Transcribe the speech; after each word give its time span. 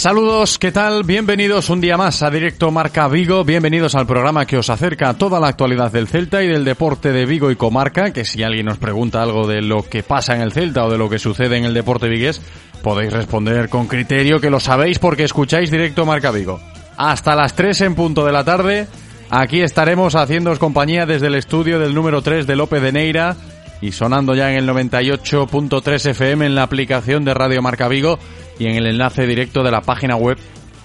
Saludos, 0.00 0.58
¿qué 0.58 0.72
tal? 0.72 1.04
Bienvenidos 1.04 1.68
un 1.68 1.82
día 1.82 1.98
más 1.98 2.22
a 2.22 2.30
Directo 2.30 2.70
Marca 2.70 3.06
Vigo, 3.06 3.44
bienvenidos 3.44 3.94
al 3.94 4.06
programa 4.06 4.46
que 4.46 4.56
os 4.56 4.70
acerca 4.70 5.12
toda 5.12 5.38
la 5.38 5.48
actualidad 5.48 5.92
del 5.92 6.08
Celta 6.08 6.42
y 6.42 6.46
del 6.46 6.64
deporte 6.64 7.12
de 7.12 7.26
Vigo 7.26 7.50
y 7.50 7.56
comarca, 7.56 8.10
que 8.10 8.24
si 8.24 8.42
alguien 8.42 8.64
nos 8.64 8.78
pregunta 8.78 9.22
algo 9.22 9.46
de 9.46 9.60
lo 9.60 9.82
que 9.82 10.02
pasa 10.02 10.34
en 10.34 10.40
el 10.40 10.52
Celta 10.52 10.86
o 10.86 10.90
de 10.90 10.96
lo 10.96 11.10
que 11.10 11.18
sucede 11.18 11.58
en 11.58 11.66
el 11.66 11.74
deporte 11.74 12.08
vigués, 12.08 12.40
podéis 12.82 13.12
responder 13.12 13.68
con 13.68 13.88
criterio 13.88 14.40
que 14.40 14.48
lo 14.48 14.58
sabéis 14.58 14.98
porque 14.98 15.24
escucháis 15.24 15.70
Directo 15.70 16.06
Marca 16.06 16.30
Vigo. 16.30 16.60
Hasta 16.96 17.36
las 17.36 17.54
3 17.54 17.82
en 17.82 17.94
punto 17.94 18.24
de 18.24 18.32
la 18.32 18.42
tarde, 18.42 18.86
aquí 19.28 19.60
estaremos 19.60 20.14
haciéndoos 20.14 20.58
compañía 20.58 21.04
desde 21.04 21.26
el 21.26 21.34
estudio 21.34 21.78
del 21.78 21.94
número 21.94 22.22
3 22.22 22.46
de 22.46 22.56
López 22.56 22.80
de 22.80 22.92
Neira 22.92 23.36
y 23.82 23.92
sonando 23.92 24.34
ya 24.34 24.50
en 24.50 24.56
el 24.56 24.66
98.3 24.66 26.10
FM 26.10 26.46
en 26.46 26.54
la 26.54 26.62
aplicación 26.62 27.22
de 27.22 27.34
Radio 27.34 27.60
Marca 27.60 27.86
Vigo 27.86 28.18
y 28.60 28.66
en 28.66 28.76
el 28.76 28.86
enlace 28.86 29.26
directo 29.26 29.64
de 29.64 29.72
la 29.72 29.80
página 29.80 30.14
web 30.14 30.38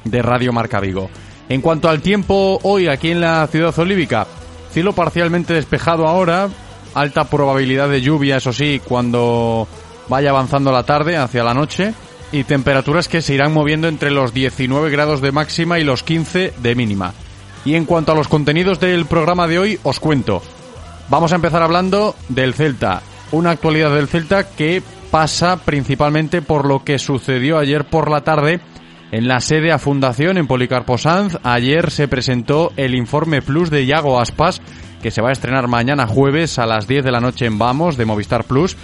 de 0.05 0.21
Radio 0.23 0.51
Marca 0.51 0.79
Vigo. 0.79 1.09
En 1.49 1.61
cuanto 1.61 1.89
al 1.89 2.01
tiempo 2.01 2.59
hoy 2.63 2.87
aquí 2.87 3.11
en 3.11 3.21
la 3.21 3.45
ciudad 3.47 3.77
olívica, 3.77 4.25
cielo 4.71 4.93
parcialmente 4.93 5.53
despejado 5.53 6.07
ahora, 6.07 6.49
alta 6.95 7.25
probabilidad 7.25 7.89
de 7.89 8.01
lluvia, 8.01 8.37
eso 8.37 8.53
sí, 8.53 8.81
cuando 8.83 9.67
vaya 10.07 10.29
avanzando 10.31 10.71
la 10.71 10.83
tarde 10.83 11.17
hacia 11.17 11.43
la 11.43 11.53
noche 11.53 11.93
y 12.31 12.45
temperaturas 12.45 13.07
que 13.07 13.21
se 13.21 13.33
irán 13.33 13.53
moviendo 13.53 13.87
entre 13.87 14.09
los 14.09 14.33
19 14.33 14.89
grados 14.89 15.21
de 15.21 15.31
máxima 15.31 15.77
y 15.77 15.83
los 15.83 16.01
15 16.01 16.53
de 16.57 16.75
mínima. 16.75 17.13
Y 17.65 17.75
en 17.75 17.85
cuanto 17.85 18.13
a 18.13 18.15
los 18.15 18.27
contenidos 18.27 18.79
del 18.79 19.05
programa 19.05 19.47
de 19.47 19.59
hoy, 19.59 19.79
os 19.83 19.99
cuento. 19.99 20.41
Vamos 21.09 21.33
a 21.33 21.35
empezar 21.35 21.61
hablando 21.61 22.15
del 22.29 22.53
Celta, 22.53 23.01
una 23.31 23.51
actualidad 23.51 23.93
del 23.93 24.07
Celta 24.07 24.47
que 24.49 24.81
pasa 25.15 25.63
principalmente 25.63 26.41
por 26.41 26.67
lo 26.67 26.83
que 26.83 26.99
sucedió 26.99 27.57
ayer 27.57 27.85
por 27.85 28.11
la 28.11 28.25
tarde 28.25 28.59
en 29.13 29.29
la 29.29 29.39
sede 29.39 29.71
a 29.71 29.79
Fundación 29.79 30.37
en 30.37 30.45
Policarpo 30.45 30.97
Sanz. 30.97 31.37
Ayer 31.41 31.89
se 31.89 32.09
presentó 32.09 32.73
el 32.75 32.95
informe 32.95 33.41
Plus 33.41 33.69
de 33.69 33.85
Iago 33.85 34.19
Aspas, 34.19 34.61
que 35.01 35.11
se 35.11 35.21
va 35.21 35.29
a 35.29 35.31
estrenar 35.31 35.69
mañana 35.69 36.05
jueves 36.05 36.59
a 36.59 36.65
las 36.65 36.85
10 36.85 37.05
de 37.05 37.11
la 37.13 37.21
noche 37.21 37.45
en 37.45 37.57
Vamos 37.57 37.95
de 37.95 38.03
Movistar 38.03 38.43
Plus. 38.43 38.75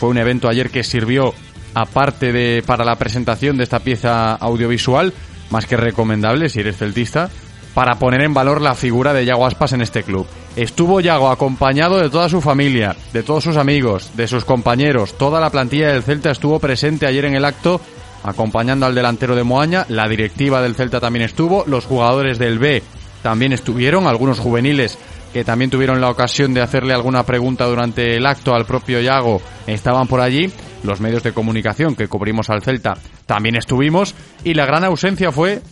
Fue 0.00 0.08
un 0.08 0.18
evento 0.18 0.48
ayer 0.48 0.68
que 0.68 0.82
sirvió 0.82 1.32
aparte 1.74 2.32
de 2.32 2.64
para 2.66 2.84
la 2.84 2.96
presentación 2.96 3.56
de 3.56 3.62
esta 3.62 3.78
pieza 3.78 4.34
audiovisual, 4.34 5.14
más 5.50 5.64
que 5.64 5.76
recomendable 5.76 6.48
si 6.48 6.58
eres 6.58 6.76
celtista, 6.76 7.30
para 7.72 8.00
poner 8.00 8.22
en 8.22 8.34
valor 8.34 8.60
la 8.60 8.74
figura 8.74 9.12
de 9.12 9.26
Yago 9.26 9.46
Aspas 9.46 9.74
en 9.74 9.82
este 9.82 10.02
club. 10.02 10.26
Estuvo 10.56 11.00
Yago 11.00 11.30
acompañado 11.30 11.98
de 11.98 12.10
toda 12.10 12.28
su 12.28 12.40
familia, 12.40 12.96
de 13.12 13.22
todos 13.22 13.44
sus 13.44 13.56
amigos, 13.56 14.10
de 14.16 14.26
sus 14.26 14.44
compañeros. 14.44 15.16
Toda 15.16 15.40
la 15.40 15.50
plantilla 15.50 15.92
del 15.92 16.02
Celta 16.02 16.32
estuvo 16.32 16.58
presente 16.58 17.06
ayer 17.06 17.24
en 17.24 17.36
el 17.36 17.44
acto 17.44 17.80
acompañando 18.24 18.84
al 18.84 18.94
delantero 18.94 19.36
de 19.36 19.44
Moaña. 19.44 19.86
La 19.88 20.08
directiva 20.08 20.60
del 20.60 20.74
Celta 20.74 20.98
también 20.98 21.24
estuvo. 21.24 21.64
Los 21.66 21.86
jugadores 21.86 22.38
del 22.38 22.58
B 22.58 22.82
también 23.22 23.52
estuvieron, 23.52 24.08
algunos 24.08 24.40
juveniles 24.40 24.98
que 25.32 25.44
también 25.44 25.70
tuvieron 25.70 26.00
la 26.00 26.10
ocasión 26.10 26.52
de 26.52 26.60
hacerle 26.60 26.92
alguna 26.92 27.22
pregunta 27.22 27.66
durante 27.66 28.16
el 28.16 28.26
acto 28.26 28.52
al 28.52 28.66
propio 28.66 29.00
Yago 29.00 29.40
estaban 29.68 30.08
por 30.08 30.20
allí. 30.20 30.50
Los 30.82 31.00
medios 31.00 31.22
de 31.22 31.32
comunicación 31.32 31.94
que 31.94 32.08
cubrimos 32.08 32.50
al 32.50 32.62
Celta 32.62 32.96
también 33.26 33.54
estuvimos. 33.54 34.16
Y 34.42 34.54
la 34.54 34.66
gran 34.66 34.82
ausencia 34.82 35.30
fue 35.30 35.62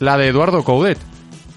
la 0.00 0.18
de 0.18 0.26
Eduardo 0.26 0.64
Coudet 0.64 0.98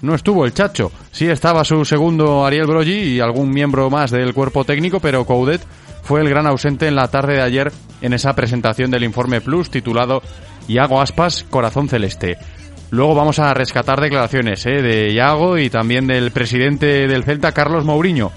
no 0.02 0.14
estuvo 0.14 0.44
el 0.44 0.52
Chacho. 0.52 0.92
Sí 1.10 1.28
estaba 1.28 1.64
su 1.64 1.84
segundo 1.84 2.44
Ariel 2.44 2.66
Brogi 2.66 3.14
y 3.14 3.20
algún 3.20 3.50
miembro 3.50 3.88
más 3.88 4.10
del 4.10 4.34
cuerpo 4.34 4.64
técnico, 4.64 5.00
pero 5.00 5.24
Coudet 5.24 5.62
fue 6.02 6.20
el 6.20 6.28
gran 6.28 6.46
ausente 6.46 6.88
en 6.88 6.96
la 6.96 7.08
tarde 7.08 7.34
de 7.34 7.42
ayer 7.42 7.72
en 8.02 8.12
esa 8.12 8.34
presentación 8.34 8.90
del 8.90 9.04
informe 9.04 9.40
Plus 9.40 9.70
titulado 9.70 10.20
Iago 10.68 11.00
Aspas, 11.00 11.44
Corazón 11.44 11.88
Celeste. 11.88 12.36
Luego 12.90 13.14
vamos 13.14 13.38
a 13.38 13.54
rescatar 13.54 14.00
declaraciones 14.00 14.66
¿eh? 14.66 14.82
de 14.82 15.12
Iago 15.12 15.56
y 15.56 15.70
también 15.70 16.06
del 16.06 16.30
presidente 16.30 17.08
del 17.08 17.24
Celta, 17.24 17.52
Carlos 17.52 17.84
Mourinho, 17.84 18.32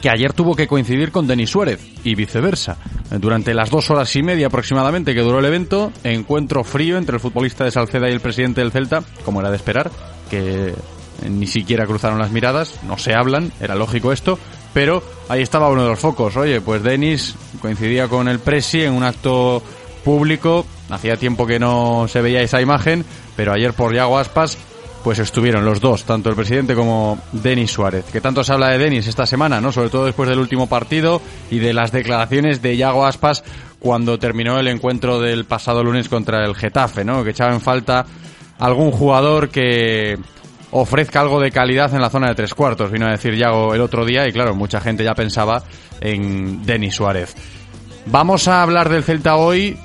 que 0.00 0.08
ayer 0.08 0.32
tuvo 0.32 0.54
que 0.54 0.66
coincidir 0.66 1.10
con 1.10 1.26
Denis 1.26 1.50
Suárez 1.50 1.80
y 2.02 2.14
viceversa. 2.14 2.78
Durante 3.10 3.52
las 3.52 3.68
dos 3.68 3.90
horas 3.90 4.14
y 4.16 4.22
media 4.22 4.46
aproximadamente 4.46 5.12
que 5.12 5.20
duró 5.20 5.40
el 5.40 5.44
evento, 5.44 5.92
encuentro 6.02 6.64
frío 6.64 6.96
entre 6.96 7.16
el 7.16 7.20
futbolista 7.20 7.64
de 7.64 7.72
Salceda 7.72 8.08
y 8.08 8.12
el 8.12 8.20
presidente 8.20 8.62
del 8.62 8.72
Celta, 8.72 9.02
como 9.24 9.40
era 9.40 9.50
de 9.50 9.56
esperar, 9.56 9.90
que 10.30 10.74
ni 11.28 11.46
siquiera 11.46 11.86
cruzaron 11.86 12.18
las 12.18 12.30
miradas, 12.30 12.80
no 12.84 12.98
se 12.98 13.14
hablan, 13.14 13.52
era 13.60 13.74
lógico 13.74 14.12
esto, 14.12 14.38
pero 14.72 15.02
ahí 15.28 15.42
estaba 15.42 15.70
uno 15.70 15.84
de 15.84 15.90
los 15.90 15.98
focos. 15.98 16.36
Oye, 16.36 16.60
pues 16.60 16.82
Denis 16.82 17.36
coincidía 17.60 18.08
con 18.08 18.28
el 18.28 18.40
Presi 18.40 18.82
en 18.82 18.92
un 18.92 19.04
acto 19.04 19.62
público, 20.04 20.66
hacía 20.90 21.16
tiempo 21.16 21.46
que 21.46 21.58
no 21.58 22.06
se 22.08 22.20
veía 22.20 22.42
esa 22.42 22.60
imagen, 22.60 23.04
pero 23.36 23.52
ayer 23.52 23.72
por 23.72 23.94
Yago 23.94 24.18
Aspas 24.18 24.58
pues 25.04 25.18
estuvieron 25.18 25.66
los 25.66 25.82
dos, 25.82 26.04
tanto 26.04 26.30
el 26.30 26.34
presidente 26.34 26.74
como 26.74 27.18
Denis 27.30 27.70
Suárez. 27.70 28.06
Que 28.10 28.22
tanto 28.22 28.42
se 28.42 28.54
habla 28.54 28.70
de 28.70 28.78
Denis 28.78 29.06
esta 29.06 29.26
semana, 29.26 29.60
¿no? 29.60 29.70
Sobre 29.70 29.90
todo 29.90 30.06
después 30.06 30.30
del 30.30 30.38
último 30.38 30.66
partido 30.66 31.20
y 31.50 31.58
de 31.58 31.74
las 31.74 31.92
declaraciones 31.92 32.62
de 32.62 32.78
Yago 32.78 33.04
Aspas 33.04 33.44
cuando 33.78 34.18
terminó 34.18 34.58
el 34.58 34.66
encuentro 34.66 35.20
del 35.20 35.44
pasado 35.44 35.84
lunes 35.84 36.08
contra 36.08 36.46
el 36.46 36.54
Getafe, 36.54 37.04
¿no? 37.04 37.22
Que 37.22 37.30
echaba 37.30 37.52
en 37.52 37.60
falta 37.60 38.06
algún 38.64 38.92
jugador 38.92 39.50
que 39.50 40.16
ofrezca 40.70 41.20
algo 41.20 41.38
de 41.38 41.50
calidad 41.50 41.94
en 41.94 42.00
la 42.00 42.08
zona 42.08 42.28
de 42.28 42.34
tres 42.34 42.54
cuartos, 42.54 42.90
vino 42.90 43.06
a 43.06 43.10
decir 43.10 43.34
Yago 43.36 43.74
el 43.74 43.82
otro 43.82 44.06
día 44.06 44.26
y 44.26 44.32
claro, 44.32 44.54
mucha 44.54 44.80
gente 44.80 45.04
ya 45.04 45.14
pensaba 45.14 45.62
en 46.00 46.64
Denis 46.64 46.94
Suárez. 46.94 47.34
Vamos 48.06 48.48
a 48.48 48.62
hablar 48.62 48.88
del 48.88 49.04
Celta 49.04 49.36
hoy 49.36 49.76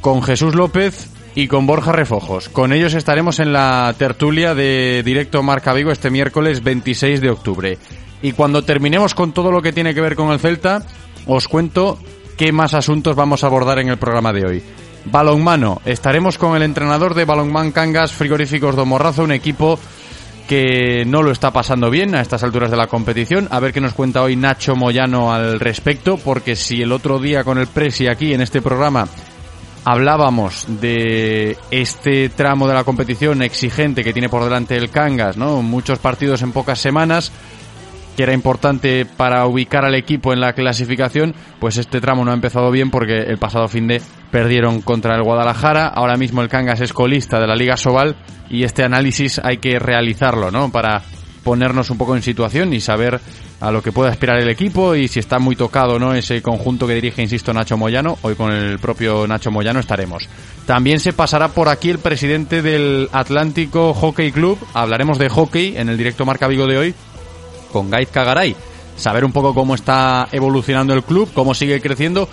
con 0.00 0.22
Jesús 0.22 0.54
López 0.54 1.10
y 1.34 1.46
con 1.46 1.66
Borja 1.66 1.92
Refojos. 1.92 2.48
Con 2.48 2.72
ellos 2.72 2.94
estaremos 2.94 3.38
en 3.38 3.52
la 3.52 3.94
tertulia 3.98 4.54
de 4.54 5.02
Directo 5.04 5.42
Marca 5.42 5.74
Vigo 5.74 5.92
este 5.92 6.10
miércoles 6.10 6.62
26 6.62 7.20
de 7.20 7.30
octubre. 7.30 7.78
Y 8.22 8.32
cuando 8.32 8.62
terminemos 8.62 9.14
con 9.14 9.32
todo 9.32 9.52
lo 9.52 9.60
que 9.60 9.74
tiene 9.74 9.94
que 9.94 10.00
ver 10.00 10.16
con 10.16 10.32
el 10.32 10.40
Celta, 10.40 10.86
os 11.26 11.48
cuento 11.48 11.98
qué 12.38 12.50
más 12.50 12.72
asuntos 12.72 13.14
vamos 13.14 13.44
a 13.44 13.48
abordar 13.48 13.78
en 13.78 13.90
el 13.90 13.98
programa 13.98 14.32
de 14.32 14.46
hoy. 14.46 14.62
Balonmano. 15.04 15.80
Estaremos 15.84 16.38
con 16.38 16.56
el 16.56 16.62
entrenador 16.62 17.14
de 17.14 17.24
Balonman 17.24 17.72
Cangas 17.72 18.12
Frigoríficos 18.12 18.76
de 18.76 18.84
Morrazo, 18.84 19.24
un 19.24 19.32
equipo 19.32 19.78
que 20.48 21.04
no 21.06 21.22
lo 21.22 21.30
está 21.30 21.50
pasando 21.50 21.90
bien 21.90 22.14
a 22.14 22.20
estas 22.20 22.42
alturas 22.42 22.70
de 22.70 22.76
la 22.76 22.86
competición. 22.86 23.48
A 23.50 23.60
ver 23.60 23.72
qué 23.72 23.80
nos 23.80 23.94
cuenta 23.94 24.22
hoy 24.22 24.36
Nacho 24.36 24.74
Moyano 24.76 25.32
al 25.32 25.60
respecto, 25.60 26.16
porque 26.18 26.56
si 26.56 26.82
el 26.82 26.92
otro 26.92 27.18
día 27.18 27.44
con 27.44 27.58
el 27.58 27.66
Presi 27.66 28.06
aquí 28.06 28.34
en 28.34 28.40
este 28.40 28.60
programa 28.60 29.08
hablábamos 29.84 30.66
de 30.80 31.56
este 31.70 32.28
tramo 32.28 32.68
de 32.68 32.74
la 32.74 32.84
competición 32.84 33.42
exigente 33.42 34.04
que 34.04 34.12
tiene 34.12 34.28
por 34.28 34.44
delante 34.44 34.76
el 34.76 34.90
Cangas, 34.90 35.36
¿no? 35.36 35.62
Muchos 35.62 35.98
partidos 35.98 36.42
en 36.42 36.52
pocas 36.52 36.78
semanas 36.78 37.32
que 38.16 38.24
era 38.24 38.34
importante 38.34 39.06
para 39.06 39.46
ubicar 39.46 39.84
al 39.84 39.94
equipo 39.94 40.32
en 40.32 40.40
la 40.40 40.52
clasificación, 40.52 41.34
pues 41.58 41.78
este 41.78 42.00
tramo 42.00 42.24
no 42.24 42.30
ha 42.30 42.34
empezado 42.34 42.70
bien 42.70 42.90
porque 42.90 43.22
el 43.22 43.38
pasado 43.38 43.68
fin 43.68 43.88
de 43.88 44.02
perdieron 44.32 44.80
contra 44.80 45.14
el 45.14 45.22
Guadalajara, 45.22 45.86
ahora 45.88 46.16
mismo 46.16 46.40
el 46.40 46.48
Cangas 46.48 46.80
es 46.80 46.94
colista 46.94 47.38
de 47.38 47.46
la 47.46 47.54
Liga 47.54 47.76
Sobal 47.76 48.16
y 48.48 48.64
este 48.64 48.82
análisis 48.82 49.38
hay 49.44 49.58
que 49.58 49.78
realizarlo, 49.78 50.50
¿no? 50.50 50.72
Para 50.72 51.02
ponernos 51.44 51.90
un 51.90 51.98
poco 51.98 52.16
en 52.16 52.22
situación 52.22 52.72
y 52.72 52.80
saber 52.80 53.20
a 53.60 53.70
lo 53.70 53.82
que 53.82 53.92
puede 53.92 54.10
aspirar 54.10 54.40
el 54.40 54.48
equipo 54.48 54.94
y 54.94 55.06
si 55.06 55.20
está 55.20 55.38
muy 55.38 55.54
tocado 55.54 55.98
no 55.98 56.14
ese 56.14 56.40
conjunto 56.40 56.86
que 56.86 56.94
dirige, 56.94 57.20
insisto, 57.20 57.52
Nacho 57.52 57.76
Moyano. 57.76 58.16
Hoy 58.22 58.34
con 58.34 58.50
el 58.50 58.78
propio 58.78 59.26
Nacho 59.26 59.50
Moyano 59.50 59.80
estaremos. 59.80 60.26
También 60.66 60.98
se 60.98 61.12
pasará 61.12 61.48
por 61.48 61.68
aquí 61.68 61.90
el 61.90 61.98
presidente 61.98 62.62
del 62.62 63.10
Atlántico 63.12 63.92
Hockey 63.92 64.32
Club. 64.32 64.58
Hablaremos 64.72 65.18
de 65.18 65.28
hockey 65.28 65.76
en 65.76 65.90
el 65.90 65.98
directo 65.98 66.24
Marca 66.24 66.48
Vigo 66.48 66.66
de 66.66 66.78
hoy 66.78 66.94
con 67.70 67.90
Gaiz 67.90 68.08
Cagaray. 68.10 68.56
Saber 68.96 69.24
un 69.24 69.32
poco 69.32 69.54
cómo 69.54 69.74
está 69.74 70.28
evolucionando 70.32 70.94
el 70.94 71.02
club, 71.02 71.30
cómo 71.34 71.54
sigue 71.54 71.80
creciendo 71.80 72.28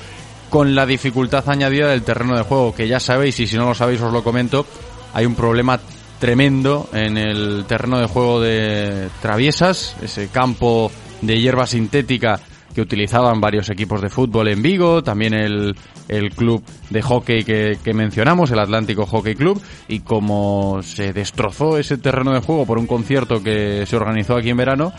con 0.49 0.75
la 0.75 0.85
dificultad 0.85 1.47
añadida 1.49 1.89
del 1.89 2.03
terreno 2.03 2.35
de 2.35 2.43
juego, 2.43 2.73
que 2.73 2.87
ya 2.87 2.99
sabéis 2.99 3.39
y 3.39 3.47
si 3.47 3.55
no 3.55 3.67
lo 3.67 3.75
sabéis 3.75 4.01
os 4.01 4.13
lo 4.13 4.23
comento, 4.23 4.65
hay 5.13 5.25
un 5.25 5.35
problema 5.35 5.79
tremendo 6.19 6.89
en 6.93 7.17
el 7.17 7.65
terreno 7.65 7.99
de 7.99 8.07
juego 8.07 8.41
de 8.41 9.09
Traviesas, 9.21 9.95
ese 10.01 10.27
campo 10.27 10.91
de 11.21 11.39
hierba 11.39 11.65
sintética 11.65 12.39
que 12.73 12.81
utilizaban 12.81 13.41
varios 13.41 13.69
equipos 13.69 14.01
de 14.01 14.09
fútbol 14.09 14.47
en 14.49 14.61
Vigo, 14.61 15.03
también 15.03 15.33
el, 15.33 15.75
el 16.07 16.29
club 16.31 16.63
de 16.89 17.01
hockey 17.01 17.43
que, 17.43 17.77
que, 17.83 17.93
mencionamos, 17.93 18.51
el 18.51 18.59
Atlántico 18.59 19.05
Hockey 19.05 19.35
Club, 19.35 19.61
y 19.87 20.01
como 20.01 20.81
se 20.83 21.13
destrozó 21.13 21.77
ese 21.77 21.97
terreno 21.97 22.33
de 22.33 22.41
juego 22.41 22.65
por 22.65 22.77
un 22.77 22.85
concierto 22.85 23.41
que 23.41 23.85
se 23.87 23.95
organizó 23.95 24.35
aquí 24.35 24.49
en 24.49 24.57
verano, 24.57 24.93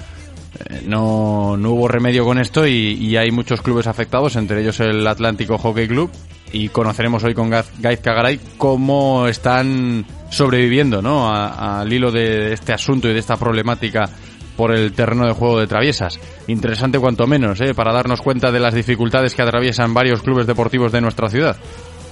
no, 0.85 1.57
no 1.57 1.71
hubo 1.73 1.89
remedio 1.89 2.25
con 2.25 2.39
esto 2.39 2.67
y, 2.67 3.17
hay 3.17 3.31
muchos 3.31 3.63
clubes 3.63 3.87
afectados, 3.87 4.37
entre 4.37 4.61
ellos 4.61 4.81
el 4.81 5.07
Atlántico 5.07 5.59
Hockey 5.59 5.89
Club, 5.89 6.11
y 6.53 6.69
conoceremos 6.69 7.23
hoy 7.25 7.35
con 7.35 7.51
Gaiz 7.51 8.01
Cagaray 8.01 8.41
cómo 8.57 9.27
están 9.29 10.05
sobreviviendo 10.31 11.03
¿no? 11.03 11.33
al 11.33 11.93
hilo 11.93 12.11
de 12.11 12.53
este 12.53 12.73
asunto 12.73 13.09
y 13.09 13.13
de 13.13 13.21
esta 13.21 13.37
problemática 13.37 14.09
por 14.57 14.73
el 14.73 14.93
terreno 14.93 15.27
de 15.27 15.33
juego 15.33 15.59
de 15.59 15.67
traviesas. 15.67 16.21
Interesante 16.47 16.99
cuanto 16.99 17.27
menos, 17.27 17.61
¿eh? 17.61 17.73
para 17.75 17.93
darnos 17.93 18.21
cuenta 18.21 18.53
de 18.53 18.61
las 18.61 18.75
dificultades 18.75 19.35
que 19.35 19.43
atraviesan 19.43 19.95
varios 19.95 20.23
clubes 20.23 20.47
deportivos 20.47 20.93
de 20.93 21.01
nuestra 21.01 21.31
ciudad. 21.31 21.57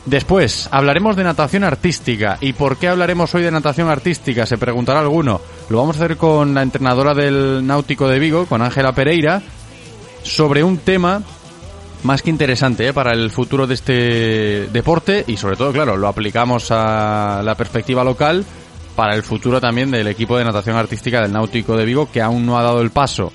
Después, 0.08 0.70
hablaremos 0.72 1.16
de 1.16 1.24
natación 1.24 1.64
artística. 1.64 2.38
¿Y 2.40 2.54
por 2.54 2.78
qué 2.78 2.88
hablaremos 2.88 3.34
hoy 3.34 3.42
de 3.42 3.50
natación 3.50 3.90
artística? 3.90 4.46
Se 4.46 4.56
preguntará 4.56 5.00
alguno. 5.00 5.38
Lo 5.68 5.76
vamos 5.76 5.96
a 5.96 6.04
hacer 6.04 6.16
con 6.16 6.54
la 6.54 6.62
entrenadora 6.62 7.12
del 7.12 7.66
Náutico 7.66 8.08
de 8.08 8.18
Vigo, 8.18 8.46
con 8.46 8.62
Ángela 8.62 8.92
Pereira, 8.92 9.42
sobre 10.22 10.64
un 10.64 10.78
tema 10.78 11.22
más 12.04 12.22
que 12.22 12.30
interesante 12.30 12.88
¿eh? 12.88 12.94
para 12.94 13.12
el 13.12 13.30
futuro 13.30 13.66
de 13.66 13.74
este 13.74 14.68
deporte 14.72 15.24
y 15.26 15.36
sobre 15.36 15.56
todo, 15.56 15.72
claro, 15.74 15.94
lo 15.98 16.08
aplicamos 16.08 16.70
a 16.70 17.42
la 17.44 17.54
perspectiva 17.54 18.02
local 18.02 18.46
para 18.96 19.14
el 19.14 19.22
futuro 19.22 19.60
también 19.60 19.90
del 19.90 20.06
equipo 20.06 20.38
de 20.38 20.44
natación 20.46 20.76
artística 20.76 21.20
del 21.20 21.32
Náutico 21.34 21.76
de 21.76 21.84
Vigo, 21.84 22.10
que 22.10 22.22
aún 22.22 22.46
no 22.46 22.58
ha 22.58 22.62
dado 22.62 22.80
el 22.80 22.92
paso, 22.92 23.30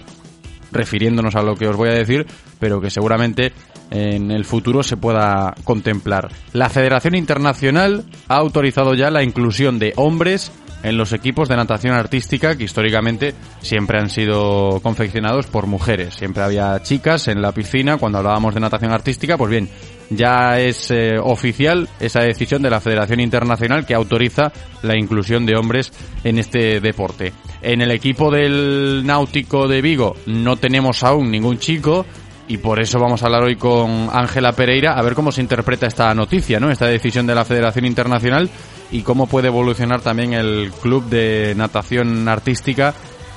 refiriéndonos 0.71 1.35
a 1.35 1.43
lo 1.43 1.55
que 1.55 1.67
os 1.67 1.75
voy 1.75 1.89
a 1.89 1.93
decir, 1.93 2.25
pero 2.57 2.81
que 2.81 2.89
seguramente 2.89 3.53
en 3.93 4.31
el 4.31 4.43
futuro 4.43 4.81
se 4.81 4.97
pueda 4.97 5.53
contemplar. 5.63 6.29
La 6.51 6.69
Federación 6.69 7.13
Internacional 7.15 8.03
ha 8.27 8.37
autorizado 8.37 8.95
ya 8.95 9.11
la 9.11 9.23
inclusión 9.23 9.77
de 9.77 9.93
hombres 9.97 10.51
en 10.81 10.97
los 10.97 11.13
equipos 11.13 11.47
de 11.47 11.55
natación 11.55 11.93
artística 11.93 12.57
que 12.57 12.65
históricamente 12.65 13.33
siempre 13.61 13.99
han 13.99 14.09
sido 14.09 14.79
confeccionados 14.81 15.47
por 15.47 15.67
mujeres. 15.67 16.15
Siempre 16.15 16.43
había 16.43 16.81
chicas 16.81 17.27
en 17.27 17.41
la 17.41 17.53
piscina 17.53 17.97
cuando 17.97 18.17
hablábamos 18.17 18.53
de 18.53 18.59
natación 18.59 18.91
artística. 18.91 19.37
Pues 19.37 19.49
bien, 19.49 19.69
ya 20.09 20.59
es 20.59 20.91
eh, 20.91 21.17
oficial 21.21 21.87
esa 21.99 22.21
decisión 22.21 22.61
de 22.61 22.69
la 22.69 22.81
Federación 22.81 23.19
Internacional 23.19 23.85
que 23.85 23.93
autoriza 23.93 24.51
la 24.81 24.97
inclusión 24.97 25.45
de 25.45 25.55
hombres 25.55 25.93
en 26.23 26.37
este 26.37 26.81
deporte. 26.81 27.31
En 27.61 27.81
el 27.81 27.91
equipo 27.91 28.29
del 28.29 29.03
Náutico 29.05 29.67
de 29.67 29.81
Vigo 29.81 30.15
no 30.25 30.57
tenemos 30.57 31.03
aún 31.03 31.31
ningún 31.31 31.59
chico 31.59 32.05
y 32.47 32.57
por 32.57 32.79
eso 32.79 32.99
vamos 32.99 33.23
a 33.23 33.27
hablar 33.27 33.43
hoy 33.43 33.55
con 33.55 34.09
Ángela 34.11 34.51
Pereira 34.51 34.93
a 34.93 35.01
ver 35.01 35.13
cómo 35.13 35.31
se 35.31 35.41
interpreta 35.41 35.87
esta 35.87 36.13
noticia, 36.13 36.59
¿no? 36.59 36.69
Esta 36.69 36.87
decisión 36.87 37.25
de 37.25 37.35
la 37.35 37.45
Federación 37.45 37.85
Internacional 37.85 38.49
y 38.91 39.01
cómo 39.01 39.27
puede 39.27 39.47
evolucionar 39.47 40.01
también 40.01 40.33
el 40.33 40.71
club 40.81 41.05
de 41.05 41.53
natación 41.55 42.27
artística 42.27 42.93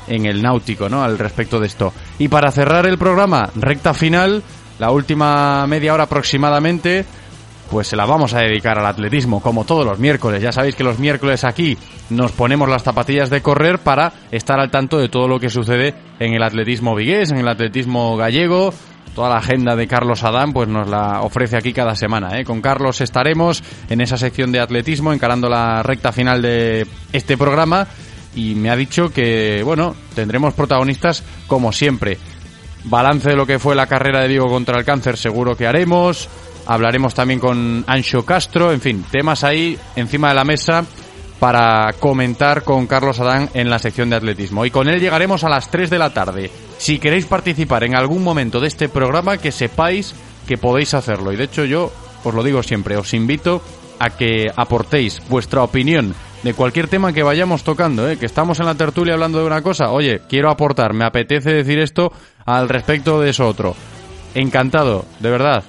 en 0.09 0.27
el 0.27 0.43
náutico, 0.43 0.89
¿no? 0.89 1.03
Al 1.03 1.19
respecto 1.19 1.61
de 1.61 1.67
esto. 1.67 1.93
Y 2.19 2.29
para 2.29 2.51
cerrar 2.51 2.87
el 2.87 2.99
programa, 2.99 3.51
recta 3.55 3.95
final, 3.95 4.43
la 4.79 4.91
última 4.91 5.67
media 5.67 5.95
hora 5.95 6.05
aproximadamente, 6.05 7.05
pues 7.71 7.89
se 7.89 7.97
la 7.97 8.07
vamos 8.07 8.35
a 8.35 8.41
dedicar 8.41 8.79
al 8.79 8.87
atletismo, 8.87 9.41
como 9.41 9.65
todos 9.65 9.85
los 9.85 9.99
miércoles. 9.99 10.43
Ya 10.43 10.53
sabéis 10.53 10.77
que 10.77 10.85
los 10.85 10.99
miércoles 10.99 11.45
aquí 11.45 11.79
nos 12.11 12.33
ponemos 12.33 12.69
las 12.69 12.83
zapatillas 12.83 13.31
de 13.31 13.43
correr 13.43 13.79
para 13.79 14.13
estar 14.31 14.61
al 14.61 14.71
tanto 14.71 14.99
de 14.99 15.09
todo 15.09 15.29
lo 15.29 15.41
que 15.41 15.51
sucede 15.51 15.95
en 16.19 16.35
el 16.35 16.43
atletismo 16.43 16.95
vigués, 16.95 17.31
en 17.31 17.39
el 17.39 17.49
atletismo 17.49 18.17
gallego, 18.17 18.73
toda 19.17 19.31
la 19.31 19.39
agenda 19.39 19.75
de 19.75 19.89
Carlos 19.89 20.23
Adán 20.25 20.53
pues 20.53 20.69
nos 20.69 20.87
la 20.87 21.23
ofrece 21.23 21.57
aquí 21.57 21.73
cada 21.73 21.97
semana. 21.97 22.39
¿eh? 22.39 22.45
Con 22.45 22.61
Carlos 22.61 23.01
estaremos 23.01 23.65
en 23.89 24.03
esa 24.03 24.19
sección 24.19 24.53
de 24.53 24.61
atletismo 24.61 25.11
encarando 25.11 25.49
la 25.49 25.83
recta 25.83 26.13
final 26.13 26.43
de 26.43 26.87
este 27.13 27.39
programa 27.39 27.89
y 28.35 28.55
me 28.55 28.69
ha 28.69 28.77
dicho 28.77 29.09
que 29.09 29.63
bueno 29.65 29.97
tendremos 30.15 30.53
protagonistas 30.53 31.25
como 31.47 31.73
siempre. 31.73 32.19
Balance 32.85 33.31
de 33.31 33.37
lo 33.37 33.47
que 33.47 33.59
fue 33.59 33.75
la 33.75 33.87
carrera 33.87 34.21
de 34.21 34.29
Diego 34.29 34.49
contra 34.49 34.79
el 34.79 34.85
cáncer 34.85 35.17
seguro 35.17 35.57
que 35.57 35.67
haremos. 35.67 36.29
Hablaremos 36.67 37.15
también 37.15 37.41
con 37.41 37.85
Ancho 37.87 38.25
Castro, 38.25 38.71
en 38.71 38.83
fin, 38.83 39.05
temas 39.11 39.45
ahí 39.45 39.79
encima 39.97 40.29
de 40.29 40.35
la 40.35 40.45
mesa 40.45 40.85
para 41.39 41.93
comentar 41.99 42.63
con 42.63 42.87
Carlos 42.87 43.21
Adán 43.21 43.51
en 43.55 43.69
la 43.69 43.79
sección 43.79 44.11
de 44.11 44.17
atletismo. 44.17 44.65
Y 44.65 44.71
con 44.71 44.89
él 44.89 45.01
llegaremos 45.01 45.45
a 45.45 45.49
las 45.49 45.71
3 45.71 45.91
de 45.91 45.99
la 45.99 46.15
tarde. 46.15 46.51
Si 46.79 46.99
queréis 46.99 47.27
participar 47.27 47.85
en 47.85 47.95
algún 47.95 48.23
momento 48.23 48.61
de 48.61 48.69
este 48.69 48.89
programa, 48.89 49.39
que 49.39 49.53
sepáis 49.53 50.15
que 50.47 50.59
podéis 50.59 50.95
hacerlo. 50.95 51.33
Y 51.33 51.37
de 51.37 51.45
hecho 51.45 51.65
yo 51.65 51.93
os 52.25 52.35
lo 52.35 52.43
digo 52.43 52.63
siempre, 52.63 52.97
os 52.97 53.15
invito 53.15 53.63
a 53.99 54.11
que 54.11 54.51
aportéis 54.55 55.23
vuestra 55.29 55.63
opinión 55.63 56.15
de 56.43 56.55
cualquier 56.55 56.89
tema 56.89 57.13
que 57.13 57.23
vayamos 57.23 57.65
tocando, 57.65 58.09
¿eh? 58.09 58.19
que 58.19 58.27
estamos 58.27 58.61
en 58.61 58.67
la 58.67 58.75
tertulia 58.75 59.15
hablando 59.15 59.39
de 59.39 59.47
una 59.47 59.63
cosa, 59.63 59.91
oye, 59.91 60.23
quiero 60.29 60.51
aportar, 60.51 60.93
me 60.93 61.05
apetece 61.05 61.53
decir 61.53 61.79
esto 61.79 62.13
al 62.45 62.69
respecto 62.69 63.21
de 63.21 63.31
eso 63.31 63.47
otro. 63.47 63.75
Encantado, 64.35 65.07
de 65.19 65.31
verdad. 65.31 65.65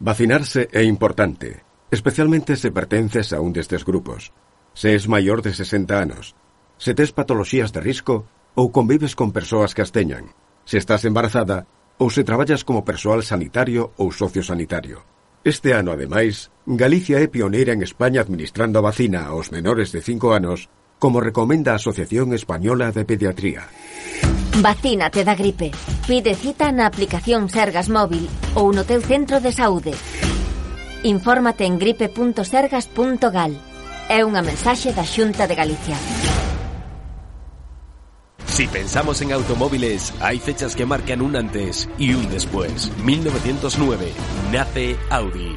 Vacinarse 0.00 0.72
é 0.72 0.80
importante, 0.80 1.60
especialmente 1.92 2.56
se 2.56 2.72
pertences 2.72 3.36
a 3.36 3.44
un 3.44 3.52
destes 3.52 3.84
grupos. 3.84 4.32
Se 4.72 4.96
es 4.96 5.12
maior 5.12 5.44
de 5.44 5.52
60 5.52 5.92
anos, 5.92 6.32
se 6.80 6.96
tes 6.96 7.12
patoloxías 7.12 7.68
de 7.68 7.84
risco 7.84 8.24
ou 8.56 8.72
convives 8.72 9.12
con 9.12 9.28
persoas 9.28 9.76
que 9.76 9.84
as 9.84 9.92
teñan, 9.92 10.32
se 10.64 10.80
estás 10.80 11.04
embarazada 11.04 11.68
ou 12.00 12.08
se 12.08 12.24
traballas 12.24 12.64
como 12.64 12.80
persoal 12.80 13.20
sanitario 13.20 13.92
ou 14.00 14.08
sociosanitario. 14.08 15.04
Este 15.44 15.76
ano, 15.76 15.92
ademais, 15.92 16.48
Galicia 16.64 17.20
é 17.20 17.28
pioneira 17.28 17.76
en 17.76 17.84
España 17.84 18.24
administrando 18.24 18.80
a 18.80 18.86
vacina 18.88 19.28
aos 19.28 19.52
menores 19.52 19.92
de 19.92 20.00
5 20.00 20.32
anos 20.32 20.72
como 20.98 21.20
recomenda 21.20 21.72
a 21.72 21.76
Asociación 21.76 22.32
Española 22.32 22.92
de 22.92 23.04
Pediatría. 23.04 23.68
Vacínate 24.62 25.24
da 25.24 25.34
gripe. 25.34 25.72
Pide 26.06 26.34
cita 26.34 26.70
na 26.70 26.86
aplicación 26.86 27.50
Sergas 27.50 27.90
Móvil 27.90 28.30
ou 28.54 28.70
no 28.70 28.86
teu 28.86 29.02
centro 29.02 29.42
de 29.42 29.50
saúde. 29.50 29.92
Infórmate 31.02 31.66
en 31.66 31.76
gripe.sergas.gal. 31.76 33.52
É 34.08 34.22
unha 34.22 34.44
mensaxe 34.44 34.94
da 34.94 35.02
Xunta 35.02 35.50
de 35.50 35.58
Galicia. 35.58 35.98
Si 38.54 38.68
pensamos 38.68 39.20
en 39.20 39.32
automóviles, 39.32 40.14
hay 40.20 40.38
fechas 40.38 40.76
que 40.76 40.86
marcan 40.86 41.20
un 41.22 41.34
antes 41.34 41.88
y 41.98 42.14
un 42.14 42.30
después. 42.30 42.92
1909. 43.02 44.12
Nace 44.52 44.96
Audi. 45.10 45.56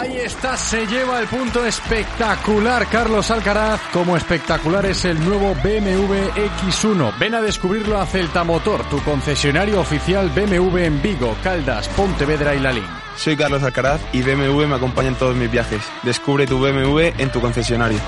Ahí 0.00 0.16
está, 0.16 0.56
se 0.56 0.86
lleva 0.86 1.20
el 1.20 1.26
punto 1.26 1.66
espectacular 1.66 2.88
Carlos 2.88 3.30
Alcaraz, 3.30 3.82
como 3.92 4.16
espectacular 4.16 4.86
es 4.86 5.04
el 5.04 5.22
nuevo 5.22 5.54
BMW 5.56 6.14
X1. 6.58 7.18
Ven 7.18 7.34
a 7.34 7.42
descubrirlo 7.42 8.00
a 8.00 8.06
Celta 8.06 8.42
Motor, 8.42 8.88
tu 8.88 8.98
concesionario 9.02 9.78
oficial 9.78 10.30
BMW 10.30 10.78
en 10.78 11.02
Vigo, 11.02 11.36
Caldas, 11.42 11.86
Pontevedra 11.88 12.54
y 12.54 12.60
Lalín. 12.60 12.86
Soy 13.14 13.36
Carlos 13.36 13.62
Alcaraz 13.62 14.00
y 14.14 14.22
BMW 14.22 14.66
me 14.66 14.76
acompaña 14.76 15.08
en 15.08 15.16
todos 15.16 15.36
mis 15.36 15.50
viajes. 15.50 15.82
Descubre 16.02 16.46
tu 16.46 16.58
BMW 16.58 17.10
en 17.18 17.30
tu 17.30 17.42
concesionario. 17.42 17.98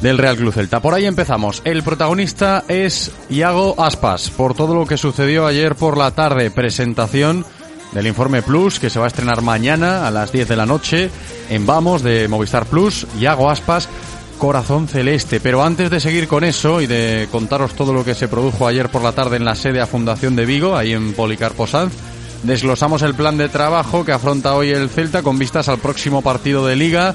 del 0.00 0.16
Real 0.16 0.36
Club 0.36 0.54
Celta. 0.54 0.78
Por 0.78 0.94
ahí 0.94 1.06
empezamos. 1.06 1.60
El 1.64 1.82
protagonista 1.82 2.62
es 2.68 3.10
Iago 3.30 3.74
Aspas 3.82 4.30
por 4.30 4.54
todo 4.54 4.76
lo 4.76 4.86
que 4.86 4.96
sucedió 4.96 5.44
ayer 5.48 5.74
por 5.74 5.98
la 5.98 6.12
tarde. 6.12 6.52
Presentación 6.52 7.44
del 7.90 8.06
Informe 8.06 8.42
Plus 8.42 8.78
que 8.78 8.88
se 8.88 9.00
va 9.00 9.06
a 9.06 9.08
estrenar 9.08 9.42
mañana 9.42 10.06
a 10.06 10.12
las 10.12 10.30
10 10.30 10.46
de 10.46 10.56
la 10.56 10.66
noche 10.66 11.10
en 11.50 11.66
Vamos 11.66 12.04
de 12.04 12.28
Movistar 12.28 12.64
Plus. 12.66 13.08
Iago 13.18 13.50
Aspas 13.50 13.88
Corazón 14.38 14.88
Celeste. 14.88 15.40
Pero 15.40 15.62
antes 15.62 15.90
de 15.90 16.00
seguir 16.00 16.28
con 16.28 16.44
eso 16.44 16.80
y 16.80 16.86
de 16.86 17.28
contaros 17.30 17.74
todo 17.74 17.92
lo 17.92 18.04
que 18.04 18.14
se 18.14 18.28
produjo 18.28 18.66
ayer 18.66 18.88
por 18.88 19.02
la 19.02 19.12
tarde 19.12 19.36
en 19.36 19.44
la 19.44 19.54
sede 19.54 19.80
a 19.80 19.86
Fundación 19.86 20.36
de 20.36 20.46
Vigo, 20.46 20.76
ahí 20.76 20.92
en 20.92 21.12
Policarpo 21.12 21.66
Sanz, 21.66 21.92
desglosamos 22.44 23.02
el 23.02 23.14
plan 23.14 23.36
de 23.36 23.48
trabajo 23.48 24.04
que 24.04 24.12
afronta 24.12 24.54
hoy 24.54 24.70
el 24.70 24.88
Celta 24.88 25.22
con 25.22 25.38
vistas 25.38 25.68
al 25.68 25.78
próximo 25.78 26.22
partido 26.22 26.64
de 26.66 26.76
Liga. 26.76 27.14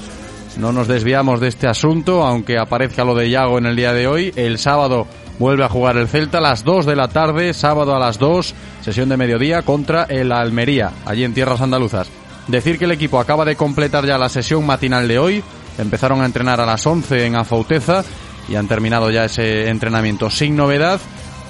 No 0.58 0.72
nos 0.72 0.86
desviamos 0.86 1.40
de 1.40 1.48
este 1.48 1.66
asunto, 1.66 2.22
aunque 2.22 2.58
aparezca 2.58 3.04
lo 3.04 3.14
de 3.14 3.30
Yago 3.30 3.58
en 3.58 3.66
el 3.66 3.74
día 3.74 3.92
de 3.92 4.06
hoy. 4.06 4.32
El 4.36 4.58
sábado 4.58 5.06
vuelve 5.38 5.64
a 5.64 5.68
jugar 5.68 5.96
el 5.96 6.08
Celta 6.08 6.38
a 6.38 6.42
las 6.42 6.62
2 6.62 6.86
de 6.86 6.96
la 6.96 7.08
tarde, 7.08 7.54
sábado 7.54 7.96
a 7.96 7.98
las 7.98 8.18
2, 8.18 8.54
sesión 8.82 9.08
de 9.08 9.16
mediodía 9.16 9.62
contra 9.62 10.04
el 10.04 10.30
Almería, 10.30 10.92
allí 11.06 11.24
en 11.24 11.34
tierras 11.34 11.60
andaluzas. 11.60 12.08
Decir 12.46 12.78
que 12.78 12.84
el 12.84 12.92
equipo 12.92 13.18
acaba 13.18 13.44
de 13.44 13.56
completar 13.56 14.06
ya 14.06 14.18
la 14.18 14.28
sesión 14.28 14.66
matinal 14.66 15.08
de 15.08 15.18
hoy, 15.18 15.42
Empezaron 15.78 16.22
a 16.22 16.26
entrenar 16.26 16.60
a 16.60 16.66
las 16.66 16.86
11 16.86 17.26
en 17.26 17.36
Afauteza 17.36 18.04
y 18.48 18.56
han 18.56 18.68
terminado 18.68 19.10
ya 19.10 19.24
ese 19.24 19.68
entrenamiento 19.68 20.30
sin 20.30 20.56
novedad. 20.56 21.00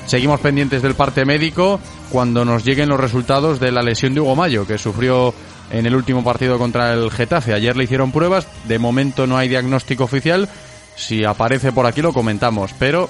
Seguimos 0.06 0.40
pendientes 0.40 0.82
del 0.82 0.94
parte 0.94 1.24
médico 1.24 1.80
cuando 2.10 2.44
nos 2.44 2.64
lleguen 2.64 2.88
los 2.88 3.00
resultados 3.00 3.58
de 3.58 3.72
la 3.72 3.82
lesión 3.82 4.14
de 4.14 4.20
Hugo 4.20 4.36
Mayo, 4.36 4.66
que 4.66 4.78
sufrió 4.78 5.34
en 5.70 5.86
el 5.86 5.94
último 5.94 6.22
partido 6.22 6.58
contra 6.58 6.92
el 6.92 7.10
Getafe. 7.10 7.54
Ayer 7.54 7.76
le 7.76 7.84
hicieron 7.84 8.12
pruebas, 8.12 8.46
de 8.68 8.78
momento 8.78 9.26
no 9.26 9.36
hay 9.36 9.48
diagnóstico 9.48 10.04
oficial. 10.04 10.48
Si 10.96 11.24
aparece 11.24 11.72
por 11.72 11.86
aquí 11.86 12.02
lo 12.02 12.12
comentamos, 12.12 12.72
pero 12.78 13.08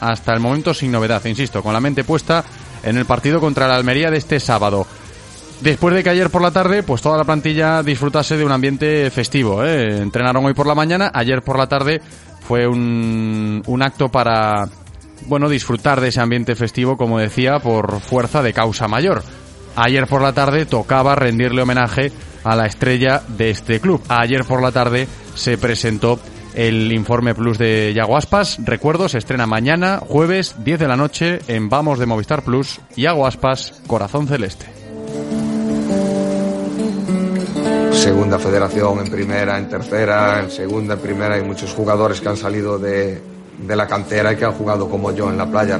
hasta 0.00 0.32
el 0.32 0.40
momento 0.40 0.72
sin 0.72 0.92
novedad, 0.92 1.24
insisto, 1.24 1.62
con 1.62 1.72
la 1.72 1.80
mente 1.80 2.04
puesta 2.04 2.44
en 2.82 2.96
el 2.96 3.04
partido 3.04 3.40
contra 3.40 3.68
la 3.68 3.76
Almería 3.76 4.10
de 4.10 4.18
este 4.18 4.40
sábado. 4.40 4.86
Después 5.60 5.94
de 5.94 6.04
que 6.04 6.10
ayer 6.10 6.30
por 6.30 6.42
la 6.42 6.50
tarde, 6.50 6.82
pues 6.82 7.00
toda 7.00 7.16
la 7.16 7.24
plantilla 7.24 7.82
disfrutase 7.82 8.36
de 8.36 8.44
un 8.44 8.52
ambiente 8.52 9.10
festivo. 9.10 9.64
¿eh? 9.64 9.98
Entrenaron 9.98 10.44
hoy 10.44 10.54
por 10.54 10.66
la 10.66 10.74
mañana, 10.74 11.10
ayer 11.14 11.42
por 11.42 11.58
la 11.58 11.66
tarde 11.66 12.00
fue 12.46 12.66
un, 12.66 13.62
un 13.66 13.82
acto 13.82 14.08
para, 14.08 14.68
bueno, 15.26 15.48
disfrutar 15.48 16.00
de 16.00 16.08
ese 16.08 16.20
ambiente 16.20 16.54
festivo, 16.54 16.96
como 16.96 17.18
decía, 17.18 17.58
por 17.58 18.00
fuerza 18.00 18.42
de 18.42 18.52
causa 18.52 18.86
mayor. 18.86 19.22
Ayer 19.76 20.06
por 20.06 20.22
la 20.22 20.32
tarde 20.32 20.66
tocaba 20.66 21.14
rendirle 21.14 21.62
homenaje 21.62 22.12
a 22.44 22.54
la 22.54 22.66
estrella 22.66 23.22
de 23.28 23.50
este 23.50 23.80
club. 23.80 24.02
Ayer 24.08 24.44
por 24.44 24.62
la 24.62 24.72
tarde 24.72 25.08
se 25.34 25.58
presentó 25.58 26.20
el 26.54 26.92
informe 26.92 27.34
plus 27.34 27.58
de 27.58 27.92
Yaguaspas. 27.94 28.58
Recuerdo, 28.64 29.08
se 29.08 29.18
estrena 29.18 29.46
mañana, 29.46 30.00
jueves, 30.06 30.54
10 30.64 30.78
de 30.80 30.88
la 30.88 30.96
noche, 30.96 31.40
en 31.48 31.68
Vamos 31.68 31.98
de 31.98 32.06
Movistar 32.06 32.42
Plus. 32.42 32.80
Yaguaspas, 32.96 33.82
Corazón 33.86 34.26
Celeste. 34.28 34.75
Segunda 37.96 38.38
federación, 38.38 39.00
en 39.00 39.10
primera, 39.10 39.58
en 39.58 39.68
tercera, 39.68 40.40
en 40.40 40.50
segunda, 40.50 40.94
en 40.94 41.00
primera. 41.00 41.34
Hay 41.34 41.42
muchos 41.42 41.72
jugadores 41.72 42.20
que 42.20 42.28
han 42.28 42.36
salido 42.36 42.78
de, 42.78 43.20
de 43.58 43.76
la 43.76 43.86
cantera 43.86 44.32
y 44.32 44.36
que 44.36 44.44
han 44.44 44.52
jugado 44.52 44.88
como 44.88 45.12
yo 45.12 45.28
en 45.30 45.38
la 45.38 45.46
playa. 45.46 45.78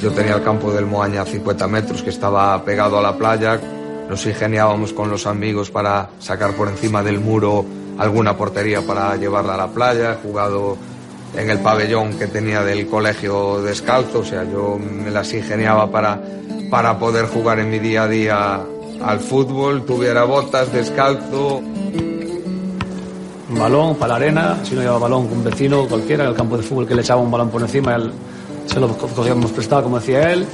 Yo 0.00 0.12
tenía 0.12 0.34
el 0.34 0.42
campo 0.42 0.72
del 0.72 0.86
Moaña 0.86 1.22
a 1.22 1.24
50 1.24 1.66
metros 1.68 2.02
que 2.02 2.10
estaba 2.10 2.62
pegado 2.64 2.98
a 2.98 3.02
la 3.02 3.16
playa. 3.16 3.60
nos 4.08 4.24
ingeniábamos 4.26 4.92
con 4.92 5.10
los 5.10 5.26
amigos 5.26 5.70
para 5.70 6.10
sacar 6.18 6.52
por 6.52 6.68
encima 6.68 7.02
del 7.02 7.20
muro 7.20 7.64
alguna 7.98 8.36
portería 8.36 8.80
para 8.80 9.16
llevarla 9.16 9.54
a 9.54 9.56
la 9.56 9.66
playa, 9.68 10.12
he 10.12 10.16
jugado 10.16 10.78
en 11.36 11.50
el 11.50 11.58
pabellón 11.58 12.16
que 12.16 12.28
tenía 12.28 12.62
del 12.62 12.86
colegio 12.86 13.60
descalzo, 13.60 14.20
o 14.20 14.24
sea, 14.24 14.44
yo 14.44 14.78
me 14.78 15.10
las 15.10 15.32
ingeniaba 15.34 15.90
para, 15.90 16.20
para 16.70 16.98
poder 16.98 17.26
jugar 17.26 17.58
en 17.58 17.70
mi 17.70 17.80
día 17.80 18.04
a 18.04 18.08
día 18.08 18.60
al 19.02 19.20
fútbol, 19.20 19.84
tuviera 19.84 20.24
botas, 20.24 20.72
descalzo. 20.72 21.60
Un 23.50 23.58
balón 23.58 23.96
para 23.96 24.10
la 24.10 24.16
arena, 24.16 24.58
si 24.62 24.74
no 24.74 24.82
llevaba 24.82 25.00
balón 25.00 25.28
con 25.28 25.38
un 25.38 25.44
vecino 25.44 25.86
cualquiera, 25.86 26.24
en 26.24 26.30
el 26.30 26.36
campo 26.36 26.56
de 26.56 26.62
fútbol 26.62 26.86
que 26.86 26.94
le 26.94 27.00
echaba 27.02 27.20
un 27.20 27.30
balón 27.30 27.50
por 27.50 27.62
encima, 27.62 27.94
él, 27.94 28.12
se 28.66 28.78
lo 28.78 28.88
cogíamos 28.88 29.50
prestado, 29.52 29.84
como 29.84 29.98
decía 29.98 30.32
él, 30.32 30.44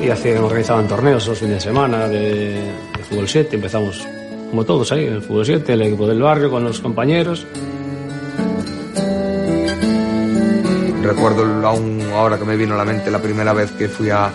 y 0.00 0.08
hacían, 0.08 0.42
organizaban 0.42 0.88
torneos 0.88 1.26
los 1.26 1.38
fines 1.38 1.56
de 1.56 1.60
semana 1.60 2.08
de, 2.08 2.72
de 2.96 3.04
fútbol 3.08 3.28
7, 3.28 3.56
empezamos 3.56 4.06
como 4.50 4.64
todos 4.64 4.90
ahí, 4.92 5.06
en 5.06 5.14
el 5.14 5.22
fútbol 5.22 5.44
7, 5.44 5.72
el 5.72 5.82
equipo 5.82 6.06
del 6.06 6.22
barrio 6.22 6.50
con 6.50 6.64
los 6.64 6.80
compañeros. 6.80 7.46
Recuerdo 11.02 11.66
aún 11.66 12.00
ahora 12.14 12.38
que 12.38 12.44
me 12.44 12.56
vino 12.56 12.74
a 12.74 12.78
la 12.78 12.84
mente 12.84 13.10
la 13.10 13.20
primera 13.20 13.52
vez 13.52 13.70
que 13.72 13.88
fui 13.88 14.08
a, 14.08 14.32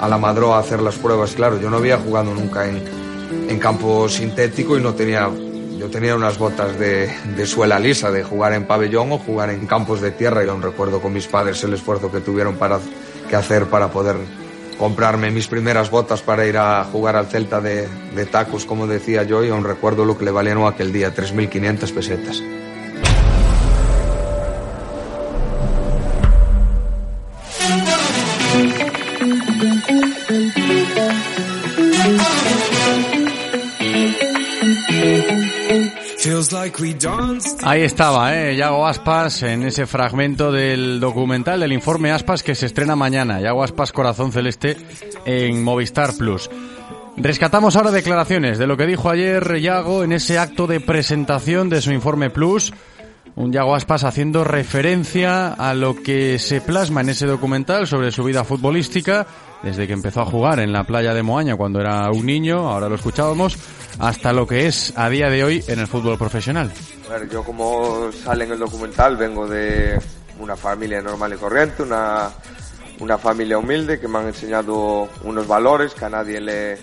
a 0.00 0.08
la 0.08 0.18
Madroa 0.18 0.56
a 0.56 0.60
hacer 0.60 0.80
las 0.80 0.96
pruebas. 0.96 1.32
Claro, 1.32 1.60
yo 1.60 1.70
no 1.70 1.76
había 1.76 1.98
jugado 1.98 2.34
nunca 2.34 2.68
en, 2.68 2.82
en 3.48 3.58
campo 3.58 4.08
sintético 4.08 4.76
y 4.78 4.82
no 4.82 4.94
tenía. 4.94 5.30
Yo 5.78 5.88
tenía 5.88 6.14
unas 6.14 6.36
botas 6.36 6.78
de, 6.78 7.10
de, 7.36 7.46
suela 7.46 7.78
lisa, 7.78 8.10
de 8.10 8.22
jugar 8.22 8.52
en 8.52 8.66
pabellón 8.66 9.12
o 9.12 9.18
jugar 9.18 9.48
en 9.48 9.66
campos 9.66 10.02
de 10.02 10.10
tierra. 10.10 10.44
Y 10.44 10.48
aún 10.48 10.60
recuerdo 10.60 11.00
con 11.00 11.12
mis 11.12 11.26
padres 11.26 11.64
el 11.64 11.72
esfuerzo 11.72 12.12
que 12.12 12.20
tuvieron 12.20 12.56
para, 12.56 12.78
que 13.28 13.36
hacer 13.36 13.64
para 13.66 13.90
poder 13.90 14.16
comprarme 14.78 15.30
mis 15.30 15.46
primeras 15.46 15.90
botas 15.90 16.20
para 16.20 16.46
ir 16.46 16.58
a 16.58 16.84
jugar 16.84 17.16
al 17.16 17.26
Celta 17.26 17.62
de, 17.62 17.88
de 18.14 18.26
tacos, 18.26 18.66
como 18.66 18.86
decía 18.86 19.22
yo, 19.22 19.42
y 19.42 19.48
aún 19.48 19.64
recuerdo 19.64 20.04
lo 20.04 20.18
que 20.18 20.26
le 20.26 20.30
valieron 20.30 20.66
aquel 20.66 20.92
día, 20.92 21.14
3.500 21.14 21.94
pesetas. 21.94 22.42
Ahí 37.62 37.82
estaba, 37.82 38.36
¿eh? 38.36 38.54
Yago 38.54 38.86
Aspas 38.86 39.42
en 39.42 39.62
ese 39.62 39.86
fragmento 39.86 40.52
del 40.52 41.00
documental 41.00 41.60
del 41.60 41.72
informe 41.72 42.10
Aspas 42.10 42.42
que 42.42 42.54
se 42.54 42.66
estrena 42.66 42.96
mañana. 42.96 43.40
Yago 43.40 43.62
Aspas 43.62 43.92
Corazón 43.92 44.30
Celeste 44.30 44.76
en 45.24 45.64
Movistar 45.64 46.14
Plus. 46.18 46.50
Rescatamos 47.16 47.76
ahora 47.76 47.90
declaraciones 47.90 48.58
de 48.58 48.66
lo 48.66 48.76
que 48.76 48.86
dijo 48.86 49.08
ayer 49.08 49.58
Yago 49.60 50.04
en 50.04 50.12
ese 50.12 50.38
acto 50.38 50.66
de 50.66 50.80
presentación 50.80 51.70
de 51.70 51.80
su 51.80 51.92
informe 51.92 52.28
Plus. 52.28 52.72
Un 53.36 53.52
Yago 53.52 53.74
Aspas 53.74 54.04
haciendo 54.04 54.44
referencia 54.44 55.54
a 55.54 55.72
lo 55.72 56.02
que 56.02 56.38
se 56.38 56.60
plasma 56.60 57.00
en 57.00 57.08
ese 57.08 57.26
documental 57.26 57.86
sobre 57.86 58.10
su 58.10 58.22
vida 58.22 58.44
futbolística, 58.44 59.26
desde 59.62 59.86
que 59.86 59.92
empezó 59.92 60.22
a 60.22 60.26
jugar 60.26 60.60
en 60.60 60.72
la 60.72 60.84
playa 60.84 61.14
de 61.14 61.22
Moaña 61.22 61.56
cuando 61.56 61.80
era 61.80 62.10
un 62.10 62.24
niño, 62.24 62.70
ahora 62.70 62.88
lo 62.88 62.94
escuchábamos, 62.94 63.56
hasta 63.98 64.32
lo 64.32 64.46
que 64.46 64.66
es 64.66 64.92
a 64.96 65.08
día 65.08 65.28
de 65.28 65.44
hoy 65.44 65.64
en 65.68 65.78
el 65.78 65.86
fútbol 65.86 66.16
profesional. 66.16 66.72
A 67.08 67.18
ver, 67.18 67.28
yo 67.28 67.42
como 67.44 68.10
sale 68.12 68.44
en 68.44 68.52
el 68.52 68.58
documental 68.58 69.16
vengo 69.16 69.46
de 69.46 69.98
una 70.38 70.56
familia 70.56 71.02
normal 71.02 71.34
y 71.34 71.36
corriente, 71.36 71.82
una, 71.82 72.30
una 73.00 73.18
familia 73.18 73.58
humilde 73.58 74.00
que 74.00 74.08
me 74.08 74.18
han 74.18 74.28
enseñado 74.28 75.08
unos 75.24 75.46
valores 75.46 75.94
que 75.94 76.04
a 76.04 76.10
nadie 76.10 76.40
le, 76.40 76.78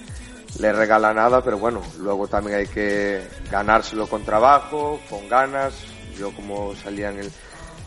le 0.59 0.73
regala 0.73 1.13
nada, 1.13 1.41
pero 1.43 1.57
bueno, 1.57 1.81
luego 1.99 2.27
también 2.27 2.57
hay 2.59 2.67
que 2.67 3.21
ganárselo 3.51 4.07
con 4.07 4.23
trabajo, 4.23 4.99
con 5.09 5.27
ganas. 5.27 5.73
Yo 6.17 6.31
como 6.31 6.75
salía 6.75 7.09
en 7.11 7.19
el, 7.19 7.31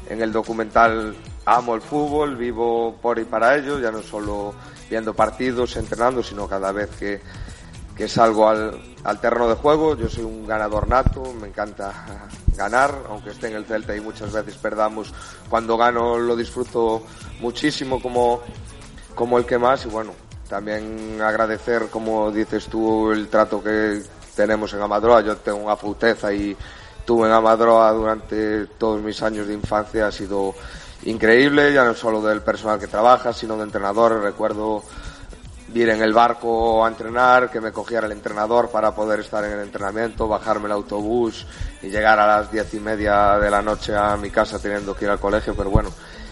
en 0.08 0.22
el 0.22 0.32
documental 0.32 1.16
amo 1.44 1.74
el 1.74 1.80
fútbol, 1.80 2.36
vivo 2.36 2.96
por 3.00 3.18
y 3.18 3.24
para 3.24 3.56
ello, 3.56 3.80
ya 3.80 3.90
no 3.90 4.02
solo 4.02 4.54
viendo 4.90 5.14
partidos, 5.14 5.76
entrenando, 5.76 6.22
sino 6.22 6.48
cada 6.48 6.72
vez 6.72 6.90
que, 6.98 7.22
que 7.96 8.08
salgo 8.08 8.48
al, 8.48 8.78
al 9.04 9.20
terreno 9.20 9.48
de 9.48 9.54
juego. 9.54 9.96
Yo 9.96 10.08
soy 10.08 10.24
un 10.24 10.46
ganador 10.46 10.88
nato, 10.88 11.22
me 11.40 11.48
encanta 11.48 12.28
ganar, 12.56 12.92
aunque 13.08 13.30
esté 13.30 13.48
en 13.48 13.54
el 13.54 13.64
Celta 13.64 13.96
y 13.96 14.00
muchas 14.00 14.32
veces 14.32 14.56
perdamos. 14.56 15.14
Cuando 15.48 15.76
gano 15.76 16.18
lo 16.18 16.34
disfruto 16.34 17.04
muchísimo 17.40 18.02
como, 18.02 18.42
como 19.14 19.38
el 19.38 19.46
que 19.46 19.56
más 19.56 19.86
y 19.86 19.88
bueno, 19.88 20.12
también 20.48 21.20
agradecer, 21.22 21.88
como 21.88 22.32
dices 22.32 22.66
tú, 22.66 23.12
el 23.12 23.28
trato 23.28 23.62
que 23.62 24.02
tenemos 24.34 24.72
en 24.74 24.82
Amadroa. 24.82 25.20
Yo 25.20 25.36
tengo 25.36 25.58
una 25.58 25.76
puteza 25.76 26.32
y 26.32 26.56
tuve 27.04 27.28
en 27.28 27.32
Amadroa 27.32 27.92
durante 27.92 28.66
todos 28.66 29.00
mis 29.00 29.22
años 29.22 29.46
de 29.46 29.54
infancia. 29.54 30.08
Ha 30.08 30.12
sido 30.12 30.54
increíble, 31.04 31.72
ya 31.72 31.84
no 31.84 31.94
solo 31.94 32.22
del 32.22 32.42
personal 32.42 32.78
que 32.78 32.86
trabaja, 32.86 33.32
sino 33.32 33.56
de 33.56 33.64
entrenadores. 33.64 34.20
Recuerdo 34.20 34.82
ir 35.74 35.88
en 35.88 36.02
el 36.02 36.12
barco 36.12 36.84
a 36.84 36.88
entrenar, 36.88 37.50
que 37.50 37.60
me 37.60 37.72
cogiera 37.72 38.06
el 38.06 38.12
entrenador 38.12 38.70
para 38.70 38.94
poder 38.94 39.20
estar 39.20 39.44
en 39.44 39.52
el 39.52 39.60
entrenamiento, 39.60 40.26
bajarme 40.26 40.66
el 40.66 40.72
autobús 40.72 41.46
y 41.82 41.88
llegar 41.88 42.18
a 42.18 42.26
las 42.26 42.50
diez 42.50 42.74
y 42.74 42.80
media 42.80 43.38
de 43.38 43.50
la 43.50 43.62
noche 43.62 43.94
a 43.94 44.16
mi 44.16 44.30
casa 44.30 44.58
teniendo 44.58 44.94
que 44.94 45.04
ir 45.04 45.10
al 45.10 45.20
colegio. 45.20 45.54
Pero 45.54 45.70
bueno, 45.70 45.90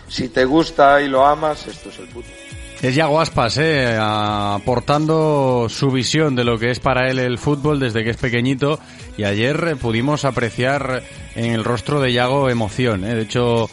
si 0.09 0.28
te 0.28 0.44
gusta 0.44 1.00
y 1.00 1.09
lo 1.09 1.24
amas, 1.24 1.66
esto 1.66 1.90
es 1.90 1.98
el 1.98 2.09
fútbol. 2.09 2.33
Es 2.81 2.94
Yago 2.94 3.20
Aspas, 3.20 3.59
eh, 3.59 3.98
aportando 4.00 5.66
su 5.68 5.90
visión 5.90 6.37
de 6.37 6.44
lo 6.44 6.61
que 6.61 6.70
es 6.70 6.78
para 6.78 7.11
él 7.11 7.18
el 7.18 7.37
fútbol 7.37 7.81
desde 7.81 8.04
que 8.04 8.11
es 8.11 8.16
pequeñito 8.16 8.78
y 9.16 9.24
ayer 9.24 9.76
pudimos 9.81 10.24
apreciar 10.24 11.02
en 11.35 11.52
el 11.54 11.64
rostro 11.64 12.00
de 12.00 12.12
Yago 12.12 12.48
emoción. 12.48 13.04
Eh. 13.04 13.16
De 13.16 13.22
hecho, 13.22 13.68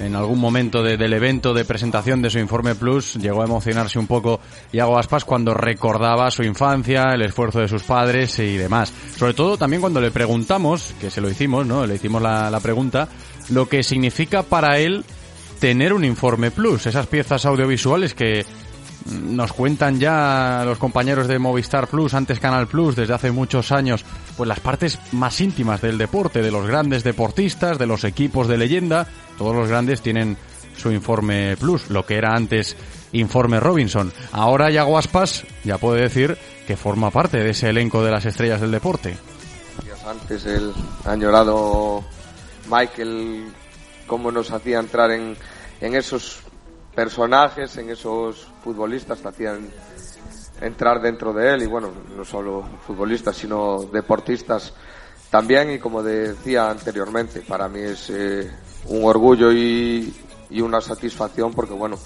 en 0.00 0.16
algún 0.16 0.38
momento 0.38 0.82
de, 0.82 0.96
del 0.96 1.12
evento 1.12 1.54
de 1.54 1.64
presentación 1.64 2.22
de 2.22 2.30
su 2.30 2.38
Informe 2.38 2.74
Plus 2.74 3.14
llegó 3.14 3.42
a 3.42 3.44
emocionarse 3.44 3.98
un 3.98 4.06
poco 4.06 4.40
Yago 4.72 4.98
Aspas 4.98 5.24
cuando 5.24 5.54
recordaba 5.54 6.30
su 6.30 6.42
infancia, 6.42 7.14
el 7.14 7.22
esfuerzo 7.22 7.60
de 7.60 7.68
sus 7.68 7.82
padres 7.82 8.38
y 8.38 8.56
demás. 8.56 8.92
Sobre 9.16 9.34
todo 9.34 9.56
también 9.56 9.80
cuando 9.80 10.00
le 10.00 10.10
preguntamos, 10.10 10.94
que 11.00 11.10
se 11.10 11.20
lo 11.20 11.30
hicimos, 11.30 11.66
¿no? 11.66 11.86
Le 11.86 11.96
hicimos 11.96 12.22
la 12.22 12.60
pregunta, 12.60 13.08
lo 13.50 13.68
que 13.68 13.82
significa 13.82 14.42
para 14.42 14.78
él 14.78 15.04
tener 15.60 15.92
un 15.92 16.04
Informe 16.04 16.50
Plus, 16.50 16.86
esas 16.86 17.06
piezas 17.06 17.44
audiovisuales 17.44 18.14
que 18.14 18.44
nos 19.06 19.52
cuentan 19.52 19.98
ya 19.98 20.62
los 20.64 20.78
compañeros 20.78 21.28
de 21.28 21.38
Movistar 21.38 21.88
Plus, 21.88 22.14
antes 22.14 22.40
Canal 22.40 22.66
Plus, 22.66 22.96
desde 22.96 23.14
hace 23.14 23.30
muchos 23.30 23.72
años, 23.72 24.04
pues 24.36 24.48
las 24.48 24.60
partes 24.60 24.98
más 25.12 25.40
íntimas 25.40 25.80
del 25.80 25.98
deporte, 25.98 26.42
de 26.42 26.50
los 26.50 26.66
grandes 26.66 27.04
deportistas, 27.04 27.78
de 27.78 27.86
los 27.86 28.04
equipos 28.04 28.48
de 28.48 28.58
leyenda, 28.58 29.06
todos 29.38 29.54
los 29.54 29.68
grandes 29.68 30.02
tienen 30.02 30.36
su 30.76 30.90
informe 30.92 31.56
Plus, 31.56 31.90
lo 31.90 32.04
que 32.06 32.16
era 32.16 32.34
antes 32.34 32.76
informe 33.12 33.60
Robinson. 33.60 34.12
Ahora 34.32 34.70
Yago 34.70 34.98
Aspas 34.98 35.44
ya 35.64 35.78
puede 35.78 36.02
decir 36.02 36.36
que 36.66 36.76
forma 36.76 37.10
parte 37.10 37.38
de 37.38 37.50
ese 37.50 37.68
elenco 37.68 38.04
de 38.04 38.10
las 38.10 38.24
estrellas 38.24 38.60
del 38.60 38.70
deporte. 38.70 39.16
Antes 40.06 40.46
el 40.46 40.72
añorado 41.04 42.02
Michael, 42.68 43.52
cómo 44.06 44.32
nos 44.32 44.50
hacía 44.50 44.80
entrar 44.80 45.10
en, 45.10 45.36
en 45.80 45.94
esos 45.94 46.40
personajes, 46.94 47.76
en 47.76 47.90
esos 47.90 48.46
futbolistas 48.62 49.20
que 49.20 49.28
hacían 49.28 49.70
entrar 50.60 51.00
dentro 51.00 51.32
de 51.32 51.54
él 51.54 51.62
y 51.62 51.66
bueno, 51.66 51.90
no 52.16 52.24
solo 52.24 52.64
futbolistas, 52.86 53.36
sino 53.36 53.82
deportistas 53.92 54.72
también 55.30 55.70
y 55.70 55.78
como 55.78 56.02
decía 56.02 56.70
anteriormente, 56.70 57.42
para 57.42 57.68
mí 57.68 57.80
es 57.80 58.10
eh, 58.10 58.50
un 58.86 59.04
orgullo 59.04 59.52
y, 59.52 60.12
y, 60.50 60.60
una 60.60 60.80
satisfacción 60.80 61.52
porque 61.54 61.72
bueno, 61.72 61.98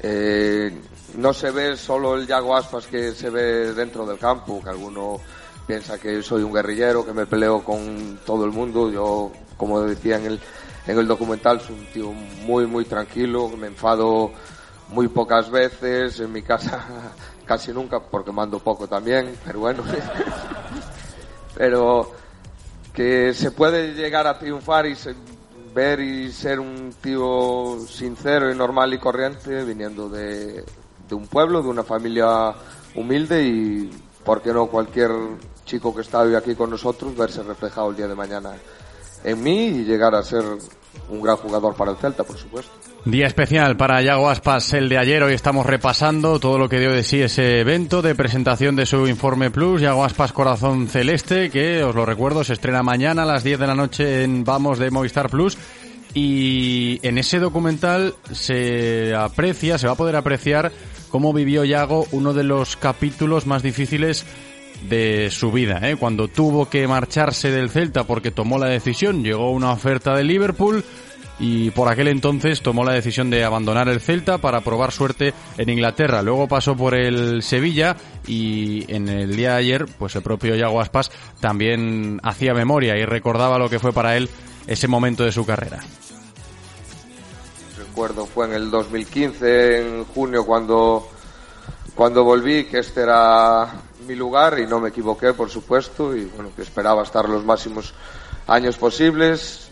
eh, 0.00 0.70
no 1.16 1.32
se 1.32 1.50
ve 1.50 1.76
solo 1.76 2.16
el 2.16 2.26
Yago 2.26 2.56
Aspas 2.56 2.86
que 2.86 3.12
se 3.12 3.30
ve 3.30 3.72
dentro 3.72 4.04
del 4.04 4.18
campo, 4.18 4.62
que 4.62 4.68
alguno 4.68 5.18
piensa 5.66 5.98
que 5.98 6.22
soy 6.22 6.42
un 6.42 6.52
guerrillero, 6.52 7.06
que 7.06 7.14
me 7.14 7.26
peleo 7.26 7.64
con 7.64 8.20
todo 8.26 8.44
el 8.44 8.52
mundo, 8.52 8.90
yo 8.90 9.32
como 9.56 9.80
decía 9.80 10.16
en 10.16 10.26
el 10.26 10.40
en 10.86 10.98
el 10.98 11.06
documental 11.06 11.60
soy 11.60 11.76
un 11.76 11.86
tío 11.86 12.12
muy, 12.46 12.66
muy 12.66 12.84
tranquilo, 12.84 13.48
me 13.48 13.68
enfado 13.68 14.32
muy 14.88 15.08
pocas 15.08 15.50
veces, 15.50 16.20
en 16.20 16.32
mi 16.32 16.42
casa 16.42 16.84
casi 17.46 17.72
nunca, 17.72 18.00
porque 18.00 18.32
mando 18.32 18.58
poco 18.58 18.86
también, 18.86 19.36
pero 19.44 19.60
bueno. 19.60 19.82
pero 21.56 22.12
que 22.92 23.32
se 23.34 23.50
puede 23.50 23.94
llegar 23.94 24.26
a 24.26 24.38
triunfar 24.38 24.86
y 24.86 24.94
se, 24.94 25.14
ver 25.74 26.00
y 26.00 26.30
ser 26.30 26.60
un 26.60 26.94
tío 27.02 27.78
sincero 27.88 28.50
y 28.50 28.56
normal 28.56 28.94
y 28.94 28.98
corriente 28.98 29.64
viniendo 29.64 30.08
de, 30.08 30.64
de 31.08 31.14
un 31.14 31.26
pueblo, 31.26 31.62
de 31.62 31.68
una 31.68 31.82
familia 31.82 32.54
humilde 32.94 33.42
y, 33.42 33.90
¿por 34.24 34.40
qué 34.40 34.52
no 34.52 34.66
cualquier 34.66 35.10
chico 35.64 35.94
que 35.94 36.02
está 36.02 36.20
hoy 36.20 36.34
aquí 36.34 36.54
con 36.54 36.70
nosotros 36.70 37.16
verse 37.16 37.42
reflejado 37.42 37.90
el 37.90 37.96
día 37.96 38.06
de 38.06 38.14
mañana 38.14 38.52
en 39.24 39.42
mí 39.42 39.66
y 39.66 39.84
llegar 39.84 40.14
a 40.14 40.22
ser 40.22 40.44
un 41.08 41.20
gran 41.20 41.36
jugador 41.36 41.74
para 41.74 41.90
el 41.90 41.96
Celta, 41.96 42.24
por 42.24 42.38
supuesto. 42.38 42.70
Día 43.04 43.26
especial 43.26 43.76
para 43.76 44.00
Yago 44.00 44.30
Aspas 44.30 44.72
el 44.72 44.88
de 44.88 44.96
ayer. 44.96 45.22
Hoy 45.22 45.34
estamos 45.34 45.66
repasando 45.66 46.40
todo 46.40 46.58
lo 46.58 46.70
que 46.70 46.80
dio 46.80 46.90
de 46.90 47.02
sí 47.02 47.20
ese 47.20 47.60
evento 47.60 48.00
de 48.00 48.14
presentación 48.14 48.76
de 48.76 48.86
su 48.86 49.06
Informe 49.06 49.50
Plus. 49.50 49.82
Yago 49.82 50.04
Aspas 50.04 50.32
Corazón 50.32 50.88
Celeste, 50.88 51.50
que 51.50 51.84
os 51.84 51.94
lo 51.94 52.06
recuerdo, 52.06 52.44
se 52.44 52.54
estrena 52.54 52.82
mañana 52.82 53.24
a 53.24 53.26
las 53.26 53.44
10 53.44 53.58
de 53.58 53.66
la 53.66 53.74
noche 53.74 54.24
en 54.24 54.42
Vamos 54.44 54.78
de 54.78 54.90
Movistar 54.90 55.28
Plus. 55.28 55.58
Y 56.14 56.98
en 57.02 57.18
ese 57.18 57.40
documental 57.40 58.14
se 58.32 59.14
aprecia, 59.14 59.76
se 59.76 59.86
va 59.86 59.94
a 59.94 59.96
poder 59.96 60.16
apreciar 60.16 60.72
cómo 61.10 61.32
vivió 61.32 61.64
Yago 61.64 62.06
uno 62.12 62.32
de 62.32 62.44
los 62.44 62.76
capítulos 62.76 63.46
más 63.46 63.62
difíciles 63.62 64.24
de 64.88 65.30
su 65.30 65.50
vida, 65.50 65.80
¿eh? 65.82 65.96
cuando 65.96 66.28
tuvo 66.28 66.68
que 66.68 66.86
marcharse 66.86 67.50
del 67.50 67.70
Celta 67.70 68.04
porque 68.04 68.30
tomó 68.30 68.58
la 68.58 68.66
decisión, 68.66 69.22
llegó 69.22 69.50
una 69.50 69.72
oferta 69.72 70.14
de 70.14 70.24
Liverpool 70.24 70.84
y 71.38 71.70
por 71.70 71.88
aquel 71.88 72.08
entonces 72.08 72.62
tomó 72.62 72.84
la 72.84 72.92
decisión 72.92 73.30
de 73.30 73.44
abandonar 73.44 73.88
el 73.88 74.00
Celta 74.00 74.38
para 74.38 74.60
probar 74.60 74.92
suerte 74.92 75.34
en 75.58 75.68
Inglaterra. 75.68 76.22
Luego 76.22 76.46
pasó 76.46 76.76
por 76.76 76.94
el 76.94 77.42
Sevilla 77.42 77.96
y 78.26 78.90
en 78.92 79.08
el 79.08 79.34
día 79.34 79.52
de 79.52 79.56
ayer, 79.56 79.86
pues 79.98 80.14
el 80.16 80.22
propio 80.22 80.54
Yago 80.54 80.80
Aspas 80.80 81.10
también 81.40 82.20
hacía 82.22 82.54
memoria 82.54 82.96
y 82.96 83.04
recordaba 83.04 83.58
lo 83.58 83.68
que 83.68 83.78
fue 83.80 83.92
para 83.92 84.16
él 84.16 84.28
ese 84.66 84.88
momento 84.88 85.24
de 85.24 85.32
su 85.32 85.44
carrera. 85.44 85.80
Recuerdo, 87.76 88.26
fue 88.26 88.46
en 88.46 88.54
el 88.54 88.70
2015, 88.70 89.80
en 89.80 90.04
junio, 90.04 90.46
cuando, 90.46 91.08
cuando 91.94 92.24
volví, 92.24 92.64
que 92.64 92.78
este 92.78 93.02
era 93.02 93.68
mi 94.06 94.14
lugar 94.14 94.58
y 94.58 94.66
no 94.66 94.80
me 94.80 94.90
equivoqué, 94.90 95.32
por 95.32 95.50
supuesto, 95.50 96.14
y 96.14 96.24
bueno, 96.26 96.50
que 96.54 96.62
esperaba 96.62 97.02
estar 97.02 97.28
los 97.28 97.44
máximos 97.44 97.94
años 98.46 98.76
posibles. 98.76 99.68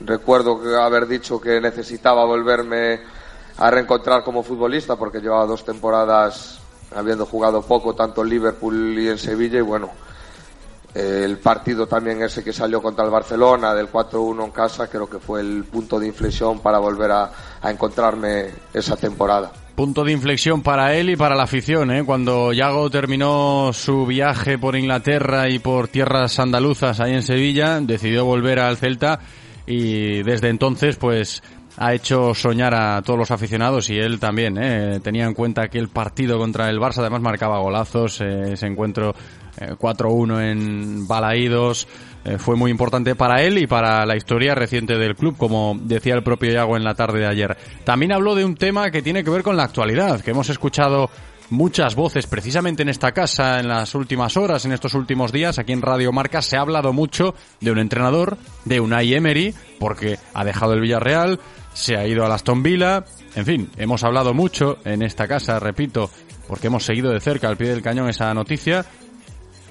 Recuerdo 0.00 0.60
haber 0.80 1.06
dicho 1.06 1.40
que 1.40 1.60
necesitaba 1.60 2.24
volverme 2.24 3.00
a 3.56 3.70
reencontrar 3.70 4.22
como 4.22 4.42
futbolista 4.42 4.96
porque 4.96 5.20
llevaba 5.20 5.46
dos 5.46 5.64
temporadas 5.64 6.60
habiendo 6.94 7.26
jugado 7.26 7.62
poco 7.62 7.94
tanto 7.94 8.22
en 8.22 8.28
Liverpool 8.28 8.98
y 8.98 9.08
en 9.08 9.18
Sevilla 9.18 9.58
y 9.58 9.62
bueno, 9.62 9.90
el 10.94 11.38
partido 11.38 11.86
también 11.86 12.22
ese 12.22 12.42
que 12.42 12.52
salió 12.52 12.80
contra 12.80 13.04
el 13.04 13.10
Barcelona 13.10 13.74
del 13.74 13.90
4-1 13.90 14.44
en 14.44 14.50
casa 14.52 14.88
creo 14.88 15.08
que 15.08 15.18
fue 15.18 15.40
el 15.40 15.64
punto 15.64 15.98
de 15.98 16.06
inflexión 16.06 16.60
para 16.60 16.78
volver 16.78 17.10
a, 17.10 17.30
a 17.60 17.70
encontrarme 17.70 18.50
esa 18.72 18.96
temporada. 18.96 19.52
Punto 19.78 20.02
de 20.02 20.10
inflexión 20.10 20.60
para 20.60 20.96
él 20.96 21.08
y 21.08 21.14
para 21.14 21.36
la 21.36 21.44
afición, 21.44 21.92
¿eh? 21.92 22.02
Cuando 22.04 22.52
Yago 22.52 22.90
terminó 22.90 23.70
su 23.72 24.06
viaje 24.06 24.58
por 24.58 24.74
Inglaterra 24.74 25.48
y 25.48 25.60
por 25.60 25.86
tierras 25.86 26.40
andaluzas 26.40 26.98
ahí 26.98 27.14
en 27.14 27.22
Sevilla, 27.22 27.78
decidió 27.80 28.24
volver 28.24 28.58
al 28.58 28.76
Celta 28.76 29.20
y 29.68 30.24
desde 30.24 30.48
entonces, 30.48 30.96
pues, 30.96 31.44
ha 31.76 31.94
hecho 31.94 32.34
soñar 32.34 32.74
a 32.74 33.00
todos 33.02 33.20
los 33.20 33.30
aficionados 33.30 33.88
y 33.88 33.98
él 34.00 34.18
también, 34.18 34.58
¿eh? 34.60 34.98
Tenía 34.98 35.26
en 35.26 35.34
cuenta 35.34 35.68
que 35.68 35.78
el 35.78 35.90
partido 35.90 36.38
contra 36.38 36.68
el 36.70 36.80
Barça 36.80 36.98
además 36.98 37.22
marcaba 37.22 37.60
golazos, 37.60 38.20
eh, 38.20 38.54
ese 38.54 38.66
encuentro 38.66 39.14
4-1 39.78 40.40
eh, 40.40 40.50
en 40.50 41.06
Balaídos, 41.06 41.86
eh, 42.24 42.38
fue 42.38 42.56
muy 42.56 42.70
importante 42.70 43.14
para 43.14 43.42
él 43.42 43.58
y 43.58 43.66
para 43.66 44.04
la 44.04 44.16
historia 44.16 44.54
reciente 44.54 44.96
del 44.98 45.16
club, 45.16 45.36
como 45.36 45.78
decía 45.80 46.14
el 46.14 46.22
propio 46.22 46.52
Iago 46.52 46.76
en 46.76 46.84
la 46.84 46.94
tarde 46.94 47.20
de 47.20 47.26
ayer. 47.26 47.56
También 47.84 48.12
habló 48.12 48.34
de 48.34 48.44
un 48.44 48.56
tema 48.56 48.90
que 48.90 49.02
tiene 49.02 49.24
que 49.24 49.30
ver 49.30 49.42
con 49.42 49.56
la 49.56 49.64
actualidad, 49.64 50.20
que 50.20 50.32
hemos 50.32 50.50
escuchado 50.50 51.10
muchas 51.50 51.94
voces 51.94 52.26
precisamente 52.26 52.82
en 52.82 52.88
esta 52.88 53.12
casa 53.12 53.60
en 53.60 53.68
las 53.68 53.94
últimas 53.94 54.36
horas, 54.36 54.64
en 54.64 54.72
estos 54.72 54.94
últimos 54.94 55.32
días, 55.32 55.58
aquí 55.58 55.72
en 55.72 55.82
Radio 55.82 56.12
Marca 56.12 56.42
se 56.42 56.56
ha 56.56 56.60
hablado 56.60 56.92
mucho 56.92 57.34
de 57.60 57.70
un 57.70 57.78
entrenador, 57.78 58.36
de 58.64 58.80
Unai 58.80 59.14
Emery, 59.14 59.54
porque 59.78 60.18
ha 60.34 60.44
dejado 60.44 60.74
el 60.74 60.80
Villarreal, 60.80 61.40
se 61.72 61.96
ha 61.96 62.06
ido 62.06 62.26
a 62.26 62.34
Aston 62.34 62.62
Villa, 62.62 63.04
en 63.34 63.46
fin, 63.46 63.70
hemos 63.76 64.04
hablado 64.04 64.34
mucho 64.34 64.78
en 64.84 65.02
esta 65.02 65.26
casa, 65.26 65.58
repito, 65.58 66.10
porque 66.46 66.66
hemos 66.66 66.84
seguido 66.84 67.10
de 67.10 67.20
cerca 67.20 67.48
al 67.48 67.56
pie 67.56 67.68
del 67.68 67.82
cañón 67.82 68.08
esa 68.08 68.32
noticia 68.34 68.84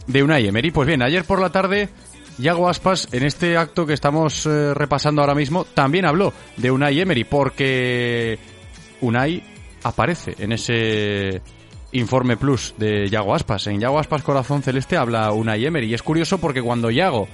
de 0.08 0.24
Unai 0.24 0.48
Emery. 0.48 0.72
Pues 0.72 0.88
bien, 0.88 1.02
ayer 1.02 1.26
por 1.26 1.42
la 1.42 1.52
tarde 1.52 1.90
Yago 2.38 2.70
Aspas, 2.70 3.08
en 3.12 3.24
este 3.24 3.58
acto 3.58 3.86
que 3.86 3.94
estamos 3.94 4.46
eh, 4.46 4.74
repasando 4.74 5.22
ahora 5.22 5.34
mismo, 5.34 5.66
también 5.66 6.06
habló 6.06 6.34
de 6.58 6.70
Unai 6.70 7.00
Emery, 7.00 7.24
porque 7.24 8.38
Unai 9.02 9.44
aparece 9.84 10.36
en 10.38 10.52
ese 10.52 11.42
informe 11.94 12.38
plus 12.38 12.76
de 12.78 13.10
Yago 13.10 13.34
Aspas. 13.34 13.68
En 13.68 13.80
Yago 13.80 14.00
Aspas 14.00 14.22
Corazón 14.22 14.62
Celeste 14.62 14.98
habla 14.98 15.32
Unai 15.32 15.66
Emery. 15.66 15.88
Y 15.88 15.94
es 15.96 16.04
curioso 16.04 16.38
porque 16.38 16.62
cuando 16.62 16.92
Yago 16.92 17.28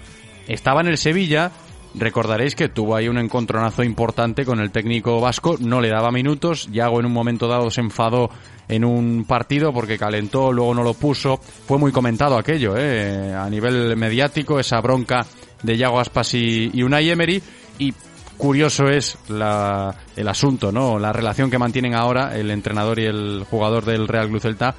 estaba 0.47 0.81
en 0.81 0.87
el 0.87 0.97
Sevilla, 0.97 1.51
recordaréis 1.95 2.55
que 2.55 2.69
tuvo 2.69 2.95
ahí 2.95 3.07
un 3.07 3.17
encontronazo 3.17 3.83
importante 3.83 4.45
con 4.45 4.59
el 4.59 4.71
técnico 4.71 5.19
vasco, 5.19 5.57
no 5.59 5.81
le 5.81 5.89
daba 5.89 6.11
minutos, 6.11 6.69
Yago 6.71 6.99
en 6.99 7.07
un 7.07 7.13
momento 7.13 7.47
dado 7.47 7.69
se 7.71 7.81
enfadó 7.81 8.29
en 8.67 8.85
un 8.85 9.25
partido 9.25 9.73
porque 9.73 9.97
calentó, 9.97 10.51
luego 10.51 10.73
no 10.73 10.83
lo 10.83 10.93
puso. 10.93 11.37
Fue 11.37 11.77
muy 11.77 11.91
comentado 11.91 12.37
aquello, 12.37 12.75
¿eh? 12.77 13.33
a 13.33 13.49
nivel 13.49 13.95
mediático, 13.97 14.59
esa 14.59 14.79
bronca 14.81 15.25
de 15.61 15.77
Yago 15.77 15.99
Aspas 15.99 16.33
y, 16.33 16.71
y 16.73 16.83
Unai 16.83 17.09
Emery. 17.09 17.41
Y 17.79 17.93
curioso 18.37 18.87
es 18.87 19.17
la, 19.29 19.95
el 20.15 20.27
asunto, 20.27 20.71
¿no? 20.71 20.99
La 20.99 21.13
relación 21.13 21.49
que 21.49 21.57
mantienen 21.57 21.95
ahora 21.95 22.37
el 22.37 22.51
entrenador 22.51 22.99
y 22.99 23.05
el 23.05 23.45
jugador 23.49 23.85
del 23.85 24.07
Real 24.07 24.27
Club 24.27 24.41
Celta 24.41 24.75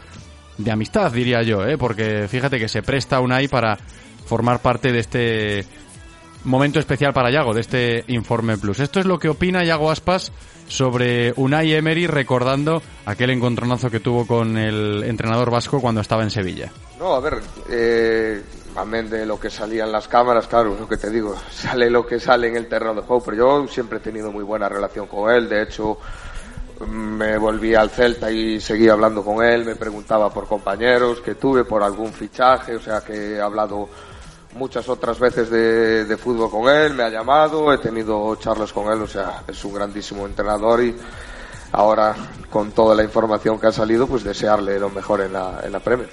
de 0.58 0.70
amistad, 0.70 1.12
diría 1.12 1.42
yo, 1.42 1.66
¿eh? 1.66 1.76
Porque 1.78 2.28
fíjate 2.28 2.58
que 2.58 2.68
se 2.68 2.82
presta 2.82 3.20
Unai 3.20 3.48
para 3.48 3.76
formar 4.26 4.60
parte 4.60 4.92
de 4.92 5.00
este 5.00 5.64
momento 6.44 6.78
especial 6.78 7.12
para 7.12 7.30
Yago, 7.30 7.54
de 7.54 7.60
este 7.60 8.04
Informe 8.08 8.58
Plus. 8.58 8.80
Esto 8.80 9.00
es 9.00 9.06
lo 9.06 9.18
que 9.18 9.28
opina 9.28 9.64
Yago 9.64 9.90
Aspas 9.90 10.32
sobre 10.68 11.32
Unai 11.36 11.72
Emery 11.74 12.06
recordando 12.06 12.82
aquel 13.06 13.30
encontronazo 13.30 13.90
que 13.90 14.00
tuvo 14.00 14.26
con 14.26 14.56
el 14.56 15.04
entrenador 15.04 15.50
vasco 15.50 15.80
cuando 15.80 16.00
estaba 16.00 16.22
en 16.22 16.30
Sevilla. 16.30 16.70
No, 16.98 17.14
a 17.14 17.20
ver, 17.20 17.40
eh, 17.70 18.42
amén 18.76 19.10
de 19.10 19.26
lo 19.26 19.38
que 19.38 19.50
salía 19.50 19.84
en 19.84 19.92
las 19.92 20.08
cámaras, 20.08 20.46
claro, 20.46 20.76
lo 20.78 20.88
que 20.88 20.96
te 20.96 21.10
digo, 21.10 21.34
sale 21.50 21.90
lo 21.90 22.06
que 22.06 22.18
sale 22.20 22.48
en 22.48 22.56
el 22.56 22.68
terreno 22.68 22.94
de 22.94 23.02
juego, 23.02 23.22
pero 23.24 23.36
yo 23.36 23.68
siempre 23.68 23.98
he 23.98 24.00
tenido 24.00 24.30
muy 24.32 24.44
buena 24.44 24.68
relación 24.68 25.06
con 25.06 25.30
él, 25.30 25.48
de 25.48 25.62
hecho 25.62 25.98
me 26.88 27.38
volví 27.38 27.74
al 27.74 27.90
Celta 27.90 28.30
y 28.30 28.60
seguí 28.60 28.88
hablando 28.88 29.24
con 29.24 29.44
él, 29.44 29.64
me 29.64 29.76
preguntaba 29.76 30.30
por 30.30 30.46
compañeros 30.46 31.20
que 31.20 31.36
tuve, 31.36 31.64
por 31.64 31.82
algún 31.82 32.12
fichaje, 32.12 32.74
o 32.74 32.80
sea 32.80 33.00
que 33.00 33.34
he 33.34 33.40
hablado 33.40 33.88
muchas 34.54 34.88
otras 34.88 35.18
veces 35.18 35.50
de, 35.50 36.04
de, 36.04 36.16
fútbol 36.16 36.50
con 36.50 36.68
él, 36.68 36.94
me 36.94 37.02
ha 37.02 37.10
llamado, 37.10 37.72
he 37.72 37.78
tenido 37.78 38.34
charlas 38.36 38.72
con 38.72 38.92
él, 38.92 39.02
o 39.02 39.06
sea, 39.06 39.42
es 39.46 39.64
un 39.64 39.74
grandísimo 39.74 40.26
entrenador 40.26 40.82
y 40.82 40.94
ahora 41.72 42.14
con 42.50 42.72
toda 42.72 42.94
la 42.94 43.02
información 43.02 43.58
que 43.58 43.66
ha 43.66 43.72
salido, 43.72 44.06
pues 44.06 44.24
desearle 44.24 44.78
lo 44.78 44.90
mejor 44.90 45.20
en 45.20 45.32
la, 45.32 45.60
en 45.64 45.72
la 45.72 45.80
Premier. 45.80 46.08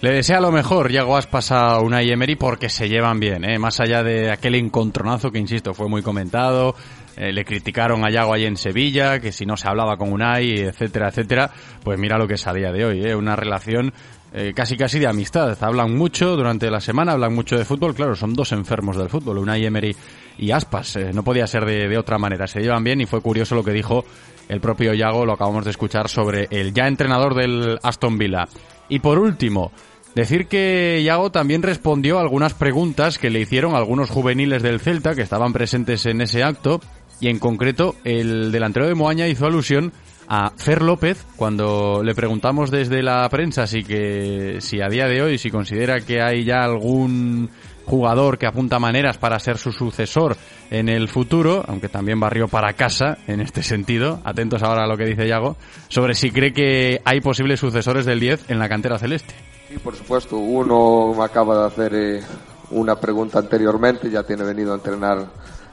Le 0.00 0.12
desea 0.12 0.40
lo 0.40 0.52
mejor 0.52 0.90
Yago 0.90 1.16
Aspas 1.16 1.50
a 1.50 1.80
Unai 1.80 2.10
Emery 2.10 2.36
porque 2.36 2.68
se 2.68 2.88
llevan 2.88 3.20
bien, 3.20 3.44
¿eh? 3.44 3.58
más 3.58 3.80
allá 3.80 4.02
de 4.02 4.30
aquel 4.30 4.54
encontronazo 4.56 5.30
que, 5.30 5.38
insisto, 5.38 5.72
fue 5.72 5.88
muy 5.88 6.02
comentado, 6.02 6.74
eh, 7.16 7.32
le 7.32 7.44
criticaron 7.44 8.04
a 8.04 8.10
Yago 8.10 8.34
ahí 8.34 8.44
en 8.44 8.56
Sevilla, 8.56 9.20
que 9.20 9.32
si 9.32 9.46
no 9.46 9.56
se 9.56 9.68
hablaba 9.68 9.96
con 9.96 10.12
Unai, 10.12 10.60
etcétera, 10.60 11.08
etcétera, 11.08 11.50
pues 11.82 11.98
mira 11.98 12.18
lo 12.18 12.26
que 12.26 12.34
es 12.34 12.46
a 12.46 12.52
día 12.52 12.70
de 12.70 12.84
hoy, 12.84 13.06
¿eh? 13.06 13.14
una 13.14 13.34
relación 13.36 13.94
eh, 14.36 14.52
casi 14.52 14.76
casi 14.76 14.98
de 14.98 15.06
amistad. 15.06 15.56
Hablan 15.62 15.96
mucho 15.96 16.34
durante 16.34 16.68
la 16.68 16.80
semana, 16.80 17.12
hablan 17.12 17.32
mucho 17.32 17.56
de 17.56 17.64
fútbol. 17.64 17.94
Claro, 17.94 18.16
son 18.16 18.34
dos 18.34 18.50
enfermos 18.50 18.96
del 18.96 19.08
fútbol, 19.08 19.38
Unai 19.38 19.64
Emery 19.64 19.94
y 20.38 20.50
Aspas. 20.50 20.96
Eh, 20.96 21.12
no 21.14 21.22
podía 21.22 21.46
ser 21.46 21.64
de, 21.64 21.86
de, 21.86 21.96
otra 21.96 22.18
manera. 22.18 22.48
Se 22.48 22.60
llevan 22.60 22.82
bien 22.82 23.00
y 23.00 23.06
fue 23.06 23.20
curioso 23.20 23.54
lo 23.54 23.62
que 23.62 23.70
dijo 23.70 24.04
el 24.48 24.60
propio 24.60 24.92
Yago, 24.92 25.24
lo 25.24 25.34
acabamos 25.34 25.64
de 25.64 25.70
escuchar, 25.70 26.08
sobre 26.08 26.48
el 26.50 26.74
ya 26.74 26.88
entrenador 26.88 27.36
del 27.36 27.78
Aston 27.80 28.18
Villa. 28.18 28.48
Y 28.88 28.98
por 28.98 29.20
último, 29.20 29.70
decir 30.16 30.48
que 30.48 31.00
Yago 31.04 31.30
también 31.30 31.62
respondió 31.62 32.18
a 32.18 32.22
algunas 32.22 32.54
preguntas 32.54 33.18
que 33.18 33.30
le 33.30 33.40
hicieron 33.40 33.76
algunos 33.76 34.10
juveniles 34.10 34.64
del 34.64 34.80
Celta 34.80 35.14
que 35.14 35.22
estaban 35.22 35.52
presentes 35.52 36.06
en 36.06 36.20
ese 36.20 36.42
acto. 36.42 36.80
Y 37.20 37.28
en 37.28 37.38
concreto, 37.38 37.94
el 38.02 38.50
delantero 38.50 38.88
de 38.88 38.96
Moaña 38.96 39.28
hizo 39.28 39.46
alusión 39.46 39.92
a 40.28 40.50
Fer 40.56 40.82
López 40.82 41.24
cuando 41.36 42.02
le 42.02 42.14
preguntamos 42.14 42.70
desde 42.70 43.02
la 43.02 43.28
prensa 43.28 43.66
si 43.66 43.84
que 43.84 44.58
si 44.60 44.80
a 44.80 44.88
día 44.88 45.06
de 45.06 45.22
hoy 45.22 45.38
si 45.38 45.50
considera 45.50 46.00
que 46.00 46.22
hay 46.22 46.44
ya 46.44 46.64
algún 46.64 47.50
jugador 47.84 48.38
que 48.38 48.46
apunta 48.46 48.78
maneras 48.78 49.18
para 49.18 49.38
ser 49.38 49.58
su 49.58 49.72
sucesor 49.72 50.36
en 50.70 50.88
el 50.88 51.08
futuro, 51.08 51.64
aunque 51.68 51.88
también 51.88 52.18
barrió 52.18 52.48
para 52.48 52.72
casa 52.72 53.18
en 53.26 53.40
este 53.40 53.62
sentido, 53.62 54.20
atentos 54.24 54.62
ahora 54.62 54.84
a 54.84 54.86
lo 54.86 54.96
que 54.96 55.04
dice 55.04 55.28
Yago, 55.28 55.56
sobre 55.88 56.14
si 56.14 56.30
cree 56.30 56.52
que 56.52 57.00
hay 57.04 57.20
posibles 57.20 57.60
sucesores 57.60 58.06
del 58.06 58.20
10 58.20 58.50
en 58.50 58.58
la 58.58 58.68
cantera 58.68 58.98
celeste. 58.98 59.34
Sí, 59.68 59.78
por 59.78 59.94
supuesto, 59.94 60.36
uno 60.36 61.14
me 61.14 61.24
acaba 61.24 61.58
de 61.58 61.66
hacer 61.66 61.94
eh, 61.94 62.22
una 62.70 62.96
pregunta 62.96 63.38
anteriormente, 63.38 64.10
ya 64.10 64.22
tiene 64.22 64.44
venido 64.44 64.72
a 64.72 64.76
entrenar 64.76 65.26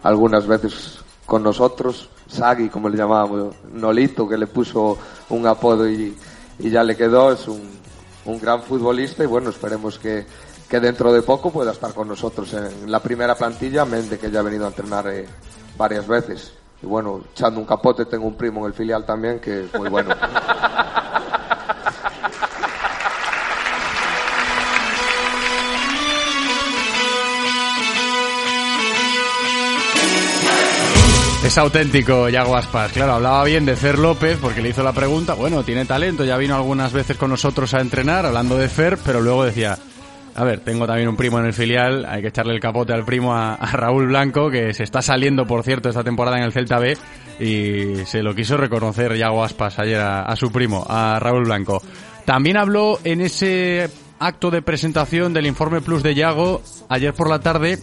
algunas 0.04 0.48
veces 0.48 1.04
con 1.26 1.44
nosotros, 1.44 2.10
Sagi, 2.32 2.70
como 2.70 2.88
le 2.90 2.98
llamábamos, 2.98 3.56
Nolito, 3.74 4.28
que 4.28 4.38
le 4.38 4.48
puso 4.48 4.98
un 5.30 5.46
apodo 5.46 5.88
y, 5.90 6.16
y 6.60 6.70
ya 6.70 6.84
le 6.84 6.96
quedó, 6.96 7.34
es 7.34 7.48
un, 7.48 7.62
un, 8.26 8.40
gran 8.40 8.62
futbolista 8.62 9.24
y 9.24 9.28
bueno, 9.28 9.50
esperemos 9.50 10.00
que, 10.00 10.26
que 10.70 10.80
dentro 10.80 11.12
de 11.12 11.22
poco 11.22 11.52
pueda 11.52 11.72
estar 11.72 11.94
con 11.94 12.08
nosotros 12.08 12.54
en 12.54 12.90
la 12.90 13.00
primera 13.02 13.36
plantilla, 13.36 13.84
mente 13.84 14.18
que 14.18 14.32
ya 14.32 14.40
ha 14.40 14.44
venido 14.44 14.66
a 14.66 14.70
entrenar 14.70 15.08
eh, 15.08 15.28
varias 15.78 16.08
veces. 16.08 16.54
Y 16.82 16.86
bueno, 16.86 17.22
echando 17.34 17.60
un 17.60 17.66
capote, 17.66 18.06
tengo 18.06 18.28
un 18.28 18.36
primo 18.36 18.62
en 18.62 18.68
el 18.68 18.74
filial 18.74 19.06
también 19.06 19.40
que 19.40 19.66
es 19.66 19.74
muy 19.74 19.90
bueno. 19.90 20.16
Es 31.44 31.58
auténtico, 31.58 32.30
Yago 32.30 32.56
Aspas. 32.56 32.92
Claro, 32.92 33.14
hablaba 33.14 33.44
bien 33.44 33.66
de 33.66 33.76
Fer 33.76 33.98
López 33.98 34.38
porque 34.40 34.62
le 34.62 34.70
hizo 34.70 34.84
la 34.84 34.94
pregunta. 34.94 35.34
Bueno, 35.34 35.64
tiene 35.64 35.86
talento, 35.86 36.24
ya 36.24 36.38
vino 36.38 36.56
algunas 36.56 36.94
veces 36.94 37.18
con 37.18 37.32
nosotros 37.32 37.74
a 37.74 37.82
entrenar, 37.82 38.28
hablando 38.28 38.58
de 38.58 38.70
Fer, 38.70 39.00
pero 39.04 39.22
luego 39.22 39.44
decía, 39.44 39.76
a 40.36 40.44
ver, 40.44 40.60
tengo 40.60 40.86
también 40.86 41.10
un 41.10 41.18
primo 41.18 41.40
en 41.40 41.48
el 41.48 41.54
filial, 41.54 42.06
hay 42.06 42.22
que 42.22 42.28
echarle 42.28 42.54
el 42.54 42.60
capote 42.60 42.94
al 42.94 43.04
primo 43.04 43.36
a, 43.36 43.58
Raúl 43.74 44.08
Blanco, 44.08 44.52
que 44.52 44.72
se 44.76 44.84
está 44.84 45.02
saliendo, 45.02 45.48
por 45.48 45.64
cierto, 45.64 45.90
esta 45.90 46.04
temporada 46.04 46.38
en 46.38 46.44
el 46.44 46.54
Celta 46.54 46.78
B, 46.78 46.96
y 47.40 48.06
se 48.06 48.22
lo 48.22 48.36
quiso 48.36 48.56
reconocer 48.56 49.18
Yago 49.18 49.44
Aspas 49.44 49.80
ayer 49.80 50.00
a, 50.00 50.22
a 50.22 50.36
su 50.36 50.52
primo, 50.52 50.86
a 50.88 51.18
Raúl 51.20 51.46
Blanco. 51.46 51.82
También 52.24 52.56
habló 52.56 53.00
en 53.04 53.20
ese 53.20 53.90
acto 54.20 54.52
de 54.52 54.62
presentación 54.62 55.34
del 55.34 55.48
informe 55.48 55.82
Plus 55.82 56.04
de 56.04 56.14
Yago, 56.14 56.62
ayer 56.88 57.16
por 57.16 57.30
la 57.30 57.40
tarde, 57.40 57.80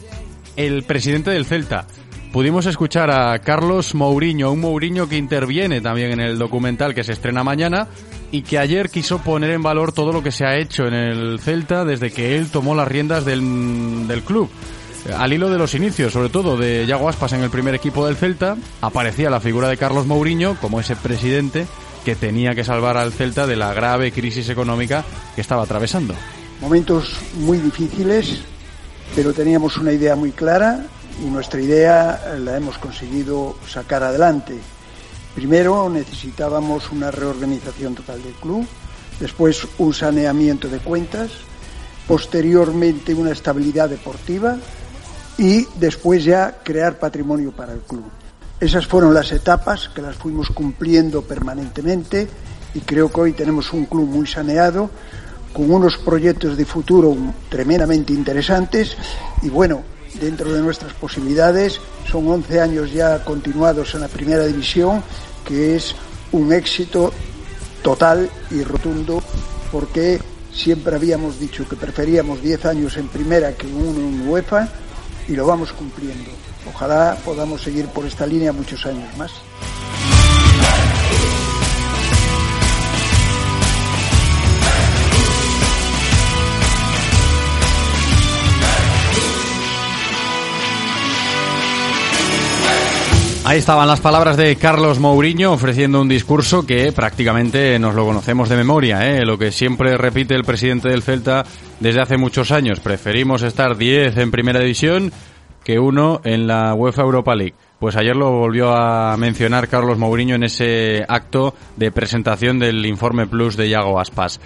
el 0.57 0.85
presidente 0.85 1.33
del 1.33 1.45
Celta. 1.45 1.87
Pudimos 2.33 2.67
escuchar 2.67 3.11
a 3.11 3.39
Carlos 3.39 3.95
Mourinho, 3.95 4.53
un 4.53 4.61
Mourinho 4.61 5.09
que 5.09 5.17
interviene 5.17 5.81
también 5.81 6.13
en 6.13 6.21
el 6.21 6.39
documental 6.39 6.95
que 6.95 7.03
se 7.03 7.13
estrena 7.13 7.43
mañana 7.43 7.89
y 8.31 8.43
que 8.43 8.59
ayer 8.59 8.91
quiso 8.91 9.19
poner 9.19 9.51
en 9.51 9.63
valor 9.63 9.93
todo 9.93 10.13
lo 10.13 10.23
que 10.23 10.31
se 10.31 10.45
ha 10.45 10.57
hecho 10.59 10.87
en 10.87 10.93
el 10.93 11.41
Celta 11.41 11.87
desde 11.87 12.11
que 12.11 12.37
él 12.37 12.51
tomó 12.51 12.75
las 12.75 12.87
riendas 12.87 13.25
del, 13.25 14.07
del 14.07 14.23
club. 14.23 14.51
Al 15.17 15.33
hilo 15.33 15.49
de 15.49 15.57
los 15.57 15.75
inicios, 15.75 16.13
sobre 16.13 16.29
todo 16.29 16.59
de 16.59 16.85
Yago 16.87 17.09
Aspas 17.09 17.33
en 17.33 17.43
el 17.43 17.49
primer 17.49 17.75
equipo 17.75 18.07
del 18.07 18.17
Celta, 18.17 18.57
aparecía 18.83 19.31
la 19.31 19.41
figura 19.41 19.69
de 19.69 19.79
Carlos 19.79 20.07
Mourinho 20.07 20.57
como 20.61 20.81
ese 20.81 20.97
presidente 20.97 21.67
que 22.05 22.15
tenía 22.15 22.55
que 22.55 22.63
salvar 22.63 22.99
al 22.99 23.13
Celta 23.13 23.47
de 23.47 23.57
la 23.57 23.73
grave 23.73 24.13
crisis 24.13 24.51
económica 24.51 25.03
que 25.35 25.41
estaba 25.41 25.63
atravesando. 25.63 26.15
Momentos 26.61 27.19
muy 27.39 27.57
difíciles, 27.57 28.43
pero 29.17 29.33
teníamos 29.33 29.79
una 29.79 29.93
idea 29.93 30.15
muy 30.15 30.33
clara 30.33 30.85
y 31.21 31.27
nuestra 31.27 31.61
idea 31.61 32.37
la 32.39 32.57
hemos 32.57 32.79
conseguido 32.79 33.57
sacar 33.69 34.03
adelante. 34.03 34.59
Primero 35.35 35.89
necesitábamos 35.89 36.91
una 36.91 37.11
reorganización 37.11 37.95
total 37.95 38.23
del 38.23 38.35
club, 38.35 38.67
después 39.21 39.67
un 39.79 39.95
saneamiento 39.95 40.69
de 40.69 40.79
cuentas, 40.79 41.31
posteriormente 42.07 43.15
una 43.15 43.33
estabilidad 43.33 43.89
deportiva 43.89 44.57
y 45.37 45.67
después 45.79 46.25
ya 46.25 46.59
crear 46.63 46.99
patrimonio 46.99 47.53
para 47.53 47.73
el 47.73 47.81
club. 47.81 48.05
Esas 48.61 48.87
fueron 48.87 49.15
las 49.15 49.31
etapas 49.31 49.89
que 49.89 50.03
las 50.03 50.17
fuimos 50.17 50.51
cumpliendo 50.51 51.23
permanentemente 51.23 52.29
y 52.75 52.81
creo 52.81 53.11
que 53.11 53.21
hoy 53.21 53.33
tenemos 53.33 53.73
un 53.73 53.87
club 53.87 54.09
muy 54.09 54.27
saneado, 54.27 54.91
con 55.53 55.71
unos 55.71 55.97
proyectos 55.99 56.57
de 56.57 56.65
futuro 56.65 57.17
tremendamente 57.49 58.13
interesantes 58.13 58.97
y 59.43 59.49
bueno, 59.49 59.83
dentro 60.15 60.53
de 60.53 60.61
nuestras 60.61 60.93
posibilidades. 60.95 61.81
Son 62.11 62.27
11 62.29 62.61
años 62.61 62.93
ya 62.93 63.25
continuados 63.25 63.95
en 63.95 64.01
la 64.01 64.09
primera 64.09 64.45
división, 64.47 65.03
que 65.45 65.77
es 65.77 65.95
un 66.33 66.53
éxito 66.53 67.13
total 67.83 68.31
y 68.51 68.63
rotundo, 68.63 69.23
porque 69.71 70.21
siempre 70.53 70.97
habíamos 70.97 71.39
dicho 71.39 71.69
que 71.69 71.77
preferíamos 71.77 72.43
10 72.43 72.67
años 72.67 72.97
en 72.97 73.09
primera 73.09 73.55
que 73.55 73.67
uno 73.67 74.01
en 74.01 74.29
UEFA 74.29 74.69
y 75.29 75.33
lo 75.33 75.47
vamos 75.47 75.73
cumpliendo. 75.73 76.31
Ojalá 76.69 77.17
podamos 77.25 77.63
seguir 77.63 77.87
por 77.87 78.05
esta 78.07 78.27
línea 78.27 78.53
muchos 78.53 78.85
años 78.87 79.17
más. 79.17 79.33
Ahí 93.49 93.61
estaban 93.61 93.89
las 93.89 94.01
palabras 94.01 94.37
de 94.37 94.57
Carlos 94.57 94.99
Mourinho 94.99 95.53
ofreciendo 95.53 96.03
un 96.03 96.09
discurso 96.09 96.67
que 96.67 96.93
prácticamente 96.93 97.79
nos 97.79 97.95
lo 97.95 98.05
conocemos 98.05 98.51
de 98.51 98.59
memoria, 98.59 99.09
¿eh? 99.09 99.25
lo 99.25 99.39
que 99.39 99.53
siempre 99.53 99.97
repite 99.97 100.35
el 100.35 100.45
presidente 100.45 100.91
del 100.91 101.03
Celta 101.03 101.47
desde 101.81 102.03
hace 102.03 102.19
muchos 102.19 102.53
años. 102.53 102.81
Preferimos 102.81 103.41
estar 103.41 103.79
10 103.79 104.19
en 104.19 104.31
primera 104.31 104.61
división 104.61 105.11
que 105.65 105.79
uno 105.79 106.21
en 106.25 106.47
la 106.47 106.75
UEFA 106.75 107.01
Europa 107.01 107.35
League. 107.35 107.55
Pues 107.79 107.97
ayer 107.97 108.15
lo 108.15 108.31
volvió 108.33 108.71
a 108.77 109.17
mencionar 109.17 109.69
Carlos 109.69 109.97
Mourinho 109.97 110.35
en 110.35 110.45
ese 110.45 111.07
acto 111.09 111.55
de 111.77 111.91
presentación 111.91 112.59
del 112.59 112.85
informe 112.85 113.27
Plus 113.27 113.57
de 113.57 113.71
Yago 113.71 113.99
Aspas. 113.99 114.41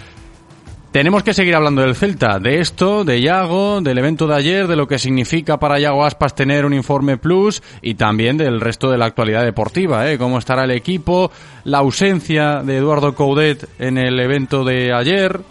Tenemos 0.93 1.23
que 1.23 1.33
seguir 1.33 1.55
hablando 1.55 1.81
del 1.81 1.95
Celta, 1.95 2.37
de 2.37 2.59
esto, 2.59 3.03
de 3.03 3.19
Yago, 3.19 3.81
del 3.81 3.97
evento 3.97 4.27
de 4.27 4.35
ayer, 4.35 4.67
de 4.67 4.75
lo 4.75 4.87
que 4.87 4.99
significa 4.99 5.57
para 5.57 5.79
Yago 5.79 6.05
Aspas 6.05 6.35
tener 6.35 6.65
un 6.65 6.73
informe 6.75 7.17
plus 7.17 7.63
y 7.81 7.95
también 7.95 8.37
del 8.37 8.61
resto 8.61 8.91
de 8.91 8.99
la 8.99 9.05
actualidad 9.05 9.43
deportiva, 9.43 10.07
¿eh? 10.11 10.19
cómo 10.19 10.37
estará 10.37 10.65
el 10.65 10.71
equipo, 10.71 11.31
la 11.63 11.79
ausencia 11.79 12.61
de 12.61 12.77
Eduardo 12.77 13.15
Coudet 13.15 13.67
en 13.79 13.97
el 13.97 14.19
evento 14.19 14.63
de 14.63 14.93
ayer, 14.93 15.41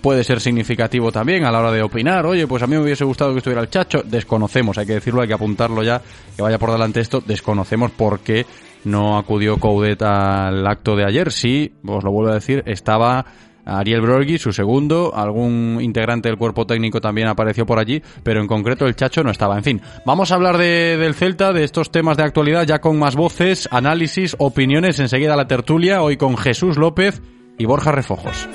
puede 0.00 0.22
ser 0.22 0.40
significativo 0.40 1.10
también 1.10 1.44
a 1.44 1.50
la 1.50 1.58
hora 1.58 1.72
de 1.72 1.82
opinar. 1.82 2.24
Oye, 2.24 2.46
pues 2.46 2.62
a 2.62 2.68
mí 2.68 2.76
me 2.76 2.82
hubiese 2.82 3.04
gustado 3.04 3.32
que 3.32 3.38
estuviera 3.38 3.62
el 3.62 3.70
Chacho. 3.70 4.04
Desconocemos, 4.04 4.78
hay 4.78 4.86
que 4.86 4.94
decirlo, 4.94 5.20
hay 5.20 5.26
que 5.26 5.34
apuntarlo 5.34 5.82
ya, 5.82 6.00
que 6.36 6.42
vaya 6.42 6.60
por 6.60 6.70
delante 6.70 7.00
esto. 7.00 7.20
Desconocemos 7.26 7.90
por 7.90 8.20
qué 8.20 8.46
no 8.84 9.18
acudió 9.18 9.56
Coudet 9.56 10.00
al 10.02 10.64
acto 10.64 10.94
de 10.94 11.04
ayer. 11.04 11.32
Sí, 11.32 11.72
os 11.84 12.04
lo 12.04 12.12
vuelvo 12.12 12.30
a 12.30 12.34
decir, 12.34 12.62
estaba 12.66 13.26
Ariel 13.66 14.00
Brogui, 14.00 14.38
su 14.38 14.52
segundo, 14.52 15.12
algún 15.14 15.78
integrante 15.80 16.28
del 16.28 16.38
cuerpo 16.38 16.66
técnico 16.66 17.00
también 17.00 17.28
apareció 17.28 17.66
por 17.66 17.78
allí, 17.78 18.02
pero 18.22 18.40
en 18.40 18.46
concreto 18.46 18.86
el 18.86 18.96
Chacho 18.96 19.22
no 19.22 19.30
estaba. 19.30 19.56
En 19.56 19.64
fin, 19.64 19.82
vamos 20.04 20.30
a 20.30 20.36
hablar 20.36 20.56
de, 20.56 20.96
del 20.96 21.14
Celta, 21.14 21.52
de 21.52 21.64
estos 21.64 21.90
temas 21.90 22.16
de 22.16 22.22
actualidad, 22.22 22.66
ya 22.66 22.80
con 22.80 22.98
más 22.98 23.16
voces, 23.16 23.68
análisis, 23.70 24.36
opiniones, 24.38 25.00
enseguida 25.00 25.36
la 25.36 25.48
tertulia, 25.48 26.02
hoy 26.02 26.16
con 26.16 26.36
Jesús 26.36 26.78
López 26.78 27.20
y 27.58 27.64
Borja 27.66 27.92
Refojos. 27.92 28.48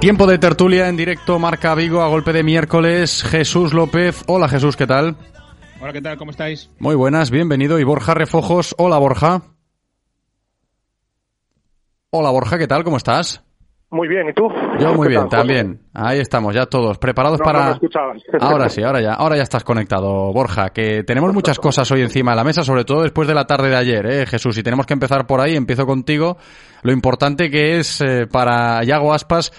Tiempo 0.00 0.26
de 0.26 0.38
tertulia 0.38 0.88
en 0.88 0.96
directo, 0.96 1.38
Marca 1.38 1.74
Vigo, 1.74 2.00
a 2.00 2.08
golpe 2.08 2.32
de 2.32 2.42
miércoles. 2.42 3.22
Jesús 3.22 3.74
López. 3.74 4.24
Hola 4.28 4.48
Jesús, 4.48 4.74
¿qué 4.76 4.86
tal? 4.86 5.14
Hola, 5.80 5.92
¿qué 5.92 6.00
tal? 6.00 6.16
¿Cómo 6.16 6.30
estáis? 6.30 6.70
Muy 6.78 6.94
buenas, 6.94 7.30
bienvenido. 7.30 7.78
Y 7.78 7.84
Borja 7.84 8.14
Refojos. 8.14 8.74
Hola 8.78 8.96
Borja. 8.96 9.42
Hola 12.10 12.30
Borja, 12.30 12.58
¿qué 12.58 12.66
tal? 12.66 12.82
¿Cómo 12.82 12.96
estás? 12.96 13.44
Muy 13.92 14.06
bien, 14.08 14.28
¿y 14.28 14.32
tú? 14.32 14.48
Yo 14.78 14.94
muy 14.94 15.08
bien, 15.08 15.28
tal, 15.28 15.40
también. 15.40 15.82
Ahí 15.92 16.20
estamos, 16.20 16.54
ya 16.54 16.64
todos 16.66 16.96
preparados 16.98 17.40
No, 17.40 17.44
para. 17.44 17.58
no 17.58 17.66
me 17.66 17.72
escuchabas. 17.72 18.22
ahora 18.40 18.68
sí, 18.68 18.82
ahora 18.84 19.00
ya, 19.00 19.14
ahora 19.14 19.36
ya 19.36 19.42
estás 19.42 19.64
conectado, 19.64 20.32
Borja. 20.32 20.70
Que 20.70 21.02
tenemos 21.02 21.34
muchas 21.34 21.58
cosas 21.58 21.90
hoy 21.90 22.02
encima 22.02 22.30
de 22.30 22.36
la 22.36 22.44
mesa, 22.44 22.62
sobre 22.62 22.84
todo 22.84 23.02
después 23.02 23.26
de 23.28 23.34
la 23.34 23.46
tarde 23.46 23.68
de 23.68 23.76
ayer, 23.76 24.06
¿eh, 24.06 24.26
Jesús? 24.26 24.56
Y 24.56 24.62
tenemos 24.62 24.86
que 24.86 24.94
empezar 24.94 25.26
por 25.26 25.40
ahí. 25.40 25.56
Empiezo 25.56 25.86
contigo. 25.86 26.38
Lo 26.82 26.92
importante 26.92 27.50
que 27.50 27.78
es 27.78 28.00
eh, 28.00 28.26
para 28.30 28.82
Yago 28.84 29.12
Aspas 29.12 29.52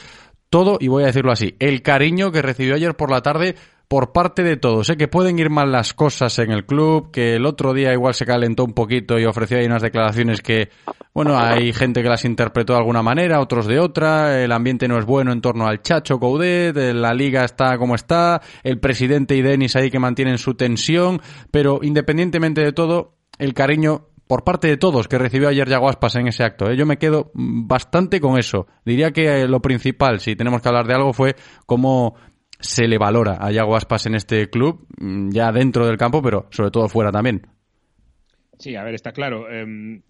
todo, 0.52 0.78
y 0.80 0.90
voy 0.90 1.04
a 1.04 1.08
decirlo 1.08 1.32
así, 1.32 1.56
el 1.60 1.82
cariño 1.82 2.32
que 2.32 2.42
recibió 2.42 2.76
ayer 2.76 2.96
por 2.96 3.10
la 3.10 3.22
tarde 3.22 3.56
por 3.88 4.12
parte 4.12 4.44
de 4.44 4.58
todos. 4.58 4.88
Sé 4.88 4.96
que 4.96 5.08
pueden 5.08 5.40
ir 5.40 5.50
mal 5.50 5.72
las 5.72 5.94
cosas 5.94 6.40
en 6.40 6.52
el 6.52 6.66
club, 6.66 7.10
que 7.12 7.36
el 7.36 7.46
otro 7.46 7.74
día 7.74 7.92
igual 7.94 8.14
se 8.14 8.26
calentó 8.26 8.64
un 8.64 8.74
poquito 8.74 9.18
y 9.18 9.26
ofreció 9.26 9.58
ahí 9.58 9.66
unas 9.66 9.82
declaraciones 9.82 10.42
que, 10.42 10.70
bueno, 11.14 11.38
hay 11.38 11.74
gente 11.74 12.04
que 12.04 12.10
las 12.10 12.26
interpretó 12.26 12.74
de 12.74 12.80
alguna 12.80 13.02
manera, 13.02 13.40
otros 13.40 13.66
de 13.66 13.80
otra, 13.80 14.42
el 14.44 14.52
ambiente 14.52 14.88
no 14.88 14.98
es 14.98 15.06
bueno 15.06 15.32
en 15.32 15.42
torno 15.42 15.68
al 15.68 15.82
Chacho 15.82 16.20
Coudet, 16.20 16.76
la 16.76 17.14
liga 17.14 17.44
está 17.46 17.78
como 17.78 17.96
está, 17.96 18.42
el 18.64 18.80
presidente 18.80 19.36
y 19.36 19.42
Denis 19.42 19.76
ahí 19.78 19.90
que 19.90 20.00
mantienen 20.00 20.38
su 20.38 20.54
tensión, 20.54 21.22
pero 21.50 21.80
independientemente 21.82 22.62
de 22.62 22.74
todo, 22.74 23.16
el 23.40 23.54
cariño 23.54 24.08
por 24.32 24.46
parte 24.46 24.70
de 24.70 24.78
todos 24.78 25.10
que 25.10 25.18
recibió 25.18 25.50
ayer 25.50 25.68
Yago 25.68 25.90
Aspas 25.90 26.16
en 26.16 26.26
ese 26.26 26.46
acto. 26.46 26.72
¿eh? 26.72 26.78
Yo 26.78 26.86
me 26.86 26.96
quedo 26.96 27.32
bastante 27.34 28.22
con 28.22 28.40
eso. 28.40 28.66
Diría 28.86 29.12
que 29.12 29.42
eh, 29.42 29.46
lo 29.46 29.60
principal, 29.60 30.22
si 30.22 30.38
tenemos 30.38 30.62
que 30.62 30.70
hablar 30.70 30.88
de 30.88 30.94
algo, 30.94 31.12
fue 31.12 31.36
cómo 31.66 32.16
se 32.58 32.88
le 32.88 32.98
valora 32.98 33.40
a 33.42 33.52
Yago 33.52 33.76
Aspas 33.76 34.06
en 34.06 34.16
este 34.16 34.50
club, 34.50 34.88
mm, 35.02 35.32
ya 35.32 35.52
dentro 35.52 35.86
del 35.86 35.98
campo, 35.98 36.22
pero 36.22 36.48
sobre 36.50 36.72
todo 36.72 36.88
fuera 36.88 37.12
también. 37.12 37.42
Sí, 38.58 38.74
a 38.78 38.86
ver, 38.86 38.94
está 38.94 39.12
claro. 39.12 39.52
Em, 39.52 40.02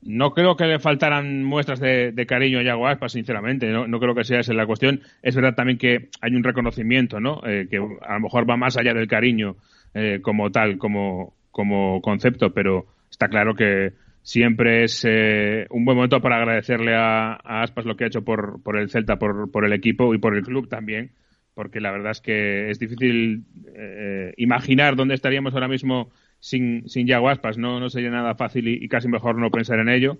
no 0.00 0.30
creo 0.30 0.56
que 0.56 0.64
le 0.64 0.78
faltaran 0.78 1.44
muestras 1.44 1.78
de, 1.78 2.12
de 2.12 2.24
cariño 2.24 2.60
a 2.60 2.62
Yago 2.62 2.88
Aspas, 2.88 3.12
sinceramente. 3.12 3.66
No, 3.66 3.86
no 3.86 4.00
creo 4.00 4.14
que 4.14 4.24
sea 4.24 4.40
esa 4.40 4.54
la 4.54 4.64
cuestión. 4.64 5.02
Es 5.20 5.36
verdad 5.36 5.54
también 5.54 5.76
que 5.76 6.08
hay 6.22 6.34
un 6.34 6.42
reconocimiento, 6.42 7.20
¿no? 7.20 7.42
Eh, 7.46 7.68
que 7.70 7.76
a 7.76 8.14
lo 8.14 8.20
mejor 8.20 8.48
va 8.48 8.56
más 8.56 8.78
allá 8.78 8.94
del 8.94 9.08
cariño 9.08 9.56
eh, 9.92 10.20
como 10.22 10.50
tal, 10.50 10.78
como, 10.78 11.34
como 11.50 12.00
concepto, 12.00 12.54
pero 12.54 12.86
está 13.18 13.28
claro 13.28 13.56
que 13.56 13.94
siempre 14.22 14.84
es 14.84 15.04
eh, 15.04 15.66
un 15.70 15.84
buen 15.84 15.96
momento 15.96 16.20
para 16.20 16.36
agradecerle 16.36 16.94
a, 16.94 17.32
Aspas 17.34 17.84
lo 17.84 17.96
que 17.96 18.04
ha 18.04 18.06
hecho 18.06 18.22
por, 18.22 18.62
por 18.62 18.78
el 18.78 18.90
Celta, 18.90 19.18
por, 19.18 19.50
por 19.50 19.64
el 19.64 19.72
equipo 19.72 20.14
y 20.14 20.18
por 20.18 20.36
el 20.36 20.44
club 20.44 20.68
también, 20.68 21.10
porque 21.52 21.80
la 21.80 21.90
verdad 21.90 22.12
es 22.12 22.20
que 22.20 22.70
es 22.70 22.78
difícil 22.78 23.44
eh, 23.74 24.34
imaginar 24.36 24.94
dónde 24.94 25.14
estaríamos 25.14 25.52
ahora 25.54 25.66
mismo 25.66 26.10
sin, 26.38 26.88
sin 26.88 27.08
Yago 27.08 27.28
Aspas. 27.28 27.58
No, 27.58 27.80
no 27.80 27.90
sería 27.90 28.10
nada 28.10 28.36
fácil 28.36 28.68
y, 28.68 28.86
casi 28.88 29.08
mejor 29.08 29.36
no 29.36 29.50
pensar 29.50 29.80
en 29.80 29.88
ello. 29.88 30.18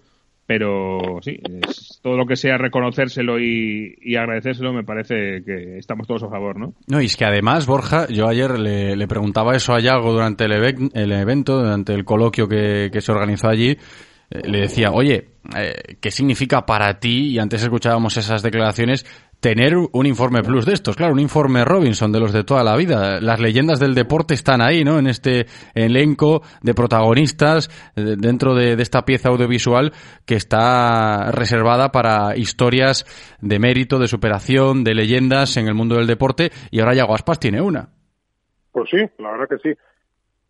Pero 0.48 1.18
sí, 1.20 1.38
todo 2.00 2.16
lo 2.16 2.24
que 2.24 2.34
sea 2.34 2.56
reconocérselo 2.56 3.38
y, 3.38 4.16
agradecérselo 4.16 4.72
me 4.72 4.82
parece 4.82 5.44
que 5.44 5.76
estamos 5.76 6.06
todos 6.06 6.22
a 6.22 6.30
favor, 6.30 6.58
¿no? 6.58 6.72
No, 6.86 7.02
y 7.02 7.04
es 7.04 7.18
que 7.18 7.26
además, 7.26 7.66
Borja, 7.66 8.06
yo 8.08 8.26
ayer 8.26 8.58
le, 8.58 9.08
preguntaba 9.08 9.54
eso 9.54 9.74
a 9.74 9.80
Yago 9.80 10.10
durante 10.10 10.46
el, 10.46 10.90
el 10.94 11.12
evento, 11.12 11.58
durante 11.58 11.92
el 11.92 12.06
coloquio 12.06 12.48
que, 12.48 12.88
que 12.90 13.02
se 13.02 13.12
organizó 13.12 13.46
allí, 13.46 13.76
eh, 14.30 14.42
le 14.48 14.60
decía, 14.60 14.90
oye, 14.90 15.28
eh, 15.56 15.96
¿qué 16.00 16.10
significa 16.10 16.66
para 16.66 16.98
ti? 16.98 17.32
Y 17.32 17.38
antes 17.38 17.62
escuchábamos 17.62 18.16
esas 18.16 18.42
declaraciones, 18.42 19.06
tener 19.40 19.74
un 19.76 20.06
informe 20.06 20.42
plus 20.42 20.66
de 20.66 20.72
estos. 20.72 20.96
Claro, 20.96 21.12
un 21.12 21.20
informe 21.20 21.64
Robinson 21.64 22.10
de 22.12 22.20
los 22.20 22.32
de 22.32 22.44
toda 22.44 22.64
la 22.64 22.76
vida. 22.76 23.20
Las 23.20 23.40
leyendas 23.40 23.78
del 23.78 23.94
deporte 23.94 24.34
están 24.34 24.60
ahí, 24.60 24.84
¿no? 24.84 24.98
En 24.98 25.06
este 25.06 25.46
elenco 25.74 26.42
de 26.62 26.74
protagonistas 26.74 27.68
eh, 27.96 28.16
dentro 28.18 28.54
de, 28.54 28.72
esta 28.74 29.04
pieza 29.04 29.28
audiovisual 29.28 29.92
que 30.26 30.34
está 30.34 31.30
reservada 31.30 31.90
para 31.90 32.36
historias 32.36 33.04
de 33.40 33.58
mérito, 33.58 33.98
de 33.98 34.08
superación, 34.08 34.84
de 34.84 34.94
leyendas 34.94 35.56
en 35.56 35.68
el 35.68 35.74
mundo 35.74 35.96
del 35.96 36.06
deporte. 36.06 36.50
Y 36.70 36.80
ahora 36.80 36.94
Yago 36.94 37.14
Aspas 37.14 37.38
tiene 37.38 37.60
una. 37.60 37.88
Pues 38.72 38.90
sí, 38.90 38.98
la 39.18 39.32
verdad 39.32 39.48
que 39.48 39.58
sí. 39.58 39.78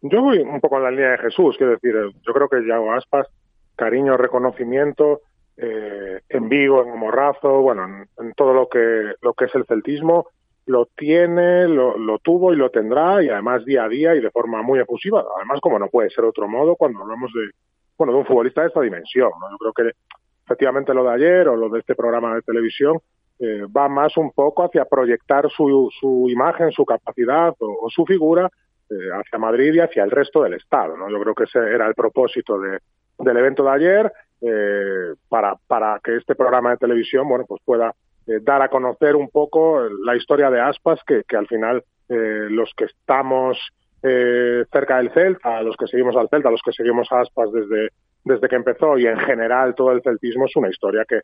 Yo 0.01 0.22
voy 0.22 0.38
un 0.38 0.61
poco 0.61 0.77
en 0.77 0.85
la 0.85 0.90
línea 0.90 1.11
de 1.11 1.18
Jesús, 1.18 1.57
quiero 1.57 1.72
decir, 1.72 1.92
yo 2.24 2.33
creo 2.33 2.48
que 2.48 2.66
Yago 2.66 2.92
Aspas 2.92 3.27
cariño, 3.74 4.16
reconocimiento 4.16 5.20
eh, 5.61 6.21
en 6.29 6.49
Vigo, 6.49 6.85
en 6.85 6.97
Morrazo, 6.97 7.61
bueno, 7.61 7.85
en, 7.85 8.33
todo 8.35 8.55
lo 8.55 8.68
que, 8.68 9.12
lo 9.21 9.35
que 9.35 9.47
es 9.47 9.55
el 9.57 9.66
celtismo, 9.66 10.29
lo 10.66 10.87
tiene, 10.97 11.66
lo, 11.66 11.99
lo, 11.99 12.18
tuvo 12.21 12.53
y 12.53 12.57
lo 12.57 12.71
tendrá, 12.71 13.23
y 13.23 13.29
además 13.29 13.64
día 13.64 13.85
a 13.85 13.88
día 13.88 14.14
y 14.14 14.21
de 14.21 14.31
forma 14.31 14.62
muy 14.62 14.79
efusiva. 14.79 15.25
Además, 15.37 15.61
como 15.61 15.79
no 15.79 15.88
puede 15.88 16.11
ser 16.11 16.25
otro 16.25 16.47
modo 16.47 16.77
cuando 16.77 17.01
hablamos 17.01 17.33
de, 17.33 17.51
bueno, 17.97 18.12
de 18.12 18.18
un 18.21 18.27
futbolista 18.27 18.61
de 18.61 18.68
esta 18.68 18.81
dimensión. 18.81 19.31
¿no? 19.40 19.51
Yo 19.51 19.73
creo 19.73 19.73
que 19.73 19.97
efectivamente 20.44 20.94
lo 20.94 21.05
de 21.05 21.14
ayer 21.14 21.49
o 21.49 21.57
lo 21.57 21.68
de 21.68 21.81
este 21.81 21.97
programa 21.97 22.35
de 22.37 22.42
televisión 22.42 22.99
eh, 23.40 23.64
va 23.77 23.88
más 23.88 24.16
un 24.16 24.31
poco 24.31 24.64
hacia 24.64 24.85
proyectar 24.85 25.51
su, 25.51 25.90
su 25.99 26.27
imagen, 26.29 26.71
su 26.71 26.85
capacidad 26.85 27.55
o, 27.59 27.88
su 27.90 28.07
figura 28.07 28.49
eh, 28.90 28.94
hacia 29.12 29.38
Madrid 29.38 29.75
y 29.75 29.81
hacia 29.81 30.05
el 30.05 30.11
resto 30.11 30.42
del 30.42 30.55
Estado. 30.55 30.97
¿no? 30.97 31.11
Yo 31.11 31.21
creo 31.21 31.35
que 31.35 31.44
ese 31.44 31.59
era 31.59 31.88
el 31.88 31.94
propósito 31.94 32.59
de, 32.61 32.79
del 33.18 33.37
evento 33.37 33.64
de 33.64 33.71
ayer 33.71 34.12
eh, 34.40 35.14
para, 35.29 35.57
para 35.66 36.01
que 36.03 36.16
este 36.16 36.35
programa 36.35 36.70
de 36.70 36.77
televisión 36.77 37.29
bueno 37.29 37.44
pues 37.46 37.61
pueda 37.64 37.94
eh, 38.27 38.40
dar 38.42 38.62
a 38.62 38.68
conocer 38.68 39.16
un 39.16 39.29
poco 39.31 39.81
la 40.05 40.16
historia 40.16 40.51
de 40.51 40.61
Aspas 40.61 41.01
que, 41.07 41.22
que 41.27 41.37
al 41.37 41.46
final 41.46 41.83
eh, 42.09 42.46
los 42.51 42.72
que 42.77 42.85
estamos 42.85 43.59
eh, 44.03 44.64
cerca 44.70 44.98
del 44.98 45.11
Celta, 45.12 45.62
los 45.62 45.77
que 45.77 45.87
seguimos 45.87 46.16
al 46.16 46.29
Celta, 46.29 46.51
los 46.51 46.62
que 46.62 46.72
seguimos 46.72 47.09
a 47.11 47.20
Aspas 47.20 47.51
desde, 47.53 47.88
desde 48.24 48.48
que 48.48 48.57
empezó 48.57 48.96
y 48.96 49.07
en 49.07 49.18
general 49.18 49.74
todo 49.74 49.92
el 49.92 50.03
celtismo 50.03 50.46
es 50.46 50.55
una 50.57 50.68
historia 50.68 51.05
que, 51.09 51.20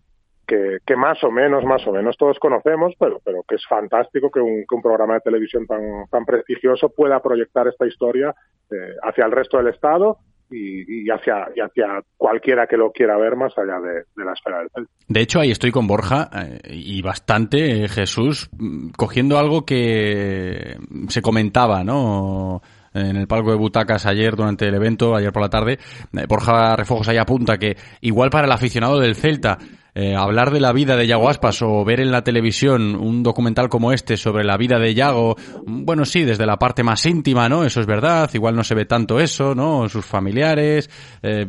que, 0.47 0.79
que, 0.85 0.97
más 0.97 1.23
o 1.23 1.31
menos, 1.31 1.65
más 1.65 1.87
o 1.87 1.93
menos 1.93 2.17
todos 2.17 2.39
conocemos, 2.39 2.95
pero, 2.99 3.21
pero 3.25 3.43
que 3.47 3.55
es 3.55 3.67
fantástico 3.67 4.31
que 4.31 4.41
un, 4.41 4.65
que 4.69 4.75
un 4.75 4.83
programa 4.83 5.15
de 5.15 5.21
televisión 5.21 5.67
tan, 5.67 6.07
tan 6.11 6.25
prestigioso 6.25 6.89
pueda 6.89 7.21
proyectar 7.21 7.69
esta 7.69 7.87
historia 7.87 8.35
eh, 8.71 8.95
hacia 9.03 9.25
el 9.25 9.33
resto 9.33 9.59
del 9.59 9.69
Estado 9.69 10.19
y, 10.51 11.11
hacia, 11.11 11.49
y 11.55 11.61
hacia 11.61 12.03
cualquiera 12.17 12.67
que 12.67 12.77
lo 12.77 12.93
quiera 12.93 13.17
ver 13.17 13.37
más 13.37 13.53
allá 13.59 13.81
de, 13.81 14.05
la 14.25 14.33
esfera 14.33 14.59
del 14.59 14.71
Celta. 14.75 14.91
De 15.09 15.21
hecho, 15.21 15.41
ahí 15.41 15.51
estoy 15.51 15.71
con 15.71 15.87
Borja 15.87 16.31
eh, 16.33 16.61
y 16.71 17.03
bastante, 17.03 17.85
eh, 17.85 17.89
Jesús, 17.89 18.51
mm, 18.59 18.91
cogiendo 18.97 19.39
algo 19.39 19.65
que 19.65 20.77
se 21.09 21.23
comentaba, 21.23 21.85
¿no? 21.85 22.63
en 22.95 23.17
el 23.17 23.27
palco 23.27 23.51
de 23.51 23.57
butacas 23.57 24.07
ayer 24.07 24.37
durante 24.37 24.69
el 24.69 24.75
evento, 24.75 25.17
ayer 25.17 25.33
por 25.33 25.43
la 25.43 25.51
tarde. 25.51 25.79
Eh, 26.17 26.27
Borja 26.29 26.77
Refojos 26.77 27.09
ahí 27.09 27.17
apunta 27.17 27.59
que 27.59 27.77
igual 28.01 28.31
para 28.31 28.47
el 28.47 28.53
aficionado 28.53 29.01
del 29.01 29.17
Celta 29.17 29.59
eh, 29.95 30.17
hablar 30.17 30.51
de 30.51 30.59
la 30.59 30.73
vida 30.73 30.97
de 30.97 31.07
Yago 31.07 31.29
Aspas 31.29 31.63
o 31.63 31.85
ver 31.85 32.01
en 32.01 32.11
la 32.11 32.25
televisión 32.25 32.97
un 32.97 33.23
documental 33.23 33.69
como 33.69 33.93
este 33.93 34.17
sobre 34.17 34.43
la 34.45 34.57
vida 34.57 34.79
de 34.79 34.93
Yago, 34.93 35.37
bueno, 35.67 36.05
sí, 36.05 36.25
desde 36.25 36.47
la 36.47 36.59
parte 36.59 36.83
más 36.83 37.07
íntima, 37.07 37.49
¿no? 37.49 37.65
Eso 37.65 37.81
es 37.81 37.87
verdad, 37.87 38.29
igual 38.35 38.57
no 38.57 38.65
se 38.65 38.75
ve 38.75 38.87
tanto 38.87 39.21
eso, 39.21 39.55
¿no? 39.55 39.89
Sus 39.89 40.05
familiares, 40.05 40.91
eh, 41.23 41.47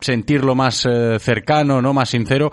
sentirlo 0.00 0.54
más 0.54 0.84
eh, 0.84 1.18
cercano, 1.18 1.80
¿no? 1.80 1.94
Más 1.94 2.10
sincero. 2.10 2.50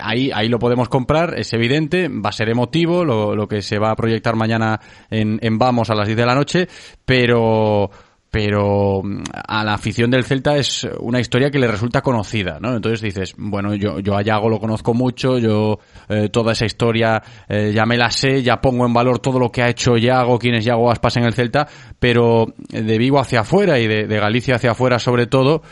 Ahí, 0.00 0.30
ahí 0.34 0.48
lo 0.48 0.58
podemos 0.58 0.88
comprar, 0.88 1.38
es 1.38 1.52
evidente, 1.52 2.08
va 2.08 2.30
a 2.30 2.32
ser 2.32 2.48
emotivo 2.48 3.04
lo, 3.04 3.34
lo 3.36 3.46
que 3.46 3.62
se 3.62 3.78
va 3.78 3.90
a 3.90 3.96
proyectar 3.96 4.34
mañana 4.34 4.80
en, 5.10 5.38
en 5.42 5.58
Vamos 5.58 5.90
a 5.90 5.94
las 5.94 6.06
10 6.06 6.16
de 6.16 6.26
la 6.26 6.34
noche, 6.34 6.68
pero 7.04 7.90
pero 8.30 9.02
mm, 9.02 9.22
a 9.32 9.64
la 9.64 9.74
afición 9.74 10.10
del 10.10 10.24
Celta 10.24 10.56
es 10.56 10.88
una 11.00 11.20
historia 11.20 11.50
que 11.50 11.58
le 11.58 11.66
resulta 11.66 12.00
conocida, 12.00 12.58
¿no? 12.60 12.74
Entonces 12.74 13.00
dices, 13.00 13.34
bueno, 13.36 13.74
yo, 13.74 14.00
yo 14.00 14.16
a 14.16 14.22
Yago 14.22 14.48
lo 14.48 14.60
conozco 14.60 14.94
mucho, 14.94 15.38
yo 15.38 15.78
eh, 16.08 16.28
toda 16.30 16.52
esa 16.52 16.66
historia 16.66 17.22
eh, 17.48 17.72
ya 17.74 17.84
me 17.86 17.96
la 17.96 18.10
sé, 18.10 18.42
ya 18.42 18.60
pongo 18.60 18.86
en 18.86 18.92
valor 18.92 19.18
todo 19.18 19.38
lo 19.38 19.50
que 19.50 19.62
ha 19.62 19.68
hecho 19.68 19.96
Yago, 19.96 20.38
quién 20.38 20.54
es 20.54 20.64
Yago 20.64 20.90
Aspas 20.90 21.16
en 21.16 21.24
el 21.24 21.34
Celta, 21.34 21.66
pero 21.98 22.46
de 22.68 22.98
Vigo 22.98 23.18
hacia 23.18 23.40
afuera 23.40 23.78
y 23.78 23.86
de 23.86 24.06
Galicia 24.06 24.56
hacia 24.56 24.72
afuera 24.72 24.98
sobre 24.98 25.26
todo, 25.26 25.62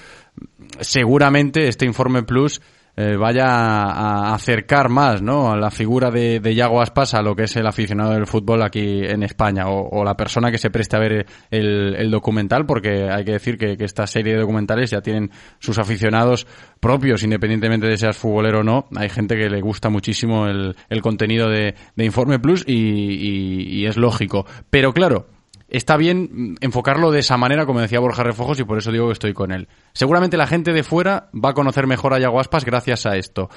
seguramente 0.80 1.68
este 1.68 1.86
Informe 1.86 2.22
Plus 2.22 2.60
eh, 3.00 3.16
vaya 3.16 3.46
a, 3.46 4.34
acercar 4.34 4.88
más 4.88 5.22
¿no? 5.22 5.52
a 5.52 5.56
la 5.56 5.70
figura 5.70 6.10
de, 6.10 6.40
de, 6.40 6.52
Yago 6.52 6.82
Aspas 6.82 7.14
a 7.14 7.22
lo 7.22 7.36
que 7.36 7.44
es 7.44 7.54
el 7.54 7.68
aficionado 7.68 8.10
del 8.10 8.26
fútbol 8.26 8.60
aquí 8.60 9.04
en 9.04 9.22
España 9.22 9.68
o, 9.68 10.02
la 10.02 10.16
persona 10.16 10.50
que 10.50 10.58
se 10.58 10.68
preste 10.68 10.96
a 10.96 10.98
ver 10.98 11.24
el, 11.48 12.10
documental, 12.10 12.66
porque 12.66 13.08
hay 13.08 13.24
que 13.24 13.30
decir 13.30 13.56
que, 13.56 13.76
esta 13.78 14.04
serie 14.08 14.32
de 14.32 14.40
documentales 14.40 14.90
ya 14.90 15.00
tienen 15.00 15.30
sus 15.60 15.78
aficionados 15.78 16.48
propios, 16.80 17.22
independientemente 17.22 17.86
de 17.86 17.96
seas 17.96 18.16
futbolero 18.16 18.60
o 18.60 18.64
no. 18.64 18.88
Hay 18.96 19.10
gente 19.10 19.36
que 19.36 19.48
le 19.48 19.60
gusta 19.60 19.90
muchísimo 19.90 20.48
el, 20.48 20.74
contenido 21.00 21.48
de, 21.48 21.76
Informe 21.98 22.40
Plus 22.40 22.64
y 22.66 23.86
es 23.86 23.96
lógico. 23.96 24.44
Pero 24.70 24.92
claro, 24.92 25.37
está 25.68 25.96
bien 25.96 26.56
enfocarlo 26.60 27.10
de 27.10 27.20
esa 27.20 27.36
manera, 27.36 27.66
como 27.66 27.80
decía 27.80 28.00
Borja 28.00 28.22
Refojos, 28.22 28.58
y 28.60 28.64
por 28.64 28.78
eso 28.78 28.90
digo 28.90 29.06
que 29.06 29.12
estoy 29.12 29.34
con 29.34 29.52
él. 29.52 29.68
Seguramente 29.92 30.36
la 30.36 30.46
gente 30.46 30.72
de 30.72 30.82
fuera 30.82 31.28
va 31.34 31.50
a 31.50 31.54
conocer 31.54 31.86
mejor 31.86 32.14
a 32.14 32.18
Yago 32.18 32.40
Aspas 32.40 32.64
gracias 32.64 33.06
a 33.06 33.16
esto. 33.16 33.48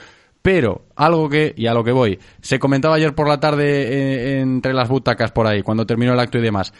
Pero 0.41 0.86
algo 0.95 1.30
que, 1.30 1.54
y 1.56 1.67
a 1.67 1.74
lo 1.74 1.84
que 1.84 1.91
voy, 1.91 2.19
se 2.41 2.60
comentaba 2.60 2.95
ayer 2.95 3.13
por 3.13 3.28
la 3.28 3.39
tarde 3.39 3.65
eh, 3.65 4.41
entre 4.41 4.74
las 4.74 4.89
butacas 4.89 5.32
por 5.32 5.47
ahí, 5.47 5.62
cuando 5.62 5.86
terminó 5.86 6.13
el 6.13 6.19
acto 6.19 6.39
y 6.39 6.41
demás. 6.41 6.74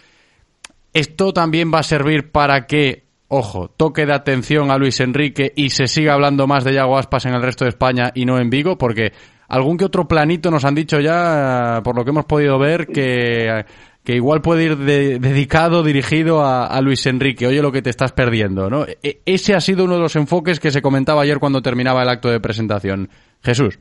Esto 0.94 1.32
también 1.32 1.72
va 1.74 1.80
a 1.80 1.84
servir 1.84 2.32
para 2.32 2.66
que, 2.66 3.06
ojo, 3.28 3.70
toque 3.70 4.06
de 4.06 4.14
atención 4.14 4.72
a 4.72 4.78
Luis 4.78 5.00
Enrique 5.00 5.54
y 5.56 5.70
se 5.70 5.88
siga 5.88 6.14
hablando 6.14 6.48
más 6.48 6.64
de 6.64 6.74
Yago 6.74 6.98
Aspas 6.98 7.26
en 7.26 7.36
el 7.36 7.42
resto 7.42 7.64
de 7.64 7.70
España 7.70 8.12
y 8.16 8.26
no 8.26 8.40
en 8.40 8.50
Vigo, 8.50 8.78
porque 8.78 9.14
algún 9.48 9.78
que 9.78 9.86
otro 9.86 10.08
planito 10.08 10.50
nos 10.50 10.66
han 10.66 10.76
dicho 10.76 11.00
ya, 11.00 11.82
por 11.84 11.96
lo 11.96 12.04
que 12.04 12.10
hemos 12.10 12.26
podido 12.26 12.58
ver, 12.58 12.88
que 12.88 13.64
que 14.04 14.16
igual 14.16 14.42
puede 14.42 14.66
ir 14.66 14.78
dedicado, 14.78 15.84
dirigido 15.84 16.44
a, 16.44 16.80
Luis 16.82 17.06
Enrique. 17.06 17.46
Oye, 17.46 17.62
lo 17.62 17.72
que 17.72 17.82
te 17.82 17.92
estás 17.92 18.12
perdiendo, 18.12 18.70
¿no? 18.70 18.86
E, 19.04 19.22
ese 19.26 19.54
ha 19.54 19.62
sido 19.62 19.86
uno 19.86 19.96
de 19.96 20.02
los 20.02 20.16
enfoques 20.16 20.60
que 20.60 20.72
se 20.72 20.82
comentaba 20.82 21.22
ayer 21.22 21.40
cuando 21.40 21.62
terminaba 21.62 22.02
el 22.02 22.10
acto 22.10 22.30
de 22.30 22.40
presentación. 22.40 23.10
Jesús. 23.44 23.78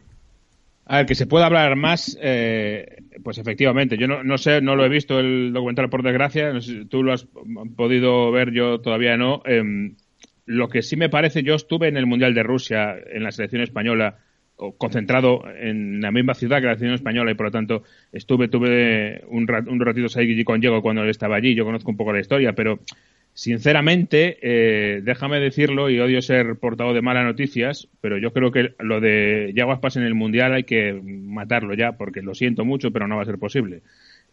A 0.85 0.99
ver, 0.99 1.07
que 1.07 1.15
se 1.15 1.27
pueda 1.27 1.47
hablar 1.47 1.77
más, 1.77 2.19
eh, 2.21 3.05
pues 3.23 3.39
efectivamente. 3.39 3.97
Yo 3.97 4.09
no, 4.09 4.39
sé, 4.39 4.61
no 4.61 4.77
lo 4.77 4.85
he 4.85 4.89
visto 4.89 5.21
el 5.21 5.53
documental 5.53 5.89
por 5.89 6.03
desgracia. 6.03 6.53
tú 6.89 7.03
lo 7.03 7.13
has 7.13 7.27
podido 7.77 8.31
ver, 8.33 8.51
yo 8.51 8.81
todavía 8.81 9.17
no. 9.17 9.41
Em, 9.47 9.95
lo 10.47 10.69
que 10.69 10.83
sí 10.83 10.97
me 10.97 11.09
parece, 11.09 11.45
yo 11.45 11.55
estuve 11.55 11.89
en 11.89 11.97
el 11.97 12.07
Mundial 12.07 12.35
de 12.35 12.43
Rusia, 12.43 12.97
en 13.13 13.23
la 13.23 13.31
selección 13.31 13.63
española, 13.63 14.19
concentrado 14.77 15.43
en 15.59 16.01
la 16.01 16.11
misma 16.11 16.35
ciudad 16.35 16.61
que 16.61 16.67
la 16.67 16.75
selección 16.75 16.95
española 16.95 17.31
y 17.31 17.35
por 17.35 17.47
lo 17.47 17.53
tanto 17.53 17.83
estuve 18.13 18.49
tuve 18.49 19.25
un, 19.29 19.47
un 19.69 19.81
ratito 19.81 20.07
ahí 20.19 20.45
con 20.45 20.61
Diego 20.61 20.83
cuando 20.83 21.03
él 21.03 21.11
estaba 21.11 21.37
allí. 21.37 21.55
Yo 21.55 21.65
conozco 21.65 21.91
un 21.91 21.97
poco 21.97 22.13
la 22.13 22.21
historia 22.21 22.53
pero 22.53 22.81
sinceramente 23.33 24.39
eh, 24.43 25.01
déjame 25.03 25.41
decirlo 25.41 25.89
y 25.89 26.01
odio 26.01 26.21
ser 26.21 26.57
portado 26.57 26.93
de 26.93 27.01
malas 27.01 27.25
noticias 27.25 27.89
pero 28.01 28.19
yo 28.19 28.33
creo 28.33 28.51
que 28.51 28.75
lo 28.81 29.01
de 29.01 29.53
Yago 29.55 29.73
Aspas 29.73 29.97
en 29.97 30.03
el 30.03 30.15
mundial 30.15 30.53
hay 30.53 30.65
que 30.65 31.01
matarlo 31.03 31.75
ya 31.75 31.93
porque 31.93 32.23
lo 32.23 32.35
siento 32.35 32.65
mucho 32.65 32.91
pero 32.91 33.07
no 33.07 33.17
va 33.17 33.23
a 33.23 33.27
ser 33.27 33.39
posible. 33.39 33.83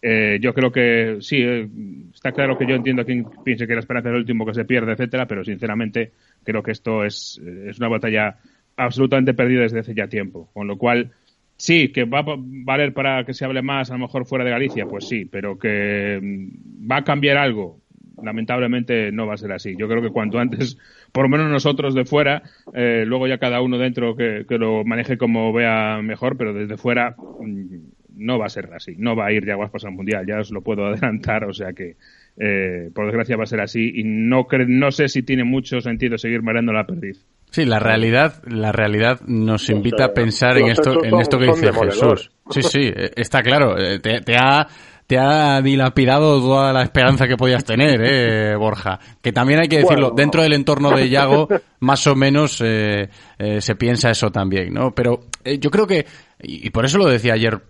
Eh, 0.02 0.38
yo 0.42 0.54
creo 0.54 0.72
que 0.72 1.18
sí, 1.22 1.38
eh, 1.42 1.68
está 2.14 2.32
claro 2.32 2.58
que 2.58 2.68
yo 2.68 2.76
entiendo 2.76 3.02
a 3.02 3.06
quien 3.06 3.26
piense 3.44 3.66
que 3.66 3.74
la 3.74 3.80
esperanza 3.80 4.10
es 4.10 4.14
el 4.14 4.20
último 4.20 4.46
que 4.46 4.54
se 4.54 4.64
pierde, 4.64 4.92
etcétera, 4.92 5.26
pero 5.28 5.44
sinceramente 5.44 6.12
creo 6.44 6.62
que 6.62 6.72
esto 6.72 7.04
es, 7.04 7.42
es 7.66 7.80
una 7.80 7.88
batalla 7.88 8.38
absolutamente 8.78 9.34
perdido 9.34 9.64
desde 9.64 9.80
hace 9.80 9.94
ya 9.94 10.08
tiempo. 10.08 10.50
Con 10.54 10.68
lo 10.68 10.78
cual, 10.78 11.12
sí, 11.58 11.92
que 11.92 12.06
va 12.06 12.20
a 12.20 12.36
valer 12.38 12.94
para 12.94 13.26
que 13.26 13.34
se 13.34 13.44
hable 13.44 13.62
más, 13.62 13.90
a 13.90 13.94
lo 13.94 14.00
mejor 14.00 14.26
fuera 14.26 14.46
de 14.46 14.52
Galicia, 14.52 14.86
pues 14.86 15.08
sí, 15.08 15.26
pero 15.26 15.60
que 15.60 16.20
mm, 16.22 16.90
va 16.90 16.98
a 16.98 17.04
cambiar 17.04 17.38
algo. 17.38 17.82
lamentablemente 18.24 19.12
no 19.12 19.28
va 19.28 19.36
a 19.36 19.38
ser 19.38 19.52
así. 19.52 19.76
Yo 19.78 19.88
creo 19.88 20.02
que 20.02 20.10
cuanto 20.10 20.40
antes, 20.40 20.78
por 21.12 21.24
lo 21.24 21.30
menos 21.30 21.52
nosotros 21.52 21.94
de 21.94 22.06
fuera, 22.06 22.44
eh, 22.74 23.04
luego 23.06 23.28
ya 23.28 23.38
cada 23.38 23.62
uno 23.62 23.78
dentro 23.78 24.16
que, 24.16 24.46
lo 24.50 24.84
maneje 24.86 25.18
como 25.18 25.52
vea 25.54 26.02
mejor, 26.02 26.38
pero 26.38 26.54
desde 26.54 26.78
fuera 26.78 27.16
mm, 27.18 27.78
no 28.16 28.40
va 28.40 28.46
a 28.48 28.50
ser 28.50 28.74
así. 28.74 28.96
No 28.98 29.16
va 29.16 29.28
a 29.28 29.32
ir 29.32 29.46
ya 29.46 29.56
Guaspas 29.56 29.86
al 29.86 29.92
Mundial, 29.92 30.26
ya 30.28 30.40
os 30.40 30.52
lo 30.52 30.62
puedo 30.62 30.86
adelantar, 30.88 31.46
o 31.46 31.54
sea 31.54 31.74
que 31.74 31.98
eh, 32.40 32.90
por 32.94 33.06
desgracia 33.06 33.38
va 33.38 33.44
a 33.44 33.48
ser 33.48 33.62
así 33.62 33.92
y 33.96 34.04
no, 34.04 34.48
no 34.68 34.92
sé 34.92 35.08
si 35.08 35.24
tiene 35.24 35.44
mucho 35.44 35.82
sentido 35.82 36.18
seguir 36.18 36.42
mareando 36.42 36.74
la 36.74 36.86
perdiz. 36.86 37.26
Sí, 37.52 37.66
la 37.66 37.80
realidad, 37.80 38.44
la 38.46 38.72
realidad 38.72 39.22
nos 39.26 39.70
invita 39.70 40.06
a 40.06 40.14
pensar 40.14 40.58
en 40.58 40.68
esto, 40.68 41.04
en 41.04 41.20
esto 41.20 41.40
que 41.40 41.46
dice 41.46 41.72
Jesús. 41.72 42.32
Sí, 42.50 42.62
sí, 42.62 42.82
eh, 42.84 43.12
está 43.16 43.42
claro. 43.42 43.76
Te, 44.02 44.20
te, 44.22 44.36
ha, 44.36 44.68
te 45.08 45.18
ha 45.18 45.62
dilapidado 45.62 46.40
toda 46.42 46.74
la 46.74 46.84
esperanza 46.84 47.28
que 47.28 47.38
podías 47.38 47.64
tener, 47.64 48.02
eh, 48.04 48.56
Borja. 48.60 49.00
Que 49.22 49.32
también 49.32 49.62
hay 49.62 49.70
que 49.70 49.78
decirlo, 49.78 50.10
bueno, 50.10 50.16
dentro 50.16 50.44
del 50.44 50.54
entorno 50.54 50.92
de 50.92 51.10
Yago, 51.10 51.48
más 51.80 52.06
o 52.08 52.16
menos 52.16 52.62
eh, 52.64 53.10
eh, 53.40 53.62
se 53.62 53.76
piensa 53.76 54.12
eso 54.12 54.30
también, 54.30 54.74
¿no? 54.74 54.94
Pero 54.94 55.22
eh, 55.44 55.58
yo 55.60 55.72
creo 55.72 55.88
que 55.88 56.06
y 56.40 56.70
por 56.70 56.86
eso 56.86 57.00
lo 57.00 57.08
decía 57.08 57.34
ayer 57.34 57.62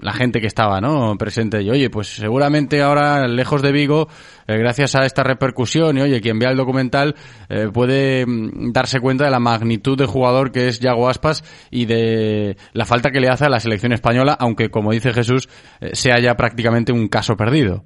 la 0.00 0.12
gente 0.12 0.40
que 0.40 0.46
estaba 0.46 0.80
no 0.80 1.16
presente. 1.18 1.62
Y 1.62 1.70
oye 1.70 1.88
pues 1.88 2.08
seguramente 2.08 2.82
ahora 2.82 3.26
lejos 3.26 3.62
de 3.62 3.72
Vigo 3.72 4.08
eh, 4.46 4.58
gracias 4.58 4.94
a 4.94 5.06
esta 5.06 5.22
repercusión 5.22 5.96
y 5.96 6.02
oye 6.02 6.20
quien 6.20 6.38
vea 6.38 6.50
el 6.50 6.56
documental 6.56 7.14
eh, 7.48 7.68
puede 7.72 8.26
mm, 8.26 8.72
darse 8.72 9.00
cuenta 9.00 9.24
de 9.24 9.30
la 9.30 9.40
magnitud 9.40 9.96
de 9.96 10.04
jugador 10.04 10.52
que 10.52 10.68
es 10.68 10.80
Yago 10.80 11.08
Aspas 11.08 11.68
y 11.70 11.86
de 11.86 12.56
la 12.74 12.84
falta 12.84 13.10
que 13.10 13.20
le 13.20 13.28
hace 13.28 13.46
a 13.46 13.48
la 13.48 13.60
selección 13.60 13.92
española 13.92 14.36
aunque 14.38 14.68
como 14.70 14.92
dice 14.92 15.14
Jesús 15.14 15.48
eh, 15.80 15.94
sea 15.94 16.18
ya 16.20 16.34
prácticamente 16.34 16.92
un 16.92 17.08
caso 17.08 17.36
perdido. 17.36 17.84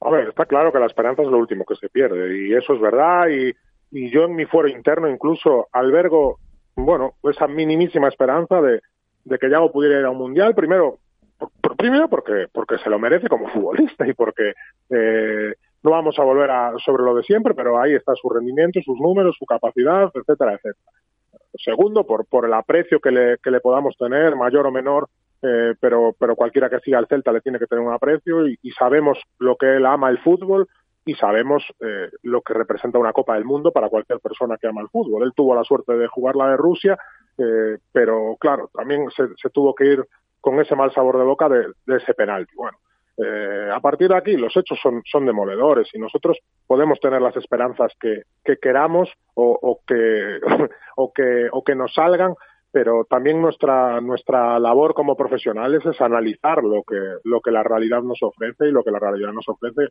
A 0.00 0.10
ver 0.10 0.28
está 0.30 0.46
claro 0.46 0.72
que 0.72 0.80
la 0.80 0.86
esperanza 0.86 1.22
es 1.22 1.28
lo 1.28 1.38
último 1.38 1.64
que 1.64 1.76
se 1.76 1.88
pierde 1.88 2.48
y 2.48 2.54
eso 2.54 2.74
es 2.74 2.80
verdad 2.80 3.28
y, 3.28 3.52
y 3.92 4.10
yo 4.10 4.24
en 4.24 4.34
mi 4.34 4.46
fuero 4.46 4.68
interno 4.68 5.08
incluso 5.08 5.68
albergo 5.72 6.40
bueno, 6.76 7.14
esa 7.24 7.46
minimísima 7.46 8.08
esperanza 8.08 8.60
de, 8.60 8.80
que 9.38 9.50
Yago 9.50 9.72
pudiera 9.72 9.98
ir 9.98 10.04
a 10.04 10.10
un 10.10 10.18
mundial, 10.18 10.54
primero, 10.54 10.98
por, 11.38 11.76
primero 11.76 12.08
porque, 12.08 12.46
porque 12.52 12.78
se 12.78 12.90
lo 12.90 12.98
merece 12.98 13.28
como 13.28 13.48
futbolista 13.52 14.06
y 14.06 14.14
porque 14.14 14.54
eh, 14.90 15.54
no 15.82 15.90
vamos 15.90 16.18
a 16.18 16.24
volver 16.24 16.50
a, 16.50 16.72
sobre 16.84 17.02
lo 17.02 17.14
de 17.14 17.22
siempre, 17.22 17.54
pero 17.54 17.80
ahí 17.80 17.94
está 17.94 18.14
su 18.14 18.28
rendimiento, 18.28 18.80
sus 18.84 18.98
números, 18.98 19.36
su 19.38 19.46
capacidad, 19.46 20.10
etcétera, 20.14 20.54
etcétera. 20.54 20.92
Segundo, 21.54 22.04
por, 22.04 22.26
por 22.26 22.46
el 22.46 22.54
aprecio 22.54 23.00
que 23.00 23.10
le, 23.10 23.38
que 23.38 23.50
le 23.50 23.60
podamos 23.60 23.96
tener, 23.96 24.36
mayor 24.36 24.66
o 24.66 24.70
menor, 24.70 25.08
eh, 25.42 25.74
pero, 25.80 26.14
pero 26.18 26.36
cualquiera 26.36 26.68
que 26.70 26.80
siga 26.80 26.98
al 26.98 27.06
Celta 27.08 27.32
le 27.32 27.40
tiene 27.40 27.58
que 27.58 27.66
tener 27.66 27.84
un 27.84 27.92
aprecio 27.92 28.46
y 28.46 28.70
sabemos 28.78 29.18
lo 29.38 29.56
que 29.56 29.76
él 29.76 29.86
ama 29.86 30.10
el 30.10 30.18
fútbol 30.18 30.68
y 31.04 31.14
sabemos 31.14 31.64
eh, 31.80 32.10
lo 32.22 32.42
que 32.42 32.54
representa 32.54 32.98
una 32.98 33.12
Copa 33.12 33.34
del 33.34 33.44
Mundo 33.44 33.72
para 33.72 33.88
cualquier 33.88 34.20
persona 34.20 34.56
que 34.58 34.68
ama 34.68 34.82
el 34.82 34.88
fútbol. 34.88 35.22
Él 35.22 35.32
tuvo 35.34 35.54
la 35.54 35.64
suerte 35.64 35.96
de 35.96 36.06
jugar 36.06 36.36
la 36.36 36.50
de 36.50 36.56
Rusia, 36.56 36.98
eh, 37.38 37.78
pero 37.92 38.36
claro, 38.38 38.70
también 38.74 39.10
se, 39.10 39.28
se, 39.36 39.50
tuvo 39.50 39.74
que 39.74 39.86
ir 39.86 40.04
con 40.40 40.60
ese 40.60 40.76
mal 40.76 40.92
sabor 40.92 41.18
de 41.18 41.24
boca 41.24 41.48
de, 41.48 41.66
ese 41.96 42.14
penalti. 42.14 42.54
Bueno, 42.54 42.78
eh, 43.16 43.70
a 43.72 43.80
partir 43.80 44.08
de 44.08 44.16
aquí 44.16 44.36
los 44.36 44.56
hechos 44.56 44.78
son, 44.82 45.02
son 45.10 45.26
demoledores 45.26 45.88
y 45.94 45.98
nosotros 45.98 46.38
podemos 46.66 47.00
tener 47.00 47.20
las 47.20 47.36
esperanzas 47.36 47.92
que, 48.00 48.22
que 48.44 48.56
queramos 48.58 49.10
o, 49.34 49.80
que, 49.86 50.38
o, 50.96 51.12
que, 51.12 51.48
o 51.50 51.64
que 51.64 51.74
nos 51.74 51.94
salgan, 51.94 52.34
pero 52.72 53.04
también 53.04 53.40
nuestra 53.40 54.00
nuestra 54.00 54.58
labor 54.58 54.94
como 54.94 55.16
profesionales 55.16 55.84
es 55.84 56.00
analizar 56.00 56.62
lo 56.62 56.82
que 56.84 57.00
lo 57.24 57.40
que 57.40 57.50
la 57.50 57.62
realidad 57.62 58.02
nos 58.02 58.22
ofrece 58.22 58.68
y 58.68 58.72
lo 58.72 58.82
que 58.84 58.90
la 58.90 58.98
realidad 58.98 59.32
nos 59.32 59.48
ofrece 59.48 59.84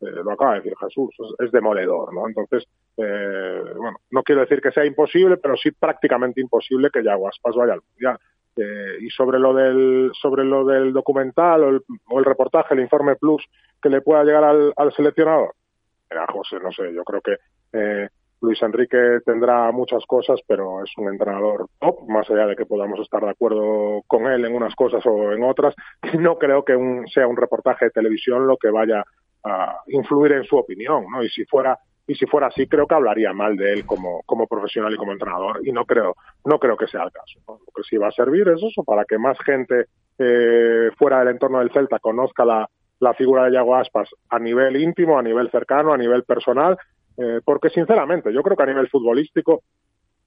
eh, 0.00 0.22
lo 0.24 0.32
acaba 0.32 0.52
de 0.52 0.60
decir 0.60 0.74
Jesús 0.78 1.14
es, 1.18 1.46
es 1.46 1.52
demoledor 1.52 2.12
no 2.12 2.28
entonces 2.28 2.68
eh, 2.98 3.62
bueno 3.76 3.98
no 4.10 4.22
quiero 4.22 4.42
decir 4.42 4.60
que 4.60 4.72
sea 4.72 4.84
imposible 4.84 5.38
pero 5.38 5.56
sí 5.56 5.70
prácticamente 5.70 6.40
imposible 6.40 6.90
que 6.92 7.02
Yaguaspas 7.02 7.54
vaya 7.56 7.74
al 7.74 7.82
mundial. 7.90 8.18
Eh, 8.58 8.96
y 9.02 9.10
sobre 9.10 9.38
lo 9.38 9.52
del 9.52 10.10
sobre 10.14 10.42
lo 10.42 10.64
del 10.64 10.94
documental 10.94 11.62
o 11.62 11.68
el, 11.68 11.82
o 12.08 12.18
el, 12.18 12.24
reportaje 12.24 12.72
el 12.72 12.80
informe 12.80 13.14
plus 13.16 13.44
que 13.82 13.90
le 13.90 14.00
pueda 14.00 14.24
llegar 14.24 14.44
al, 14.44 14.72
al 14.76 14.94
seleccionador 14.94 15.52
Mira, 16.10 16.26
José 16.32 16.56
no 16.62 16.72
sé 16.72 16.90
yo 16.94 17.04
creo 17.04 17.20
que 17.20 17.36
eh, 17.74 18.08
Luis 18.40 18.62
Enrique 18.62 19.20
tendrá 19.24 19.72
muchas 19.72 20.04
cosas, 20.06 20.40
pero 20.46 20.82
es 20.82 20.90
un 20.98 21.08
entrenador 21.08 21.66
top, 21.80 22.08
más 22.08 22.28
allá 22.30 22.46
de 22.46 22.56
que 22.56 22.66
podamos 22.66 23.00
estar 23.00 23.22
de 23.22 23.30
acuerdo 23.30 24.02
con 24.06 24.26
él 24.26 24.44
en 24.44 24.54
unas 24.54 24.74
cosas 24.74 25.04
o 25.06 25.32
en 25.32 25.42
otras. 25.42 25.74
No 26.20 26.38
creo 26.38 26.64
que 26.64 26.74
un, 26.74 27.06
sea 27.08 27.26
un 27.26 27.36
reportaje 27.36 27.86
de 27.86 27.90
televisión 27.90 28.46
lo 28.46 28.56
que 28.56 28.70
vaya 28.70 29.04
a 29.44 29.80
influir 29.86 30.32
en 30.32 30.44
su 30.44 30.56
opinión, 30.56 31.04
¿no? 31.10 31.22
Y 31.22 31.28
si 31.28 31.44
fuera 31.44 31.78
y 32.06 32.14
si 32.14 32.26
fuera 32.26 32.46
así 32.46 32.66
creo 32.66 32.86
que 32.86 32.94
hablaría 32.94 33.32
mal 33.32 33.56
de 33.56 33.72
él 33.72 33.84
como, 33.84 34.22
como 34.26 34.46
profesional 34.46 34.94
y 34.94 34.96
como 34.96 35.12
entrenador 35.12 35.60
y 35.66 35.72
no 35.72 35.84
creo 35.84 36.14
no 36.44 36.58
creo 36.58 36.76
que 36.76 36.86
sea 36.86 37.02
el 37.02 37.10
caso 37.10 37.40
lo 37.48 37.72
que 37.74 37.82
sí 37.82 37.96
va 37.96 38.08
a 38.08 38.12
servir 38.12 38.46
es 38.48 38.62
eso 38.62 38.84
para 38.84 39.04
que 39.04 39.18
más 39.18 39.36
gente 39.44 39.86
eh, 40.18 40.90
fuera 40.96 41.18
del 41.18 41.28
entorno 41.28 41.58
del 41.58 41.72
Celta 41.72 41.98
conozca 41.98 42.44
la, 42.44 42.68
la 43.00 43.14
figura 43.14 43.44
de 43.44 43.52
Yago 43.52 43.74
Aspas 43.74 44.08
a 44.30 44.38
nivel 44.38 44.76
íntimo 44.76 45.18
a 45.18 45.22
nivel 45.22 45.50
cercano 45.50 45.92
a 45.92 45.98
nivel 45.98 46.22
personal 46.22 46.78
eh, 47.16 47.40
porque 47.44 47.70
sinceramente 47.70 48.32
yo 48.32 48.42
creo 48.42 48.56
que 48.56 48.62
a 48.62 48.66
nivel 48.66 48.88
futbolístico 48.88 49.62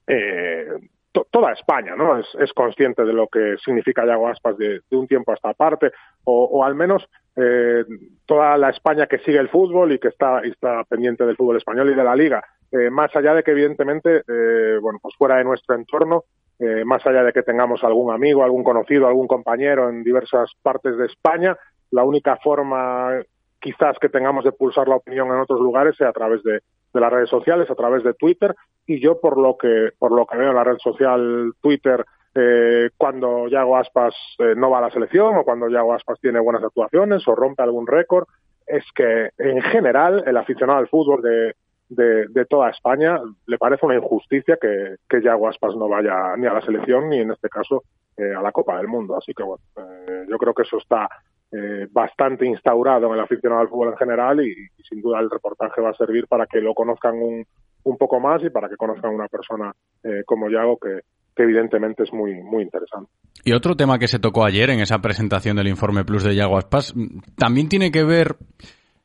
eh, 0.08 0.68
to 1.12 1.28
toda 1.32 1.54
España 1.54 1.96
no 1.96 2.18
es, 2.18 2.28
es, 2.40 2.54
consciente 2.54 3.04
de 3.04 3.14
lo 3.14 3.28
que 3.28 3.56
significa 3.64 4.06
Yago 4.06 4.28
Aspas 4.28 4.58
de, 4.58 4.82
de 4.90 4.98
un 4.98 5.08
tiempo 5.08 5.32
a 5.32 5.36
esta 5.36 5.54
parte 5.54 5.92
o, 6.24 6.46
o 6.46 6.64
al 6.64 6.76
menos 6.76 7.08
eh, 7.36 7.84
toda 8.26 8.58
la 8.58 8.70
España 8.70 9.08
que 9.08 9.20
sigue 9.20 9.40
el 9.40 9.50
fútbol 9.50 9.92
y 9.92 10.00
que 10.00 10.10
está, 10.10 10.42
y 10.44 10.50
está 10.50 10.84
pendiente 10.84 11.26
del 11.26 11.38
fútbol 11.38 11.58
español 11.58 11.90
y 11.90 11.96
de 11.96 12.04
la 12.04 12.16
liga. 12.16 12.44
Eh, 12.72 12.90
más 12.90 13.16
allá 13.16 13.34
de 13.34 13.44
que 13.44 13.52
evidentemente 13.52 14.24
eh, 14.28 14.78
bueno 14.80 15.00
pues 15.02 15.16
fuera 15.16 15.38
de 15.38 15.44
nuestro 15.44 15.74
entorno 15.74 16.26
eh, 16.60 16.84
más 16.86 17.04
allá 17.08 17.24
de 17.24 17.34
que 17.34 17.42
tengamos 17.42 17.84
algún 17.84 18.14
amigo 18.14 18.44
algún 18.44 18.64
conocido 18.64 19.08
algún 19.08 19.26
compañero 19.26 19.90
en 19.90 20.04
diversas 20.04 20.52
partes 20.62 20.96
de 20.96 21.08
España 21.08 21.58
la 21.90 22.04
única 22.04 22.38
forma 22.38 23.24
quizás 23.60 23.98
que 24.00 24.10
tengamos 24.10 24.44
de 24.44 24.52
pulsar 24.52 24.88
la 24.88 24.96
opinión 24.96 25.28
en 25.28 25.40
otros 25.40 25.60
lugares 25.60 25.96
sea 25.98 26.10
a 26.10 26.14
través 26.14 26.44
de, 26.44 26.62
las 26.94 27.12
redes 27.12 27.30
sociales, 27.30 27.70
a 27.70 27.76
través 27.76 28.04
de 28.04 28.14
Twitter, 28.14 28.56
y 28.88 29.00
yo 29.00 29.20
por 29.20 29.38
lo 29.38 29.58
que, 29.58 29.92
por 30.00 30.12
lo 30.12 30.26
que 30.26 30.38
veo 30.38 30.50
en 30.50 30.56
la 30.56 30.64
red 30.64 30.78
social 30.80 31.54
Twitter, 31.62 32.04
eh, 32.34 32.90
cuando 32.98 33.48
Yago 33.48 33.78
Aspas 33.78 34.16
eh, 34.40 34.54
no 34.56 34.70
va 34.70 34.80
a 34.80 34.82
la 34.82 34.92
selección 34.92 35.38
o 35.38 35.44
cuando 35.44 35.70
Yago 35.70 35.94
Aspas 35.94 36.20
tiene 36.20 36.40
buenas 36.40 36.64
actuaciones 36.64 37.28
o 37.28 37.36
rompe 37.36 37.62
algún 37.62 37.86
récord, 37.86 38.26
es 38.66 38.84
que 38.94 39.30
en 39.38 39.62
general 39.62 40.24
el 40.26 40.38
aficionado 40.38 40.80
al 40.80 40.88
fútbol 40.88 41.22
de, 41.22 41.56
de, 41.90 42.28
de, 42.28 42.46
toda 42.46 42.70
España 42.70 43.20
le 43.46 43.58
parece 43.58 43.86
una 43.86 43.96
injusticia 43.96 44.58
que, 44.62 44.96
que 45.08 45.22
Yago 45.22 45.48
Aspas 45.48 45.76
no 45.76 45.88
vaya 45.88 46.36
ni 46.38 46.48
a 46.48 46.54
la 46.54 46.62
selección 46.62 47.10
ni 47.10 47.20
en 47.20 47.32
este 47.32 47.50
caso 47.50 47.84
eh, 48.20 48.34
a 48.36 48.42
la 48.42 48.52
Copa 48.52 48.78
del 48.78 48.88
Mundo. 48.88 49.16
Así 49.18 49.34
que 49.34 49.44
bueno, 49.44 49.64
eh, 49.78 50.26
yo 50.30 50.38
creo 50.38 50.54
que 50.54 50.64
eso 50.64 50.78
está 50.78 51.10
eh, 51.52 51.88
bastante 51.92 52.46
instaurado 52.46 53.08
en 53.08 53.14
el 53.14 53.20
aficionado 53.22 53.62
al 53.62 53.70
fútbol 53.70 53.90
en 53.90 53.98
general 53.98 54.46
y, 54.46 54.54
sin 54.88 55.02
duda 55.02 55.20
el 55.20 55.30
reportaje 55.30 55.82
va 55.82 55.90
a 55.90 55.96
servir 55.96 56.28
para 56.28 56.46
que 56.46 56.62
lo 56.62 56.74
conozcan 56.74 57.16
un, 57.16 57.46
un 57.84 57.98
poco 57.98 58.20
más 58.20 58.44
y 58.44 58.50
para 58.50 58.70
que 58.70 58.76
conozcan 58.76 59.16
una 59.16 59.28
persona 59.28 59.74
eh, 60.04 60.24
como 60.26 60.50
Yago 60.50 60.78
que, 60.78 61.02
evidentemente 61.42 62.04
es 62.04 62.12
muy, 62.12 62.34
muy 62.44 62.64
interesante. 62.64 63.10
Y 63.46 63.54
otro 63.54 63.76
tema 63.76 63.98
que 63.98 64.10
se 64.10 64.20
tocó 64.20 64.44
ayer 64.44 64.70
en 64.72 64.82
esa 64.82 65.00
presentación 65.00 65.56
del 65.56 65.70
informe 65.70 66.04
Plus 66.04 66.26
de 66.26 66.36
Yago 66.36 66.58
Aspas 66.58 66.94
también 67.38 67.70
tiene 67.70 67.92
que 67.92 68.04
ver, 68.04 68.36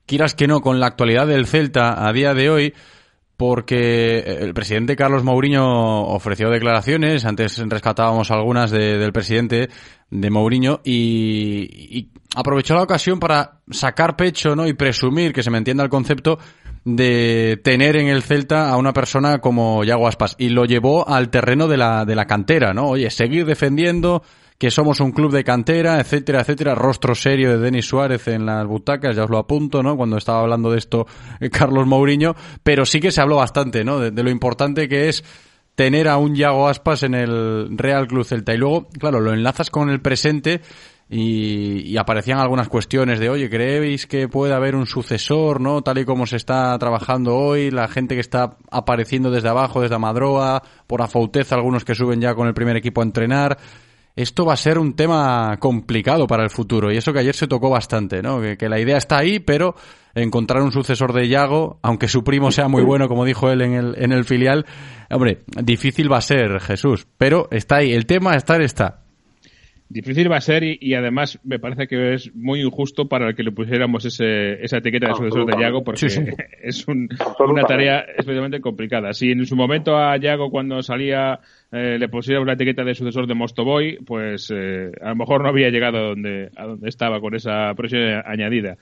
quieras 0.05 0.34
que 0.34 0.49
no, 0.49 0.61
con 0.61 0.80
la 0.80 0.86
actualidad 0.86 1.28
del 1.28 1.47
Celta 1.47 2.07
a 2.09 2.12
día 2.12 2.34
de 2.34 2.51
hoy, 2.51 2.74
porque 3.37 4.18
el 4.20 4.55
presidente 4.55 4.97
Carlos 4.97 5.24
Mourinho 5.24 6.07
ofreció 6.07 6.51
declaraciones, 6.51 7.24
antes 7.24 7.59
rescatábamos 7.68 8.30
algunas 8.30 8.70
de, 8.70 8.99
del 8.99 9.12
presidente 9.12 9.68
de 10.11 10.30
Mourinho 10.30 10.80
y, 10.85 11.99
y, 11.99 12.11
aprovechó 12.37 12.74
la 12.74 12.82
ocasión 12.82 13.18
para 13.18 13.61
sacar 13.70 14.16
pecho 14.16 14.55
¿no? 14.55 14.66
y 14.66 14.72
presumir, 14.74 15.32
que 15.32 15.43
se 15.43 15.51
me 15.51 15.59
entienda 15.59 15.82
el 15.85 15.91
concepto, 15.91 16.39
de 16.85 17.61
tener 17.64 17.97
en 17.97 18.09
el 18.09 18.22
Celta 18.22 18.70
a 18.70 18.76
una 18.76 18.93
persona 18.93 19.39
como 19.39 19.85
Yago 19.85 20.07
Aspas 20.07 20.37
y 20.39 20.51
lo 20.51 20.64
llevó 20.64 21.09
al 21.09 21.30
terreno 21.30 21.66
de 21.66 21.76
la, 21.78 22.05
de 22.05 22.14
la 22.14 22.26
cantera, 22.26 22.74
¿no? 22.74 22.89
Oye, 22.89 23.11
seguir 23.11 23.47
defendiendo 23.47 24.22
que 24.59 24.70
somos 24.70 25.00
un 25.00 25.12
club 25.12 25.32
de 25.32 25.44
cantera, 25.44 26.00
etcétera, 26.00 26.40
etcétera, 26.40 26.74
rostro 26.74 27.14
serio 27.14 27.50
de 27.50 27.59
Denis 27.59 27.86
Suárez 27.86 28.28
en 28.28 28.46
las 28.46 28.66
butacas, 28.66 29.16
ya 29.16 29.24
os 29.24 29.30
lo 29.30 29.38
apunto, 29.38 29.82
¿no? 29.82 29.96
Cuando 29.96 30.16
estaba 30.16 30.40
hablando 30.40 30.70
de 30.70 30.78
esto 30.78 31.07
eh, 31.40 31.50
Carlos 31.50 31.86
Mourinho, 31.86 32.34
pero 32.62 32.86
sí 32.86 33.00
que 33.00 33.11
se 33.11 33.20
habló 33.20 33.36
bastante, 33.36 33.84
¿no? 33.84 33.98
De, 33.98 34.11
de 34.11 34.22
lo 34.22 34.30
importante 34.30 34.88
que 34.88 35.09
es 35.09 35.24
tener 35.74 36.09
a 36.09 36.18
un 36.18 36.34
Yago 36.34 36.68
Aspas 36.68 37.02
en 37.02 37.14
el 37.14 37.76
Real 37.76 38.07
Club 38.07 38.24
Celta. 38.24 38.55
Y 38.55 38.59
luego, 38.59 38.88
claro, 38.98 39.20
lo 39.20 39.32
enlazas 39.32 39.70
con 39.70 39.90
el 39.90 40.00
presente 40.00 40.61
y, 41.09 41.96
aparecían 41.96 42.38
algunas 42.38 42.68
cuestiones 42.68 43.18
de, 43.20 43.28
oye, 43.28 43.50
¿creéis 43.50 44.07
que 44.07 44.28
puede 44.28 44.55
haber 44.55 44.74
un 44.74 44.86
sucesor, 44.86 45.61
no? 45.61 45.82
Tal 45.82 45.98
y 45.98 46.05
como 46.05 46.26
se 46.26 46.36
está 46.36 46.76
trabajando 46.78 47.36
hoy, 47.36 47.70
la 47.70 47.88
gente 47.88 48.14
que 48.14 48.20
está 48.20 48.57
apareciendo 48.70 49.30
desde 49.30 49.48
abajo, 49.48 49.82
desde 49.82 49.94
Amadroa, 49.94 50.62
por 50.86 51.02
Afoutez, 51.02 51.52
algunos 51.52 51.84
que 51.84 51.94
suben 51.94 52.20
ya 52.20 52.34
con 52.34 52.48
el 52.48 52.55
primer 52.55 52.76
equipo 52.76 53.00
a 53.00 53.05
entrenar. 53.05 53.59
Esto 54.16 54.44
va 54.44 54.52
a 54.52 54.56
ser 54.56 54.78
un 54.78 54.94
tema 54.94 55.56
complicado 55.58 56.26
para 56.26 56.44
el 56.44 56.50
futuro. 56.50 56.92
Y 56.92 56.96
eso 56.96 57.12
que 57.12 57.18
ayer 57.18 57.34
se 57.34 57.48
tocó 57.48 57.70
bastante, 57.70 58.22
¿no? 58.22 58.40
Que, 58.40 58.68
la 58.68 58.80
idea 58.80 58.96
está 58.96 59.18
ahí, 59.18 59.40
pero 59.40 59.74
encontrar 60.14 60.62
un 60.62 60.72
sucesor 60.72 61.12
de 61.12 61.28
Yago, 61.28 61.78
aunque 61.82 62.08
su 62.08 62.22
primo 62.22 62.52
sea 62.52 62.68
muy 62.68 62.82
bueno, 62.82 63.08
como 63.08 63.24
dijo 63.24 63.50
él 63.50 63.62
en 63.62 63.74
el, 63.74 63.94
en 63.98 64.12
el 64.12 64.24
filial, 64.24 64.66
hombre, 65.10 65.42
difícil 65.62 66.10
va 66.12 66.18
a 66.18 66.22
ser, 66.22 66.60
Jesús. 66.60 67.06
Pero 67.18 67.48
está 67.50 67.76
ahí, 67.76 67.92
el 67.92 68.06
tema 68.06 68.34
estar 68.34 68.62
está. 68.62 69.03
Difícil 69.95 70.28
va 70.28 70.38
a 70.38 70.40
ser 70.40 70.64
y, 70.64 70.92
además 70.95 71.38
me 71.45 71.61
parece 71.61 71.86
que 71.86 72.14
es 72.14 72.34
muy 72.34 72.61
injusto 72.62 73.07
para 73.07 73.28
el 73.28 73.36
que 73.36 73.45
le 73.45 73.53
pusiéramos 73.53 74.05
ese, 74.05 74.55
esa 74.55 74.78
etiqueta 74.78 75.07
de 75.07 75.14
sucesor 75.14 75.47
de 75.47 75.62
Yago 75.62 75.84
porque 75.84 76.07
es 76.64 76.84
una 76.88 77.62
tarea 77.62 78.01
especialmente 78.18 78.61
complicada. 78.61 79.12
Si 79.12 79.30
en 79.30 79.47
su 79.47 79.55
momento 79.55 79.97
a 79.97 80.16
Yago 80.16 80.51
cuando 80.51 80.82
salía 80.82 81.38
eh, 81.70 81.97
le 81.97 82.09
pusiéramos 82.09 82.45
la 82.45 82.55
etiqueta 82.55 82.82
de 82.82 82.97
sucesor 82.97 83.28
de 83.28 83.34
Mostoboy, 83.34 83.99
pues 84.05 84.53
eh, 84.53 84.90
a 85.01 85.11
lo 85.11 85.14
mejor 85.14 85.45
no 85.45 85.49
había 85.49 85.70
llegado 85.70 85.99
a 85.99 86.09
donde, 86.09 86.51
a 86.57 86.66
donde 86.66 86.88
estaba 86.88 87.20
con 87.20 87.36
esa 87.36 87.72
presión 87.76 88.20
añadida. 88.26 88.76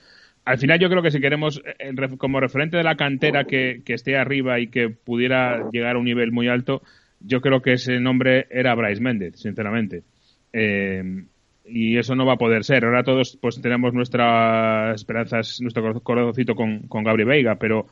Al 0.46 0.56
final 0.56 0.78
yo 0.78 0.88
creo 0.88 1.02
que 1.02 1.10
si 1.10 1.20
queremos, 1.20 1.60
eh, 1.78 1.92
como 2.16 2.40
referente 2.40 2.78
de 2.78 2.84
la 2.84 2.96
cantera 2.96 3.44
que, 3.44 3.82
que 3.84 3.92
esté 3.92 4.16
arriba 4.16 4.60
y 4.60 4.68
que 4.68 4.88
pudiera 4.88 5.68
llegar 5.72 5.96
a 5.96 5.98
un 5.98 6.06
nivel 6.06 6.32
muy 6.32 6.48
alto, 6.48 6.80
yo 7.20 7.42
creo 7.42 7.60
que 7.60 7.74
ese 7.74 8.00
nombre 8.00 8.46
era 8.48 8.74
Bryce 8.74 9.02
Méndez, 9.02 9.38
sinceramente. 9.38 10.04
Eh, 10.53 11.24
y 11.64 11.96
eso 11.96 12.14
no 12.14 12.26
va 12.26 12.34
a 12.34 12.38
poder 12.38 12.64
ser. 12.64 12.84
Ahora 12.84 13.05
todos 13.05 13.38
pues 13.40 13.61
tenemos 13.61 13.92
nuestras 13.94 14.94
esperanzas, 14.94 15.61
nuestro 15.61 16.00
corazoncito 16.00 16.55
con, 16.55 16.80
con 16.88 17.05
Gabri 17.05 17.24
Veiga, 17.24 17.57
pero 17.57 17.86